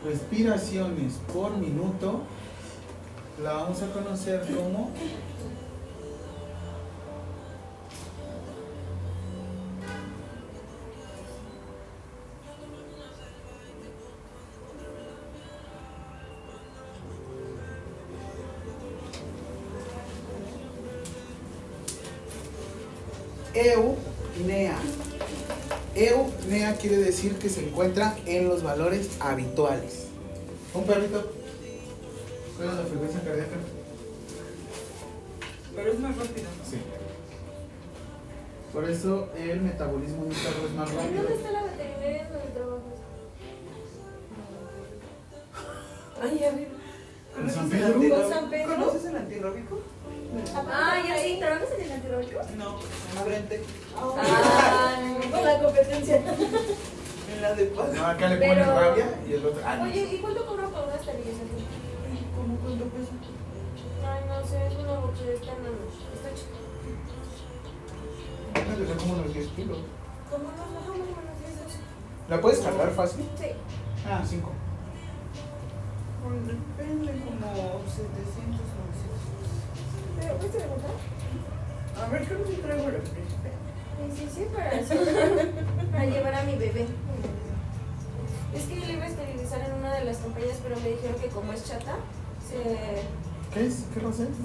respiraciones 0.04 1.14
por 1.32 1.56
minuto, 1.56 2.22
la 3.42 3.54
vamos 3.54 3.82
a 3.82 3.92
conocer 3.92 4.42
como 4.54 4.90
eunea. 23.62 24.78
Eunea 25.94 26.76
quiere 26.76 26.96
decir 26.96 27.36
que 27.36 27.48
se 27.48 27.66
encuentra 27.66 28.16
en 28.26 28.48
los 28.48 28.62
valores 28.62 29.10
habituales. 29.20 30.06
Un 30.74 30.84
perrito. 30.84 31.32
¿Cuál 32.56 32.68
es 32.68 32.74
la 32.74 32.84
frecuencia 32.84 33.20
cardíaca? 33.20 33.56
Pero 35.74 35.92
es 35.92 36.00
más 36.00 36.16
rápido. 36.16 36.48
Sí. 36.68 36.78
Por 38.72 38.88
eso 38.88 39.28
el 39.36 39.60
metabolismo 39.60 40.24
de 40.24 40.30
un 40.30 40.34
perro 40.34 40.66
es 40.66 40.74
más 40.74 40.92
rápido. 40.92 41.22
¿Dónde 41.22 41.34
está 41.34 41.50
la 41.50 41.62
veterinaria 41.64 42.28
donde 42.30 42.48
trabajas? 42.54 42.82
Ay, 46.22 46.44
a 46.44 46.52
ver. 46.52 46.68
¿En 47.38 47.50
San 47.50 47.68
¿Conoces 47.68 47.82
el 47.82 48.00
Pedro? 48.00 48.22
¿Con 48.22 48.30
San 48.30 48.50
Pedro? 48.50 48.74
¿Conoces 48.74 49.04
el 49.04 49.16
antirróbico? 49.16 49.80
Ah, 50.72 50.96
ya 51.06 51.18
sí, 51.18 51.36
¿trabajas 51.38 51.68
en 51.78 51.84
el 51.84 51.92
antirrollo? 51.92 52.40
No, 52.56 52.78
enfrente. 53.18 53.62
Ah, 53.96 54.96
Con 55.30 55.44
la 55.44 55.58
competencia. 55.62 56.16
En 56.16 57.42
la 57.42 57.54
de 57.54 57.64
paz. 57.66 57.88
No, 57.92 58.06
acá 58.06 58.28
le 58.28 58.36
ponen 58.36 58.58
Pero- 58.64 58.74
rabia 58.80 59.06
y 59.28 59.32
el 59.34 59.46
otro. 59.46 59.62
Ah, 59.64 59.76
no. 59.76 59.82
Oye, 59.84 60.00
¿y 60.14 60.18
cuánto 60.18 60.46
cobran 60.46 60.70
por 60.70 60.84
una 60.84 60.94
esterilización? 60.94 61.48
¿Cómo 62.36 62.56
cuánto 62.58 62.84
pesa? 62.86 63.12
Ay, 64.08 64.20
no 64.28 64.46
sé, 64.48 64.66
es 64.66 64.74
una 64.74 65.00
mochila, 65.00 65.32
está 65.32 65.52
en 65.52 65.62
la 65.64 65.70
noche. 65.70 66.00
Está 66.14 66.28
chica. 66.34 66.56
Debe 68.78 68.94
como 68.96 69.12
unos 69.14 69.34
10 69.34 69.48
kilos. 69.48 69.78
¿Cómo 70.30 70.44
nos 70.44 70.56
bajamos 70.58 70.96
de 70.96 71.12
menos 71.12 71.36
10 71.40 71.64
12? 71.64 71.78
¿La 72.28 72.40
puedes 72.40 72.60
cargar 72.60 72.90
fácil? 72.92 73.24
Sí. 73.38 73.46
Ah, 74.08 74.22
5. 74.26 74.50
Pues 76.22 76.46
Depende, 76.46 77.12
como 77.24 77.48
700 77.84 78.60
o 78.64 78.80
900. 78.80 79.31
¿Pero 80.22 80.36
puedes 80.38 80.56
preguntar? 80.56 80.90
A 82.02 82.08
ver, 82.10 82.24
creo 82.24 82.44
que 82.44 82.52
traigo 82.54 82.88
el 82.88 82.94
príncipe. 82.96 83.50
Sí, 84.16 84.28
sí, 84.34 84.46
para 84.54 84.70
eso. 84.72 84.94
para 85.92 86.06
llevar 86.06 86.34
a 86.34 86.42
mi 86.44 86.56
bebé. 86.56 86.86
Es 88.54 88.62
que 88.64 88.80
yo 88.80 88.86
le 88.86 88.92
iba 88.94 89.04
a 89.04 89.08
esterilizar 89.08 89.60
en 89.60 89.72
una 89.74 89.94
de 89.94 90.04
las 90.04 90.18
compañías, 90.18 90.58
pero 90.62 90.76
me 90.80 90.88
dijeron 90.90 91.16
que 91.20 91.28
como 91.28 91.52
es 91.52 91.64
chata, 91.64 91.96
se, 92.46 92.58
¿Qué 93.54 93.66
es? 93.66 93.84
¿Qué 93.94 94.00
raza 94.00 94.24
es? 94.24 94.36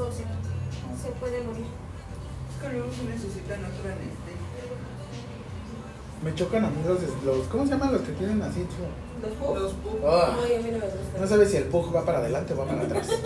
se 1.01 1.09
puede 1.19 1.41
morir. 1.43 1.65
Es 1.65 2.61
que 2.61 2.73
luego 2.77 2.91
se 2.93 3.03
necesitan 3.03 3.59
otra 3.65 3.91
anestésica. 3.93 4.61
Me 6.23 6.33
chocan 6.35 6.65
a 6.65 6.69
mí 6.69 6.77
los, 6.85 6.99
los- 7.23 7.47
¿Cómo 7.47 7.65
se 7.65 7.71
llaman 7.71 7.93
los 7.93 8.01
que 8.01 8.11
tienen 8.13 8.41
así? 8.41 8.65
Los 9.21 9.33
pubs. 9.33 9.61
Los 9.61 9.73
pubs. 9.73 10.03
Ah, 10.05 10.37
Ay, 10.43 10.55
a 10.55 10.61
mí 10.61 10.71
no 10.71 10.77
me 10.79 10.85
gusta. 10.85 11.19
no 11.19 11.27
sabes 11.27 11.51
si 11.51 11.57
el 11.57 11.63
pug 11.65 11.95
va 11.95 12.05
para 12.05 12.19
adelante 12.19 12.53
o 12.53 12.57
va 12.57 12.65
para 12.65 12.81
atrás. 12.83 13.07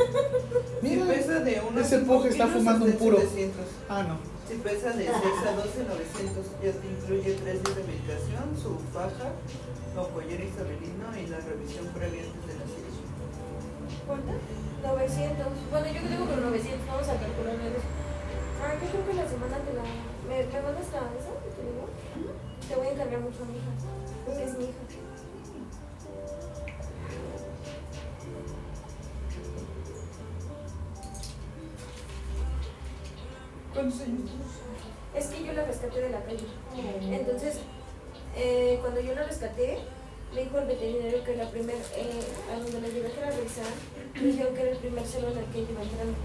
Si 0.81 0.87
Mira. 0.97 1.05
pesa 1.13 1.39
de 1.45 1.61
unos 1.61 1.85
ese 1.85 1.99
pug 1.99 2.25
está 2.25 2.47
fumando 2.47 2.85
un 2.85 2.93
puro. 2.93 3.17
700. 3.21 3.61
Ah, 3.87 4.01
no. 4.01 4.17
Si 4.49 4.55
pesa 4.57 4.89
de 4.97 5.05
6 5.05 5.13
a 5.13 5.51
12, 5.53 5.85
900. 5.85 6.45
Ya 6.57 6.71
te 6.73 6.87
incluye 6.89 7.37
3 7.37 7.37
días 7.37 7.75
de 7.77 7.83
medicación, 7.85 8.45
su 8.57 8.81
faja, 8.89 9.29
apoyar 9.93 10.41
isabelino 10.41 11.05
y 11.21 11.29
la 11.29 11.37
revisión 11.45 11.85
previa 11.93 12.25
antes 12.25 12.43
de 12.49 12.55
la 12.57 12.65
cirugía. 12.65 13.07
¿Cuánto? 14.09 14.33
900. 14.81 15.69
Bueno, 15.69 15.85
yo 15.93 16.01
tengo 16.01 16.25
con 16.25 16.39
900, 16.49 16.81
vamos 16.89 17.07
a 17.13 17.15
calcular 17.21 17.55
eso. 17.61 17.85
Ah, 18.65 18.73
yo 18.81 18.85
creo 18.89 19.03
que 19.05 19.13
la 19.21 19.27
semana 19.29 19.55
te 19.61 19.71
la... 19.77 19.85
¿Me, 19.85 20.35
me 20.49 20.59
mandas 20.65 20.89
la 20.97 21.01
esa? 21.13 21.31
que 21.45 21.49
te 21.53 21.61
digo? 21.61 21.85
Te 22.65 22.73
voy 22.73 22.87
a 22.89 22.91
encargar 22.97 23.21
mucho 23.21 23.45
a 23.45 23.45
mi 23.45 23.53
hija, 23.61 23.71
porque 24.25 24.43
es 24.49 24.53
mi 24.57 24.65
hija. 24.65 24.81
¿Cuántos 33.74 34.01
años? 34.01 34.30
Es 35.15 35.28
que 35.28 35.43
yo 35.45 35.53
la 35.53 35.65
rescaté 35.65 36.01
de 36.01 36.09
la 36.09 36.24
calle. 36.24 36.45
Entonces, 37.11 37.59
eh, 38.36 38.78
cuando 38.82 39.01
yo 39.01 39.15
la 39.15 39.24
rescaté, 39.24 39.80
me 40.34 40.43
dijo 40.43 40.59
el 40.59 40.67
veterinario 40.67 41.24
que 41.24 41.36
la 41.36 41.49
primer, 41.49 41.76
eh, 41.76 42.22
a 42.53 42.59
donde 42.59 42.82
la 42.82 42.88
llevé 42.88 43.07
a 43.07 43.32
revisar, 43.32 43.65
me 44.15 44.22
dijeron 44.22 44.55
que 44.55 44.61
era 44.61 44.72
el 44.72 44.78
primer 44.78 45.05
celo 45.05 45.32
en 45.32 45.38
el 45.38 45.45
que 45.45 45.59
iba 45.59 45.82
entrando. 45.82 46.17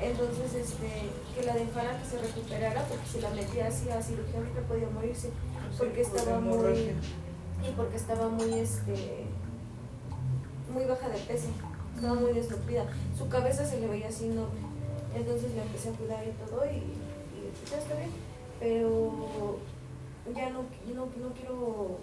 Entonces, 0.00 0.54
este, 0.54 0.88
que 1.34 1.46
la 1.46 1.54
dejara 1.54 1.98
que 1.98 2.08
se 2.08 2.18
recuperara, 2.18 2.82
porque 2.88 3.06
si 3.06 3.20
la 3.20 3.30
metía 3.30 3.68
así 3.68 3.88
a 3.90 4.02
cirugía 4.02 4.38
ahorita 4.38 4.60
podía 4.62 4.88
morirse, 4.88 5.30
porque 5.78 6.00
estaba 6.00 6.40
muy, 6.40 6.94
y 7.62 7.70
porque 7.76 7.96
estaba 7.96 8.28
muy, 8.28 8.52
este, 8.54 9.26
muy 10.72 10.84
baja 10.86 11.08
de 11.08 11.18
peso, 11.18 11.48
estaba 11.94 12.14
muy 12.14 12.32
desnutrida. 12.32 12.86
Su 13.16 13.28
cabeza 13.28 13.64
se 13.64 13.78
le 13.78 13.86
veía 13.86 14.08
así 14.08 14.26
enorme. 14.26 14.71
Entonces 15.14 15.54
la 15.54 15.62
empecé 15.62 15.90
a 15.90 15.92
cuidar 15.92 16.24
y 16.26 16.32
todo 16.44 16.64
y, 16.64 16.76
y 16.76 17.50
pues, 17.58 17.70
ya 17.70 17.78
está 17.78 17.94
bien. 17.96 18.10
Pero 18.60 19.58
ya 20.34 20.50
no, 20.50 20.60
yo 20.86 20.94
no, 20.94 21.06
no 21.06 21.34
quiero 21.34 21.98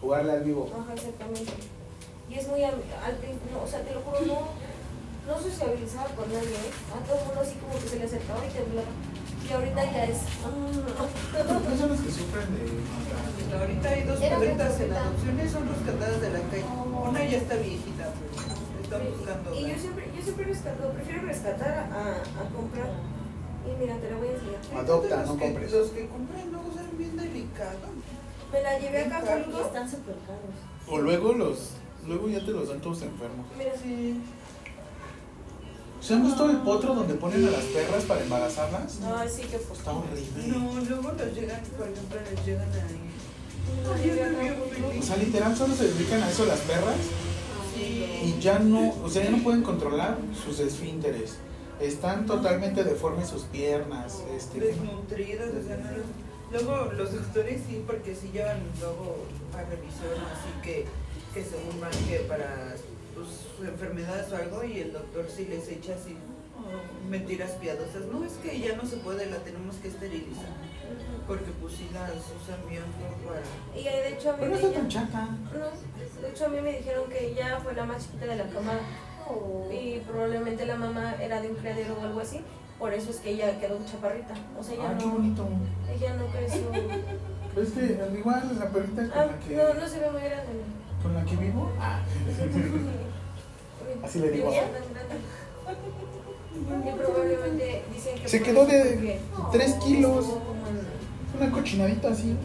Jugarle 0.00 0.32
al 0.32 0.44
vivo. 0.44 0.68
Ajá, 0.78 0.92
exactamente. 0.92 1.52
Y 2.28 2.34
es 2.34 2.48
muy 2.48 2.62
al, 2.62 2.74
al 2.74 3.16
no, 3.52 3.62
o 3.62 3.66
sea, 3.66 3.80
te 3.82 3.94
lo 3.94 4.00
juro, 4.00 4.20
no, 4.26 4.48
no 5.26 5.40
sociabilizaba 5.40 6.08
con 6.10 6.28
nadie, 6.32 6.52
¿eh? 6.52 6.70
A 6.92 7.04
todo 7.06 7.18
el 7.18 7.24
mundo 7.26 7.40
así 7.40 7.54
como 7.56 7.80
que 7.80 7.88
se 7.88 7.98
le 7.98 8.04
acercaba 8.04 8.44
y 8.44 8.50
temblaba. 8.50 8.88
Y 9.48 9.52
ahorita 9.52 9.84
ya 9.92 10.04
es. 10.04 10.18
¿No 10.42 11.76
son 11.78 11.88
los 11.88 12.00
que 12.00 12.10
sufren 12.10 12.48
de? 12.54 13.56
Ahorita 13.56 13.88
hay 13.88 14.02
dos 14.02 14.18
perritas 14.18 14.80
en 14.80 14.92
adopciones, 14.92 15.52
son 15.52 15.68
rescatadas 15.68 16.20
de 16.20 16.30
la 16.30 16.40
calle. 16.50 16.64
Una 17.08 17.24
ya 17.24 17.38
está 17.38 17.54
viejita, 17.54 18.12
pero 18.12 18.82
están 18.82 19.02
buscando. 19.16 19.54
Y 19.54 19.70
yo 19.70 19.78
siempre, 19.78 20.04
yo 20.05 20.05
siempre 20.26 20.44
rescato, 20.46 20.90
prefiero 20.90 21.22
rescatar 21.22 21.70
a, 21.78 22.16
a 22.40 22.48
comprar. 22.54 22.90
Y 23.66 23.80
mira, 23.80 23.96
te 23.96 24.10
la 24.10 24.16
voy 24.18 24.28
a 24.28 24.32
enseñar. 24.32 24.84
Adopta, 24.84 25.16
Los 25.20 25.26
no 25.28 25.36
que- 25.36 25.44
compres. 25.44 25.72
Los 25.72 25.88
que 25.90 26.06
compran 26.08 26.50
luego 26.52 26.68
son 26.74 26.98
bien 26.98 27.16
delicados. 27.16 27.90
Me 28.52 28.62
la 28.62 28.78
llevé 28.78 29.04
acá 29.04 29.18
Acapulco. 29.18 29.60
Están 29.60 29.90
súper 29.90 30.14
caros. 30.26 30.54
O 30.88 30.98
luego 30.98 31.32
los. 31.32 31.70
Luego 32.06 32.28
ya 32.28 32.38
te 32.44 32.52
los 32.52 32.68
dan 32.68 32.80
todos 32.80 33.02
enfermos. 33.02 33.46
Mira, 33.58 33.72
Sí. 33.82 34.20
¿Se 36.00 36.14
han 36.14 36.24
visto 36.24 36.48
el 36.48 36.58
potro 36.58 36.94
donde 36.94 37.14
ponen 37.14 37.48
a 37.48 37.50
las 37.50 37.64
perras 37.64 38.04
para 38.04 38.22
embarazarlas? 38.22 38.98
Ay, 39.16 39.28
sí, 39.28 39.42
que 39.42 39.56
pues. 39.58 39.78
Está 39.80 39.92
horrible. 39.92 40.46
No, 40.46 40.72
luego 40.88 41.12
los 41.12 41.34
llegan, 41.34 41.60
por 41.76 41.88
ejemplo, 41.88 42.18
les 42.30 42.46
llegan 42.46 42.68
ahí. 42.70 43.10
Acapulco. 43.82 44.98
O 44.98 45.02
sea, 45.02 45.16
literal 45.16 45.56
solo 45.56 45.74
se 45.74 45.88
dedican 45.88 46.22
a 46.22 46.30
eso 46.30 46.46
las 46.46 46.60
perras 46.60 46.94
Sí. 46.96 47.10
Y 47.76 48.38
ya 48.40 48.58
no, 48.58 48.94
o 49.02 49.08
sea, 49.08 49.24
ya 49.24 49.30
no 49.30 49.42
pueden 49.42 49.62
controlar 49.62 50.18
sus 50.44 50.60
esfínteres. 50.60 51.36
Están 51.80 52.24
totalmente 52.26 52.84
deformes 52.84 53.28
sus 53.28 53.42
piernas. 53.42 54.22
Este, 54.34 54.60
desnutridas, 54.60 55.48
o 55.48 55.66
sea, 55.66 55.76
no 55.76 55.90
los- 55.90 56.06
Luego 56.52 56.92
los 56.92 57.12
doctores 57.12 57.60
sí, 57.68 57.82
porque 57.86 58.14
sí 58.14 58.30
llevan 58.32 58.58
luego 58.80 59.16
a 59.52 59.62
revisión, 59.62 60.14
así 60.32 60.62
que, 60.62 60.86
que 61.34 61.44
según 61.44 61.80
van 61.80 61.90
que 62.08 62.18
para 62.28 62.72
pues, 63.16 63.68
enfermedades 63.68 64.32
o 64.32 64.36
algo, 64.36 64.62
y 64.62 64.78
el 64.78 64.92
doctor 64.92 65.26
sí 65.28 65.46
les 65.50 65.68
echa 65.68 65.94
así 65.96 66.14
oh, 66.56 67.08
mentiras 67.10 67.50
piadosas. 67.60 68.04
No, 68.12 68.24
es 68.24 68.34
que 68.34 68.60
ya 68.60 68.76
no 68.76 68.86
se 68.86 68.96
puede, 68.98 69.26
la 69.26 69.38
tenemos 69.38 69.74
que 69.82 69.88
esterilizar, 69.88 70.54
porque 71.26 71.50
pues 71.60 71.74
sí 71.74 71.88
las 71.92 72.12
usan 72.12 72.60
bien 72.70 72.84
para... 73.26 73.42
Y 73.78 73.82
de 73.82 74.14
hecho 74.14 74.30
a 74.30 74.32
mí 74.34 74.38
Pero 74.42 74.50
no 74.52 74.56
está 74.56 74.72
tan 74.72 74.88
chata. 74.88 75.24
No, 75.26 75.66
de 76.26 76.32
hecho 76.32 76.46
a 76.46 76.48
mí 76.48 76.60
me 76.60 76.72
dijeron 76.76 77.08
que 77.08 77.28
ella 77.28 77.58
fue 77.62 77.74
la 77.74 77.84
más 77.84 78.02
chiquita 78.04 78.26
de 78.26 78.36
la 78.36 78.44
camada 78.44 78.80
y 79.72 79.98
probablemente 80.00 80.66
la 80.66 80.76
mamá 80.76 81.14
era 81.20 81.40
de 81.40 81.48
un 81.50 81.56
criadero 81.56 81.96
o 82.00 82.04
algo 82.04 82.20
así, 82.20 82.40
por 82.78 82.92
eso 82.92 83.10
es 83.10 83.16
que 83.16 83.30
ella 83.30 83.58
quedó 83.58 83.78
chaparrita, 83.84 84.34
o 84.58 84.62
sea, 84.62 84.74
ella 84.74 84.90
Ah, 84.90 84.96
qué 84.98 85.06
no, 85.06 85.12
bonito. 85.12 85.48
ella 85.92 86.14
no 86.14 86.26
creció, 86.26 86.70
Es 87.62 87.70
que 87.70 88.00
al 88.02 88.16
igual 88.16 88.56
la 88.58 88.68
perrita 88.70 89.08
con 89.08 89.18
ah, 89.18 89.26
la 89.26 89.38
que, 89.40 89.56
no, 89.56 89.74
no 89.74 89.88
se 89.88 89.98
ve 90.00 90.10
muy 90.10 90.20
grande. 90.20 90.52
con 91.02 91.14
la 91.14 91.24
que 91.24 91.36
vivo. 91.36 91.72
Ah. 91.80 92.00
Así 94.04 94.18
le 94.20 94.30
digo. 94.30 94.46
Vivía 94.48 94.62
tan 94.72 94.82
grande. 94.92 96.90
Y 96.90 96.92
probablemente 96.96 97.82
dicen 97.92 98.14
que 98.18 98.28
Se 98.28 98.42
quedó 98.42 98.66
de 98.66 99.20
porque 99.34 99.52
tres 99.52 99.74
kilos. 99.74 100.26
Una 101.38 101.50
cochinadita 101.50 102.08
así. 102.10 102.36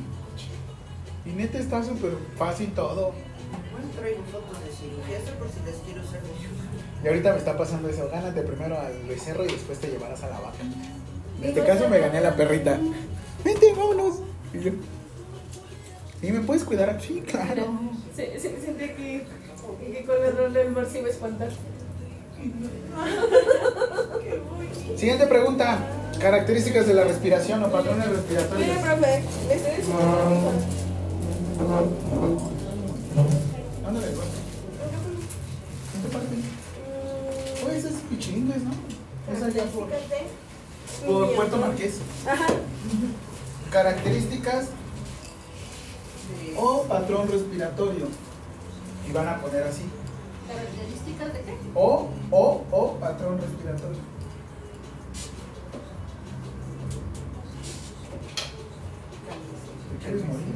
Y 1.26 1.30
neta 1.30 1.60
está 1.60 1.84
súper 1.84 2.14
fácil 2.38 2.74
todo. 2.74 3.12
Bueno, 3.82 4.00
traigo 4.00 4.22
fotos 4.32 4.60
de 4.64 4.72
cirugía, 4.72 5.18
eso 5.18 5.34
por 5.40 5.48
si 5.50 5.58
las 5.66 5.76
quiero 5.86 6.02
usar 6.02 6.22
de 6.22 6.30
ayuda. 6.30 6.62
Y 7.04 7.08
ahorita 7.08 7.32
me 7.34 7.38
está 7.40 7.58
pasando 7.58 7.90
eso. 7.90 8.08
Gánate 8.12 8.42
primero 8.44 8.80
al 8.80 8.94
becerro 9.08 9.44
y 9.44 9.48
después 9.48 9.80
te 9.80 9.88
llevarás 9.88 10.22
a 10.24 10.30
la 10.30 10.40
vaca. 10.40 10.60
En 11.42 11.50
este 11.50 11.64
caso 11.66 11.90
me 11.90 11.98
gané 12.00 12.20
a 12.20 12.22
la 12.22 12.36
perrita. 12.36 12.80
Vente, 13.44 13.74
vámonos. 13.76 14.20
Y 14.54 14.60
yo. 14.60 14.72
¿Y 16.22 16.32
me 16.32 16.42
puedes 16.42 16.64
cuidar? 16.64 17.02
Sí, 17.02 17.22
claro. 17.26 17.68
Se, 18.16 18.40
se, 18.40 18.62
sentí 18.62 18.86
que, 18.90 19.26
que 19.94 20.06
con 20.06 20.24
el 20.24 20.38
rol 20.38 20.54
del 20.54 20.72
mar 20.72 20.86
se 20.86 21.00
iba 21.00 21.08
a 21.08 21.12
espantar. 21.12 21.50
Siguiente 24.96 25.26
pregunta. 25.26 25.80
Características 26.20 26.86
de 26.86 26.94
la 26.94 27.04
respiración 27.06 27.64
o 27.64 27.72
patrones 27.72 28.06
Mire, 28.08 28.18
respiratorios. 28.20 28.78
profe, 28.78 29.24
le 29.48 29.56
estoy. 29.56 29.84
Ándale. 33.92 34.08
¿En 34.08 36.02
qué 36.02 36.08
parte? 36.14 36.36
Pues 37.62 37.84
es 37.84 37.94
Pichilingues, 38.10 38.64
¿no? 38.64 38.72
Es 39.30 39.44
allá 39.44 39.66
por, 39.66 39.90
por 41.06 41.36
Puerto 41.36 41.58
Marqués. 41.58 42.00
Ajá. 42.26 42.48
Características 43.70 44.68
o 46.58 46.84
patrón 46.84 47.28
respiratorio. 47.30 48.08
Y 49.10 49.12
van 49.12 49.28
a 49.28 49.42
poner 49.42 49.64
así. 49.64 49.82
¿Características 50.48 51.34
de 51.34 51.42
qué? 51.42 51.58
O, 51.76 52.08
o, 52.32 52.64
o 52.72 52.94
patrón 52.94 53.42
respiratorio. 53.42 54.00
¿Te 59.92 60.06
quieres 60.06 60.26
morir? 60.26 60.56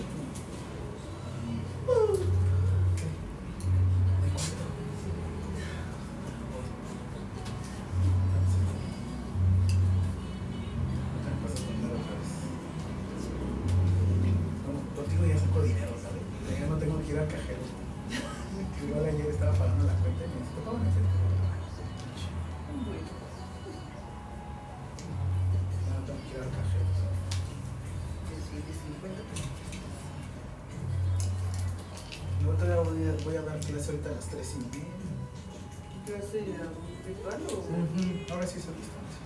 Sí 38.46 38.60
se 38.62 38.72
distancia. 38.72 39.26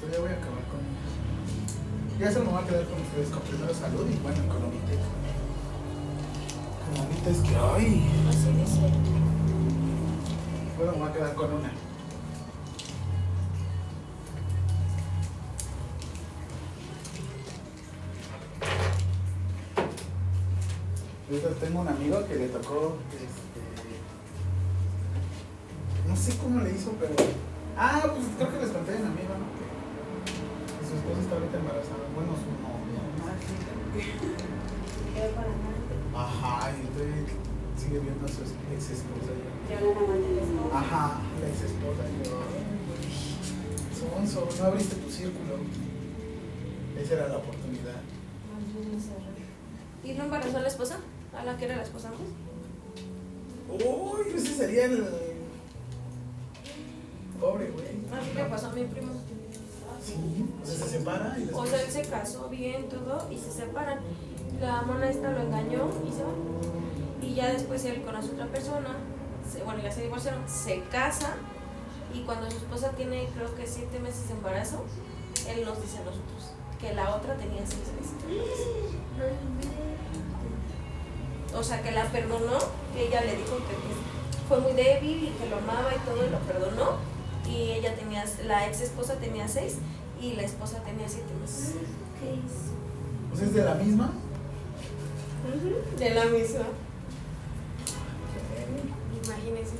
Pero 0.00 0.12
ya 0.12 0.18
voy 0.18 0.30
a 0.30 0.32
acabar 0.32 0.64
con. 0.70 0.80
Ya 2.18 2.32
se 2.32 2.40
me 2.40 2.50
va 2.50 2.58
a 2.60 2.66
quedar 2.66 2.84
con 2.86 3.00
ustedes 3.00 3.28
con 3.30 3.42
primero 3.42 3.72
salud 3.72 4.06
y 4.10 4.16
bueno, 4.18 4.38
con 4.48 4.62
ahorita. 4.64 4.92
Con 6.84 7.32
es 7.32 7.38
que. 7.38 7.56
¡Ay! 7.56 8.10
Así 8.28 8.52
dice. 8.52 8.80
Bueno, 10.76 10.92
me 10.92 10.98
voy 10.98 11.08
a 11.08 11.12
quedar 11.12 11.34
con 11.36 11.52
una. 11.52 11.70
Tengo 21.60 21.80
un 21.80 21.88
amigo 21.88 22.26
que 22.26 22.34
le 22.34 22.48
tocó, 22.48 22.96
este, 23.12 23.60
no 26.08 26.16
sé 26.16 26.36
cómo 26.38 26.60
le 26.60 26.70
hizo, 26.72 26.90
pero, 26.98 27.14
ah, 27.76 28.02
pues 28.04 28.26
creo 28.36 28.50
que 28.52 28.58
les 28.58 28.70
conté 28.70 28.96
en 28.96 29.06
amigo, 29.06 29.34
¿no? 29.38 29.46
Que 30.78 30.86
su 30.86 30.94
esposa 30.96 31.20
está 31.20 31.34
ahorita 31.36 31.56
embarazada, 31.58 32.04
bueno, 32.14 32.32
su 32.36 32.50
novia. 32.62 33.00
Ah. 36.14 36.20
Ajá, 36.22 36.72
y 36.72 36.80
entonces 36.80 37.34
sigue 37.76 37.98
viendo 38.00 38.26
a 38.26 38.28
su 38.28 38.42
ex 38.42 38.90
esposa. 38.90 39.32
Ajá, 40.74 41.20
la 41.40 41.48
ex 41.48 41.62
esposa. 41.62 42.02
Sonso, 43.98 44.48
no 44.58 44.64
abriste 44.64 44.96
tu 44.96 45.10
círculo. 45.10 45.56
Esa 46.98 47.14
era 47.14 47.28
la 47.28 47.36
oportunidad. 47.38 48.00
¿Y 50.04 50.12
no 50.12 50.24
embarazó 50.24 50.56
a 50.56 50.60
la 50.60 50.68
esposa? 50.68 50.98
¿A 51.38 51.44
la 51.44 51.56
que 51.56 51.64
era 51.66 51.76
la 51.76 51.82
esposa 51.82 52.08
antes? 52.08 52.26
Uy, 53.70 54.32
ese 54.34 54.54
sería 54.54 54.86
el. 54.86 55.04
Pobre 57.40 57.70
güey. 57.70 57.86
Así 58.12 58.34
le 58.34 58.44
pasó 58.44 58.66
a 58.68 58.72
mi 58.72 58.84
primo. 58.84 59.12
Sí, 60.04 60.14
o 60.62 60.66
sea, 60.66 60.76
se 60.76 60.98
separa 60.98 61.36
y 61.38 61.50
O 61.54 61.66
sea, 61.66 61.80
él 61.82 61.90
se 61.90 62.02
casó 62.02 62.48
bien, 62.48 62.88
todo, 62.88 63.26
y 63.30 63.36
se 63.38 63.50
separan. 63.50 64.00
La 64.60 64.82
mona 64.82 65.08
esta 65.08 65.30
lo 65.30 65.40
engañó 65.42 65.88
y 66.08 66.12
se 66.12 66.22
va. 66.24 66.30
Y 67.22 67.34
ya 67.34 67.52
después 67.52 67.84
él 67.84 68.02
conoce 68.02 68.30
a 68.30 68.32
otra 68.32 68.46
persona, 68.46 68.96
se- 69.50 69.62
bueno, 69.62 69.82
ya 69.82 69.90
se 69.92 70.02
divorciaron, 70.02 70.42
se 70.48 70.80
casa, 70.90 71.34
y 72.14 72.20
cuando 72.22 72.50
su 72.50 72.56
esposa 72.58 72.90
tiene, 72.92 73.28
creo 73.34 73.54
que 73.54 73.66
siete 73.66 73.98
meses 74.00 74.28
de 74.28 74.34
embarazo, 74.34 74.84
él 75.48 75.64
nos 75.64 75.80
dice 75.80 75.98
a 75.98 76.04
nosotros 76.04 76.52
que 76.80 76.92
la 76.94 77.14
otra 77.14 77.36
tenía 77.36 77.60
seis 77.66 77.82
meses. 77.96 78.14
O 81.54 81.62
sea, 81.62 81.82
que 81.82 81.90
la 81.90 82.04
perdonó, 82.06 82.58
que 82.94 83.08
ella 83.08 83.20
le 83.22 83.36
dijo 83.36 83.56
que 83.58 83.76
fue 84.48 84.60
muy 84.60 84.72
débil 84.72 85.24
y 85.24 85.30
que 85.38 85.48
lo 85.48 85.56
amaba 85.58 85.90
y 85.94 85.98
todo, 86.08 86.24
y 86.26 86.30
lo 86.30 86.38
perdonó. 86.40 87.09
Y 87.50 87.72
ella 87.72 87.94
tenía, 87.96 88.24
la 88.46 88.66
ex 88.68 88.80
esposa 88.80 89.14
tenía 89.16 89.48
seis 89.48 89.78
y 90.20 90.34
la 90.34 90.42
esposa 90.42 90.78
tenía 90.84 91.08
siete 91.08 91.32
meses. 91.40 91.74
O 93.32 93.36
sea, 93.36 93.46
es 93.46 93.54
de 93.54 93.64
la 93.64 93.74
misma. 93.74 94.10
De 95.98 96.10
la 96.14 96.24
misma. 96.26 96.64
Imagínense. 99.24 99.74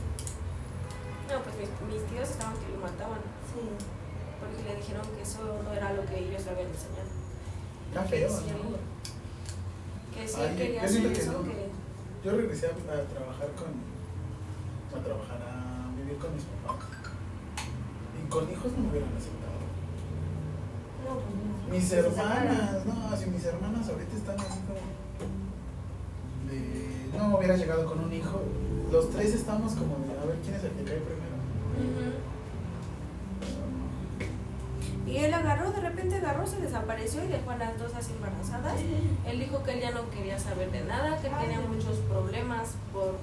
No, 1.30 1.42
pues 1.42 1.54
mis, 1.56 1.70
mis 1.92 2.06
tíos 2.10 2.28
estaban 2.28 2.54
que 2.54 2.68
lo 2.72 2.80
mataban. 2.80 3.20
Porque 4.40 4.62
le 4.68 4.76
dijeron 4.76 5.02
que 5.16 5.22
eso 5.22 5.40
no 5.62 5.72
era 5.72 5.92
lo 5.92 6.04
que 6.06 6.18
ellos 6.18 6.44
le 6.44 6.50
habían 6.50 6.68
enseñado. 6.68 7.10
Está 7.90 8.02
Que 8.04 8.08
feo, 8.08 8.30
sí, 8.30 8.44
¿no? 8.50 10.14
que 10.14 10.26
sí 10.28 10.40
Ay, 10.40 10.56
quería 10.56 10.80
yo 10.82 10.86
hacer 10.88 11.12
que 11.12 11.20
eso. 11.20 11.32
no. 11.32 11.42
que- 11.44 11.70
Yo 12.24 12.30
regresé 12.32 12.66
a, 12.66 12.70
a 12.70 13.02
trabajar 13.04 13.48
con. 13.56 13.70
a 14.98 15.04
trabajar, 15.04 15.38
a 15.42 15.96
vivir 15.96 16.18
con 16.18 16.34
mis 16.34 16.44
papás. 16.44 16.88
Con 18.30 18.48
hijos 18.48 18.72
no 18.76 18.84
me 18.84 18.90
hubieran 18.90 19.10
aceptado. 19.16 19.58
No, 21.04 21.18
pues, 21.68 21.82
Mis 21.82 21.92
hermanas, 21.92 22.86
no, 22.86 23.16
si 23.16 23.26
mis 23.28 23.44
hermanas 23.44 23.88
ahorita 23.88 24.16
están 24.16 24.38
así 24.38 24.60
como. 24.60 24.78
de. 26.48 27.18
no 27.18 27.36
hubiera 27.36 27.56
llegado 27.56 27.86
con 27.86 27.98
un 27.98 28.12
hijo. 28.12 28.40
Los 28.92 29.10
tres 29.10 29.34
estamos 29.34 29.72
como 29.72 29.96
de 30.06 30.18
a 30.18 30.24
ver 30.26 30.38
quién 30.44 30.54
es 30.54 30.62
el 30.62 30.70
que 30.70 30.84
cae 30.84 31.00
primero. 31.00 31.30
Y 35.06 35.16
él 35.16 35.34
agarró, 35.34 35.72
de 35.72 35.80
repente 35.80 36.14
agarró, 36.14 36.46
se 36.46 36.60
desapareció 36.60 37.24
y 37.24 37.28
dejó 37.28 37.50
a 37.50 37.56
las 37.56 37.76
dos 37.80 37.92
así 37.96 38.12
embarazadas. 38.12 38.76
Él 39.26 39.40
dijo 39.40 39.64
que 39.64 39.72
él 39.72 39.80
ya 39.80 39.90
no 39.90 40.08
quería 40.10 40.38
saber 40.38 40.70
de 40.70 40.84
nada, 40.84 41.20
que 41.20 41.28
tenía 41.28 41.60
muchos 41.60 41.98
problemas 42.08 42.76
por, 42.92 43.16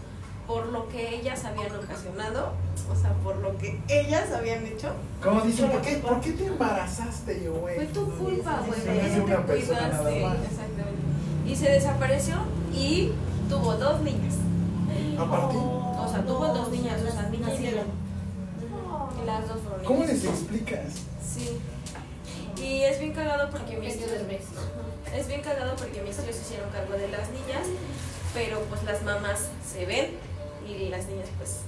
por 0.48 0.68
lo 0.68 0.88
que 0.88 1.16
ellas 1.16 1.44
habían 1.46 1.76
ocasionado, 1.76 2.54
o 2.92 2.96
sea, 2.96 3.12
por 3.24 3.36
lo 3.38 3.58
que 3.58 3.80
ellas 3.90 4.32
habían 4.32 4.66
hecho. 4.66 4.92
Como 5.22 5.42
dicen, 5.42 5.70
¿por 5.70 5.82
qué, 5.82 5.98
¿por 5.98 6.22
qué 6.22 6.32
te 6.32 6.46
embarazaste 6.46 7.44
yo, 7.44 7.54
güey? 7.56 7.76
Fue 7.76 7.86
tu 7.88 8.06
culpa, 8.18 8.62
güey, 8.66 8.80
Sí, 8.80 8.86
¿por 8.88 8.96
qué 8.96 9.08
es 9.08 9.18
no 9.18 9.24
una 9.26 9.36
te 9.38 9.42
persona 9.54 9.88
nada 9.90 10.04
cuidaste? 10.04 10.26
más. 10.26 10.36
Exactamente. 10.38 11.02
Y 11.46 11.56
se 11.56 11.70
desapareció 11.72 12.36
y 12.74 13.12
tuvo 13.50 13.74
dos 13.76 14.02
niñas. 14.02 14.36
Aparte, 15.20 15.56
O 15.58 16.08
sea, 16.10 16.26
tuvo 16.26 16.48
dos 16.48 16.70
niñas, 16.70 17.02
o 17.02 17.12
sea, 17.12 17.24
niñas 17.24 17.50
y 17.50 17.52
Nacieron. 17.54 17.86
y 19.22 19.26
las 19.26 19.48
dos 19.48 19.58
fueron 19.62 19.84
¿cómo 19.86 20.04
les 20.06 20.24
explicas? 20.24 20.94
Sí. 21.28 21.58
Y 22.64 22.82
es 22.84 23.00
bien 23.00 23.14
cagado 23.14 23.50
porque 23.50 23.78
mis 23.78 23.98
tíos, 23.98 24.12
del 24.12 24.28
mes. 24.28 24.42
es 25.16 25.28
bien 25.28 25.42
cagado 25.42 25.76
porque 25.76 26.02
mis 26.02 26.16
tíos 26.18 26.36
se 26.36 26.42
hicieron 26.42 26.70
cargo 26.70 26.94
de 26.94 27.08
las 27.10 27.30
niñas, 27.32 27.68
pero 28.34 28.62
pues 28.70 28.84
las 28.84 29.04
mamás 29.04 29.50
se 29.72 29.86
ven 29.86 30.12
y 30.74 30.90
las 30.90 31.08
niñas 31.08 31.30
pues 31.38 31.62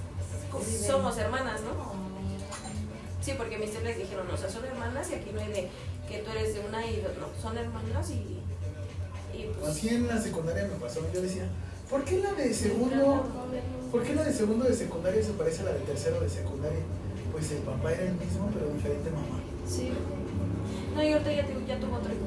somos 0.87 1.17
hermanas, 1.17 1.61
¿no? 1.61 1.99
Sí, 3.21 3.33
porque 3.37 3.57
mis 3.57 3.71
tíos 3.71 3.83
les 3.83 3.97
dijeron, 3.97 4.27
o 4.31 4.37
sea, 4.37 4.49
son 4.49 4.65
hermanas 4.65 5.09
y 5.11 5.15
aquí 5.15 5.31
no 5.33 5.41
hay 5.41 5.47
de 5.49 5.69
que 6.07 6.19
tú 6.19 6.31
eres 6.31 6.53
de 6.55 6.61
una 6.61 6.85
y 6.85 7.01
dos, 7.01 7.11
no, 7.19 7.27
son 7.41 7.57
hermanas 7.57 8.09
y, 8.11 8.39
y 9.37 9.51
pues... 9.59 9.69
Así 9.71 9.89
en 9.89 10.07
la 10.07 10.19
secundaria 10.19 10.63
me 10.63 10.75
pasó, 10.75 11.01
yo 11.13 11.21
decía, 11.21 11.43
¿por 11.89 12.03
qué 12.05 12.19
la 12.19 12.33
de 12.33 12.53
segundo, 12.53 13.23
por 13.91 14.03
qué 14.03 14.15
la 14.15 14.23
de 14.23 14.33
segundo 14.33 14.65
de 14.65 14.73
secundaria 14.75 15.21
se 15.21 15.31
parece 15.33 15.61
a 15.61 15.65
la 15.65 15.71
de 15.73 15.79
tercero 15.79 16.19
de 16.21 16.29
secundaria? 16.29 16.79
Pues 17.31 17.51
el 17.51 17.59
papá 17.59 17.91
era 17.93 18.03
el 18.03 18.13
mismo, 18.13 18.49
pero 18.53 18.67
diferente 18.73 19.11
mamá. 19.11 19.39
Sí. 19.67 19.91
No, 20.95 21.03
y 21.03 21.11
ahorita 21.13 21.31
ya, 21.31 21.45
ya 21.67 21.79
tuvo 21.79 21.95
otro 21.97 22.11
hijo. 22.11 22.25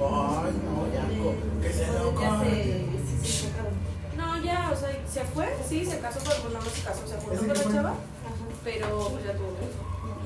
Ay, 0.00 0.52
no, 0.64 0.86
ya, 0.92 1.62
que 1.62 1.72
se 1.72 1.86
lo 1.86 2.12
Ya 2.20 2.30
se, 2.30 2.36
corte. 2.36 2.84
se, 3.22 3.26
se 3.26 3.48
sacaron. 3.48 3.72
No, 4.16 4.44
ya, 4.44 4.47
o 4.72 4.76
sea, 4.76 4.90
se 5.10 5.24
fue, 5.24 5.46
sí, 5.68 5.84
se 5.86 5.98
casó, 5.98 6.18
pero 6.24 6.42
pues 6.42 6.54
no 6.54 6.60
se 6.62 6.82
casó, 6.82 7.06
se 7.06 7.16
juntó 7.16 7.34
¿Ese 7.34 7.46
con 7.46 7.72
la 7.72 7.76
chava, 7.82 7.94
pero 8.64 9.08
pues 9.10 9.24
ya 9.24 9.32
tuvo. 9.32 9.54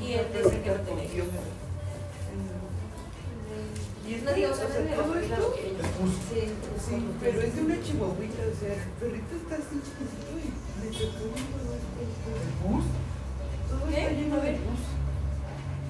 Y 0.03 0.13
él 0.15 0.27
dice 0.33 0.61
que 0.63 0.71
no 0.71 0.81
tenía 0.83 1.05
hijos. 1.05 1.29
Y 4.09 4.15
es 4.15 4.23
No 4.25 4.33
digo, 4.35 4.51
o 4.51 4.55
sea, 4.57 4.67
o 4.67 4.69
sea, 4.69 4.81
no 4.83 5.03
todo 5.03 5.15
es 5.15 5.23
esto, 5.31 5.39
lo 5.39 5.55
que 5.55 5.61
ella- 5.63 5.79
Es 5.79 5.91
justo. 5.95 6.21
Sí, 6.35 6.41
sí, 6.85 6.97
pero 7.21 7.41
es 7.41 7.55
de 7.55 7.63
una 7.63 7.79
chihuahuita, 7.83 8.43
o 8.43 8.57
sea, 8.59 8.73
el 8.75 8.91
perrito 8.99 9.33
está 9.39 9.55
así 9.63 9.77
chiquitito 9.79 10.33
y 10.43 10.49
le 10.83 11.07
tocó 11.07 11.23
un 11.23 11.43
todo 11.55 11.71
esto. 11.79 11.99
¿El 12.43 12.51
bus? 12.67 12.85
Todo 13.71 13.83
¿Qué? 13.89 14.01
está 14.03 14.13
lleno 14.13 14.37
de 14.43 14.53
pus. 14.59 14.83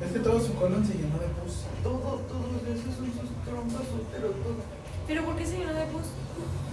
Es 0.02 0.12
que 0.12 0.18
todo 0.20 0.38
su 0.44 0.52
colon 0.54 0.84
se 0.84 0.94
llenó 0.94 1.16
de 1.18 1.28
pus. 1.40 1.64
Todo, 1.82 2.20
todos 2.28 2.60
esos 2.68 2.92
son 3.00 3.08
sus 3.16 3.32
trompas, 3.48 3.86
pero 4.12 4.28
todo. 4.44 4.60
Pero 5.08 5.24
¿por 5.24 5.34
qué 5.36 5.46
se 5.46 5.56
llenó 5.58 5.72
de 5.72 5.86
pus? 5.88 6.06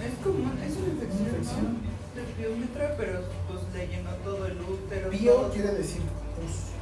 Es 0.00 0.14
como, 0.24 0.38
es 0.64 0.76
una 0.76 0.88
infección, 0.88 1.28
Infección. 1.28 1.64
¿no? 1.64 1.90
De 2.16 2.22
piómetra, 2.34 2.94
pero 2.96 3.20
pues 3.48 3.60
le 3.74 3.86
llenó 3.88 4.10
todo 4.24 4.46
el 4.46 4.60
útero. 4.60 5.10
Bio 5.10 5.34
todo. 5.34 5.50
quiere 5.50 5.70
decir 5.74 6.02
pus. 6.36 6.72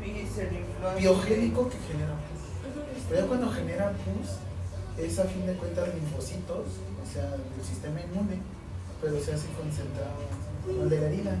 Y 0.00 0.26
se 0.26 0.50
le 0.50 0.60
infló 0.60 0.88
así. 0.88 1.00
Biogénico 1.00 1.68
que 1.68 1.76
genera 1.90 2.14
pus. 2.14 2.40
Pero 3.08 3.20
ya 3.20 3.26
cuando 3.26 3.50
genera 3.50 3.92
pus, 3.92 4.28
es 4.98 5.18
a 5.18 5.24
fin 5.24 5.46
de 5.46 5.54
cuentas 5.54 5.88
linfocitos, 5.94 6.66
o 6.66 7.06
sea, 7.12 7.30
del 7.30 7.64
sistema 7.64 8.00
inmune, 8.00 8.40
pero 9.00 9.20
se 9.20 9.34
hace 9.34 9.48
concentrado 9.52 10.20
en 10.68 10.88
de 10.88 11.00
la 11.00 11.06
herida. 11.06 11.36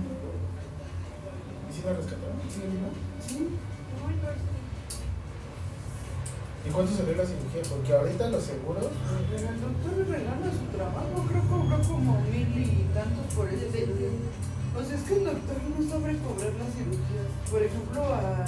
¿Y 1.68 1.74
si 1.74 1.82
la 1.82 1.92
rescataron? 1.92 2.36
¿Sí, 2.48 2.60
herida? 2.62 2.90
Sí. 3.26 3.48
¿Y 6.66 6.68
cuánto 6.70 6.92
salió 6.92 7.16
la 7.16 7.24
cirugía? 7.24 7.62
Porque 7.68 7.92
ahorita 7.92 8.28
los 8.28 8.44
seguros, 8.44 8.92
Pero 9.30 9.48
el 9.48 9.60
doctor 9.60 9.92
le 9.96 10.04
regala 10.04 10.46
su 10.52 10.66
trabajo, 10.76 11.14
creo 11.28 11.42
que 11.42 11.48
cobró 11.48 11.78
como 11.88 12.20
mil 12.28 12.52
y 12.52 12.84
tantos 12.92 13.26
por 13.34 13.48
ese 13.48 13.70
cirugía. 13.72 14.12
O 14.76 14.84
sea, 14.84 14.96
es 14.96 15.02
que 15.02 15.14
el 15.16 15.24
doctor 15.24 15.56
no 15.56 15.80
sabe 15.88 16.18
cobrar 16.20 16.52
las 16.60 16.70
cirugías. 16.76 17.28
Por 17.50 17.62
ejemplo, 17.62 18.00
a, 18.04 18.44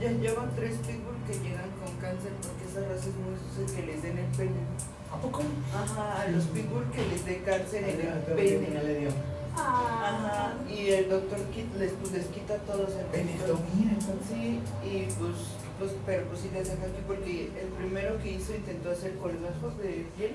ya 0.00 0.10
llevan 0.12 0.50
tres 0.56 0.76
pitbull 0.80 1.20
que 1.28 1.38
llegan 1.44 1.70
con 1.76 1.92
cáncer 2.00 2.32
porque 2.40 2.64
esa 2.64 2.80
raza 2.88 3.08
es 3.08 3.16
muy 3.20 3.36
sucia 3.36 3.68
que 3.76 3.86
les 3.86 4.02
den 4.02 4.18
el 4.18 4.30
pene. 4.36 4.64
¿a 5.12 5.16
poco? 5.20 5.42
Ajá, 5.72 6.22
a 6.22 6.28
los 6.28 6.44
pitbull 6.46 6.90
que 6.90 7.04
les 7.06 7.24
dé 7.24 7.42
cáncer 7.42 7.84
en 7.84 8.00
el 8.00 8.18
pene. 8.24 8.68
ya 8.72 8.82
le 8.82 8.98
dio. 9.00 9.10
Ajá, 9.56 10.52
y 10.68 10.88
el 10.88 11.08
doctor 11.08 11.38
les, 11.78 11.92
pues, 11.92 12.12
les 12.12 12.26
quita 12.26 12.56
todos 12.66 12.90
el 12.92 13.06
Penectomía, 13.06 13.92
entonces. 13.92 14.28
Sí, 14.28 14.60
y 14.84 15.08
pues, 15.18 15.36
pues, 15.78 15.92
pero 16.04 16.24
pues 16.26 16.40
sí 16.40 16.50
les 16.52 16.70
aquí 16.70 17.02
porque 17.06 17.50
el 17.60 17.68
primero 17.76 18.18
que 18.22 18.32
hizo 18.32 18.54
intentó 18.54 18.90
hacer 18.90 19.14
colgajos 19.16 19.76
de 19.78 20.06
piel, 20.16 20.32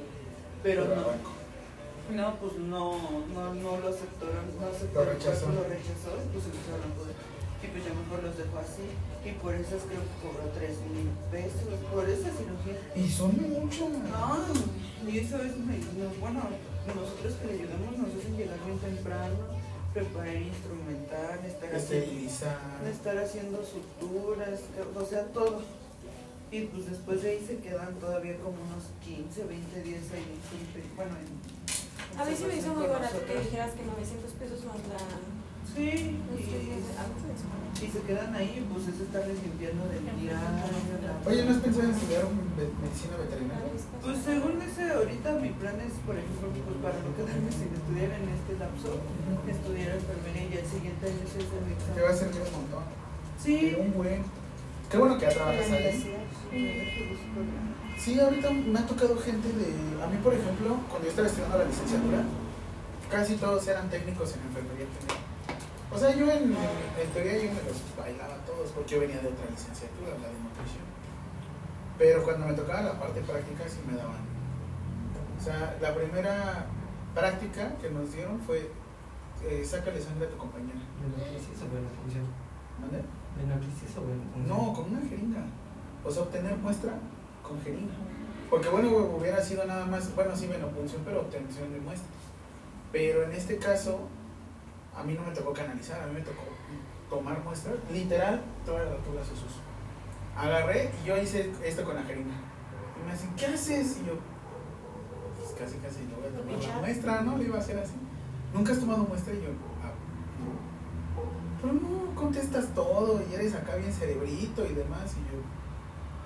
pero 0.64 0.86
no. 0.86 1.42
No, 2.16 2.36
pues 2.40 2.54
no, 2.58 3.24
no, 3.34 3.54
no 3.56 3.78
lo 3.80 3.88
aceptaron, 3.88 4.44
no 4.60 4.68
aceptó 4.68 5.00
Lo 5.00 5.14
rechazó. 5.14 5.48
lo 5.48 5.64
rechazó, 5.64 6.12
y 6.20 6.28
pues 6.34 6.44
empezaron 6.46 6.92
a 6.92 6.96
poder. 7.00 7.16
Y 7.62 7.68
pues 7.68 7.86
ya 7.86 7.94
mejor 7.94 8.20
los 8.26 8.36
dejó 8.36 8.58
así, 8.58 8.84
y 9.24 9.32
por 9.38 9.54
esas 9.54 9.86
creo 9.86 10.02
que 10.02 10.16
cobró 10.20 10.50
3 10.52 10.70
mil 10.92 11.08
pesos, 11.30 11.72
por 11.94 12.10
esa 12.10 12.30
cirugía. 12.36 12.76
Y 12.98 13.08
son 13.08 13.38
mucho. 13.38 13.88
No, 13.88 14.44
y 15.08 15.20
eso 15.20 15.38
es, 15.40 15.54
bueno, 16.20 16.42
nosotros 16.90 17.34
que 17.40 17.48
le 17.48 17.54
ayudamos 17.54 17.98
nos 17.98 18.12
hacen 18.18 18.36
llegar 18.36 18.60
bien 18.66 18.80
temprano, 18.80 19.38
preparar 19.94 20.36
instrumental, 20.36 21.40
estar 21.46 21.76
haciendo, 21.76 21.78
Esterilizar. 21.78 22.58
estar 22.90 23.18
haciendo 23.18 23.64
suturas, 23.64 24.60
o 24.96 25.06
sea, 25.06 25.26
todo. 25.28 25.62
Y 26.52 26.62
pues 26.66 26.90
después 26.90 27.24
de 27.24 27.32
ahí 27.32 27.46
se 27.46 27.58
quedan 27.58 27.96
todavía 27.96 28.36
como 28.38 28.58
unos 28.62 28.92
15, 29.06 29.46
20 29.46 29.84
días 29.84 30.04
ahí, 30.14 30.36
siempre, 30.50 30.84
bueno, 30.96 31.16
en, 31.16 32.20
A 32.20 32.26
mí 32.26 32.36
sí 32.36 32.44
me 32.44 32.58
hizo 32.58 32.74
muy 32.74 32.88
barato 32.88 33.26
que 33.26 33.40
dijeras 33.40 33.72
que 33.72 33.84
900 33.84 34.32
pesos 34.34 34.66
más 34.66 34.76
la... 34.88 35.41
Sí, 35.76 36.20
y, 36.38 37.86
y 37.86 37.88
se 37.90 38.02
quedan 38.02 38.36
ahí, 38.36 38.66
pues 38.72 38.88
es 38.90 39.00
estarles 39.02 39.42
limpiando 39.42 39.88
del 39.88 40.04
diario. 40.20 40.34
la- 40.36 41.30
Oye, 41.30 41.46
¿no 41.46 41.52
has 41.52 41.62
pensado 41.64 41.84
en 41.86 41.92
estudiar 41.96 42.24
medicina 42.28 43.16
veterinaria? 43.18 43.72
Pues 44.04 44.18
según 44.26 44.62
ese, 44.62 44.92
ahorita 44.92 45.32
mi 45.40 45.50
plan 45.56 45.80
es, 45.82 45.94
por 46.06 46.16
ejemplo, 46.18 46.50
pues 46.52 46.78
para 46.84 46.98
no 47.00 47.10
quedarme 47.16 47.50
sin 47.52 47.72
estudiar 47.72 48.12
en 48.20 48.26
este 48.36 48.52
lapso, 48.60 49.00
estudiar 49.48 49.96
enfermería 49.96 50.44
y 50.52 50.54
el 50.60 50.68
siguiente 50.68 51.02
año 51.08 51.22
es 51.24 51.34
el 51.36 51.42
examen. 51.48 51.76
Te 51.96 52.02
va 52.02 52.10
a 52.10 52.14
servir 52.14 52.42
un 52.42 52.52
montón. 52.52 52.84
Sí. 53.42 53.76
Un 53.80 53.94
buen. 53.94 54.22
Qué 54.92 54.98
bueno 54.98 55.18
que 55.18 55.26
ya 55.26 55.32
trabajas 55.34 55.72
ahí. 55.72 56.16
Sí, 57.98 58.20
ahorita 58.20 58.50
me 58.52 58.80
ha 58.80 58.86
tocado 58.86 59.16
gente 59.18 59.48
de. 59.48 59.68
A 60.04 60.08
mí, 60.08 60.18
por 60.22 60.34
ejemplo, 60.34 60.78
cuando 60.90 61.06
yo 61.06 61.10
estaba 61.10 61.28
estudiando 61.28 61.58
la 61.58 61.66
licenciatura, 61.66 62.22
casi 63.10 63.36
todos 63.36 63.66
eran 63.68 63.90
técnicos 63.90 64.34
en 64.36 64.42
enfermería 64.42 64.88
general. 65.00 65.31
O 65.94 65.98
sea, 65.98 66.16
yo 66.16 66.32
en, 66.32 66.56
en 66.56 67.10
teoría 67.14 67.36
yo 67.36 67.52
me 67.52 67.64
los 67.68 67.84
bailaba 67.98 68.36
todos 68.46 68.72
porque 68.72 68.96
yo 68.96 69.02
venía 69.02 69.20
de 69.20 69.28
otra 69.28 69.46
licenciatura, 69.50 70.12
la 70.22 70.28
de 70.32 70.40
nutrición. 70.40 70.88
Pero 71.98 72.24
cuando 72.24 72.48
me 72.48 72.54
tocaba 72.54 72.82
la 72.82 73.00
parte 73.00 73.22
práctica 73.22 73.68
sí 73.68 73.80
me 73.86 73.98
daban. 73.98 74.24
O 75.38 75.44
sea, 75.44 75.78
la 75.82 75.94
primera 75.94 76.66
práctica 77.14 77.76
que 77.82 77.90
nos 77.90 78.14
dieron 78.14 78.40
fue 78.40 78.72
eh, 79.44 79.66
sácale 79.66 80.00
sangre 80.00 80.28
a 80.28 80.30
tu 80.30 80.38
compañera. 80.38 80.80
¿Benacrisis 81.02 81.62
o 81.62 81.74
venopunción? 81.74 82.26
¿Mande? 82.80 83.04
¿Benacrisis 83.38 83.98
o 83.98 84.02
venopunción? 84.06 84.48
No, 84.48 84.74
con 84.74 84.96
una 84.96 85.02
jeringa. 85.10 85.44
O 86.06 86.12
sea, 86.12 86.24
obtener 86.24 86.56
muestra 86.58 86.94
con 87.42 87.62
jeringa. 87.62 87.94
Porque 88.50 88.70
bueno, 88.70 88.90
hubiera 89.18 89.42
sido 89.42 89.66
nada 89.66 89.86
más, 89.86 90.14
bueno, 90.16 90.36
sí, 90.36 90.48
venopunción, 90.48 91.02
pero 91.04 91.22
obtención 91.22 91.72
de 91.74 91.80
muestra. 91.80 92.10
Pero 92.92 93.24
en 93.24 93.32
este 93.32 93.58
caso, 93.58 94.08
a 94.96 95.04
mí 95.04 95.14
no 95.14 95.24
me 95.24 95.32
tocó 95.32 95.54
canalizar, 95.54 96.02
a 96.02 96.08
mí 96.08 96.14
me 96.16 96.22
tocó 96.22 96.44
tomar 97.10 97.44
muestras, 97.44 97.76
literal, 97.92 98.42
todas 98.66 98.86
las 98.86 98.96
alturas 98.96 99.30
de 99.30 99.36
sus. 99.36 99.52
Agarré 100.36 100.92
y 101.04 101.08
yo 101.08 101.18
hice 101.18 101.52
esto 101.64 101.84
con 101.84 101.96
la 101.96 102.04
jeringa. 102.04 102.36
Y 102.98 103.06
me 103.06 103.12
dicen, 103.12 103.34
¿qué 103.36 103.48
haces? 103.48 103.98
Y 104.02 104.08
yo, 104.08 104.14
pues 105.38 105.52
casi, 105.60 105.78
casi, 105.78 106.08
le 106.08 106.16
voy 106.16 106.26
a 106.26 106.38
tomar 106.38 106.76
la 106.76 106.80
muestra, 106.80 107.22
¿no? 107.22 107.38
Le 107.38 107.46
iba 107.46 107.58
a 107.58 107.62
hacer 107.62 107.78
así. 107.78 107.96
¿Nunca 108.54 108.72
has 108.74 108.80
tomado 108.80 109.04
muestra? 109.04 109.34
Y 109.34 109.42
yo, 109.42 109.50
ah, 109.84 109.92
pero 111.62 111.74
no, 111.74 112.16
contestas 112.16 112.74
todo 112.74 113.22
y 113.30 113.34
eres 113.34 113.54
acá 113.56 113.76
bien 113.76 113.92
cerebrito 113.92 114.66
y 114.66 114.74
demás. 114.74 115.14
Y 115.14 115.24
yo, 115.32 115.42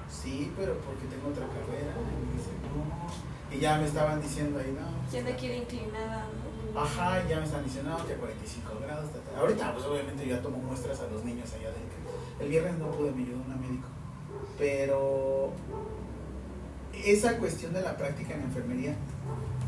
sí, 0.10 0.52
pero 0.56 0.78
porque 0.80 1.06
tengo 1.08 1.30
otra 1.30 1.48
carrera. 1.48 1.94
Y 1.98 2.26
me 2.28 2.34
dice, 2.38 2.52
no. 2.62 3.56
Y 3.56 3.60
ya 3.60 3.78
me 3.78 3.86
estaban 3.86 4.22
diciendo 4.22 4.60
ahí, 4.60 4.76
no. 4.78 5.12
Ya 5.12 5.24
no 5.24 5.38
quiere 5.38 5.58
inclinada, 5.58 6.26
¿no? 6.26 6.55
Ajá, 6.77 7.26
ya 7.27 7.39
me 7.39 7.45
están 7.45 7.64
diciendo, 7.64 7.91
no, 7.91 8.06
que 8.06 8.14
a 8.14 8.18
45 8.18 8.80
grados. 8.81 9.11
ta, 9.11 9.19
ta. 9.19 9.39
Ahorita, 9.39 9.73
pues 9.73 9.85
obviamente 9.85 10.27
yo 10.27 10.35
ya 10.35 10.41
tomo 10.41 10.57
muestras 10.57 10.99
a 10.99 11.07
los 11.07 11.23
niños 11.23 11.49
allá 11.53 11.69
del 11.69 11.84
que 11.88 12.43
El 12.43 12.49
viernes 12.49 12.77
no 12.77 12.91
pude, 12.91 13.11
me 13.11 13.23
ayudó 13.23 13.41
una 13.45 13.56
médico. 13.56 13.88
Pero 14.57 15.53
esa 16.93 17.38
cuestión 17.38 17.73
de 17.73 17.81
la 17.81 17.97
práctica 17.97 18.34
en 18.34 18.41
enfermería 18.41 18.95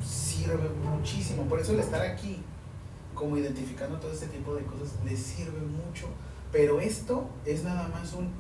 sirve 0.06 0.70
muchísimo. 0.84 1.44
Por 1.44 1.60
eso 1.60 1.74
el 1.74 1.80
estar 1.80 2.02
aquí, 2.02 2.42
como 3.14 3.38
identificando 3.38 3.98
todo 4.00 4.12
este 4.12 4.28
tipo 4.28 4.54
de 4.56 4.64
cosas, 4.64 4.94
les 5.06 5.20
sirve 5.20 5.60
mucho. 5.62 6.08
Pero 6.52 6.80
esto 6.80 7.30
es 7.46 7.64
nada 7.64 7.88
más 7.90 8.14
un 8.14 8.32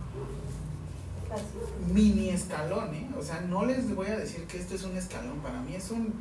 mini 1.93 2.29
escalón, 2.29 2.93
¿eh? 2.93 3.09
O 3.17 3.21
sea, 3.21 3.41
no 3.41 3.65
les 3.65 3.93
voy 3.93 4.07
a 4.07 4.17
decir 4.17 4.45
que 4.45 4.57
esto 4.57 4.75
es 4.75 4.83
un 4.83 4.95
escalón. 4.97 5.39
Para 5.39 5.61
mí 5.61 5.75
es 5.75 5.91
un 5.91 6.13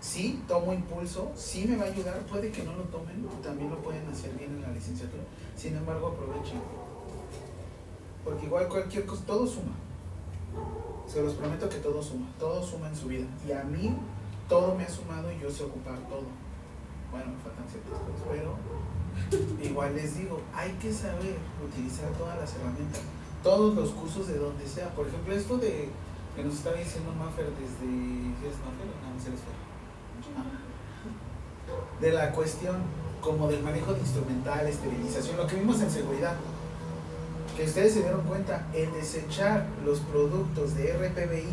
sí, 0.00 0.42
tomo 0.48 0.72
impulso, 0.72 1.30
sí 1.36 1.66
me 1.68 1.76
va 1.76 1.84
a 1.84 1.88
ayudar, 1.88 2.18
puede 2.20 2.50
que 2.50 2.62
no 2.62 2.74
lo 2.74 2.84
tomen, 2.84 3.26
también 3.42 3.70
lo 3.70 3.76
pueden 3.78 4.06
hacer 4.08 4.32
bien 4.36 4.50
en 4.50 4.62
la 4.62 4.70
licenciatura, 4.70 5.22
sin 5.56 5.76
embargo 5.76 6.08
aprovechen, 6.08 6.60
porque 8.24 8.46
igual 8.46 8.68
cualquier 8.68 9.04
cosa, 9.04 9.24
todo 9.26 9.46
suma, 9.46 9.72
se 11.06 11.22
los 11.22 11.34
prometo 11.34 11.68
que 11.68 11.76
todo 11.76 12.02
suma, 12.02 12.26
todo 12.38 12.62
suma 12.62 12.88
en 12.88 12.96
su 12.96 13.08
vida, 13.08 13.26
y 13.46 13.52
a 13.52 13.62
mí 13.64 13.94
todo 14.48 14.74
me 14.74 14.84
ha 14.84 14.88
sumado 14.88 15.30
y 15.30 15.38
yo 15.38 15.50
sé 15.50 15.64
ocupar 15.64 15.98
todo, 16.08 16.24
bueno, 17.10 17.32
me 17.32 17.42
faltan 17.42 17.68
ciertas 17.68 18.00
cosas, 18.00 18.26
pero 18.30 18.56
igual 19.62 19.94
les 19.94 20.16
digo, 20.16 20.40
hay 20.54 20.72
que 20.72 20.92
saber 20.92 21.36
utilizar 21.62 22.10
todas 22.12 22.38
las 22.38 22.54
herramientas, 22.54 23.02
todos 23.42 23.74
los 23.74 23.90
cursos 23.90 24.28
de 24.28 24.38
donde 24.38 24.66
sea, 24.66 24.88
por 24.94 25.06
ejemplo, 25.06 25.34
esto 25.34 25.58
de 25.58 25.88
que 26.34 26.44
nos 26.44 26.54
está 26.54 26.72
diciendo 26.72 27.12
Maffer 27.12 27.50
desde, 27.50 27.84
¿sí 27.84 28.46
¿es 28.46 28.56
Maffer 28.64 28.86
no, 28.86 29.12
no 29.12 29.20
sé, 29.20 29.59
de 32.00 32.12
la 32.12 32.32
cuestión 32.32 32.76
como 33.20 33.48
del 33.48 33.62
manejo 33.62 33.92
de 33.92 34.00
instrumental, 34.00 34.66
esterilización, 34.66 35.36
lo 35.36 35.46
que 35.46 35.56
vimos 35.56 35.80
en 35.80 35.90
seguridad. 35.90 36.34
Que 37.56 37.64
ustedes 37.64 37.94
se 37.94 38.00
dieron 38.00 38.22
cuenta, 38.22 38.66
el 38.74 38.90
desechar 38.92 39.66
los 39.84 40.00
productos 40.00 40.74
de 40.76 40.92
RPBI 40.92 41.52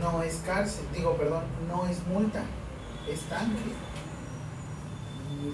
no 0.00 0.22
es 0.22 0.36
cárcel, 0.46 0.84
digo, 0.94 1.16
perdón, 1.16 1.44
no 1.68 1.86
es 1.86 2.06
multa, 2.06 2.42
es 3.08 3.20
tanque. 3.22 3.72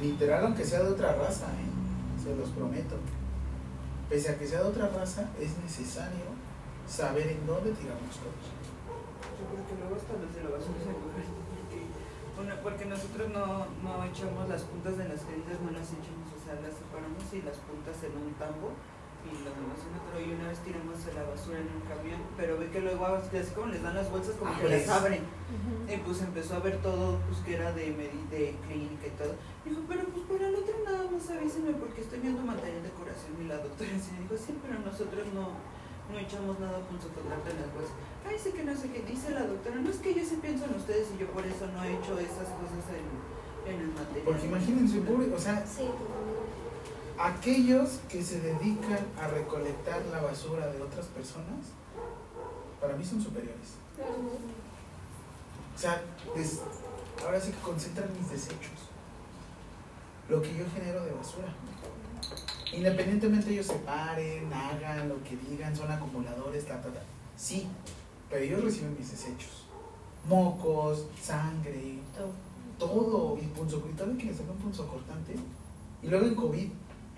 Literal, 0.01 0.47
aunque 0.47 0.65
sea 0.65 0.83
de 0.83 0.91
otra 0.91 1.15
raza, 1.15 1.47
¿eh? 1.47 2.23
se 2.23 2.35
los 2.37 2.51
prometo. 2.51 2.97
Pese 4.09 4.31
a 4.31 4.39
que 4.39 4.47
sea 4.47 4.61
de 4.61 4.69
otra 4.69 4.89
raza, 4.89 5.29
es 5.41 5.57
necesario 5.59 6.35
saber 6.87 7.29
en 7.29 7.47
dónde 7.47 7.73
tiramos 7.73 8.17
todos. 8.17 8.45
Yo 9.35 9.45
creo 9.51 9.67
que 9.67 9.75
luego 9.81 9.97
hasta 9.97 10.13
los 10.15 10.35
de 10.35 10.45
la 10.45 10.51
bueno, 12.37 12.55
porque 12.63 12.85
nosotros 12.87 13.29
no, 13.31 13.67
no 13.83 14.05
echamos 14.05 14.49
las 14.49 14.63
puntas 14.63 14.99
de 14.99 15.09
las 15.09 15.25
jeringas, 15.25 15.61
no 15.63 15.71
las 15.71 15.89
echamos, 15.91 16.29
o 16.35 16.41
sea, 16.43 16.55
las 16.61 16.75
separamos 16.75 17.23
y 17.33 17.43
las 17.43 17.59
puntas 17.63 17.97
en 18.03 18.13
un 18.19 18.35
tambo 18.35 18.75
y 19.25 19.33
lo 19.41 19.51
demás 19.57 19.81
en 19.81 19.93
otro. 19.97 20.21
Y 20.21 20.35
una 20.35 20.49
vez 20.53 20.59
tiramos 20.61 20.99
a 21.01 21.13
la 21.15 21.25
basura 21.25 21.59
en 21.59 21.71
un 21.71 21.85
camión, 21.89 22.21
pero 22.37 22.59
ve 22.59 22.69
que 22.69 22.81
luego 22.81 23.07
así 23.07 23.55
como 23.55 23.69
les 23.73 23.83
dan 23.83 23.95
las 23.95 24.11
bolsas, 24.11 24.37
como 24.37 24.53
que 24.59 24.69
las 24.69 24.89
abren. 24.89 25.25
Y 25.89 25.97
pues 26.05 26.21
empezó 26.21 26.57
a 26.57 26.61
ver 26.61 26.83
todo, 26.83 27.19
pues 27.29 27.39
que 27.41 27.55
era 27.55 27.73
de, 27.73 27.95
de 28.31 28.57
clínica 28.67 29.07
y 29.07 29.15
todo. 29.17 29.35
Dijo, 29.65 29.81
pero 29.89 30.03
pues 30.13 30.25
para 30.27 30.49
el 30.49 30.55
otro 30.57 30.75
nada 30.85 31.09
más 31.09 31.31
avísenme 31.31 31.73
porque 31.79 32.03
estoy 32.03 32.19
viendo 32.21 32.43
material 32.43 32.83
de 32.83 32.91
decoración. 32.91 33.33
Y 33.41 33.45
la 33.49 33.59
doctora 33.59 33.97
sí 33.97 34.13
dijo, 34.21 34.37
sí, 34.37 34.59
pero 34.61 34.77
nosotros 34.83 35.25
no, 35.33 35.57
no 36.11 36.19
echamos 36.19 36.59
nada 36.61 36.85
con 36.85 36.99
chocolate 37.01 37.49
en 37.51 37.61
las 37.63 37.71
bolsas. 37.73 37.97
Ay, 38.27 38.37
sí 38.43 38.51
que 38.53 38.65
no 38.65 38.75
sé 38.75 38.91
qué 38.91 39.03
dice 39.03 39.31
la 39.31 39.43
doctora. 39.47 39.77
No 39.77 39.91
es 39.91 39.97
que 39.99 40.15
yo 40.15 40.25
sí 40.25 40.39
pienso 40.41 40.65
en 40.65 40.75
ustedes 40.75 41.09
y 41.15 41.19
yo 41.21 41.27
por 41.29 41.45
eso 41.47 41.67
no 41.75 41.85
he 41.85 41.93
hecho 41.95 42.19
esas 42.19 42.49
cosas 42.49 42.85
en, 42.91 43.73
en 43.75 43.81
el 43.81 43.87
material. 43.89 44.25
Porque 44.25 44.47
imagínense, 44.47 45.01
pobre, 45.01 45.33
o 45.33 45.39
sea, 45.39 45.65
Sí, 45.67 45.85
aquellos 47.19 48.01
que 48.09 48.23
se 48.23 48.41
dedican 48.41 48.99
a 49.21 49.29
recolectar 49.29 50.03
la 50.11 50.21
basura 50.21 50.67
de 50.69 50.83
otras 50.83 51.07
personas, 51.07 51.67
para 52.81 52.97
mí 52.97 53.05
son 53.05 53.21
superiores. 53.23 53.77
O 55.75 55.79
sea, 55.79 56.03
des- 56.35 56.61
ahora 57.25 57.41
sí 57.41 57.53
que 57.53 57.59
concentran 57.59 58.09
mis 58.19 58.31
desechos, 58.31 58.79
lo 60.29 60.41
que 60.43 60.55
yo 60.57 60.65
genero 60.75 61.05
de 61.05 61.13
basura. 61.13 61.49
Independientemente 62.73 63.51
ellos 63.53 63.67
se 63.67 63.75
paren, 63.77 64.53
hagan 64.53 65.09
lo 65.09 65.23
que 65.23 65.37
digan, 65.49 65.77
son 65.77 65.91
acumuladores, 65.93 66.67
ta, 66.67 66.81
ta, 66.81 66.89
ta. 66.93 67.03
Sí, 67.37 67.69
pero 68.35 68.47
ellos 68.47 68.65
reciben 68.65 68.97
mis 68.99 69.13
desechos. 69.13 69.63
Mocos, 70.29 71.07
sangre, 71.23 71.99
todo. 72.81 73.39
Y 73.41 73.47
punzocortante 73.47 74.19
que 74.19 74.31
les 74.31 74.39
sacan 74.39 74.57
punzocortante. 74.57 75.37
Y 76.03 76.09
luego 76.09 76.27
en 76.27 76.35
COVID, 76.35 76.69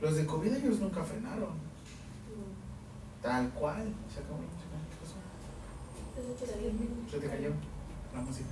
los 0.03 0.15
de 0.15 0.27
COVID 0.27 0.53
ellos 0.53 0.79
nunca 0.79 1.03
frenaron. 1.03 1.57
Tal 3.23 3.49
cual. 3.53 3.95
Se 4.13 4.21
acabó 4.21 4.41
la 4.43 4.49
música. 4.53 4.77
¿Qué 4.91 4.97
pasó? 5.01 5.17
Se 7.11 7.19
te 7.19 7.27
cayó 7.29 7.51
la 8.15 8.21
música. 8.21 8.49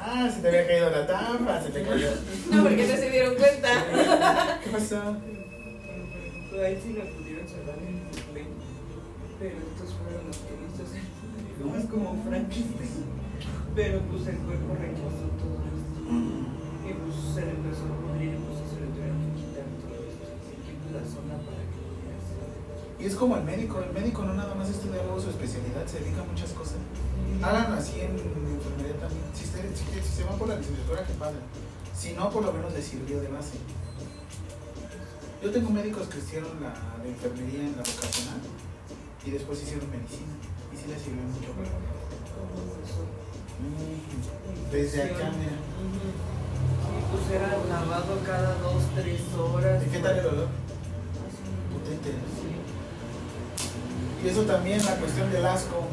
Ah, 0.00 0.30
se 0.32 0.40
te 0.40 0.48
había 0.48 0.66
caído 0.66 0.90
la 0.90 1.06
tapa, 1.06 1.60
se 1.60 1.68
te 1.68 1.82
cayó. 1.82 2.08
No, 2.50 2.62
porque 2.62 2.86
no 2.86 2.96
se 2.96 3.10
dieron 3.10 3.34
cuenta. 3.34 4.58
¿Qué 4.64 4.70
pasó? 4.70 5.16
A 6.58 6.68
él 6.68 6.78
sí 6.82 6.92
lo 6.92 7.04
pudieron 7.14 7.46
salvar 7.46 7.78
en 7.78 8.02
el 8.02 8.22
play. 8.34 8.46
Pero 9.38 9.56
estos 9.62 9.94
fueron 9.94 10.26
los 10.26 10.36
que 10.42 10.52
hizo 10.58 10.82
ser. 10.90 11.02
No 11.62 11.74
es 11.78 11.86
como 11.86 12.18
Frankenstein. 12.26 13.06
Pero 13.74 14.00
pues 14.10 14.26
el 14.26 14.38
cuerpo 14.42 14.74
rechazó 14.74 15.26
todo 15.38 15.56
esto. 15.70 15.98
Y 16.82 16.90
pues 16.98 17.14
se 17.34 17.46
le 17.46 17.52
empezó 17.54 17.86
a 17.86 17.94
pudrir 18.02 18.34
y 18.34 18.38
pues 18.42 18.58
se 18.66 18.76
le 18.82 18.86
tuvieron 18.90 19.18
que 19.22 19.30
quitar 19.38 19.66
todo 19.86 20.02
esto. 20.02 20.24
Aquí 20.34 20.72
pues 20.82 20.90
la 20.98 21.04
zona 21.06 21.34
para 21.46 21.62
que. 21.62 21.78
Y 22.98 23.06
es 23.06 23.14
como 23.14 23.36
el 23.38 23.44
médico, 23.46 23.78
el 23.78 23.92
médico 23.94 24.26
no 24.26 24.34
nada 24.34 24.54
más 24.58 24.68
estudia 24.68 24.98
luego 25.06 25.20
su 25.22 25.30
especialidad, 25.30 25.86
se 25.86 26.00
dedica 26.02 26.22
a 26.22 26.26
muchas 26.26 26.50
cosas. 26.50 26.82
Háganlo 27.38 27.78
así 27.78 28.00
en 28.02 28.18
enfermería 28.18 28.98
también. 28.98 29.22
Si, 29.32 29.44
ustedes- 29.46 29.78
si, 29.78 29.86
se 30.02 30.24
van 30.26 30.34
por 30.36 30.48
la 30.48 30.58
licenciatura, 30.58 31.06
qué 31.06 31.14
padre. 31.14 31.38
Si 31.94 32.14
no, 32.14 32.30
por 32.30 32.42
lo 32.44 32.52
menos 32.52 32.74
les 32.74 32.84
sirvió 32.84 33.20
de 33.22 33.28
base. 33.28 33.54
Yo 35.42 35.50
tengo 35.52 35.70
médicos 35.70 36.08
que 36.08 36.18
hicieron 36.18 36.50
la, 36.60 36.74
la 36.74 37.08
enfermería 37.08 37.60
en 37.60 37.76
la 37.76 37.82
vocacional 37.82 38.40
y 39.24 39.30
después 39.30 39.62
hicieron 39.62 39.88
medicina. 39.90 40.34
Y 40.72 40.76
sí 40.76 40.84
les 40.88 41.00
sirvió 41.00 41.22
mucho 41.22 41.52
para. 41.52 41.68
Mm, 43.58 44.72
Desde 44.72 45.02
acá, 45.02 45.30
mira. 45.38 45.56
Y 46.90 47.00
pues 47.10 47.30
era 47.30 47.48
lavado 47.68 48.18
cada 48.26 48.58
dos, 48.58 48.82
tres 48.96 49.20
horas. 49.38 49.82
¿Y 49.86 49.90
qué 49.90 49.98
tal 50.00 50.18
el 50.18 50.26
olor? 50.26 50.48
Potente. 51.72 52.10
Sí. 52.10 52.50
Y 54.24 54.28
eso 54.28 54.42
también, 54.42 54.84
la 54.84 54.96
cuestión 54.96 55.30
del 55.30 55.46
asco. 55.46 55.86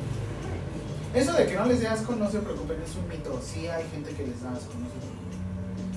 Eso 1.14 1.34
de 1.34 1.46
que 1.46 1.56
no 1.56 1.66
les 1.68 1.80
dé 1.80 1.88
asco, 1.88 2.16
no 2.16 2.30
se 2.30 2.40
preocupen, 2.40 2.82
es 2.82 2.96
un 2.96 3.08
mito. 3.08 3.40
Sí 3.42 3.68
hay 3.68 3.88
gente 3.90 4.12
que 4.12 4.26
les 4.26 4.42
da 4.42 4.52
asco, 4.54 4.74
no 4.74 4.88
se 4.90 4.98
preocupen. 4.98 5.36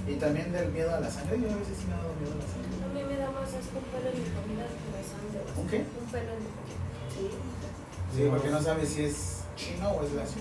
Y 0.07 0.15
también 0.17 0.53
del 0.53 0.71
miedo 0.71 0.95
a 0.95 1.01
la 1.01 1.11
sangre. 1.11 1.41
Yo 1.41 1.51
a 1.51 1.57
veces 1.57 1.77
sí 1.81 1.87
me 1.89 1.95
ha 1.95 1.97
dado 1.97 2.13
miedo 2.21 2.33
a 2.33 2.37
la 2.37 2.43
sangre. 2.43 2.68
Asco 3.59 3.79
un 3.79 3.85
pelo 3.91 4.09
en 4.15 4.23
mi 4.23 4.31
comida 4.31 4.63
la 4.63 5.03
sangre. 5.03 5.43
¿Un 5.59 5.67
qué? 5.67 5.79
Un 5.79 6.07
pelo 6.15 6.31
en 6.31 6.39
mi 6.39 6.51
comida. 6.55 6.79
Sí. 7.11 7.27
Sí, 8.15 8.23
porque 8.31 8.51
no 8.51 8.63
sabes 8.63 8.89
si 8.89 9.05
es 9.05 9.43
chino 9.57 9.91
o 9.91 10.05
es 10.05 10.13
lacio. 10.13 10.41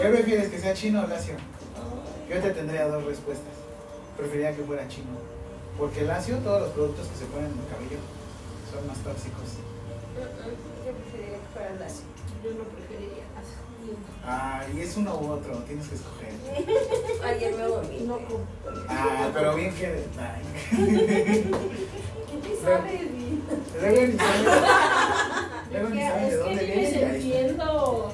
¿Qué 0.00 0.08
prefieres, 0.08 0.48
que 0.50 0.58
sea 0.58 0.74
chino 0.74 1.02
o 1.02 1.06
lacio? 1.06 1.34
Yo 2.30 2.40
te 2.40 2.50
tendría 2.50 2.86
dos 2.86 3.04
respuestas. 3.04 3.54
Preferiría 4.16 4.54
que 4.54 4.62
fuera 4.62 4.86
chino. 4.86 5.18
Porque 5.76 6.02
lacio, 6.02 6.38
todos 6.38 6.62
los 6.62 6.70
productos 6.70 7.08
que 7.08 7.16
se 7.16 7.24
ponen 7.26 7.50
en 7.50 7.58
el 7.58 7.66
cabello 7.66 7.98
son 8.70 8.86
más 8.86 8.98
tóxicos. 8.98 9.58
Yo 10.14 10.92
preferiría 10.94 11.38
que 11.42 11.48
fuera 11.52 11.74
lacio. 11.74 12.06
Yo 12.44 12.50
no 12.54 12.64
preferiría 12.70 12.80
así. 12.80 12.89
Ah, 14.24 14.62
y 14.74 14.80
es 14.80 14.96
uno 14.96 15.14
u 15.18 15.30
otro, 15.32 15.54
tienes 15.66 15.88
que 15.88 15.94
escoger. 15.96 16.30
Ayer 17.24 17.54
me 17.54 17.62
dormí. 17.62 18.00
No. 18.06 18.18
Ah, 18.88 19.30
pero 19.32 19.54
bien 19.56 19.74
que. 19.74 19.86
ay. 20.18 20.42
¿Qué 22.30 22.36
te 22.36 22.56
sabes? 22.62 23.00
Luego 23.80 24.06
ni 24.06 24.18
saben, 24.18 24.44
luego 25.72 25.88
ni 25.88 26.00
saben 26.00 26.22
de 26.22 26.28
Es 26.28 26.30
que 26.30 26.36
dónde 26.36 26.62
ni 26.62 26.66
viene. 26.66 26.80
y 26.80 26.84
ahí 26.84 26.84
está. 26.94 27.10
entiendo. 27.12 27.64
¿no? 27.64 28.12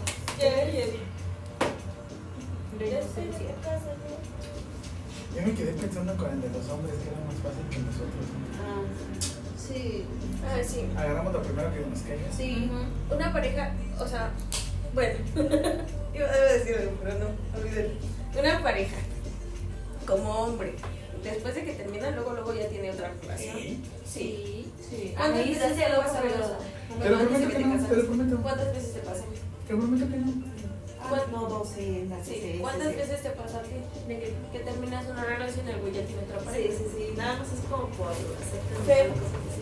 Yo 5.35 5.43
me 5.47 5.53
quedé 5.55 5.73
pensando 5.73 6.17
con 6.17 6.31
el 6.31 6.41
de 6.41 6.49
los 6.49 6.69
hombres, 6.71 6.95
que 6.97 7.09
era 7.11 7.21
más 7.27 7.35
fácil 7.43 7.65
que 7.71 7.79
nosotros. 7.79 8.25
Ah, 8.63 8.83
sí. 9.59 10.05
Ah, 10.49 10.63
sí. 10.67 10.87
Agarramos 10.97 11.33
lo 11.33 11.43
primero 11.43 11.71
que 11.75 11.81
nos 11.81 12.01
caiga. 12.01 12.33
Sí. 12.35 12.71
Una 13.11 13.33
pareja, 13.33 13.73
o 13.99 14.07
sea, 14.07 14.31
bueno, 14.97 15.19
iba 16.15 16.27
a 16.29 16.53
decir 16.55 16.75
algo, 16.77 16.93
pero 17.03 17.15
no, 17.19 17.27
olvídalo. 17.61 17.89
Una 18.39 18.63
pareja, 18.63 18.97
como 20.07 20.31
hombre, 20.31 20.75
después 21.23 21.55
de 21.55 21.65
que 21.65 21.73
termina, 21.75 22.11
luego, 22.11 22.33
luego 22.33 22.53
ya 22.55 22.67
tiene 22.69 22.91
otra 22.91 23.13
relación. 23.23 23.57
Sí. 23.57 23.83
Sí. 24.07 24.73
Sí. 24.91 25.13
¿Cuántas 25.17 25.47
veces 25.47 25.73
sí 25.75 25.83
te 25.83 25.89
lo 25.91 25.97
lo 25.97 26.01
pasa, 26.03 26.23
pasa? 26.23 26.59
pero- 26.99 27.03
Te 27.03 27.11
lo 27.11 27.19
prometo 27.29 27.49
que 27.49 27.55
te 27.57 27.65
no, 27.65 27.87
te 27.87 27.97
lo 27.97 28.07
prometo. 28.07 28.37
¿Cuántas 28.43 28.75
veces 28.75 28.93
te 28.95 29.01
pasa? 29.01 29.25
Te 29.69 29.75
prometo 29.77 30.11
que 30.11 30.17
no. 30.17 30.33
Ah, 31.09 31.23
no, 31.31 31.49
docenas. 31.49 32.27
Sí. 32.27 32.59
¿Cuántas 32.61 32.97
veces 32.97 33.23
te 33.23 33.31
pasa 33.31 33.59
a 33.59 33.63
ti 33.63 33.77
de 34.09 34.19
que, 34.19 34.33
que 34.53 34.59
terminas 34.61 35.05
una 35.09 35.25
relación 35.25 35.67
y 35.67 35.71
el 35.71 35.81
güey 35.81 35.93
ya 35.93 36.03
tiene 36.03 36.23
otra 36.23 36.41
Sí, 36.41 36.47
pareja? 36.47 36.73
sí, 36.79 36.85
sí. 36.97 37.15
Nada 37.17 37.39
más 37.39 37.47
es 37.53 37.61
como 37.71 37.87
por 37.91 38.09
hacer 38.11 39.11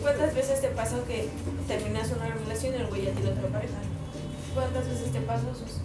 ¿cuántas 0.01 0.33
veces 0.33 0.61
te 0.61 0.69
pasó 0.69 1.05
que 1.05 1.27
terminas 1.67 2.09
una 2.11 2.29
relación 2.33 2.73
y 2.73 2.77
el 2.77 2.87
güey 2.87 3.05
ya 3.05 3.11
tiene 3.11 3.29
otra 3.31 3.47
pareja? 3.49 3.77
¿Cuántas 4.55 4.87
veces 4.87 5.11
te 5.11 5.19
pasó, 5.21 5.53
Sus? 5.53 5.79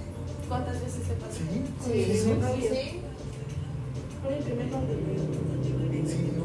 ¿Cuántas 0.48 0.80
veces 0.80 1.02
te 1.08 1.14
pasó? 1.14 1.32
Sí, 1.36 1.64
Sí, 1.84 2.04
sí, 2.04 2.14
sí, 2.14 2.22
sí. 2.22 2.28
sí. 2.68 3.00
Fue 4.22 4.30
mi 4.36 4.42
primer 4.42 4.66
novio. 4.66 4.96
Sí, 6.06 6.30
¿no? 6.36 6.44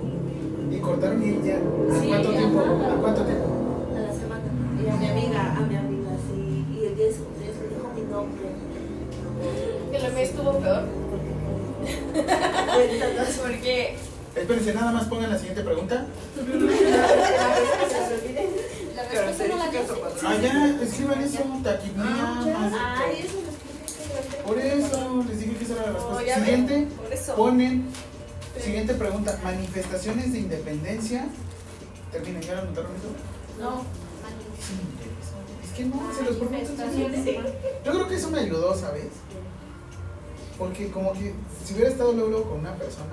Y 0.75 0.79
cortaron 0.79 1.21
y 1.23 1.25
ya. 1.47 1.57
¿A 1.57 1.59
Sí, 2.01 2.07
cuánto 2.09 2.29
tiempo? 2.31 2.59
ajá. 2.61 2.93
¿A 2.93 2.95
cuánto 3.01 3.21
tiempo? 3.23 3.47
A 3.95 3.99
la 4.01 4.13
semana. 4.13 4.43
Y 4.83 4.85
a 4.89 4.95
mi 4.95 5.07
amiga, 5.07 5.41
a 5.55 5.59
mi 5.61 5.75
amiga, 5.75 6.11
sí. 6.27 6.65
Y 6.73 6.75
el 6.85 6.95
día 6.95 7.05
de 7.07 7.13
su 7.13 7.23
cumpleaños 7.25 7.57
me 7.61 7.67
dijo 7.69 7.87
mi 7.95 8.01
nombre. 8.11 8.47
Que 9.91 9.99
lo 9.99 10.09
mío 10.09 10.23
estuvo 10.23 10.51
peor. 10.59 10.83
Cuéntanos. 12.75 13.29
Porque 13.41 13.95
Espérense, 14.35 14.73
nada 14.73 14.91
más 14.91 15.05
pongan 15.05 15.29
la 15.29 15.37
siguiente 15.37 15.61
pregunta. 15.63 16.05
la 18.95 19.03
respuesta 19.03 19.47
no 19.47 19.57
la 19.57 19.65
Características 19.71 19.97
o 19.97 20.01
patrones. 20.01 20.23
Ah, 20.23 20.41
ya, 20.41 20.83
escriban 20.83 21.21
eso, 21.21 21.43
taquipnía, 21.63 22.05
más. 22.05 22.73
Ay, 22.97 23.25
eso 23.25 23.37
Por 24.45 24.59
eso, 24.59 25.23
les 25.27 25.39
dije 25.39 25.55
que 25.57 25.63
esa 25.65 25.73
era 25.73 25.81
la 25.83 25.91
No, 25.91 25.93
respuesta. 25.97 26.23
ya 26.25 26.35
ven, 26.37 26.45
Siguiente, 26.45 26.87
por 26.95 27.13
eso. 27.13 27.35
ponen. 27.35 27.85
Siguiente 28.63 28.93
pregunta, 28.93 29.39
manifestaciones 29.43 30.31
de 30.31 30.39
independencia. 30.39 31.27
Terminen, 32.11 32.41
¿ya 32.41 32.59
anotaron 32.59 32.91
eso? 32.95 33.09
No. 33.59 33.81
Es 35.63 35.71
que 35.75 35.85
no, 35.85 36.13
se 36.15 36.23
los 36.23 36.35
prometo. 36.37 36.71
Yo 37.85 37.91
creo 37.91 38.07
que 38.07 38.15
eso 38.15 38.29
me 38.29 38.39
ayudó, 38.39 38.73
¿sabes? 38.75 39.07
Porque 40.57 40.89
como 40.89 41.11
que 41.13 41.33
si 41.65 41.73
hubiera 41.73 41.89
estado 41.89 42.13
luego, 42.13 42.43
con 42.49 42.59
una 42.59 42.75
persona, 42.75 43.11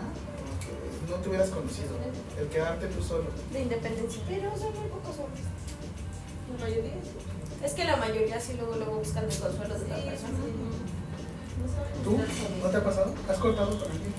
no 1.13 1.19
te 1.19 1.29
hubieras 1.29 1.51
conocido. 1.51 1.91
El 2.39 2.49
quedarte 2.49 2.87
tú 2.89 3.03
solo. 3.03 3.25
De 3.53 3.61
independencia. 3.61 4.23
Pero 4.29 4.51
son 4.57 4.73
muy 4.75 4.89
pocos 4.89 5.19
hombres. 5.21 5.45
La 6.53 6.65
mayoría. 6.65 6.93
Es 7.63 7.73
que 7.75 7.85
la 7.85 7.97
mayoría 7.97 8.41
sí 8.41 8.55
luego, 8.55 8.77
luego 8.77 8.97
buscan 8.99 9.25
el 9.25 9.39
consuelo 9.39 9.79
de 9.79 9.85
otra 9.85 9.97
persona. 9.97 10.39
¿Tú? 12.03 12.19
¿No 12.63 12.71
te 12.71 12.77
ha 12.77 12.85
pasado? 12.85 13.15
¿Has 13.29 13.39
cortado 13.39 13.79
con 13.79 13.91
alguien? 13.91 14.15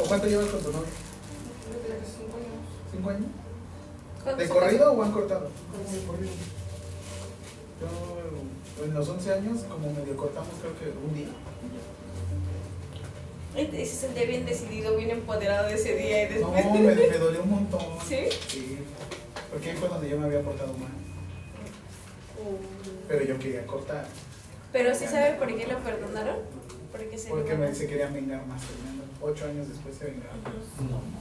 ¿O 0.00 0.04
cuánto 0.04 0.26
llevas 0.26 0.46
con 0.46 0.62
tu 0.62 0.72
novio? 0.72 0.88
¿Cinco 2.90 3.10
años? 3.10 4.38
¿De 4.38 4.48
corrido 4.48 4.92
o 4.92 5.02
han 5.02 5.12
cortado? 5.12 5.48
De 5.92 6.06
corrido. 6.06 6.32
Yo 7.80 8.84
en 8.84 8.94
los 8.94 9.08
11 9.08 9.32
años 9.32 9.58
como 9.68 9.92
medio 9.92 10.16
cortamos 10.16 10.50
creo 10.60 10.78
que 10.78 10.86
un 10.98 11.14
día. 11.14 11.28
Y 13.56 13.66
se 13.86 13.86
sentía 13.96 14.24
bien 14.24 14.46
decidido, 14.46 14.96
bien 14.96 15.10
empoderado 15.10 15.68
ese 15.68 15.94
día 15.94 16.24
y 16.30 16.40
No, 16.40 16.50
después. 16.52 16.80
me, 16.80 16.94
me 16.94 17.18
dolió 17.18 17.42
un 17.42 17.50
montón. 17.50 17.84
¿Sí? 18.08 18.26
Sí. 18.48 18.78
Porque 19.50 19.70
ahí 19.70 19.76
fue 19.76 19.88
donde 19.88 20.08
yo 20.08 20.18
me 20.18 20.26
había 20.26 20.40
portado 20.42 20.72
mal. 20.74 20.90
Pero 23.08 23.24
yo 23.24 23.38
quería 23.38 23.66
cortar. 23.66 24.06
Pero 24.72 24.94
sí 24.94 25.06
sabe 25.06 25.34
por 25.34 25.48
qué 25.54 25.66
lo 25.66 25.78
perdonaron. 25.80 26.36
Porque 26.90 27.18
se 27.18 27.28
Porque 27.28 27.54
me, 27.54 27.74
se 27.74 27.86
querían 27.86 28.12
vengar 28.14 28.46
más. 28.46 28.62
Fernando. 28.64 29.04
Ocho 29.20 29.44
años 29.46 29.68
después 29.68 29.96
se 29.96 30.06
vengaron. 30.06 30.40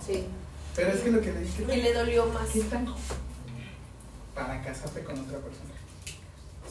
Sí. 0.06 0.26
Pero 0.76 0.92
es 0.94 1.02
que 1.02 1.12
lo 1.12 1.22
que 1.22 1.32
le 1.34 1.40
dije. 1.42 1.64
Y 1.64 1.82
le 1.82 1.94
dolió 1.94 2.26
más. 2.28 2.50
¿Qué 2.50 2.62
tan 2.62 2.88
para 4.34 4.62
casarte 4.64 5.04
con 5.04 5.20
otra 5.20 5.40
persona? 5.40 5.70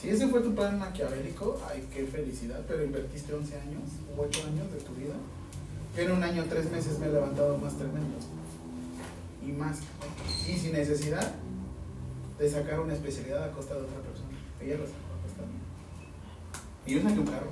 Si 0.01 0.09
ese 0.09 0.27
fue 0.29 0.41
tu 0.41 0.55
plan 0.55 0.79
maquiavélico, 0.79 1.61
ay, 1.71 1.87
qué 1.93 2.07
felicidad, 2.07 2.61
pero 2.67 2.83
invertiste 2.83 3.35
11 3.35 3.55
años, 3.57 3.83
u 4.17 4.23
8 4.23 4.45
años 4.47 4.73
de 4.73 4.79
tu 4.81 4.93
vida. 4.95 5.13
Yo 5.97 6.03
en 6.03 6.13
un 6.13 6.23
año, 6.23 6.45
tres 6.49 6.71
meses 6.71 6.99
me 6.99 7.07
he 7.07 7.13
levantado 7.13 7.59
más 7.59 7.75
tremendo. 7.75 8.17
Y 9.45 9.53
más. 9.53 9.79
Y 10.49 10.57
sin 10.57 10.73
necesidad 10.73 11.33
de 12.39 12.51
sacar 12.51 12.81
una 12.81 12.95
especialidad 12.95 13.45
a 13.45 13.53
costa 13.53 13.75
de 13.75 13.81
otra 13.83 13.99
persona. 14.01 14.31
Ella 14.61 14.77
lo 14.77 14.87
sacó 14.87 15.13
a 15.19 15.23
costa 15.23 15.43
mía. 15.43 15.61
Y 16.87 16.95
yo 16.95 17.03
saqué 17.03 17.21
un 17.21 17.27
carro. 17.27 17.51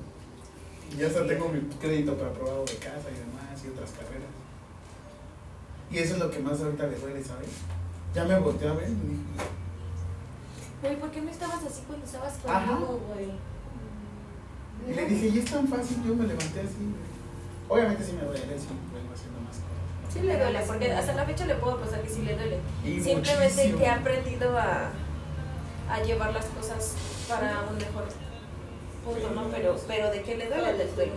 Y 0.92 0.96
ya 0.96 1.06
hasta 1.08 1.26
tengo 1.26 1.48
mi 1.48 1.60
crédito 1.76 2.16
para 2.16 2.30
aprobado 2.30 2.64
de 2.64 2.76
casa 2.76 3.10
y 3.10 3.18
demás 3.18 3.64
y 3.64 3.68
otras 3.68 3.90
carreras. 3.90 4.32
Y 5.90 5.98
eso 5.98 6.14
es 6.14 6.20
lo 6.20 6.30
que 6.30 6.38
más 6.38 6.60
ahorita 6.60 6.86
le 6.86 6.98
duele, 6.98 7.24
¿sabes? 7.24 7.48
Ya 8.14 8.24
me 8.24 8.38
volteé 8.38 8.68
a 8.68 8.74
ver 8.74 8.88
y 8.88 8.94
dije, 8.94 9.22
Güey, 10.80 11.00
¿por 11.00 11.10
qué 11.10 11.20
no 11.20 11.30
estabas 11.30 11.64
así 11.64 11.82
cuando 11.86 12.06
estabas 12.06 12.34
conmigo, 12.38 13.00
güey? 13.08 13.30
Y 14.88 14.94
le 14.94 15.06
dije, 15.06 15.28
y 15.28 15.38
es 15.38 15.44
tan 15.46 15.66
fácil, 15.66 16.02
yo 16.04 16.14
me 16.14 16.26
levanté 16.26 16.60
así. 16.60 16.94
Obviamente 17.68 18.02
sí 18.04 18.12
me 18.12 18.22
duele, 18.24 18.58
sí, 18.58 18.66
vengo 18.94 19.12
haciendo 19.14 19.40
más 19.40 19.56
cosas. 19.56 20.12
Sí 20.12 20.20
le 20.20 20.38
duele, 20.38 20.60
porque 20.66 20.92
hasta 20.92 21.12
la 21.14 21.24
fecha 21.24 21.44
le 21.46 21.54
puedo 21.56 21.78
pasar 21.78 22.00
que 22.02 22.08
sí 22.08 22.22
le 22.22 22.34
duele. 22.34 22.58
Y 22.84 23.00
Simplemente 23.00 23.54
muchísimo. 23.54 23.78
que 23.78 23.86
ha 23.86 23.94
aprendido 23.96 24.58
a, 24.58 24.90
a 25.90 26.02
llevar 26.02 26.32
las 26.32 26.46
cosas 26.46 26.94
para 27.28 27.62
un 27.70 27.76
mejor 27.76 28.04
punto, 29.04 29.30
¿no? 29.34 29.48
Pero, 29.50 29.76
pero 29.86 30.10
de 30.10 30.22
que 30.22 30.36
le 30.36 30.46
duele, 30.46 30.72
le 30.78 30.86
duele. 30.92 31.12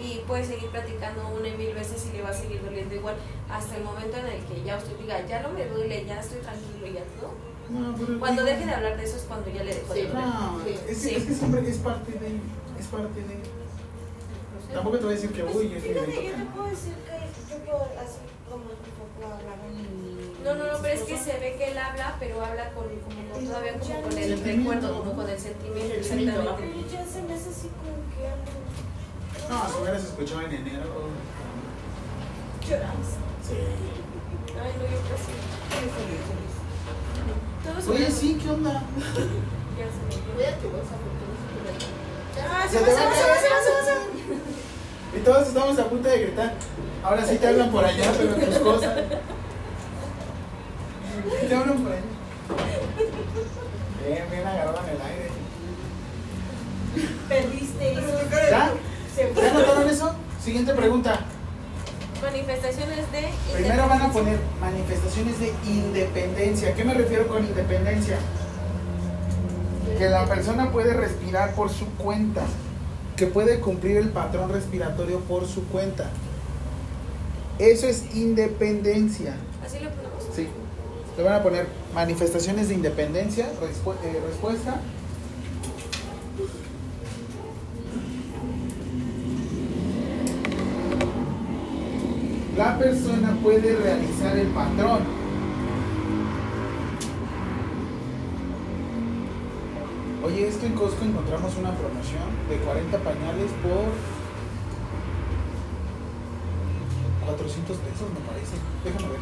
Y 0.00 0.20
puede 0.28 0.44
seguir 0.44 0.68
platicando 0.70 1.26
una 1.36 1.48
y 1.48 1.56
mil 1.56 1.74
veces 1.74 2.06
y 2.06 2.16
le 2.16 2.22
va 2.22 2.28
a 2.30 2.32
seguir 2.34 2.62
doliendo 2.62 2.94
igual 2.94 3.16
hasta 3.50 3.76
el 3.76 3.82
momento 3.82 4.16
en 4.18 4.26
el 4.26 4.44
que 4.44 4.62
ya 4.62 4.76
usted 4.76 4.96
diga, 4.98 5.26
ya 5.26 5.40
no 5.42 5.48
me 5.50 5.66
duele, 5.66 6.04
ya 6.06 6.20
estoy 6.20 6.38
tranquilo, 6.38 6.86
ya 6.86 7.02
todo. 7.18 7.32
No, 7.70 7.94
pero 7.96 8.18
Cuando 8.20 8.44
deje 8.44 8.64
de 8.64 8.72
hablar 8.72 8.96
de 8.96 9.04
eso 9.04 9.16
es 9.16 9.22
cuando 9.24 9.50
ya 9.50 9.64
le 9.64 9.74
dejó 9.74 9.92
de 9.94 10.00
Sí, 10.02 10.06
doler. 10.06 10.24
No, 10.24 10.60
Sí. 10.64 10.70
es, 10.70 10.80
que, 10.86 10.94
Sí. 10.94 11.14
es 11.16 11.24
que 11.24 11.34
siempre 11.34 11.68
es 11.68 11.78
parte 11.78 12.12
de. 12.12 12.26
Es 12.78 12.86
parte 12.86 13.20
de. 13.20 13.36
Tampoco 14.72 14.98
te 14.98 15.04
voy 15.04 15.12
a 15.12 15.16
decir 15.16 15.32
que, 15.32 15.42
uy, 15.44 15.66
es 15.66 15.72
mi 15.72 15.80
Fíjate, 15.80 15.98
evento 16.12 16.22
yo 16.22 16.30
te 16.32 16.38
no. 16.38 16.50
puedo 16.54 16.68
decir 16.68 16.92
que 16.94 17.16
yo 17.50 17.56
puedo 17.64 17.82
así 17.98 18.20
como 18.48 18.64
tu 18.64 18.90
papá 19.00 19.38
hablar 19.38 19.58
en. 19.66 20.44
No, 20.44 20.54
no, 20.54 20.72
no, 20.72 20.78
pero 20.82 20.94
es 20.94 21.02
que 21.02 21.16
se 21.18 21.32
ve 21.38 21.56
que 21.58 21.72
él 21.72 21.78
habla, 21.78 22.16
pero 22.20 22.44
habla 22.44 22.70
con, 22.74 22.84
como 22.84 23.32
con- 23.32 23.44
todavía 23.46 23.78
como 23.78 24.02
con 24.02 24.18
el 24.18 24.40
recuerdo, 24.44 24.98
como 25.00 25.12
con 25.14 25.28
el 25.30 25.38
sentimiento, 25.38 25.94
El 25.94 26.04
sentimiento, 26.04 26.42
¿no? 26.42 26.50
exactamente. 26.50 26.80
Pero 26.88 26.92
ya 27.04 27.10
se 27.12 27.22
me 27.22 27.34
hace 27.34 27.50
así 27.50 27.68
como 27.80 27.96
que 28.14 28.22
algo. 28.28 28.58
No, 29.48 29.68
si 29.72 29.80
hubieras 29.82 30.04
escuchado 30.04 30.40
en 30.42 30.52
enero. 30.54 31.08
Lloras. 32.68 33.08
Sí. 33.42 33.56
Ay, 34.60 34.72
no, 34.76 34.82
yo 34.84 34.98
creo 35.00 35.16
que 35.16 35.22
sí. 35.24 35.32
Todos 37.64 37.88
Oye, 37.88 38.10
sí, 38.10 38.38
¿qué 38.42 38.50
onda? 38.50 38.72
Ya 38.72 39.86
se 39.88 39.98
me 40.04 40.14
olvidó. 40.14 40.34
Cuídate, 40.34 40.66
vas 40.68 40.92
a 40.92 40.96
porque 41.02 41.26
Ah, 42.40 42.66
Se 42.70 42.78
te 42.78 42.82
va, 42.84 42.88
se 42.88 42.94
va, 42.94 43.14
se 43.14 43.26
va, 43.28 43.36
se 43.36 43.48
va, 43.48 43.84
se 43.84 43.92
va. 43.92 43.98
Y 45.16 45.20
todos 45.20 45.48
estamos 45.48 45.78
a 45.78 45.84
punto 45.84 46.08
de 46.08 46.20
gritar. 46.20 46.54
Ahora 47.02 47.24
sí 47.24 47.36
te 47.36 47.46
hablan 47.46 47.70
por 47.70 47.84
allá, 47.84 48.12
pero 48.16 48.34
tus 48.34 48.58
cosas. 48.58 48.94
Te 51.48 51.54
hablan 51.54 51.78
por 51.78 51.92
allá. 51.92 52.02
Bien, 54.06 54.24
bien 54.30 54.46
agarrado 54.46 54.80
en 54.84 54.96
el 54.96 55.02
aire. 55.02 55.28
Perdiste 57.28 57.92
eso. 57.92 58.02
¿Ya? 58.50 58.72
¿Ya 59.16 59.52
notaron 59.52 59.88
eso? 59.88 60.14
Siguiente 60.42 60.72
pregunta. 60.74 61.20
Manifestaciones 62.22 63.12
de 63.12 63.28
Primero 63.54 63.88
van 63.88 64.02
a 64.02 64.12
poner 64.12 64.38
manifestaciones 64.60 65.38
de 65.38 65.52
independencia. 65.66 66.74
¿Qué 66.74 66.84
me 66.84 66.94
refiero 66.94 67.28
con 67.28 67.44
independencia? 67.44 68.18
Que 69.96 70.08
la 70.08 70.26
persona 70.26 70.70
puede 70.70 70.94
respirar 70.94 71.54
por 71.54 71.70
su 71.70 71.86
cuenta, 71.96 72.42
que 73.18 73.26
puede 73.26 73.58
cumplir 73.60 73.96
el 73.96 74.10
patrón 74.10 74.50
respiratorio 74.52 75.18
por 75.20 75.46
su 75.46 75.64
cuenta. 75.64 76.08
Eso 77.58 77.88
es 77.88 78.14
independencia. 78.14 79.34
Así 79.66 79.80
lo 79.80 79.90
ponemos. 79.90 80.24
Sí. 80.34 80.46
Le 81.16 81.22
van 81.24 81.34
a 81.34 81.42
poner 81.42 81.66
manifestaciones 81.94 82.68
de 82.68 82.74
independencia, 82.74 83.46
respu- 83.60 83.94
eh, 84.04 84.20
respuesta. 84.24 84.80
La 92.56 92.76
persona 92.78 93.36
puede 93.42 93.76
realizar 93.76 94.36
el 94.36 94.48
patrón. 94.48 95.17
Oye, 100.24 100.48
es 100.48 100.56
que 100.56 100.66
en 100.66 100.74
Costco 100.74 101.04
encontramos 101.04 101.54
una 101.56 101.72
promoción 101.74 102.26
de 102.48 102.56
40 102.58 102.98
pañales 102.98 103.50
por 103.62 103.86
400 107.26 107.76
pesos, 107.76 108.08
me 108.12 108.20
parece. 108.26 108.56
Déjame 108.84 109.08
ver. 109.12 109.20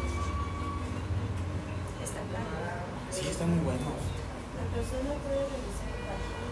Está 2.03 2.19
claro. 2.29 2.81
Sí, 3.11 3.27
está 3.27 3.45
muy 3.45 3.59
bueno. 3.59 3.79
La 4.57 4.65
persona 4.73 5.13
puede 5.21 5.37
realizar 5.37 5.87
el 5.93 6.01
patrón. 6.09 6.49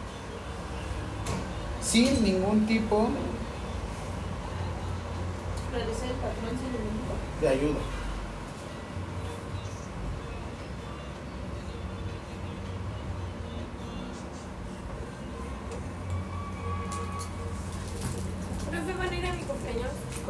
Sin 1.81 2.23
ningún 2.23 2.65
tipo 2.67 3.09
Realizar 5.73 6.07
el 6.09 6.15
patrón 6.21 6.53
sin 6.53 6.69
ningún 6.71 6.95
tipo. 7.01 7.13
de 7.41 7.47
ayuda. 7.49 7.81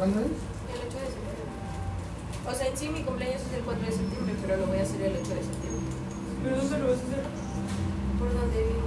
¿Cuándo 0.06 0.20
es? 0.20 0.26
el 0.30 0.86
8 0.86 0.98
de 1.02 1.06
septiembre. 1.10 1.42
O 2.46 2.54
sea, 2.54 2.66
en 2.68 2.76
sí 2.76 2.88
mi 2.90 3.02
cumpleaños 3.02 3.42
es 3.42 3.52
el 3.58 3.64
4 3.64 3.86
de 3.86 3.90
septiembre, 3.90 4.34
pero 4.40 4.56
lo 4.58 4.66
voy 4.68 4.78
a 4.78 4.82
hacer 4.82 5.02
el 5.02 5.16
8 5.18 5.34
de 5.34 5.42
septiembre. 5.42 5.82
¿Pero 6.44 6.56
dónde 6.58 6.78
lo 6.78 6.86
vas 6.86 6.94
a 6.94 7.02
hacer? 7.02 7.24
Por 8.20 8.30
donde 8.32 8.62
vivo. 8.62 8.86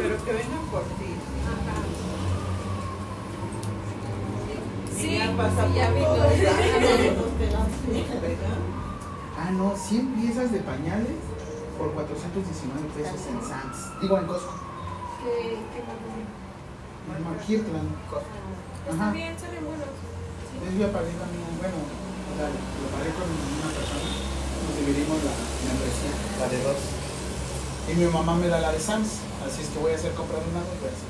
Pero 0.00 0.24
que 0.24 0.32
vengan 0.32 0.64
por 0.72 0.82
ti. 0.96 1.12
Ajá. 1.44 1.76
Y 4.88 4.98
Sí, 4.98 5.18
ya 5.18 5.36
pasa 5.36 5.68
sí, 5.68 5.74
ya. 5.74 5.92
Ah, 9.36 9.50
no, 9.50 9.76
100 9.76 10.14
piezas 10.14 10.52
de 10.52 10.60
pañales 10.60 11.20
por 11.76 11.92
419 11.92 12.88
pesos 12.96 13.20
en 13.28 13.42
Sam's. 13.46 14.00
Digo, 14.00 14.16
en 14.16 14.26
Costco. 14.26 14.57
Markirtland. 17.24 17.90
Está 18.88 19.04
Ajá. 19.04 19.12
bien, 19.12 19.38
salen 19.38 19.64
buenos. 19.64 19.88
Es 19.88 20.74
yo 20.78 20.88
pagué 20.92 21.12
también, 21.12 21.44
bueno, 21.60 21.78
o 21.78 22.32
sea, 22.36 22.48
lo 22.48 22.86
pagué 22.92 23.10
con 23.14 23.28
una 23.28 23.70
persona. 23.72 24.08
Nos 24.08 24.74
dividimos 24.80 25.18
la 25.22 25.34
membresía, 25.68 26.12
la 26.40 26.48
de 26.48 26.58
dos. 26.62 26.80
Y 27.88 27.94
mi 27.94 28.06
mamá 28.06 28.34
me 28.34 28.48
da 28.48 28.60
la 28.60 28.72
de 28.72 28.80
Sam's. 28.80 29.20
Así 29.46 29.62
es 29.62 29.68
que 29.68 29.78
voy 29.78 29.92
a 29.92 29.94
hacer 29.96 30.12
comprar 30.12 30.40
una 30.42 30.60
hacer. 30.60 31.08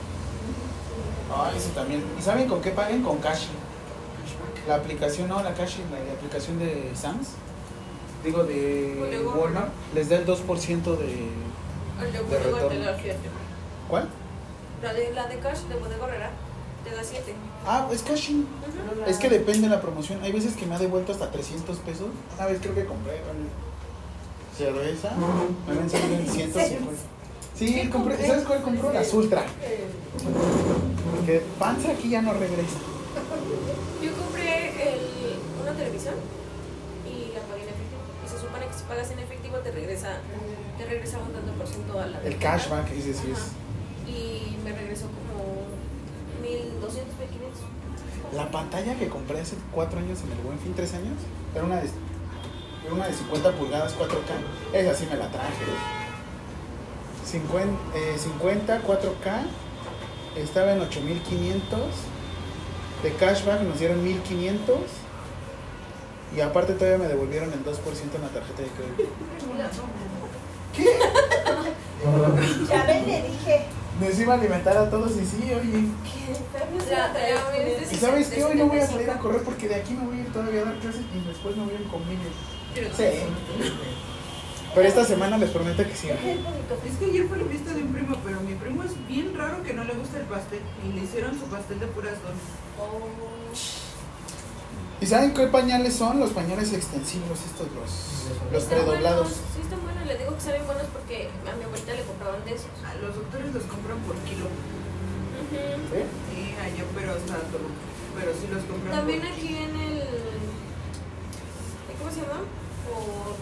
Ah, 1.30 1.52
eso 1.56 1.70
también. 1.70 2.04
¿Y 2.18 2.22
saben 2.22 2.48
con 2.48 2.60
qué 2.60 2.70
paguen? 2.70 3.02
Con 3.02 3.18
Cash. 3.18 3.46
La 4.66 4.76
aplicación, 4.76 5.28
no, 5.28 5.42
la 5.42 5.54
Cash, 5.54 5.78
la, 5.90 5.98
la 6.04 6.12
aplicación 6.12 6.58
de 6.58 6.92
Sam's. 6.94 7.28
Digo, 8.24 8.44
de 8.44 9.22
Walmart. 9.24 9.70
Les 9.94 10.08
da 10.08 10.16
el 10.16 10.26
2% 10.26 10.96
de. 10.96 11.28
De 11.98 12.38
retorno. 12.38 12.80
da 12.84 12.98
7. 13.00 13.18
¿Cuál? 13.88 14.08
La 14.82 14.92
de, 14.94 15.12
la 15.12 15.26
de 15.26 15.38
Cash 15.38 15.60
de 15.68 15.74
Bodega 15.74 16.06
Herrera 16.06 16.30
te 16.84 16.94
da 16.94 17.02
7. 17.02 17.34
Ah, 17.66 17.88
es 17.92 18.02
Cash. 18.02 18.30
Es 19.06 19.16
que 19.18 19.28
depende 19.28 19.68
de 19.68 19.74
la 19.74 19.80
promoción. 19.80 20.22
Hay 20.22 20.32
veces 20.32 20.54
que 20.54 20.66
me 20.66 20.74
ha 20.76 20.78
devuelto 20.78 21.12
hasta 21.12 21.30
300 21.30 21.76
pesos. 21.78 22.06
Una 22.36 22.46
vez 22.46 22.60
creo 22.60 22.74
que 22.74 22.84
compré 22.84 23.20
cerveza. 24.56 25.10
Me 25.66 25.72
habían 25.72 25.90
salido 25.90 26.14
en 26.18 26.26
150. 26.28 26.92
Sí, 27.56 27.88
compré. 27.90 28.26
¿Sabes 28.26 28.44
cuál 28.44 28.62
compró? 28.62 28.92
Las 28.92 29.12
Ultra. 29.12 29.42
Porque 31.16 31.42
panza 31.58 31.90
aquí 31.92 32.10
ya 32.10 32.22
no 32.22 32.32
regresa. 32.34 32.78
Yo 34.02 34.12
compré 34.16 34.94
el, 34.94 35.00
una 35.60 35.72
televisión 35.72 36.14
y 37.04 37.32
la 37.34 37.40
pagué 37.42 37.62
en 37.62 37.68
efectivo. 37.68 38.00
Y 38.24 38.28
se 38.28 38.38
supone 38.38 38.66
que 38.66 38.74
si 38.74 38.84
pagas 38.84 39.10
en 39.10 39.18
efectivo 39.18 39.56
te 39.58 39.72
regresa, 39.72 40.18
te 40.78 40.84
regresa 40.86 41.18
un 41.18 41.32
tanto 41.32 41.52
por 41.52 41.66
ciento 41.66 41.98
a 42.00 42.06
la 42.06 42.20
El 42.22 42.38
cashback, 42.38 42.92
es 42.92 43.06
decir, 43.06 43.30
es- 43.32 43.50
1200, 46.88 47.18
1500. 47.18 47.78
La 48.34 48.50
pantalla 48.50 48.98
que 48.98 49.08
compré 49.08 49.40
hace 49.40 49.56
4 49.72 49.98
años 49.98 50.18
en 50.22 50.32
el 50.32 50.38
Buen 50.44 50.58
Fin, 50.58 50.74
3 50.74 50.94
años, 50.94 51.14
era 51.54 51.64
una 51.64 51.76
de, 51.76 51.88
era 52.84 52.94
una 52.94 53.06
de 53.06 53.14
50 53.14 53.52
pulgadas 53.52 53.96
4K. 53.96 54.74
Esa 54.74 54.94
sí 54.94 55.06
me 55.10 55.16
la 55.16 55.30
traje. 55.30 55.64
50, 57.24 57.96
eh, 57.96 58.18
50 58.18 58.82
4K, 58.82 59.46
estaba 60.36 60.72
en 60.72 60.80
8500. 60.80 61.80
De 63.02 63.12
cashback 63.14 63.62
nos 63.62 63.78
dieron 63.78 64.02
1500. 64.02 64.76
Y 66.36 66.40
aparte 66.40 66.74
todavía 66.74 66.98
me 66.98 67.08
devolvieron 67.08 67.50
el 67.52 67.64
2% 67.64 68.14
en 68.14 68.22
la 68.22 68.28
tarjeta 68.28 68.62
de 68.62 68.68
crédito. 68.68 69.04
Ya 72.68 72.84
ven, 72.84 73.06
le 73.06 73.22
dije. 73.22 73.66
Nos 74.00 74.18
iba 74.18 74.34
a 74.34 74.38
alimentar 74.38 74.76
a 74.76 74.88
todos 74.88 75.12
y 75.12 75.26
sí, 75.26 75.52
oye. 75.52 75.72
De 75.72 75.88
¿Y 77.90 77.96
sabes 77.96 78.28
qué? 78.28 78.44
Hoy 78.44 78.56
no 78.56 78.66
voy 78.66 78.78
a 78.78 78.86
salir 78.86 79.06
75. 79.06 79.12
a 79.12 79.18
correr 79.18 79.42
porque 79.42 79.68
de 79.68 79.74
aquí 79.74 79.94
me 79.94 80.06
voy 80.06 80.18
a 80.18 80.20
ir 80.20 80.32
todavía 80.32 80.62
a 80.62 80.66
dar 80.66 80.78
clases 80.78 81.02
y 81.14 81.20
después 81.26 81.56
me 81.56 81.64
voy 81.64 81.74
a 81.74 81.80
ir 81.80 81.86
conmigo. 81.88 82.22
Sí. 82.96 83.04
Pero 84.74 84.88
esta 84.88 85.04
semana 85.04 85.38
les 85.38 85.50
prometo 85.50 85.82
que 85.82 85.96
sí. 85.96 86.08
Es 86.08 86.96
que 86.98 87.04
ayer 87.06 87.26
fue 87.26 87.38
la 87.38 87.44
fiesta 87.46 87.74
de 87.74 87.82
un 87.82 87.92
primo, 87.92 88.16
pero 88.24 88.40
mi 88.40 88.54
primo 88.54 88.84
es 88.84 88.92
bien 89.08 89.34
raro 89.36 89.62
que 89.64 89.72
no 89.72 89.82
le 89.82 89.94
gusta 89.94 90.18
el 90.18 90.26
pastel. 90.26 90.60
Y 90.86 90.92
le 90.92 91.00
hicieron 91.02 91.36
su 91.38 91.46
pastel 91.46 91.80
de 91.80 91.86
puras 91.88 92.14
donas. 92.22 93.87
¿Y 95.00 95.06
saben 95.06 95.32
qué 95.32 95.46
pañales 95.46 95.94
son? 95.94 96.18
Los 96.18 96.30
pañales 96.30 96.72
extensivos, 96.72 97.38
estos, 97.46 97.68
los, 97.72 98.52
los 98.52 98.64
predoblados. 98.64 99.28
buenos, 99.28 99.38
Sí, 99.54 99.60
están 99.62 99.80
buenos. 99.82 100.06
Les 100.06 100.18
digo 100.18 100.34
que 100.34 100.40
saben 100.40 100.66
buenos 100.66 100.86
porque 100.92 101.30
a 101.46 101.56
mi 101.56 101.64
abuelita 101.64 101.94
le 101.94 102.02
compraban 102.02 102.44
de 102.44 102.52
esos. 102.54 102.66
A 102.84 102.94
los 102.94 103.14
doctores 103.14 103.54
los 103.54 103.62
compran 103.64 103.98
por 104.00 104.16
kilo. 104.26 104.46
¿Eh? 105.54 106.04
Sí, 106.34 106.54
allá, 106.60 106.84
pero 106.94 107.12
hasta. 107.12 107.36
Pero 108.18 108.32
sí 108.34 108.48
los 108.52 108.64
compran 108.64 108.96
También 108.96 109.20
por 109.20 109.30
aquí 109.30 109.56
en 109.56 109.76
el. 109.80 110.02
¿Cómo 111.98 112.10
se 112.10 112.20
llama? 112.20 112.40
Por. 112.88 113.36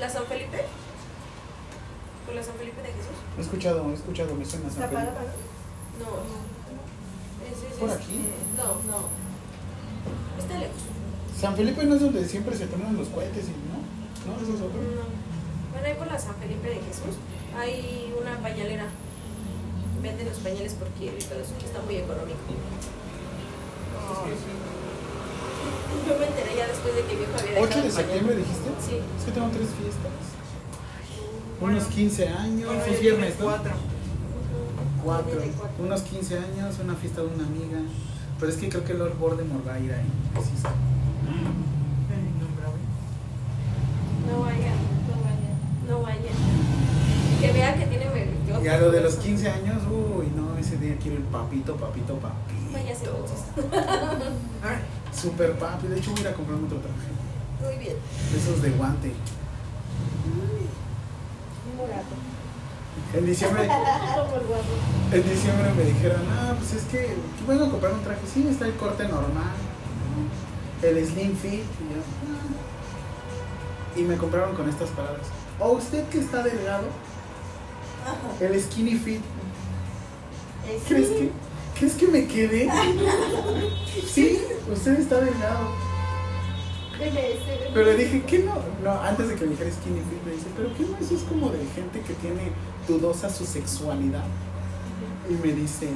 La 0.00 0.08
San 0.10 0.24
Felipe. 0.26 0.64
Por 2.26 2.34
la 2.34 2.42
San 2.42 2.54
Felipe 2.56 2.82
de 2.82 2.88
Jesús. 2.88 3.16
He 3.38 3.40
escuchado, 3.40 3.88
he 3.90 3.94
escuchado, 3.94 4.34
me 4.34 4.44
suena 4.44 4.68
San 4.68 4.88
Felipe. 4.90 5.51
No, 6.00 6.06
no. 6.06 6.36
Ese 7.44 7.66
es 7.68 7.74
¿Por 7.78 7.88
este- 7.90 8.02
aquí? 8.04 8.18
No, 8.56 8.66
no. 8.90 9.08
Está 10.38 10.58
lejos. 10.58 10.82
San 11.40 11.56
Felipe 11.56 11.84
no 11.84 11.94
es 11.94 12.00
donde 12.00 12.28
siempre 12.28 12.56
se 12.56 12.66
ponen 12.66 12.96
los 12.96 13.08
cohetes 13.08 13.44
y 13.46 13.54
no. 13.68 13.82
No, 14.26 14.36
ese 14.40 14.54
es 14.54 14.60
otro. 14.60 14.80
No. 14.80 15.04
Bueno, 15.72 15.86
ahí 15.86 15.94
por 15.94 16.06
la 16.06 16.18
San 16.18 16.36
Felipe 16.36 16.68
de 16.68 16.76
Jesús 16.76 17.16
hay 17.56 18.14
una 18.20 18.38
pañalera. 18.38 18.86
Venden 20.02 20.28
los 20.28 20.38
pañales 20.38 20.74
por 20.74 20.88
kilo 20.98 21.12
y 21.18 21.22
todo 21.24 21.40
eso. 21.40 21.54
Está 21.64 21.80
muy 21.82 21.96
económico. 21.96 22.38
Yo 26.08 26.18
me 26.18 26.26
enteré 26.26 26.56
ya 26.56 26.66
después 26.66 26.94
de 26.96 27.02
que 27.02 27.12
mi 27.12 27.18
viejo 27.20 27.32
había 27.38 27.52
dejado 27.52 27.66
8 27.70 27.82
de 27.82 27.90
septiembre 27.90 28.36
dijiste. 28.36 28.68
Sí. 28.86 28.96
Es 29.18 29.24
que 29.24 29.30
tengo 29.32 29.48
tres 29.48 29.68
fiestas. 29.78 30.12
Bueno. 31.60 31.76
Unos 31.78 31.88
15 31.88 32.28
años, 32.28 32.70
ella 32.72 32.98
viernes, 33.00 33.36
tiene 33.36 33.52
¿no? 35.02 35.06
cuatro. 35.06 35.24
Cuatro. 35.24 35.40
Tiene 35.40 35.52
cuatro. 35.58 35.84
Unos 35.84 36.02
15 36.02 36.38
años, 36.38 36.78
una 36.82 36.94
fiesta 36.94 37.20
de 37.20 37.26
una 37.28 37.46
amiga. 37.46 37.78
Pero 38.38 38.52
es 38.52 38.58
que 38.58 38.68
creo 38.68 38.84
que 38.84 38.94
Lord 38.94 39.16
Voldemort 39.18 39.66
va 39.66 39.74
a 39.74 39.78
ir 39.78 39.92
ahí. 39.92 40.06
Sí, 40.42 40.50
sí. 40.56 40.62
Ay, 40.66 40.72
no, 42.40 42.46
bravo. 42.58 42.76
No 44.26 44.40
vaya, 44.40 44.74
no 45.08 45.14
vaya, 45.22 45.52
no 45.88 46.02
vaya. 46.02 46.32
Que 47.40 47.52
vea 47.52 47.74
que 47.76 47.86
tiene 47.86 48.06
Y 48.62 48.68
a 48.68 48.78
lo 48.78 48.90
de 48.90 49.00
los 49.00 49.14
15 49.16 49.48
años, 49.48 49.82
uy, 49.90 50.26
no, 50.36 50.56
ese 50.58 50.76
día 50.78 50.96
quiero 51.00 51.16
el 51.18 51.24
papito, 51.24 51.76
papito, 51.76 52.16
papito. 52.16 52.52
Super 55.12 55.52
papi, 55.58 55.88
de 55.88 55.98
hecho 55.98 56.10
voy 56.10 56.20
a 56.20 56.22
ir 56.22 56.28
a 56.28 56.34
comprarme 56.34 56.64
otro 56.66 56.78
traje. 56.78 57.10
Muy 57.62 57.76
bien. 57.84 57.96
De 58.32 58.38
esos 58.38 58.62
de 58.62 58.70
guante. 58.70 59.12
Morato. 61.76 62.14
En 63.14 63.26
diciembre, 63.26 63.64
en 65.12 65.22
diciembre 65.30 65.72
me 65.76 65.84
dijeron, 65.84 66.22
ah, 66.30 66.54
pues 66.58 66.72
es 66.74 66.82
que 66.84 67.14
vengo 67.46 67.64
a 67.66 67.70
comprar 67.70 67.92
un 67.92 68.02
traje. 68.02 68.20
Sí, 68.32 68.46
está 68.48 68.66
el 68.66 68.74
corte 68.76 69.04
normal, 69.04 69.52
¿no? 70.82 70.86
el 70.88 71.06
slim 71.06 71.36
fit. 71.36 71.60
Y, 71.60 71.94
yo, 71.94 72.00
"Ah". 72.28 73.98
Y 73.98 74.02
me 74.02 74.16
compraron 74.16 74.54
con 74.56 74.68
estas 74.68 74.88
palabras. 74.90 75.26
O 75.60 75.72
usted 75.72 76.04
que 76.08 76.18
está 76.18 76.42
delgado, 76.42 76.84
El 78.40 78.60
skinny 78.60 78.96
fit. 78.96 79.20
Es 80.68 80.82
¿Crees 80.88 81.08
que, 81.08 81.30
¿Crees 81.78 81.94
que 81.94 82.06
me 82.08 82.26
quedé? 82.26 82.68
Sí, 84.12 84.42
usted 84.72 84.98
está 84.98 85.20
delgado. 85.20 85.68
Pero 87.74 87.96
dije, 87.96 88.22
¿qué 88.26 88.38
no? 88.40 88.54
No, 88.82 89.00
antes 89.00 89.28
de 89.28 89.34
que 89.34 89.44
me 89.44 89.50
dijera 89.52 89.70
skinny 89.70 90.00
fit, 90.00 90.22
me 90.24 90.32
dice, 90.32 90.46
¿pero 90.56 90.74
qué 90.76 90.82
no? 90.84 90.96
Eso 90.98 91.14
es 91.14 91.22
como 91.22 91.50
de 91.50 91.58
gente 91.74 92.00
que 92.00 92.14
tiene 92.14 92.52
dudosa 92.86 93.30
su 93.30 93.44
sexualidad. 93.44 94.24
Y 95.28 95.34
me 95.34 95.52
dice, 95.52 95.88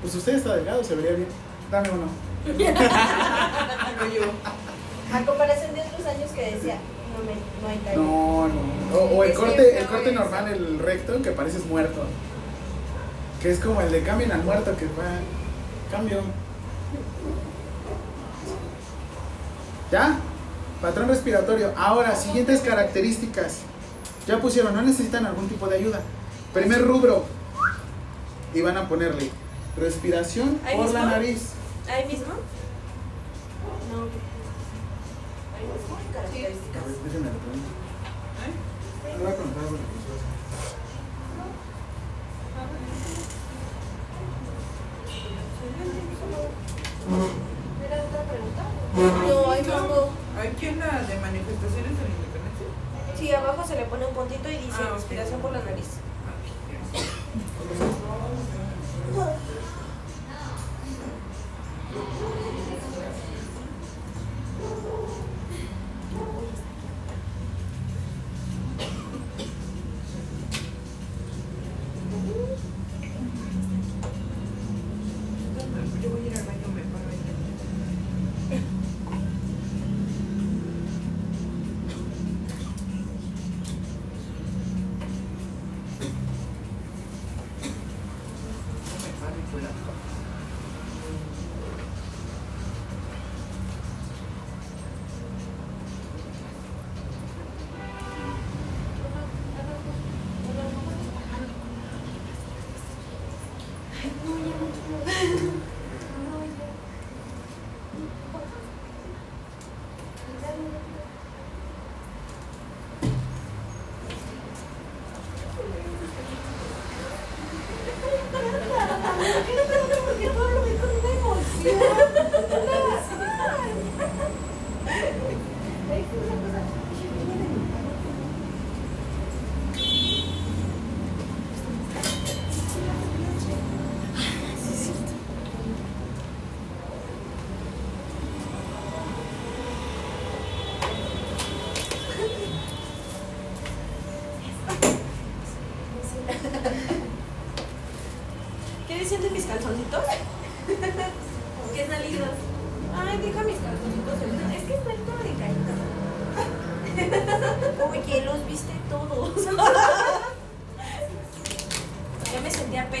pues 0.00 0.14
usted 0.14 0.36
está 0.36 0.56
delgado, 0.56 0.82
se 0.82 0.94
vería 0.94 1.12
bien. 1.12 1.28
Dame 1.70 1.90
uno. 1.90 2.06
No, 2.46 2.52
yo. 4.14 4.22
A 5.12 5.26
comparación 5.26 5.74
de 5.74 5.80
otros 5.80 6.06
años 6.06 6.30
que 6.30 6.42
decía, 6.52 6.76
no, 7.12 7.24
me, 7.24 7.34
no 7.60 7.68
hay 7.68 7.78
talla. 7.78 7.96
No, 7.96 8.48
no. 8.48 8.98
O, 8.98 9.18
o 9.18 9.24
el 9.24 9.34
corte, 9.34 9.78
el 9.78 9.86
corte 9.86 10.12
normal, 10.12 10.48
el 10.48 10.78
recto, 10.78 11.20
que 11.22 11.30
pareces 11.32 11.66
muerto. 11.66 12.04
Que 13.42 13.50
es 13.50 13.58
como 13.58 13.80
el 13.80 13.92
de 13.92 14.02
cambien 14.02 14.32
al 14.32 14.42
muerto, 14.44 14.76
que 14.76 14.86
va. 14.86 15.18
Cambio. 15.90 16.22
¿Ya? 19.92 20.16
Patrón 20.80 21.08
respiratorio. 21.08 21.72
Ahora, 21.76 22.16
siguientes 22.16 22.62
características. 22.62 23.58
Ya 24.26 24.40
pusieron, 24.40 24.74
no 24.74 24.80
necesitan 24.80 25.26
algún 25.26 25.48
tipo 25.48 25.68
de 25.68 25.76
ayuda. 25.76 26.00
Primer 26.54 26.82
rubro. 26.82 27.24
Y 28.54 28.62
van 28.62 28.76
a 28.78 28.88
ponerle 28.88 29.30
respiración 29.76 30.58
¿Ahí 30.64 30.76
por 30.76 30.90
la 30.92 31.04
nariz. 31.04 31.50
¿Ahí 31.88 32.06
mismo? 32.06 32.24
No. 33.92 34.02
Ahí 35.54 35.64
mismo 35.66 35.96
hay 35.96 36.06
A 36.08 36.12
características. 36.12 36.84
ver, 36.86 36.96
déjenme. 37.04 37.28
¿Eh? 37.28 37.32
Voy 39.18 39.26
a 39.26 39.36
algo. 39.60 39.78
¿Era 47.92 48.04
otra 48.04 48.22
pregunta? 48.24 48.62
No, 49.28 49.50
hay 49.50 49.62
mambo. 49.64 50.10
Aquí 50.40 50.66
en 50.66 50.78
la 50.78 51.02
de 51.02 51.20
manifestaciones 51.20 51.92
de 51.92 52.02
la 52.02 52.08
independencia. 52.16 52.66
Sí, 53.18 53.34
abajo 53.34 53.66
se 53.66 53.76
le 53.76 53.84
pone 53.84 54.06
un 54.06 54.14
puntito 54.14 54.48
y 54.48 54.56
dice 54.56 54.80
Ah, 54.80 54.96
por 55.42 55.52
la 55.52 55.62
nariz. 55.62 55.98
Yo 59.14 59.26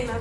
penada. 0.02 0.18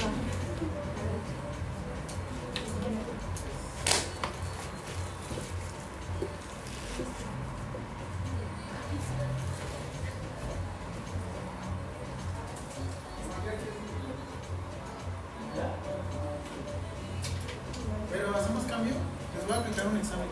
Pero 18.11 18.35
hacemos 18.35 18.63
cambio. 18.65 18.93
Les 19.35 19.47
voy 19.47 19.55
a 19.55 19.59
aplicar 19.59 19.87
un 19.87 19.97
examen. 19.97 20.27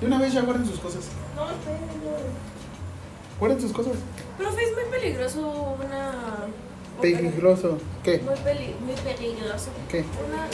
De 0.00 0.06
una 0.06 0.18
vez 0.18 0.32
ya 0.32 0.42
guarden 0.42 0.66
sus 0.66 0.80
cosas. 0.80 1.08
No, 1.36 1.50
espérenme. 1.50 1.86
Guarden 3.38 3.60
sus 3.60 3.72
cosas. 3.72 3.96
Profe, 4.38 4.64
es 4.64 4.72
muy 4.72 4.84
peligroso. 4.90 5.69
Peligroso. 7.00 7.78
¿Qué? 8.02 8.18
Muy, 8.18 8.34
peli 8.36 8.74
muy 8.84 8.94
peligroso. 8.94 9.70
¿Qué? 9.88 10.00
Una. 10.28 10.46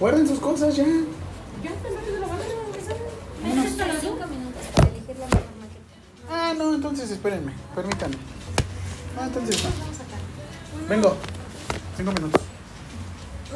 Guarden 0.00 0.26
sus 0.28 0.38
cosas 0.40 0.76
ya. 0.76 0.84
Ya, 0.84 1.70
tan 1.82 1.94
rápido 1.94 2.18
lo 2.20 2.28
van 2.28 2.40
a 2.40 2.66
empezar. 2.66 2.96
Vámonos. 3.42 3.66
hasta 3.66 3.86
las 3.86 4.00
Cinco 4.00 4.26
minutos 4.26 4.62
para 4.74 4.88
elegir 4.88 5.16
la 5.18 5.26
mejor 5.26 5.42
maqueta. 5.60 6.30
Ah, 6.30 6.54
no, 6.56 6.74
entonces 6.74 7.10
espérenme. 7.10 7.52
Permítanme. 7.74 8.16
Ah, 9.18 9.24
entonces 9.26 9.62
no. 9.64 9.70
Vamos 9.70 9.96
acá. 10.00 10.88
Vengo. 10.88 11.16
Cinco 11.96 12.12
minutos. 12.12 12.42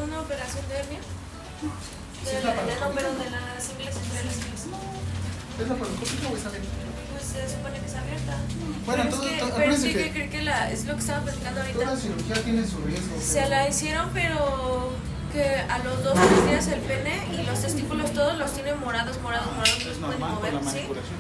Una 0.03 0.21
operación 0.21 0.69
de 0.69 0.75
hernia. 0.77 1.01
De 2.25 2.39
es 2.39 2.45
la, 2.45 2.55
la 2.55 2.63
de- 2.63 2.75
no, 2.81 2.91
pero 2.95 3.09
de 3.15 3.31
las 3.31 3.71
ingles 3.71 3.97
entre 3.97 4.25
las 4.25 4.37
ingles. 4.37 4.63
¿Es 5.59 5.69
la 5.69 5.75
paroscópica 5.75 6.29
o 6.31 6.37
está 6.37 6.51
bien? 6.51 6.63
Pues 7.11 7.25
se 7.25 7.49
supone 7.51 7.81
que 7.81 7.87
es 7.87 7.95
abierta. 7.97 8.37
Bueno, 8.87 9.03
pero 9.57 9.68
la, 10.59 10.71
es 10.73 10.85
lo 10.87 10.95
que 10.95 11.01
estaba 11.01 11.21
platicando 11.23 11.61
ahorita. 11.61 11.79
Toda 11.85 11.97
cirugía 11.97 12.35
tiene 12.43 12.67
su 12.67 12.79
riesgo. 12.79 13.21
Se 13.21 13.49
la 13.49 13.69
hicieron, 13.69 14.11
pero 14.13 14.91
que 15.33 15.45
a 15.57 15.79
los 15.81 16.03
dos 16.05 16.15
tres 16.15 16.47
días 16.47 16.67
el 16.69 16.81
pene 16.81 17.27
y 17.33 17.45
los 17.47 17.61
testículos 17.61 18.13
todos 18.13 18.39
los 18.39 18.53
tienen 18.53 18.81
morados, 18.81 19.21
morados, 19.21 19.55
morados, 19.55 19.85
no 19.85 19.91
Es 19.91 19.97
se 19.97 20.01
pueden 20.01 20.21
normal 20.21 20.31
mover, 20.33 20.53
por 20.55 20.63
la 20.65 20.71
¿sí? 20.71 20.77
manipulación. 20.77 21.19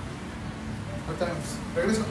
Ahorita 1.06 1.24
vemos. 1.27 1.48
Regreso. 1.77 2.05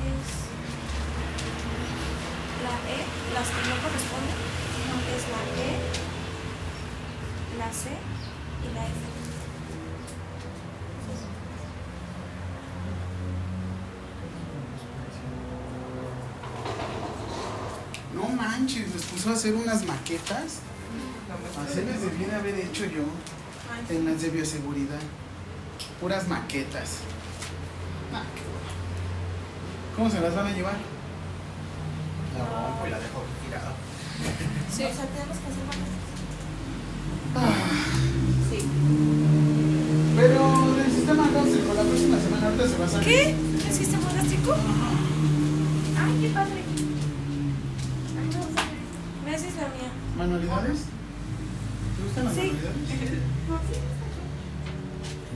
Es 0.00 0.28
la 2.64 2.74
E, 2.88 2.98
las 3.34 3.48
que 3.48 3.62
no 3.68 3.76
corresponden, 3.82 4.38
es 5.16 5.24
la 5.28 5.42
E, 5.60 5.68
la 7.58 7.70
C 7.72 7.82
y 8.62 8.68
la 8.74 8.82
F. 8.86 9.00
No 18.14 18.24
manches, 18.30 18.88
les 18.94 19.04
puso 19.04 19.18
a 19.30 19.34
hacer 19.34 19.54
unas 19.54 19.84
maquetas. 19.86 20.60
Así 21.68 21.80
les 21.82 22.00
debí 22.00 22.24
de 22.24 22.34
haber 22.34 22.54
hecho 22.58 22.84
yo 22.86 23.04
en 23.88 24.04
las 24.04 24.20
de 24.22 24.30
bioseguridad. 24.30 24.98
Puras 26.00 26.26
maquetas. 26.28 26.98
Ah, 28.12 28.22
qué 28.34 28.42
bueno. 28.42 28.70
¿Cómo 29.96 30.10
se 30.10 30.20
las 30.20 30.34
van 30.34 30.46
a 30.46 30.50
llevar? 30.52 30.74
La 32.38 32.44
rompo 32.44 32.86
y 32.86 32.90
la 32.90 32.98
dejo 32.98 33.22
tirada. 33.44 33.72
Sí. 34.74 34.84
O 34.84 34.94
sea, 34.94 35.06
tenemos 35.06 35.38
que 35.38 35.46
hacer 35.50 35.64
más. 35.66 35.76
Ah, 37.36 37.54
Sí. 38.50 38.58
pero 40.16 40.74
del 40.76 40.90
sistema 40.90 41.28
gástrico, 41.32 41.74
la 41.74 41.82
próxima 41.82 42.18
semana 42.18 42.46
ahorita 42.48 42.68
se 42.68 42.76
va 42.78 42.84
a 42.84 42.88
salir. 42.88 43.06
¿Qué? 43.06 43.30
¿El 43.68 43.72
sistema 43.74 44.12
gástrico? 44.12 44.54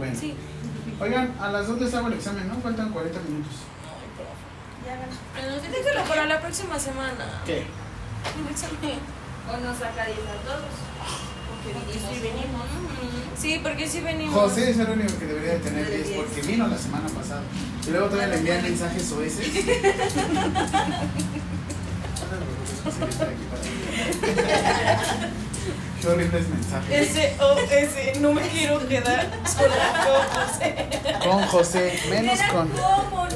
Bueno. 0.04 0.20
Sí. 0.20 0.34
Oigan, 1.00 1.34
a 1.40 1.50
las 1.50 1.66
2 1.66 1.80
les 1.80 1.94
hago 1.94 2.08
el 2.08 2.14
examen, 2.14 2.46
¿no? 2.48 2.56
Faltan 2.56 2.90
40 2.90 3.20
minutos. 3.20 3.52
Ya 4.84 4.96
ganas. 4.96 5.16
Déjalo 5.62 6.04
para 6.06 6.26
la 6.26 6.40
próxima 6.40 6.78
semana. 6.78 7.40
¿Qué? 7.46 7.62
El 7.62 7.66
examen. 8.50 8.98
O 9.48 9.56
nos 9.64 9.78
saca 9.78 10.04
10 10.06 10.18
a 10.18 10.36
todos. 10.44 10.74
Porque 11.64 11.94
sí 11.94 12.20
venimos. 12.20 12.66
Sí, 13.36 13.60
porque 13.62 13.88
sí 13.88 14.02
venimos. 14.02 14.34
José 14.34 14.70
es 14.70 14.78
el 14.78 14.90
único 14.90 15.18
que 15.18 15.26
debería 15.26 15.54
de 15.54 15.60
tener 15.60 15.90
10 15.90 16.08
porque 16.10 16.42
vino 16.42 16.66
la 16.66 16.76
semana 16.76 17.08
pasada. 17.08 17.40
Y 17.86 17.90
luego 17.90 18.08
todavía 18.08 18.28
le 18.28 18.36
envían 18.38 18.62
mensajes 18.62 19.10
o 19.12 19.22
ese. 19.22 19.44
Qué 26.04 26.10
horribles 26.10 26.48
mensajes. 26.50 27.16
Ese 27.16 27.34
o 27.42 27.58
ese, 27.58 28.20
no 28.20 28.34
me 28.34 28.42
quiero 28.42 28.86
quedar 28.86 29.26
sola 29.46 30.04
con 30.04 30.42
José. 30.42 30.74
Con 31.24 31.42
José, 31.46 31.98
menos 32.10 32.38
Era 32.40 32.48
con. 32.52 32.68
¿Cómo? 32.68 33.26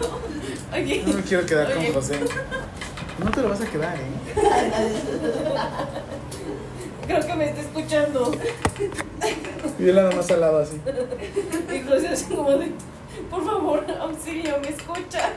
No. 0.00 0.18
Me 0.72 1.22
quiero 1.24 1.44
quedar 1.44 1.74
con. 1.74 1.92
José. 1.92 2.20
No 3.22 3.30
te 3.30 3.42
lo 3.42 3.50
vas 3.50 3.60
a 3.60 3.66
quedar, 3.66 3.96
¿eh? 3.96 4.00
creo 7.06 7.26
que 7.26 7.34
me 7.34 7.50
está 7.50 7.60
escuchando. 7.60 8.32
Y 9.78 9.88
él 9.90 9.96
nada 9.96 10.10
más 10.12 10.30
al 10.30 10.40
lado 10.40 10.60
así. 10.60 10.80
Y 11.70 11.80
José 11.82 12.08
así 12.08 12.24
como 12.34 12.50
de, 12.52 12.72
por 13.28 13.44
favor, 13.44 13.84
auxilio, 14.00 14.58
me 14.62 14.70
escucha. 14.70 15.32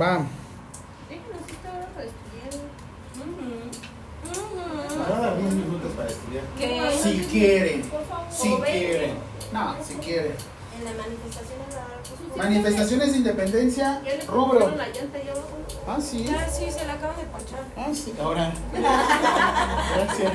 Va. 0.00 0.24
Déjenos 1.08 1.42
esta 1.50 1.68
hora 1.70 1.86
para 1.94 2.06
estudiar. 2.06 2.52
Va 5.10 5.16
a 5.16 5.20
dar 5.20 5.36
10 5.38 5.54
minutos 5.54 5.92
para 5.94 6.08
estudiar. 6.08 6.44
¿Qué? 6.58 6.98
Si 7.02 7.18
quieren. 7.26 7.82
Por 7.82 8.04
favor. 8.06 8.26
Si 8.32 8.48
quieren. 8.48 9.14
No, 9.52 9.76
si 9.84 9.94
quieren. 9.94 10.32
En 10.78 10.84
la 10.86 10.92
manifestación 11.02 11.60
en 11.68 11.74
la. 11.74 11.82
Manifestaciones 12.36 13.12
de 13.12 13.18
independencia, 13.18 14.00
rubro. 14.26 14.60
pusieron 14.60 14.78
la 14.78 14.88
llanta 14.88 15.18
allá 15.18 15.32
abajo. 15.32 15.58
Ah, 15.86 15.98
sí. 16.00 16.24
Ya, 16.24 16.48
sí, 16.48 16.70
se 16.70 16.86
la 16.86 16.94
acaban 16.94 17.16
de 17.16 17.24
ponchar. 17.24 17.64
Ah, 17.76 17.90
sí. 17.92 18.14
Ahora. 18.18 18.52
Gracias. 19.94 20.32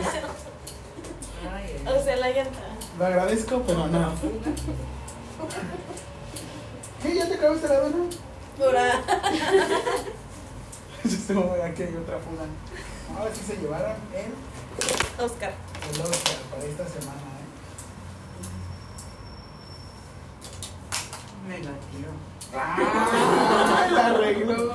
O 1.88 2.04
sea, 2.04 2.16
la 2.18 2.30
llanta. 2.30 2.60
Lo 3.00 3.06
agradezco, 3.06 3.64
pero 3.66 3.88
no. 3.88 4.12
¿Qué? 7.02 7.16
¿Ya 7.16 7.28
te 7.28 7.34
acabaste 7.34 7.68
la 7.68 7.80
dona? 7.80 8.06
Ahora. 8.60 9.04
Yo 11.04 11.10
estuvo 11.10 11.54
aquí 11.64 11.84
hay 11.84 11.96
otra 11.96 12.18
funa. 12.20 12.44
Ahora 13.18 13.32
sí 13.34 13.42
se 13.46 13.58
llevaron 13.58 13.96
el, 14.14 15.24
Oscar. 15.24 15.54
el 15.94 16.02
Oscar 16.02 16.36
para 16.52 16.64
esta 16.66 16.88
semana, 16.88 17.22
¿eh? 17.22 17.48
me 21.48 21.58
la 21.60 21.72
tiró. 21.92 22.12
¡Ah! 22.54 23.88
La 23.92 24.06
arregló. 24.08 24.74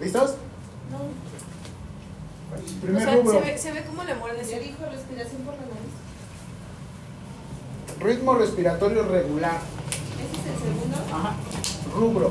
¿Listos? 0.00 0.34
No. 0.90 0.98
Primer 2.82 3.02
o 3.02 3.04
sea, 3.04 3.16
rubro. 3.16 3.32
se 3.32 3.40
ve, 3.40 3.58
se 3.58 3.72
ve 3.72 3.84
cómo 3.86 4.04
le 4.04 4.14
muerde 4.14 4.44
Ya 4.44 4.56
así. 4.56 4.66
dijo 4.68 4.84
respiración 4.90 5.42
por 5.42 5.54
la 5.54 5.60
nariz. 5.60 5.94
Ritmo 8.00 8.34
respiratorio 8.34 9.02
regular. 9.04 9.58
Ese 10.14 10.50
es 10.50 10.56
el 10.56 10.74
segundo. 10.74 10.96
Ajá. 11.12 11.34
Rubro. 11.94 12.30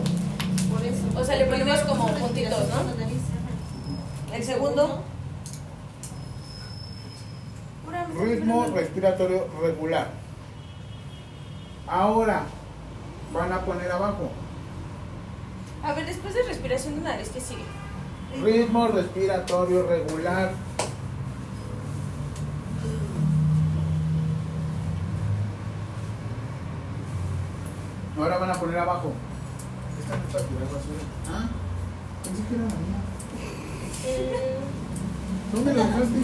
Por 0.72 0.86
eso. 0.86 1.04
O 1.20 1.24
sea, 1.24 1.36
le 1.36 1.46
ponemos 1.46 1.80
como 1.80 2.08
puntitos, 2.08 2.70
¿no? 2.70 4.36
El 4.36 4.44
segundo. 4.44 5.04
Ritmo 8.18 8.66
respiratorio 8.74 9.48
regular. 9.62 10.08
Ahora 11.88 12.44
van 13.34 13.52
a 13.52 13.62
poner 13.62 13.92
abajo. 13.92 14.30
A 15.84 15.94
ver, 15.94 16.06
después 16.06 16.34
de 16.34 16.44
respiración 16.44 16.96
de 16.96 17.02
nariz, 17.02 17.30
¿qué 17.30 17.40
sigue? 17.42 17.64
Ritmo 18.42 18.88
respiratorio 18.88 19.88
regular. 19.88 20.52
Ahora 28.18 28.38
van 28.40 28.50
a 28.50 28.54
poner 28.56 28.80
abajo. 28.80 29.14
Esta 30.00 30.18
no 30.18 30.24
es 30.24 30.34
para 30.34 30.46
tirar 30.46 30.64
basura. 30.64 31.04
Ah, 31.30 31.50
pensé 32.24 32.42
que 32.48 32.56
era 32.56 32.64
la 32.64 32.70
mía. 32.70 33.00
¿Dónde 35.54 35.74
la 35.74 35.84
dejaste? 35.86 36.20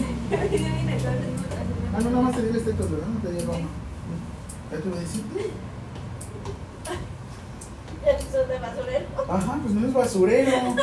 Ah, 1.95 1.99
no, 2.01 2.09
nada 2.09 2.21
más 2.23 2.35
te 2.35 2.41
di 2.41 2.57
este 2.57 2.71
¿verdad? 2.71 3.07
No 3.07 3.19
te 3.21 3.31
di 3.31 3.45
goma. 3.45 3.67
Ya 4.71 4.77
te 4.77 4.89
voy 4.89 4.97
a 4.97 5.01
decir. 5.01 5.23
Ya 8.03 8.19
son 8.19 8.49
de 8.49 8.59
basurero. 8.59 9.05
Ajá, 9.29 9.59
pues 9.61 9.73
no 9.75 9.87
es 9.87 9.93
basurero. 9.93 10.75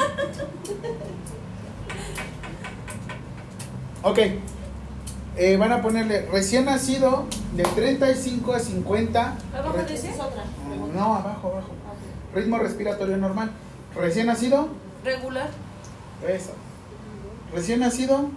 Ok. 4.03 4.19
Eh, 5.37 5.57
van 5.57 5.73
a 5.73 5.83
ponerle 5.83 6.27
recién 6.31 6.67
nacido 6.67 7.27
de 7.55 7.63
35 7.65 8.53
a 8.53 8.59
50. 8.59 9.37
¿Abajo 9.55 9.77
Re- 9.77 9.85
dice? 9.85 10.11
Es 10.11 10.21
otra. 10.21 10.45
No, 10.95 11.15
abajo, 11.17 11.49
abajo. 11.49 11.71
Ritmo 12.35 12.59
respiratorio 12.59 13.17
normal. 13.17 13.51
Recién 13.95 14.27
nacido, 14.27 14.69
Regular. 15.05 15.51
eso. 16.29 16.53
Recién 17.53 17.81
nacido 17.81 18.31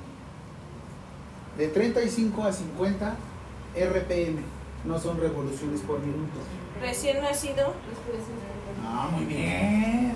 de 1.58 1.68
35 1.68 2.44
a 2.44 2.52
50 2.52 3.16
RPM. 3.76 4.38
No 4.86 5.00
son 5.00 5.20
revoluciones 5.20 5.82
por 5.82 6.00
minuto. 6.00 6.40
Recién 6.82 7.22
nacido. 7.22 7.74
Ah, 8.86 9.10
muy 9.14 9.26
bien. 9.26 10.14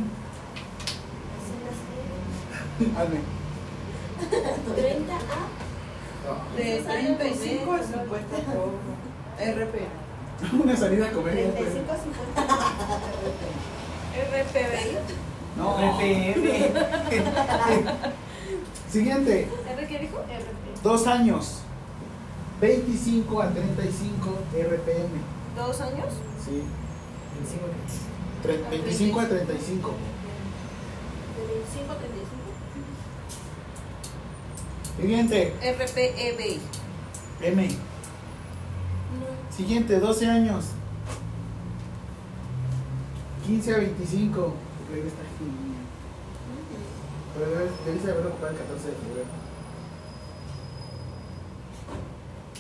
Hazme. 2.98 3.19
30 4.76 5.14
a. 5.14 5.66
De 6.56 6.82
35 6.82 7.72
a 7.74 7.80
50 7.80 8.38
por 8.54 8.72
RP. 9.40 9.76
Una 10.64 10.76
salida 10.76 11.08
a 11.08 11.12
comer. 11.12 11.34
35 11.54 11.91
a 11.91 11.98
50. 11.98 12.58
RPBI. 14.18 14.98
No. 15.58 15.78
RPM. 15.78 16.44
Siguiente. 18.91 19.48
¿R 19.70 19.88
qué 19.88 19.99
dijo? 19.99 20.18
Dos 20.84 21.08
años. 21.08 21.62
25 22.62 23.41
a 23.41 23.49
35 23.49 24.30
RPM. 24.54 25.10
¿Dos 25.56 25.82
años? 25.82 26.14
Sí. 26.44 26.64
25 27.36 27.68
Tre- 28.44 28.70
25 28.70 29.20
a 29.20 29.28
35. 29.28 29.91
De 31.38 31.54
25 31.54 31.91
a 31.91 31.95
35. 31.98 32.27
Siguiente. 34.99 35.53
RPEBI. 35.61 36.60
M. 37.41 37.69
Siguiente, 39.56 39.99
12 39.99 40.26
años. 40.28 40.65
15 43.45 43.74
a 43.74 43.78
25. 43.78 44.53
Creo 44.90 45.02
que 45.03 45.07
está 45.07 45.22
aquí. 45.22 45.48
Pero 47.38 47.52
debes- 47.52 48.03
de 48.06 48.11
haberlo 48.11 48.30
ocupado 48.32 48.52
el 48.53 48.57
14 48.57 48.88
de 48.88 48.94
febrero. 48.95 49.28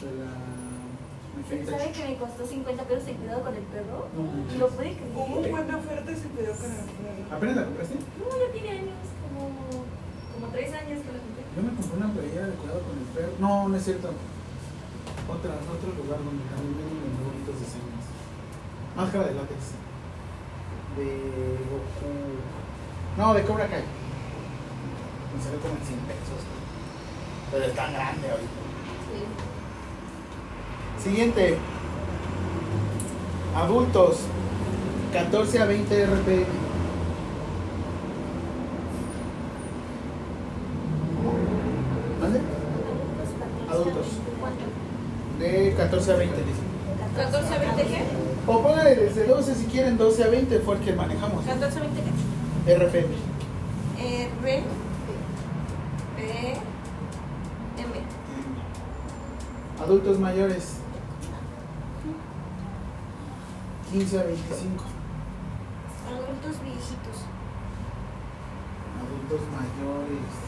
De 0.01 0.09
la- 0.23 0.57
¿Sabe 1.77 1.91
que 1.91 2.03
me 2.07 2.15
costó 2.17 2.45
50 2.45 2.83
pesos 2.83 3.07
el 3.07 3.15
cuidado 3.15 3.41
con 3.43 3.53
el 3.55 3.63
perro? 3.63 4.07
No. 4.15 4.57
¿Lo 4.59 4.67
puede 4.69 4.97
Hubo 5.15 5.25
creer? 5.41 5.45
un 5.45 5.51
buen 5.51 5.75
oferta 5.75 6.11
se 6.15 6.27
quedó 6.29 6.53
con 6.53 6.65
el 6.71 7.33
¿Apenas 7.33 7.55
la 7.55 7.65
compraste? 7.65 7.95
No, 7.95 8.25
ya 8.45 8.51
tiene 8.53 8.69
años, 8.71 8.97
como, 9.21 9.49
como 10.33 10.51
3 10.51 10.73
años 10.73 10.99
que 11.01 11.11
lo 11.13 11.19
compré. 11.19 11.36
Yo 11.57 11.63
me 11.63 11.73
compré 11.73 11.97
una 11.97 12.13
playera 12.13 12.45
de 12.45 12.53
cuidado 12.53 12.81
con 12.85 12.93
el 12.99 13.05
perro. 13.17 13.33
No, 13.39 13.67
no 13.67 13.75
es 13.75 13.83
cierto. 13.83 14.09
Otra, 15.27 15.57
otro 15.57 15.89
lugar 15.97 16.21
donde 16.21 16.45
también 16.53 16.77
vienen 16.77 17.17
los 17.17 17.33
bonitos 17.33 17.57
diseños. 17.57 18.05
Máscara 18.95 19.25
de 19.25 19.33
látex. 19.33 19.73
De 20.93 21.57
Goku. 21.65 22.13
No, 23.17 23.33
de 23.33 23.41
Cobra 23.41 23.65
Kai. 23.65 23.81
Me 25.33 25.43
salió 25.43 25.59
como 25.59 25.73
en 25.73 25.81
100 25.81 25.99
pesos. 26.01 26.45
Pero 27.49 27.65
es 27.65 27.73
tan 27.73 27.91
grande 27.91 28.29
ahorita. 28.29 28.61
Siguiente. 31.03 31.57
Adultos. 33.55 34.19
14 35.11 35.59
a 35.59 35.65
20 35.65 36.05
RPM. 36.05 36.66
¿Mande? 42.21 42.39
Adultos. 43.69 44.05
¿Cuánto? 44.39 44.63
De 45.39 45.73
14 45.75 46.11
a 46.11 46.15
20. 46.15 46.35
dice. 46.37 46.61
¿14 47.17 47.55
a 47.55 47.59
20 47.59 47.83
qué? 47.83 48.03
O 48.47 48.61
póngale 48.63 48.95
desde 48.95 49.25
12 49.25 49.55
si 49.55 49.65
quieren, 49.65 49.97
12 49.97 50.23
a 50.23 50.27
20 50.27 50.59
fue 50.59 50.75
el 50.75 50.81
que 50.81 50.93
manejamos. 50.93 51.45
¿14 51.45 51.77
a 51.77 51.79
20 51.81 52.01
qué? 52.65 52.75
RPM. 52.75 53.13
R. 53.99 54.63
P. 56.17 56.49
M. 57.77 57.93
Adultos 59.83 60.19
mayores. 60.19 60.77
15 63.91 64.19
a 64.19 64.23
25. 64.23 64.83
Adultos 66.07 66.61
viejitos. 66.63 67.17
Adultos 68.99 69.41
mayores. 69.51 70.46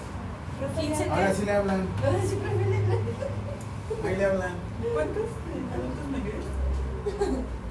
15 0.67 1.09
Ahora 1.09 1.33
sí 1.33 1.45
le 1.45 1.51
hablan. 1.51 1.87
Ahora 2.05 2.19
sí 2.21 2.35
prefiero 2.35 4.07
Ahí 4.07 4.15
le 4.15 4.25
hablan. 4.25 4.55
¿Cuántos 4.93 5.23
adultos 5.73 6.05
mayores? 6.11 6.45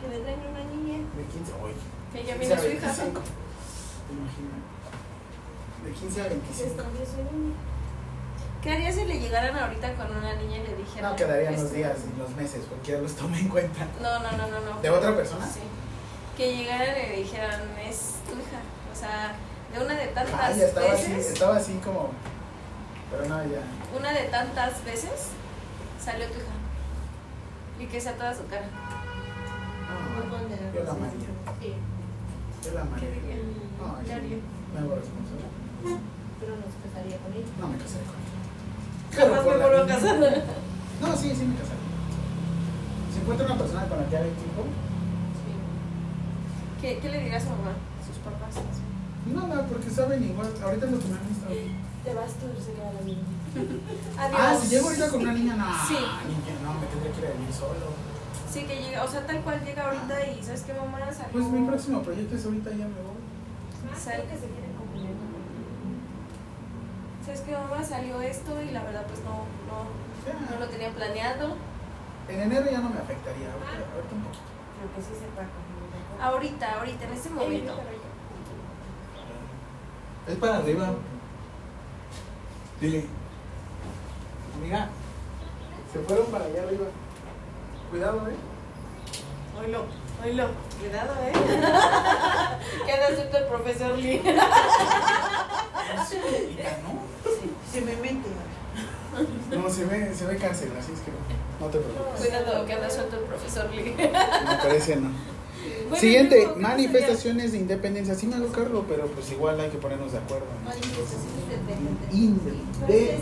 Que 0.01 0.09
le 0.09 0.19
traen 0.21 0.41
una 0.41 0.65
niña. 0.65 0.99
De 1.17 1.25
15 1.25 1.53
hoy. 1.63 1.73
Que 2.13 2.25
ya 2.25 2.39
15 2.39 2.39
viene 2.39 2.55
a 2.55 2.59
su 2.59 2.67
hija. 2.67 2.87
25. 2.87 3.21
¿Te 4.09 4.13
imaginas? 4.15 4.61
De 5.85 5.91
15 5.93 6.21
a 6.21 6.29
25. 6.29 6.83
¿Qué 8.63 8.73
haría 8.73 8.93
si 8.93 9.05
le 9.05 9.21
llegaran 9.21 9.57
ahorita 9.57 9.95
con 9.95 10.17
una 10.17 10.35
niña 10.35 10.57
y 10.59 10.67
le 10.67 10.77
dijeran? 10.77 11.11
No 11.13 11.17
quedarían 11.17 11.55
los 11.55 11.73
días 11.73 11.97
y 12.13 12.19
los 12.19 12.31
meses, 12.35 12.65
cualquiera 12.69 13.01
los 13.01 13.15
tome 13.15 13.39
en 13.39 13.49
cuenta. 13.49 13.87
No, 14.03 14.19
no, 14.19 14.33
no, 14.33 14.49
no, 14.49 14.61
no. 14.75 14.81
¿De 14.83 14.91
otra 14.91 15.15
persona? 15.15 15.47
Sí. 15.47 15.61
Que 16.37 16.57
llegaran 16.57 16.89
y 16.97 17.09
le 17.11 17.17
dijeran, 17.19 17.61
es 17.87 18.15
tu 18.27 18.33
hija. 18.33 18.59
O 18.93 18.97
sea, 18.97 19.35
de 19.73 19.85
una 19.85 19.95
de 19.95 20.09
tantas 20.09 20.35
Ah, 20.35 20.51
ya 20.53 20.67
estaba 20.67 20.93
así, 20.93 21.13
veces, 21.13 21.33
estaba 21.33 21.57
así 21.57 21.73
como. 21.85 22.11
Pero 23.11 23.27
no, 23.29 23.37
ya. 23.45 23.63
una 23.99 24.13
de 24.13 24.25
tantas 24.29 24.85
veces, 24.85 25.31
salió 26.03 26.27
tu 26.27 26.35
hija. 26.35 26.53
Y 27.81 27.87
que 27.87 28.01
sea 28.01 28.15
toda 28.17 28.35
su 28.35 28.45
cara. 28.47 28.67
No, 28.69 28.75
yo 30.75 30.85
la 30.85 30.91
amaría. 30.91 31.29
Yo 32.65 32.71
la 32.73 32.73
¿Qué 32.73 32.79
amaría. 32.81 33.11
diría? 33.11 33.37
No, 33.79 33.85
¿Qué 34.01 34.09
yo 34.09 34.15
me 34.75 34.79
hago 34.81 34.95
responsable. 34.97 35.47
Pero 36.41 36.53
no 36.57 36.63
se 36.69 36.79
casaría 36.85 37.17
con 37.19 37.33
ella. 37.33 37.47
No 37.61 37.67
me 37.69 37.79
casaré 37.79 38.05
con 38.05 38.17
ella. 38.19 38.39
Jamás 39.17 39.41
me 39.47 39.57
vuelvo 39.57 39.79
a 39.83 39.85
casar. 39.87 40.17
No, 41.01 41.09
sí, 41.17 41.29
sí 41.35 41.45
me 41.47 41.55
casaré. 41.55 41.79
Si 43.15 43.19
encuentro 43.21 43.47
una 43.47 43.57
persona 43.59 43.87
con 43.89 43.99
la 44.03 44.07
que 44.09 44.17
haga 44.17 44.27
equipo, 44.27 44.65
¿Qué, 46.81 46.99
¿Qué 47.01 47.09
le 47.09 47.19
diría 47.23 47.39
a 47.39 47.41
su 47.41 47.49
mamá? 47.51 47.73
A 47.75 48.03
sus 48.07 48.19
papás. 48.23 48.55
nada, 49.27 49.67
porque 49.67 49.91
saben 49.91 50.23
igual. 50.23 50.47
Ahorita 50.63 50.87
lo 50.87 50.99
que 50.99 51.09
me 51.09 51.19
han 51.19 51.27
estado. 51.27 51.55
Te 52.09 52.15
vas 52.15 52.33
tú, 52.41 52.47
sería 52.57 52.89
la 52.91 53.03
niña. 53.05 53.21
Adiós. 54.19 54.41
Ah, 54.41 54.57
si 54.57 54.69
llego 54.69 54.89
ahorita 54.89 55.09
con 55.11 55.21
una 55.21 55.33
niña, 55.35 55.55
no. 55.57 55.67
Sí. 55.87 55.95
Niña, 55.95 56.55
no, 56.65 56.73
me 56.81 56.87
tendría 56.87 57.13
que 57.13 57.21
ir 57.21 57.27
a 57.27 57.33
vivir 57.37 57.53
solo. 57.53 57.93
Sí, 58.51 58.65
que 58.65 58.81
llega, 58.81 59.05
o 59.05 59.09
sea, 59.09 59.27
tal 59.27 59.43
cual 59.43 59.61
llega 59.63 59.85
ahorita 59.85 60.17
y 60.27 60.43
¿sabes 60.43 60.63
qué, 60.63 60.73
mamá? 60.73 61.01
Salió, 61.13 61.33
Pues 61.33 61.45
mi 61.53 61.67
próximo 61.69 62.01
proyecto 62.03 62.35
es 62.35 62.45
ahorita 62.47 62.71
ya 62.71 62.89
me 62.89 62.97
voy. 63.05 63.21
sal- 63.93 64.25
Creo 64.25 64.29
que 64.33 64.37
se 64.41 64.49
quieren 64.49 64.73
cumplir. 64.73 65.13
¿Sabes 67.27 67.41
qué, 67.43 67.53
mamá? 67.53 67.85
Salió 67.85 68.21
esto 68.23 68.57
y 68.63 68.71
la 68.73 68.83
verdad, 68.85 69.05
pues 69.07 69.21
no, 69.21 69.45
no, 69.69 69.85
no 69.85 70.59
lo 70.61 70.67
tenía 70.73 70.89
planeado. 70.97 71.57
En 72.29 72.41
enero 72.41 72.65
ya 72.73 72.81
no 72.81 72.89
me 72.89 73.01
afectaría. 73.05 73.53
Ahorita, 73.53 73.85
ahorita 73.85 74.15
un 74.17 74.23
poquito. 74.25 74.49
Creo 74.81 74.89
que 74.97 75.01
sí 75.05 75.13
se 75.13 75.29
puede 75.37 75.49
cumplir. 75.53 76.25
Ahorita, 76.25 76.79
ahorita, 76.81 77.05
en 77.05 77.13
este 77.13 77.29
momento. 77.31 77.75
Es 80.27 80.37
para 80.37 80.57
arriba. 80.59 80.89
Dile. 82.81 83.05
Amiga. 84.57 84.89
Se 85.93 85.99
fueron 86.01 86.27
para 86.27 86.45
allá 86.45 86.63
arriba. 86.63 86.87
Cuidado, 87.91 88.29
eh. 88.29 88.37
Oilo, 89.61 89.85
oilo. 90.25 90.49
Cuidado, 90.79 91.15
¿eh? 91.27 91.33
Queda 92.87 93.09
suelto 93.17 93.39
el 93.39 93.45
profesor 93.47 93.99
Lee. 93.99 94.23
¿no? 96.85 97.03
Se 97.73 97.81
me 97.81 97.97
mete. 97.97 98.29
No, 99.51 99.69
se 99.71 99.85
ve, 99.87 100.15
se 100.15 100.27
ve 100.27 100.37
cárcel, 100.37 100.73
así 100.79 100.93
es 100.93 101.01
que 101.01 101.11
no 101.59 101.67
te 101.67 101.79
preocupes. 101.79 102.21
Cuidado, 102.21 102.65
que 102.67 102.73
anda 102.75 102.89
suelto 102.91 103.17
el 103.17 103.23
profesor 103.23 103.71
Lee. 103.71 103.95
Me 103.99 104.57
parece 104.63 104.97
no. 104.97 105.11
Bueno, 105.89 105.97
Siguiente, 106.01 106.37
luego, 106.37 106.55
¿qué 106.55 106.61
manifestaciones 106.61 107.53
de 107.53 107.59
independencia. 107.59 108.15
Sí 108.15 108.27
me 108.27 108.37
hago 108.37 108.49
cargo, 108.49 108.85
pero 108.89 109.07
pues 109.07 109.31
igual 109.33 109.59
hay 109.61 109.71
que 109.71 109.79
ponernos 109.79 110.13
de 110.13 110.19
acuerdo. 110.19 110.47
¿no? 110.65 110.71
Inde- 112.17 112.53
de- 112.87 113.19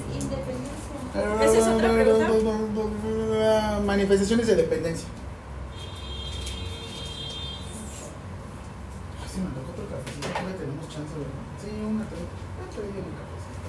¿Esa 1.44 1.58
es 1.58 1.66
otra 1.66 1.92
pregunta? 1.92 2.30
Manifestaciones 3.84 4.46
de 4.46 4.56
dependencia. 4.56 5.08
Ay, 9.22 9.28
sí, 9.32 9.40
me 9.40 9.46
otro 9.48 9.84
cafecito. 9.88 10.28
Todavía 10.28 10.56
tenemos 10.56 10.88
chance, 10.88 11.12
¿verdad? 11.16 11.44
Sí, 11.62 11.70
una 11.84 12.04
Ah, 12.04 12.68
todavía 12.70 13.00
un 13.00 13.14
cafecito. 13.16 13.68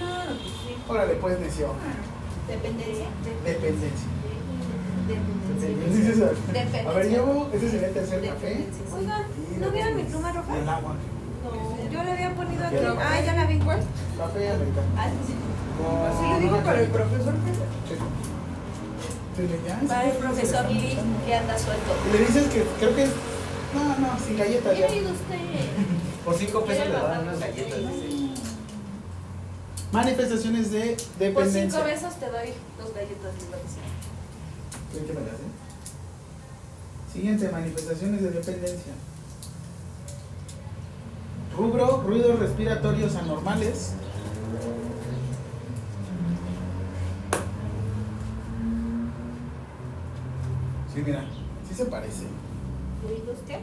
No, 0.00 0.08
pues 0.40 0.54
sí. 0.66 0.72
Órale, 0.88 1.14
pues, 1.14 1.38
necio. 1.40 1.68
Dependencia. 2.48 3.06
Dependencia. 3.44 4.08
Dependencia. 5.60 6.90
A 6.90 6.92
ver, 6.92 7.08
llevo, 7.08 7.48
ese 7.52 7.70
sería 7.70 7.88
el 7.88 7.94
tercer 7.94 8.20
café. 8.28 8.66
Oigan, 8.96 9.22
¿no 9.60 9.70
vieron 9.70 9.96
mi 9.96 10.02
pluma 10.04 10.32
roja? 10.32 10.58
El 10.58 10.68
agua. 10.68 10.94
No, 11.42 11.90
yo 11.90 12.02
le 12.04 12.12
había 12.12 12.34
ponido 12.34 12.66
aquí. 12.66 12.76
Ah, 12.98 13.20
ya 13.24 13.32
la 13.34 13.46
vi. 13.46 13.58
¿Cuál? 13.58 13.80
Café 14.18 14.50
americano. 14.50 14.86
Ah, 14.96 15.08
sí. 15.26 15.34
Así 16.10 16.34
le 16.34 16.40
digo 16.40 16.56
para 16.58 16.80
el 16.80 16.88
profesor. 16.88 17.34
Sí. 19.36 19.86
Para 19.88 20.04
el 20.04 20.12
sí, 20.12 20.18
profesor 20.20 20.66
sí, 20.68 20.74
Lee, 20.74 20.90
sí. 20.90 20.98
que 21.26 21.34
anda 21.34 21.58
suelto. 21.58 21.90
Y 22.08 22.12
le 22.12 22.18
dices 22.26 22.46
que 22.48 22.62
creo 22.78 22.94
que 22.94 23.02
es. 23.04 23.10
No, 23.72 23.84
no, 23.84 24.18
sin 24.18 24.36
galletas 24.36 24.74
¿Qué 24.74 24.96
ido 24.96 25.12
usted? 25.12 25.36
Por 26.24 26.34
5 26.34 26.64
pesos 26.64 26.86
le 26.88 26.92
dan 26.92 27.22
unas 27.22 27.40
galletas. 27.40 27.78
Manifestaciones 29.92 30.70
de 30.70 30.96
Por 30.96 31.18
dependencia. 31.18 31.70
cinco 31.70 31.84
besos 31.84 32.14
te 32.14 32.26
doy 32.26 32.52
dos 32.78 32.94
galletas 32.94 33.32
Siguiente, 37.12 37.48
manifestaciones 37.50 38.22
de 38.22 38.30
dependencia. 38.30 38.92
Rubro, 41.56 42.02
ruidos 42.02 42.38
respiratorios 42.38 43.14
anormales. 43.16 43.94
Sí, 50.94 51.02
mira, 51.04 51.24
sí 51.68 51.74
se 51.74 51.84
parece. 51.86 52.26
¿Ruidos 53.02 53.38
qué? 53.46 53.60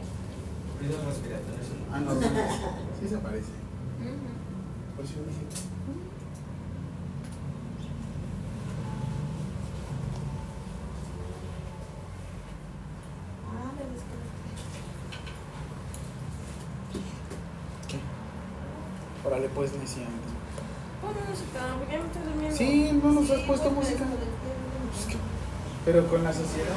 Ruidos 0.80 1.04
respiratorios. 1.04 1.66
Anormales. 1.92 2.52
Sí 3.00 3.08
se 3.08 3.18
parece. 3.18 3.52
Por 4.96 5.04
eso 5.04 5.14
dije. 5.26 5.46
Ah, 13.46 13.70
me 13.76 13.84
desconecté. 13.92 14.50
¿Qué? 17.88 17.98
Órale, 19.38 19.54
pues, 19.54 19.72
necia. 19.74 20.02
Ponme 21.00 21.20
música, 21.30 21.60
porque 21.78 21.92
ya 21.92 22.00
me 22.00 22.06
estoy 22.06 22.22
durmiendo. 22.24 22.56
Sí, 22.56 23.00
no 23.00 23.12
nos 23.12 23.30
has 23.30 23.40
puesto 23.46 23.70
pues, 23.70 23.88
música. 23.90 24.04
que- 25.08 25.16
Pero 25.84 26.08
con 26.08 26.24
la 26.24 26.32
sociedad. 26.32 26.74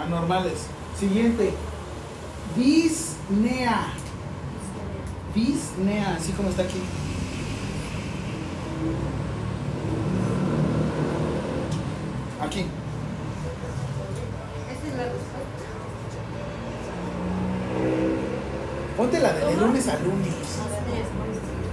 Anormales. 0.00 0.66
Siguiente. 0.96 1.52
Disnea. 2.56 3.88
Disnea, 5.34 6.14
así 6.16 6.30
como 6.32 6.50
está. 6.50 6.62
Aquí. 12.40 12.66
Esta 14.70 14.86
es 14.88 14.94
la 14.96 15.04
respuesta. 15.04 15.36
Ponte 19.06 19.20
la 19.20 19.32
de, 19.34 19.46
de 19.46 19.54
lunes 19.54 19.86
a 19.86 19.98
lunes. 20.00 20.34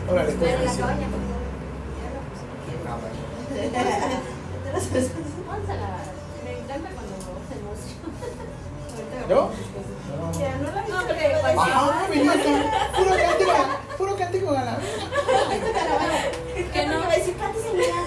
Órale, 0.08 0.34
pues. 0.34 0.52
Pero 0.52 0.66
la 0.66 0.78
cabaña. 0.78 1.08
Ah. 2.86 2.98
Me 6.44 6.52
encanta 6.60 6.90
cuando 6.94 7.16
se 7.50 7.56
emociona. 7.58 8.14
¿Yo? 9.28 9.50
Ya, 10.40 10.52
no 10.58 10.70
porque. 11.02 11.26
Puro 12.98 13.14
cántico, 13.18 13.54
puro 13.98 14.16
cántico 14.16 14.52
galán. 14.52 14.78
Que 16.72 16.86
no. 16.86 17.00
va 17.00 17.06
a 17.06 17.16
decir, 17.16 17.34
Pati, 17.34 17.58
señora. 17.58 17.98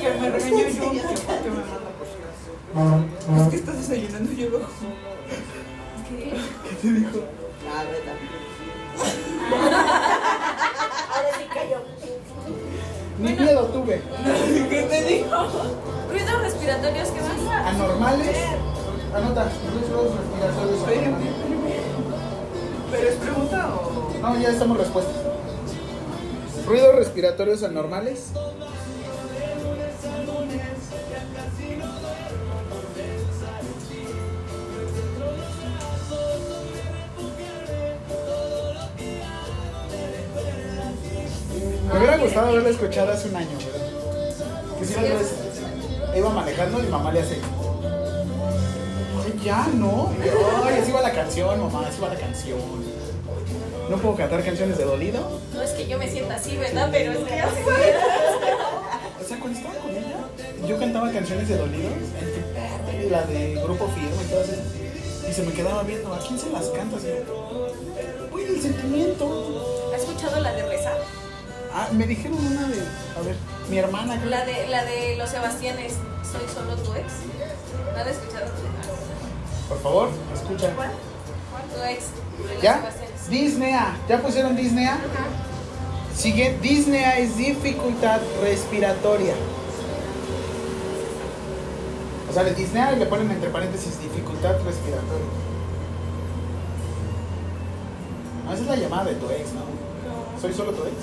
Que 0.00 0.10
me 0.20 0.30
regañó 0.30 0.58
yo. 0.58 0.92
que 0.92 1.00
por 1.00 1.38
qué 1.42 1.50
me 1.50 1.56
manda 1.56 1.90
por 1.98 2.06
su 2.06 2.18
casa. 2.22 3.42
Es 3.42 3.48
que 3.48 3.56
estás 3.56 3.76
desayunando 3.78 4.30
yo. 4.30 4.48
¿Qué? 6.82 6.88
¿Qué 6.88 6.94
te 6.94 6.98
dijo? 7.00 7.18
Ah, 7.72 7.84
verdad. 7.84 8.16
Ahora 11.14 11.28
sí 11.38 11.44
cayó. 11.54 11.78
Ni 13.18 13.32
miedo 13.34 13.64
tuve. 13.66 14.02
¿Qué 14.68 14.82
te 14.82 15.04
dijo? 15.04 15.36
Ruidos 16.10 16.42
respiratorios, 16.42 17.08
¿qué 17.10 17.20
más? 17.20 17.66
Anormales. 17.74 18.36
Anota, 19.14 19.44
ruidos 19.72 20.16
respiratorios 20.16 20.78
Espérame, 20.80 21.06
anormales. 21.06 21.30
espérame. 21.30 21.82
¿Pero 22.90 23.08
es 23.08 23.14
pregunta 23.16 23.74
o.? 23.74 24.12
No, 24.20 24.38
ya 24.40 24.48
estamos 24.50 24.78
respuestas. 24.78 25.14
Ruidos 26.66 26.94
respiratorios 26.96 27.62
anormales. 27.62 28.32
Gustado 42.22 42.48
haberla 42.48 42.68
escuchado 42.70 43.12
hace 43.12 43.28
un 43.28 43.36
año. 43.36 43.58
Que 44.78 44.84
si 44.84 44.94
una 44.94 45.02
vez 45.02 45.32
iba 46.16 46.30
manejando 46.30 46.80
y 46.82 46.86
mamá 46.88 47.12
le 47.12 47.20
hace. 47.20 47.36
Ay, 49.24 49.40
ya, 49.44 49.66
¿no? 49.74 50.10
Ay, 50.64 50.78
así 50.82 50.92
va 50.92 51.00
la 51.02 51.12
canción, 51.12 51.60
mamá, 51.60 51.86
así 51.88 52.00
va 52.00 52.08
la 52.08 52.16
canción. 52.18 52.58
No 53.90 53.96
puedo 53.98 54.16
cantar 54.16 54.42
canciones 54.44 54.78
de 54.78 54.84
dolido. 54.84 55.40
No 55.54 55.62
es 55.62 55.70
que 55.72 55.86
yo 55.86 55.98
me 55.98 56.08
sienta 56.08 56.36
así, 56.36 56.56
¿verdad? 56.56 56.88
Pero 56.90 57.12
es 57.12 57.18
que 57.18 57.34
así. 57.40 57.60
O 59.22 59.24
sea, 59.24 59.38
cuando 59.38 59.56
estaba 59.56 59.74
con 59.76 59.90
ella, 59.92 60.16
yo 60.68 60.78
cantaba 60.80 61.12
canciones 61.12 61.48
de 61.48 61.56
dolidos, 61.56 61.92
entre- 62.20 63.08
la 63.08 63.22
de 63.22 63.54
Grupo 63.62 63.86
Firme 63.88 64.10
y 64.26 64.30
todas 64.30 64.48
esas. 64.48 65.30
Y 65.30 65.32
se 65.32 65.42
me 65.44 65.52
quedaba 65.52 65.82
viendo, 65.84 66.12
¿a 66.12 66.18
quién 66.18 66.36
se 66.38 66.50
las 66.50 66.66
cantas? 66.70 67.02
Uy, 68.32 68.42
el 68.42 68.60
sentimiento. 68.60 69.92
¿Has 69.94 70.00
escuchado 70.02 70.40
la 70.40 70.52
de 70.54 70.62
rezar? 70.66 70.98
Ah, 71.74 71.88
me 71.92 72.06
dijeron 72.06 72.38
una 72.38 72.68
de, 72.68 72.80
a 73.16 73.22
ver, 73.24 73.36
mi 73.70 73.78
hermana. 73.78 74.16
creo. 74.18 74.28
La 74.30 74.44
de, 74.44 74.68
la 74.68 74.84
de 74.84 75.16
los 75.16 75.30
Sebastianes, 75.30 75.94
soy 76.22 76.46
solo 76.52 76.76
tu 76.76 76.92
ex. 76.94 77.12
¿No 77.86 77.92
la 77.96 78.02
has 78.02 78.08
escuchado? 78.08 78.46
Por 79.68 79.80
favor, 79.80 80.10
escucha. 80.34 80.74
¿Cuál? 80.74 80.90
Tu 81.74 81.82
ex. 81.88 82.04
¿Ya? 82.62 82.90
Disnea. 83.30 83.96
¿Ya 84.08 84.20
pusieron 84.20 84.54
Disnea? 84.56 84.98
Sigue, 86.14 86.58
Disnea 86.60 87.18
es 87.18 87.36
dificultad 87.38 88.20
respiratoria. 88.42 89.34
O 92.28 92.34
sea, 92.34 92.44
de 92.44 92.54
Disnea 92.54 92.92
le 92.92 93.06
ponen 93.06 93.30
entre 93.30 93.48
paréntesis 93.48 93.98
dificultad 94.00 94.56
respiratoria. 94.64 95.26
No, 98.44 98.52
esa 98.52 98.62
es 98.62 98.68
la 98.68 98.76
llamada 98.76 99.04
de 99.04 99.14
tu 99.14 99.26
ex, 99.30 99.52
¿no? 99.52 99.62
¿Soy 100.40 100.52
solo 100.52 100.72
tu 100.72 100.82
ex? 100.82 100.94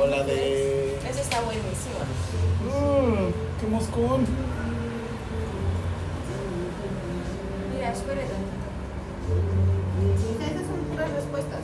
O 0.00 0.06
la 0.06 0.22
de... 0.22 0.96
Esa 0.96 1.20
está 1.20 1.42
buenísima. 1.42 2.04
Mm, 2.64 3.32
¡Qué 3.60 3.66
moscón! 3.66 4.24
Mira, 7.74 7.92
espérate. 7.92 8.32
Esas 10.40 10.66
son 10.66 10.78
puras 10.90 11.12
respuestas. 11.12 11.60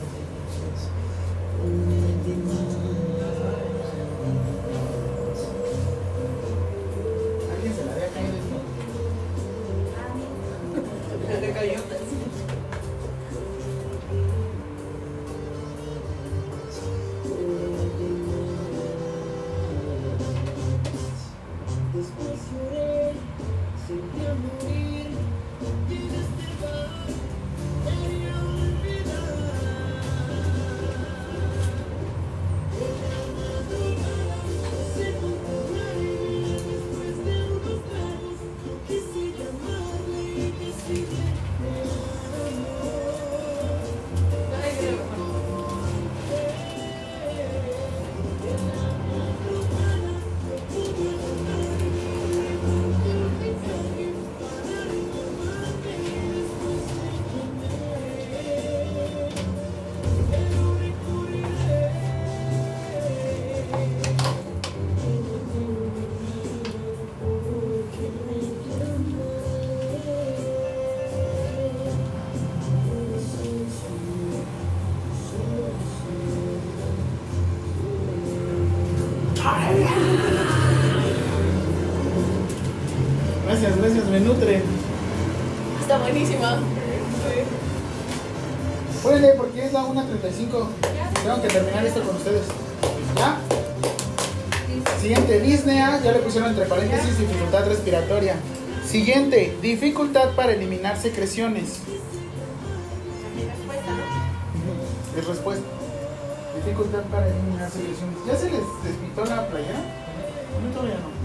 Me 84.09 84.19
nutre. 84.19 84.61
Está 85.81 85.97
buenísima. 85.99 86.59
Órale, 89.03 89.29
porque 89.37 89.65
es 89.65 89.73
la 89.73 89.81
1.35. 89.81 90.67
Tengo 91.23 91.41
que 91.41 91.47
terminar 91.47 91.85
esto 91.85 92.01
con 92.01 92.15
ustedes. 92.15 92.43
¿Ya? 93.15 93.37
Siguiente, 95.01 95.39
Disney, 95.39 95.79
ah, 95.79 95.99
ya 96.03 96.11
le 96.11 96.19
pusieron 96.19 96.49
entre 96.49 96.65
paréntesis 96.65 97.17
dificultad 97.17 97.67
respiratoria. 97.67 98.35
Siguiente, 98.85 99.57
dificultad 99.61 100.29
para 100.35 100.53
eliminar 100.53 100.97
secreciones. 100.97 101.79
Es 105.17 105.27
respuesta. 105.27 105.65
Dificultad 106.55 107.03
para 107.03 107.27
eliminar 107.27 107.69
secreciones. 107.69 108.17
¿Ya 108.25 108.35
se 108.35 108.45
les 108.49 108.61
despintó 108.83 109.25
la 109.25 109.47
playera? 109.47 109.79
A 109.79 110.59
mí 110.59 110.73
todavía 110.73 110.95
no. 110.95 111.09
No, 111.09 111.16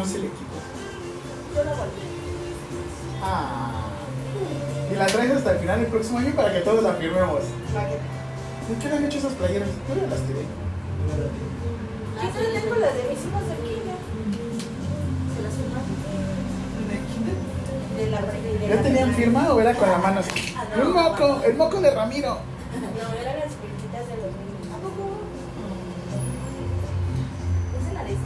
no 0.00 0.06
se 0.06 0.18
le 0.18 0.28
quitó. 0.28 0.56
Yo 1.54 1.64
la 1.64 1.70
guardé. 1.76 1.92
Ah. 3.22 3.86
Y 4.90 4.94
la 4.96 5.06
traes 5.06 5.30
hasta 5.32 5.52
el 5.52 5.58
final 5.58 5.80
del 5.80 5.88
próximo 5.90 6.18
año 6.18 6.32
para 6.34 6.52
que 6.52 6.60
todos 6.60 6.82
la 6.82 6.94
firmemos. 6.94 7.40
¿De 7.40 8.76
qué 8.80 8.88
le 8.88 8.96
han 8.96 9.04
hecho 9.04 9.18
esas 9.18 9.32
playeras? 9.34 9.68
Yo 9.88 9.94
ya 10.00 10.06
las 10.08 10.20
tiré. 10.20 10.40
Yo 12.22 12.28
también 12.28 12.62
tengo 12.62 12.74
las 12.76 12.94
de 12.94 13.02
mis 13.02 13.18
hijos 13.18 13.42
aquí, 13.52 13.74
ya. 13.86 13.96
Se 15.36 15.42
las 15.42 15.54
firmaron. 15.54 15.90
De 17.96 18.10
la 18.10 18.20
de 18.22 18.68
¿Ya 18.68 18.74
la- 18.76 18.82
tenían 18.82 19.14
firma 19.14 19.52
o 19.52 19.60
era 19.60 19.74
con 19.74 19.90
la 19.90 19.98
mano 19.98 20.20
así? 20.20 20.54
Ah, 20.56 20.64
Un 20.82 20.92
moco, 20.92 21.42
el 21.44 21.54
moco 21.56 21.80
de 21.80 21.90
Ramiro. 21.90 22.38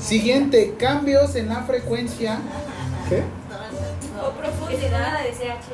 Siguiente, 0.05 0.75
cambios 0.79 1.35
en 1.35 1.49
la 1.49 1.63
frecuencia. 1.63 2.39
¿Qué? 3.09 3.23
O 4.23 4.31
profundidad. 4.33 5.23
de 5.23 5.31
CH. 5.31 5.73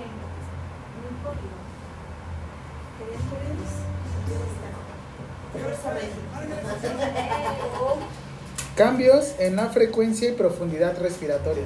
Cambios 8.77 9.35
en 9.41 9.57
la 9.57 9.67
frecuencia 9.67 10.31
y 10.31 10.33
profundidad 10.35 10.97
respiratoria. 11.01 11.65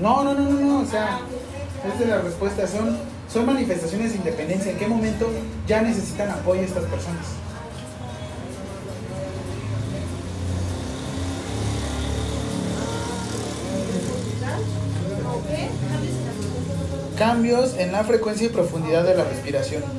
No, 0.00 0.24
no, 0.24 0.32
no, 0.32 0.40
no, 0.40 0.60
no, 0.60 0.80
o 0.80 0.86
sea, 0.86 1.20
es 1.86 1.98
de 1.98 2.06
la 2.06 2.22
respuesta, 2.22 2.66
son, 2.66 2.96
son 3.30 3.44
manifestaciones 3.44 4.12
de 4.12 4.16
independencia. 4.16 4.72
¿En 4.72 4.78
qué 4.78 4.86
momento 4.86 5.28
ya 5.66 5.82
necesitan 5.82 6.30
apoyo 6.30 6.62
estas 6.62 6.84
personas? 6.84 7.26
Cambios 17.20 17.76
en 17.76 17.92
la 17.92 18.02
frecuencia 18.02 18.46
y 18.46 18.48
profundidad 18.48 19.04
de 19.04 19.14
la 19.14 19.24
respiración. 19.24 19.82
Este 19.82 19.92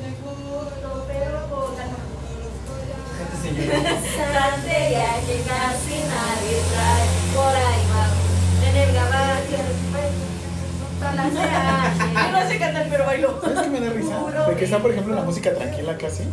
Yo 12.12 12.32
no 12.32 12.48
sé 12.48 12.58
cantar, 12.58 12.88
pero 12.90 13.06
bailo. 13.06 13.40
¿Sabes 13.40 13.60
qué 13.60 13.70
me 13.70 13.80
da 13.80 13.92
risa? 13.92 14.48
De 14.48 14.56
que 14.56 14.64
está, 14.64 14.80
por 14.80 14.90
ejemplo, 14.90 15.14
la 15.14 15.22
música 15.22 15.54
tranquila 15.54 15.96
casi. 15.96 16.24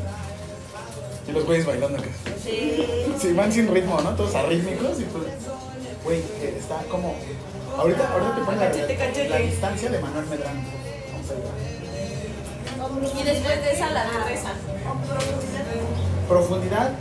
Y 1.27 1.31
los 1.31 1.45
güeyes 1.45 1.67
bailando 1.67 1.99
casi. 1.99 2.09
Sí. 2.43 2.87
Sí, 3.21 3.33
van 3.33 3.51
sin 3.51 3.71
ritmo, 3.71 4.01
¿no? 4.01 4.15
Todos 4.15 4.33
arrítmicos 4.33 4.99
y 4.99 5.03
pues. 5.03 5.25
Güey, 6.03 6.17
eh, 6.17 6.55
está 6.57 6.77
como. 6.89 7.13
Ahorita, 7.79 8.11
ahorita 8.11 8.35
te 8.35 8.41
ponen 8.41 8.59
la, 8.59 8.65
Cachete, 8.67 8.95
cachete. 8.97 9.29
la 9.29 9.37
distancia 9.37 9.89
de 9.89 9.99
Manuel 9.99 10.25
Medrano. 10.25 10.59
Vamos 11.13 11.31
a 11.31 11.33
ver. 12.99 13.21
Y 13.21 13.23
después 13.23 13.61
de 13.63 13.71
esa 13.71 13.89
la 13.91 14.03
reza. 14.25 14.49
Profundidad. 16.27 16.91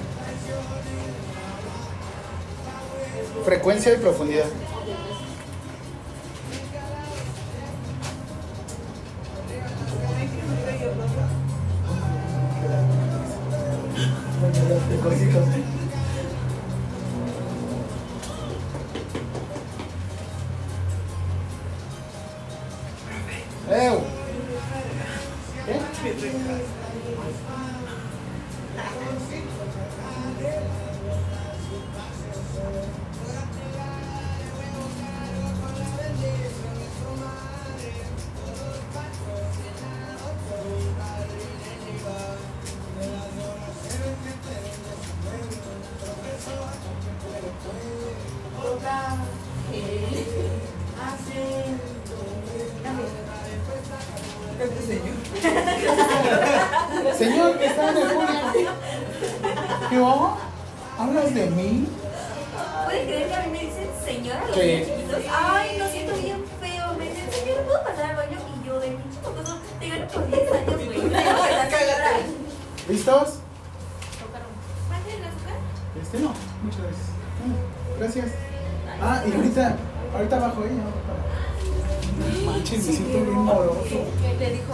Frecuencia 3.44 3.92
y 3.92 3.96
profundidad. 3.96 4.46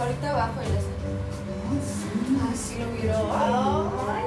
Ahorita 0.05 0.29
abajo 0.29 0.61
y 0.61 0.65
le 0.69 0.77
Así 2.51 2.77
lo 2.79 2.85
miró. 2.87 3.19
Ay, 3.33 4.23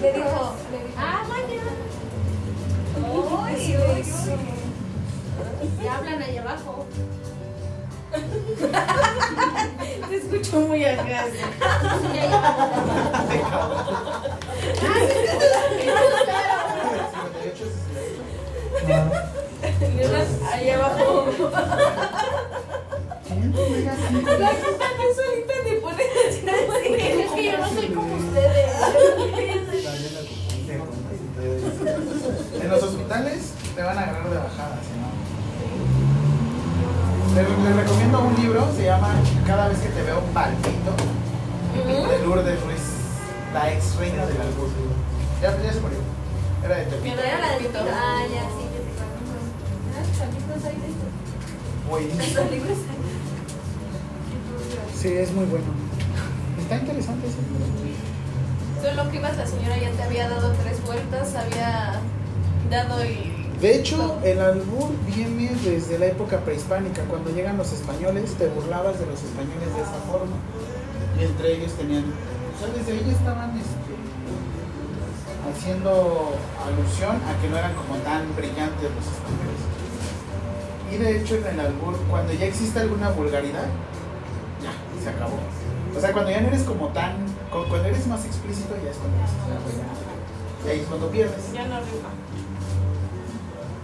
Le 0.00 0.12
dijo, 0.12 0.54
le 0.70 0.78
dijo, 0.78 0.98
ah, 0.98 1.22
mañana. 1.28 1.72
Ay, 3.44 3.54
Dios. 3.66 4.08
Ya 5.82 5.90
hablan 5.96 6.22
allá 6.22 6.40
abajo. 6.40 6.86
Te 10.08 10.16
escucho 10.16 10.60
muy 10.60 10.84
acá. 10.84 11.26
la 59.40 59.46
señora 59.46 59.78
ya 59.78 59.90
te 59.92 60.02
había 60.02 60.28
dado 60.28 60.52
tres 60.62 60.84
vueltas, 60.84 61.34
había 61.34 61.98
dado 62.70 63.02
y. 63.06 63.48
De 63.58 63.76
hecho, 63.76 64.18
el 64.22 64.38
albur 64.38 64.92
viene 65.06 65.52
desde 65.64 65.98
la 65.98 66.06
época 66.06 66.40
prehispánica. 66.40 67.02
Cuando 67.04 67.30
llegan 67.30 67.56
los 67.56 67.72
españoles, 67.72 68.34
te 68.34 68.48
burlabas 68.48 68.98
de 69.00 69.06
los 69.06 69.22
españoles 69.22 69.74
de 69.74 69.80
esa 69.80 70.00
forma. 70.10 70.36
Y 71.18 71.24
entre 71.24 71.56
ellos 71.56 71.72
tenían. 71.72 72.04
O 72.04 72.58
sea, 72.58 72.68
desde 72.68 72.92
ahí 72.92 73.10
estaban 73.10 73.56
este, 73.56 73.92
haciendo 75.48 76.36
alusión 76.60 77.16
a 77.16 77.40
que 77.40 77.48
no 77.48 77.56
eran 77.56 77.74
como 77.74 77.96
tan 78.04 78.36
brillantes 78.36 78.90
los 78.92 79.06
españoles. 79.08 79.60
Y 80.92 80.96
de 80.96 81.20
hecho 81.20 81.36
en 81.36 81.46
el 81.46 81.60
albur, 81.60 81.96
cuando 82.10 82.32
ya 82.34 82.44
existe 82.44 82.80
alguna 82.80 83.08
vulgaridad, 83.10 83.68
ya, 84.60 84.72
se 85.02 85.08
acabó. 85.08 85.38
O 86.00 86.02
sea, 86.02 86.12
cuando 86.14 86.30
ya 86.30 86.40
no 86.40 86.48
eres 86.48 86.62
como 86.62 86.88
tan, 86.88 87.12
cu- 87.52 87.68
cuando 87.68 87.88
eres 87.88 88.06
más 88.06 88.24
explícito 88.24 88.74
ya 88.82 88.88
es 88.90 88.96
cuando 88.96 89.18
dices, 89.20 89.36
"Ah, 89.44 89.60
ya". 90.64 90.66
Y 90.66 90.70
ahí 90.72 90.80
es 90.80 90.86
cuando 90.88 91.10
pierdes. 91.10 91.52
Ya 91.52 91.66
no 91.66 91.76
rima. 91.80 92.08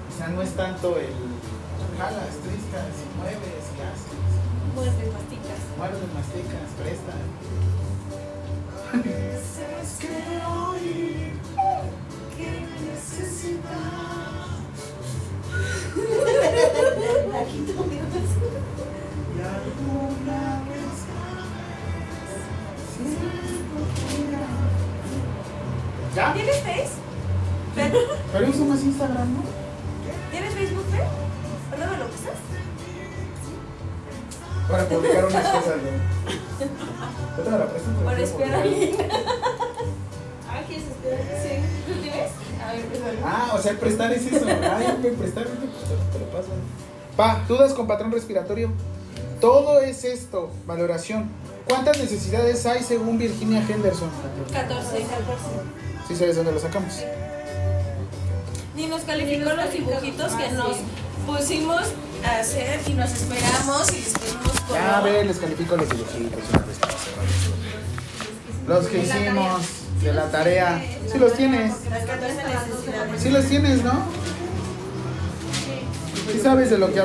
O 0.08 0.16
sea, 0.16 0.28
no 0.28 0.40
es 0.40 0.50
tanto 0.56 0.96
el 0.96 1.12
jalas, 1.98 2.36
tristas, 2.40 2.88
y 3.04 3.06
mueves 3.20 3.64
y 3.68 3.80
haces. 3.84 4.16
Muertes, 4.74 5.12
masticas. 5.12 5.60
Muerdes, 5.76 6.08
masticas, 6.16 6.68
prestas. 6.80 7.20
Sabes 9.56 9.90
que 10.00 10.16
hoy 10.46 11.32
que 12.36 12.48
me 12.64 12.76
necesitas. 12.92 13.92
Aquí 17.40 17.58
tú 17.66 17.72
digo 17.90 18.06
Y 19.36 19.38
alguna 19.40 20.40
¿Ya? 26.16 26.32
¿Tienes 26.32 26.56
Face? 26.56 26.94
Pero 28.32 28.48
hizo 28.48 28.64
más 28.64 28.82
Instagram, 28.82 29.34
¿no? 29.34 29.42
¿Tienes 30.30 30.54
Facebook, 30.54 30.84
Fer? 30.90 31.02
¿O 31.02 31.76
no 31.78 31.92
me 31.92 31.98
lo 31.98 32.04
usas? 32.06 32.38
Para 34.70 34.84
publicar 34.88 35.24
unas 35.26 35.46
cosas, 35.46 35.76
¿no? 35.76 37.36
Yo 37.36 37.42
te 37.42 37.50
la 37.50 37.66
presto 37.66 37.90
Por 38.02 38.14
quiero 38.14 38.24
espiar 38.24 38.54
a 38.54 38.62
publicar. 38.62 38.62
alguien. 38.62 38.96
Ah, 40.48 40.62
¿quieres 40.66 40.86
esperar? 40.86 41.20
Sí. 41.42 41.92
¿Tú 41.92 42.00
tienes? 42.00 42.30
A 42.64 42.72
ver, 42.72 42.84
pues. 42.86 43.00
Ah, 43.22 43.52
o 43.54 43.58
sea, 43.58 43.72
el 43.72 43.78
prestar 43.78 44.12
es 44.12 44.26
eso. 44.32 44.46
Ay, 44.46 44.98
me 45.02 45.10
prestar, 45.10 45.44
pues, 45.44 45.70
te 46.12 46.18
lo 46.18 46.26
paso. 46.30 46.48
Pa, 47.14 47.44
dudas 47.46 47.74
con 47.74 47.86
patrón 47.86 48.10
respiratorio. 48.10 48.70
Todo 49.40 49.80
es 49.80 50.04
esto, 50.04 50.50
valoración. 50.66 51.28
¿Cuántas 51.68 51.98
necesidades 51.98 52.64
hay 52.64 52.82
según 52.82 53.18
Virginia 53.18 53.62
Henderson? 53.68 54.08
14, 54.50 55.00
14. 55.02 55.06
Sí 56.08 56.14
sabes 56.14 56.36
dónde 56.36 56.52
lo 56.52 56.60
sacamos. 56.60 57.02
Ni 58.74 58.86
nos 58.86 59.02
calificó 59.02 59.52
los 59.52 59.72
dibujitos 59.72 60.32
que 60.32 60.52
nos 60.52 60.76
pusimos 61.26 61.82
a 62.24 62.40
hacer 62.40 62.80
y 62.86 62.92
nos 62.94 63.12
esperamos 63.12 63.92
y 63.92 63.96
les 63.96 64.12
pedimos 64.12 64.60
como... 64.60 64.74
Ya, 64.74 64.98
a 64.98 65.00
ver, 65.00 65.26
les 65.26 65.38
califico 65.38 65.76
los 65.76 65.88
dibujitos 65.88 66.42
una 66.50 66.58
vez 66.66 66.80
más. 66.80 66.96
Los 68.68 68.86
que 68.86 68.98
hicimos 68.98 69.62
de 70.02 70.12
la 70.12 70.30
tarea. 70.30 70.82
Sí 71.10 71.18
los 71.18 71.32
tienes. 71.34 71.72
Las 71.90 72.04
14 72.04 72.34
necesidades. 72.34 73.22
Sí 73.22 73.30
los 73.30 73.44
tienes, 73.46 73.82
¿no? 73.82 73.92
Sí 76.32 76.40
sabes 76.42 76.70
de 76.70 76.78
lo 76.78 76.92
que 76.92 77.00
hablamos. 77.00 77.04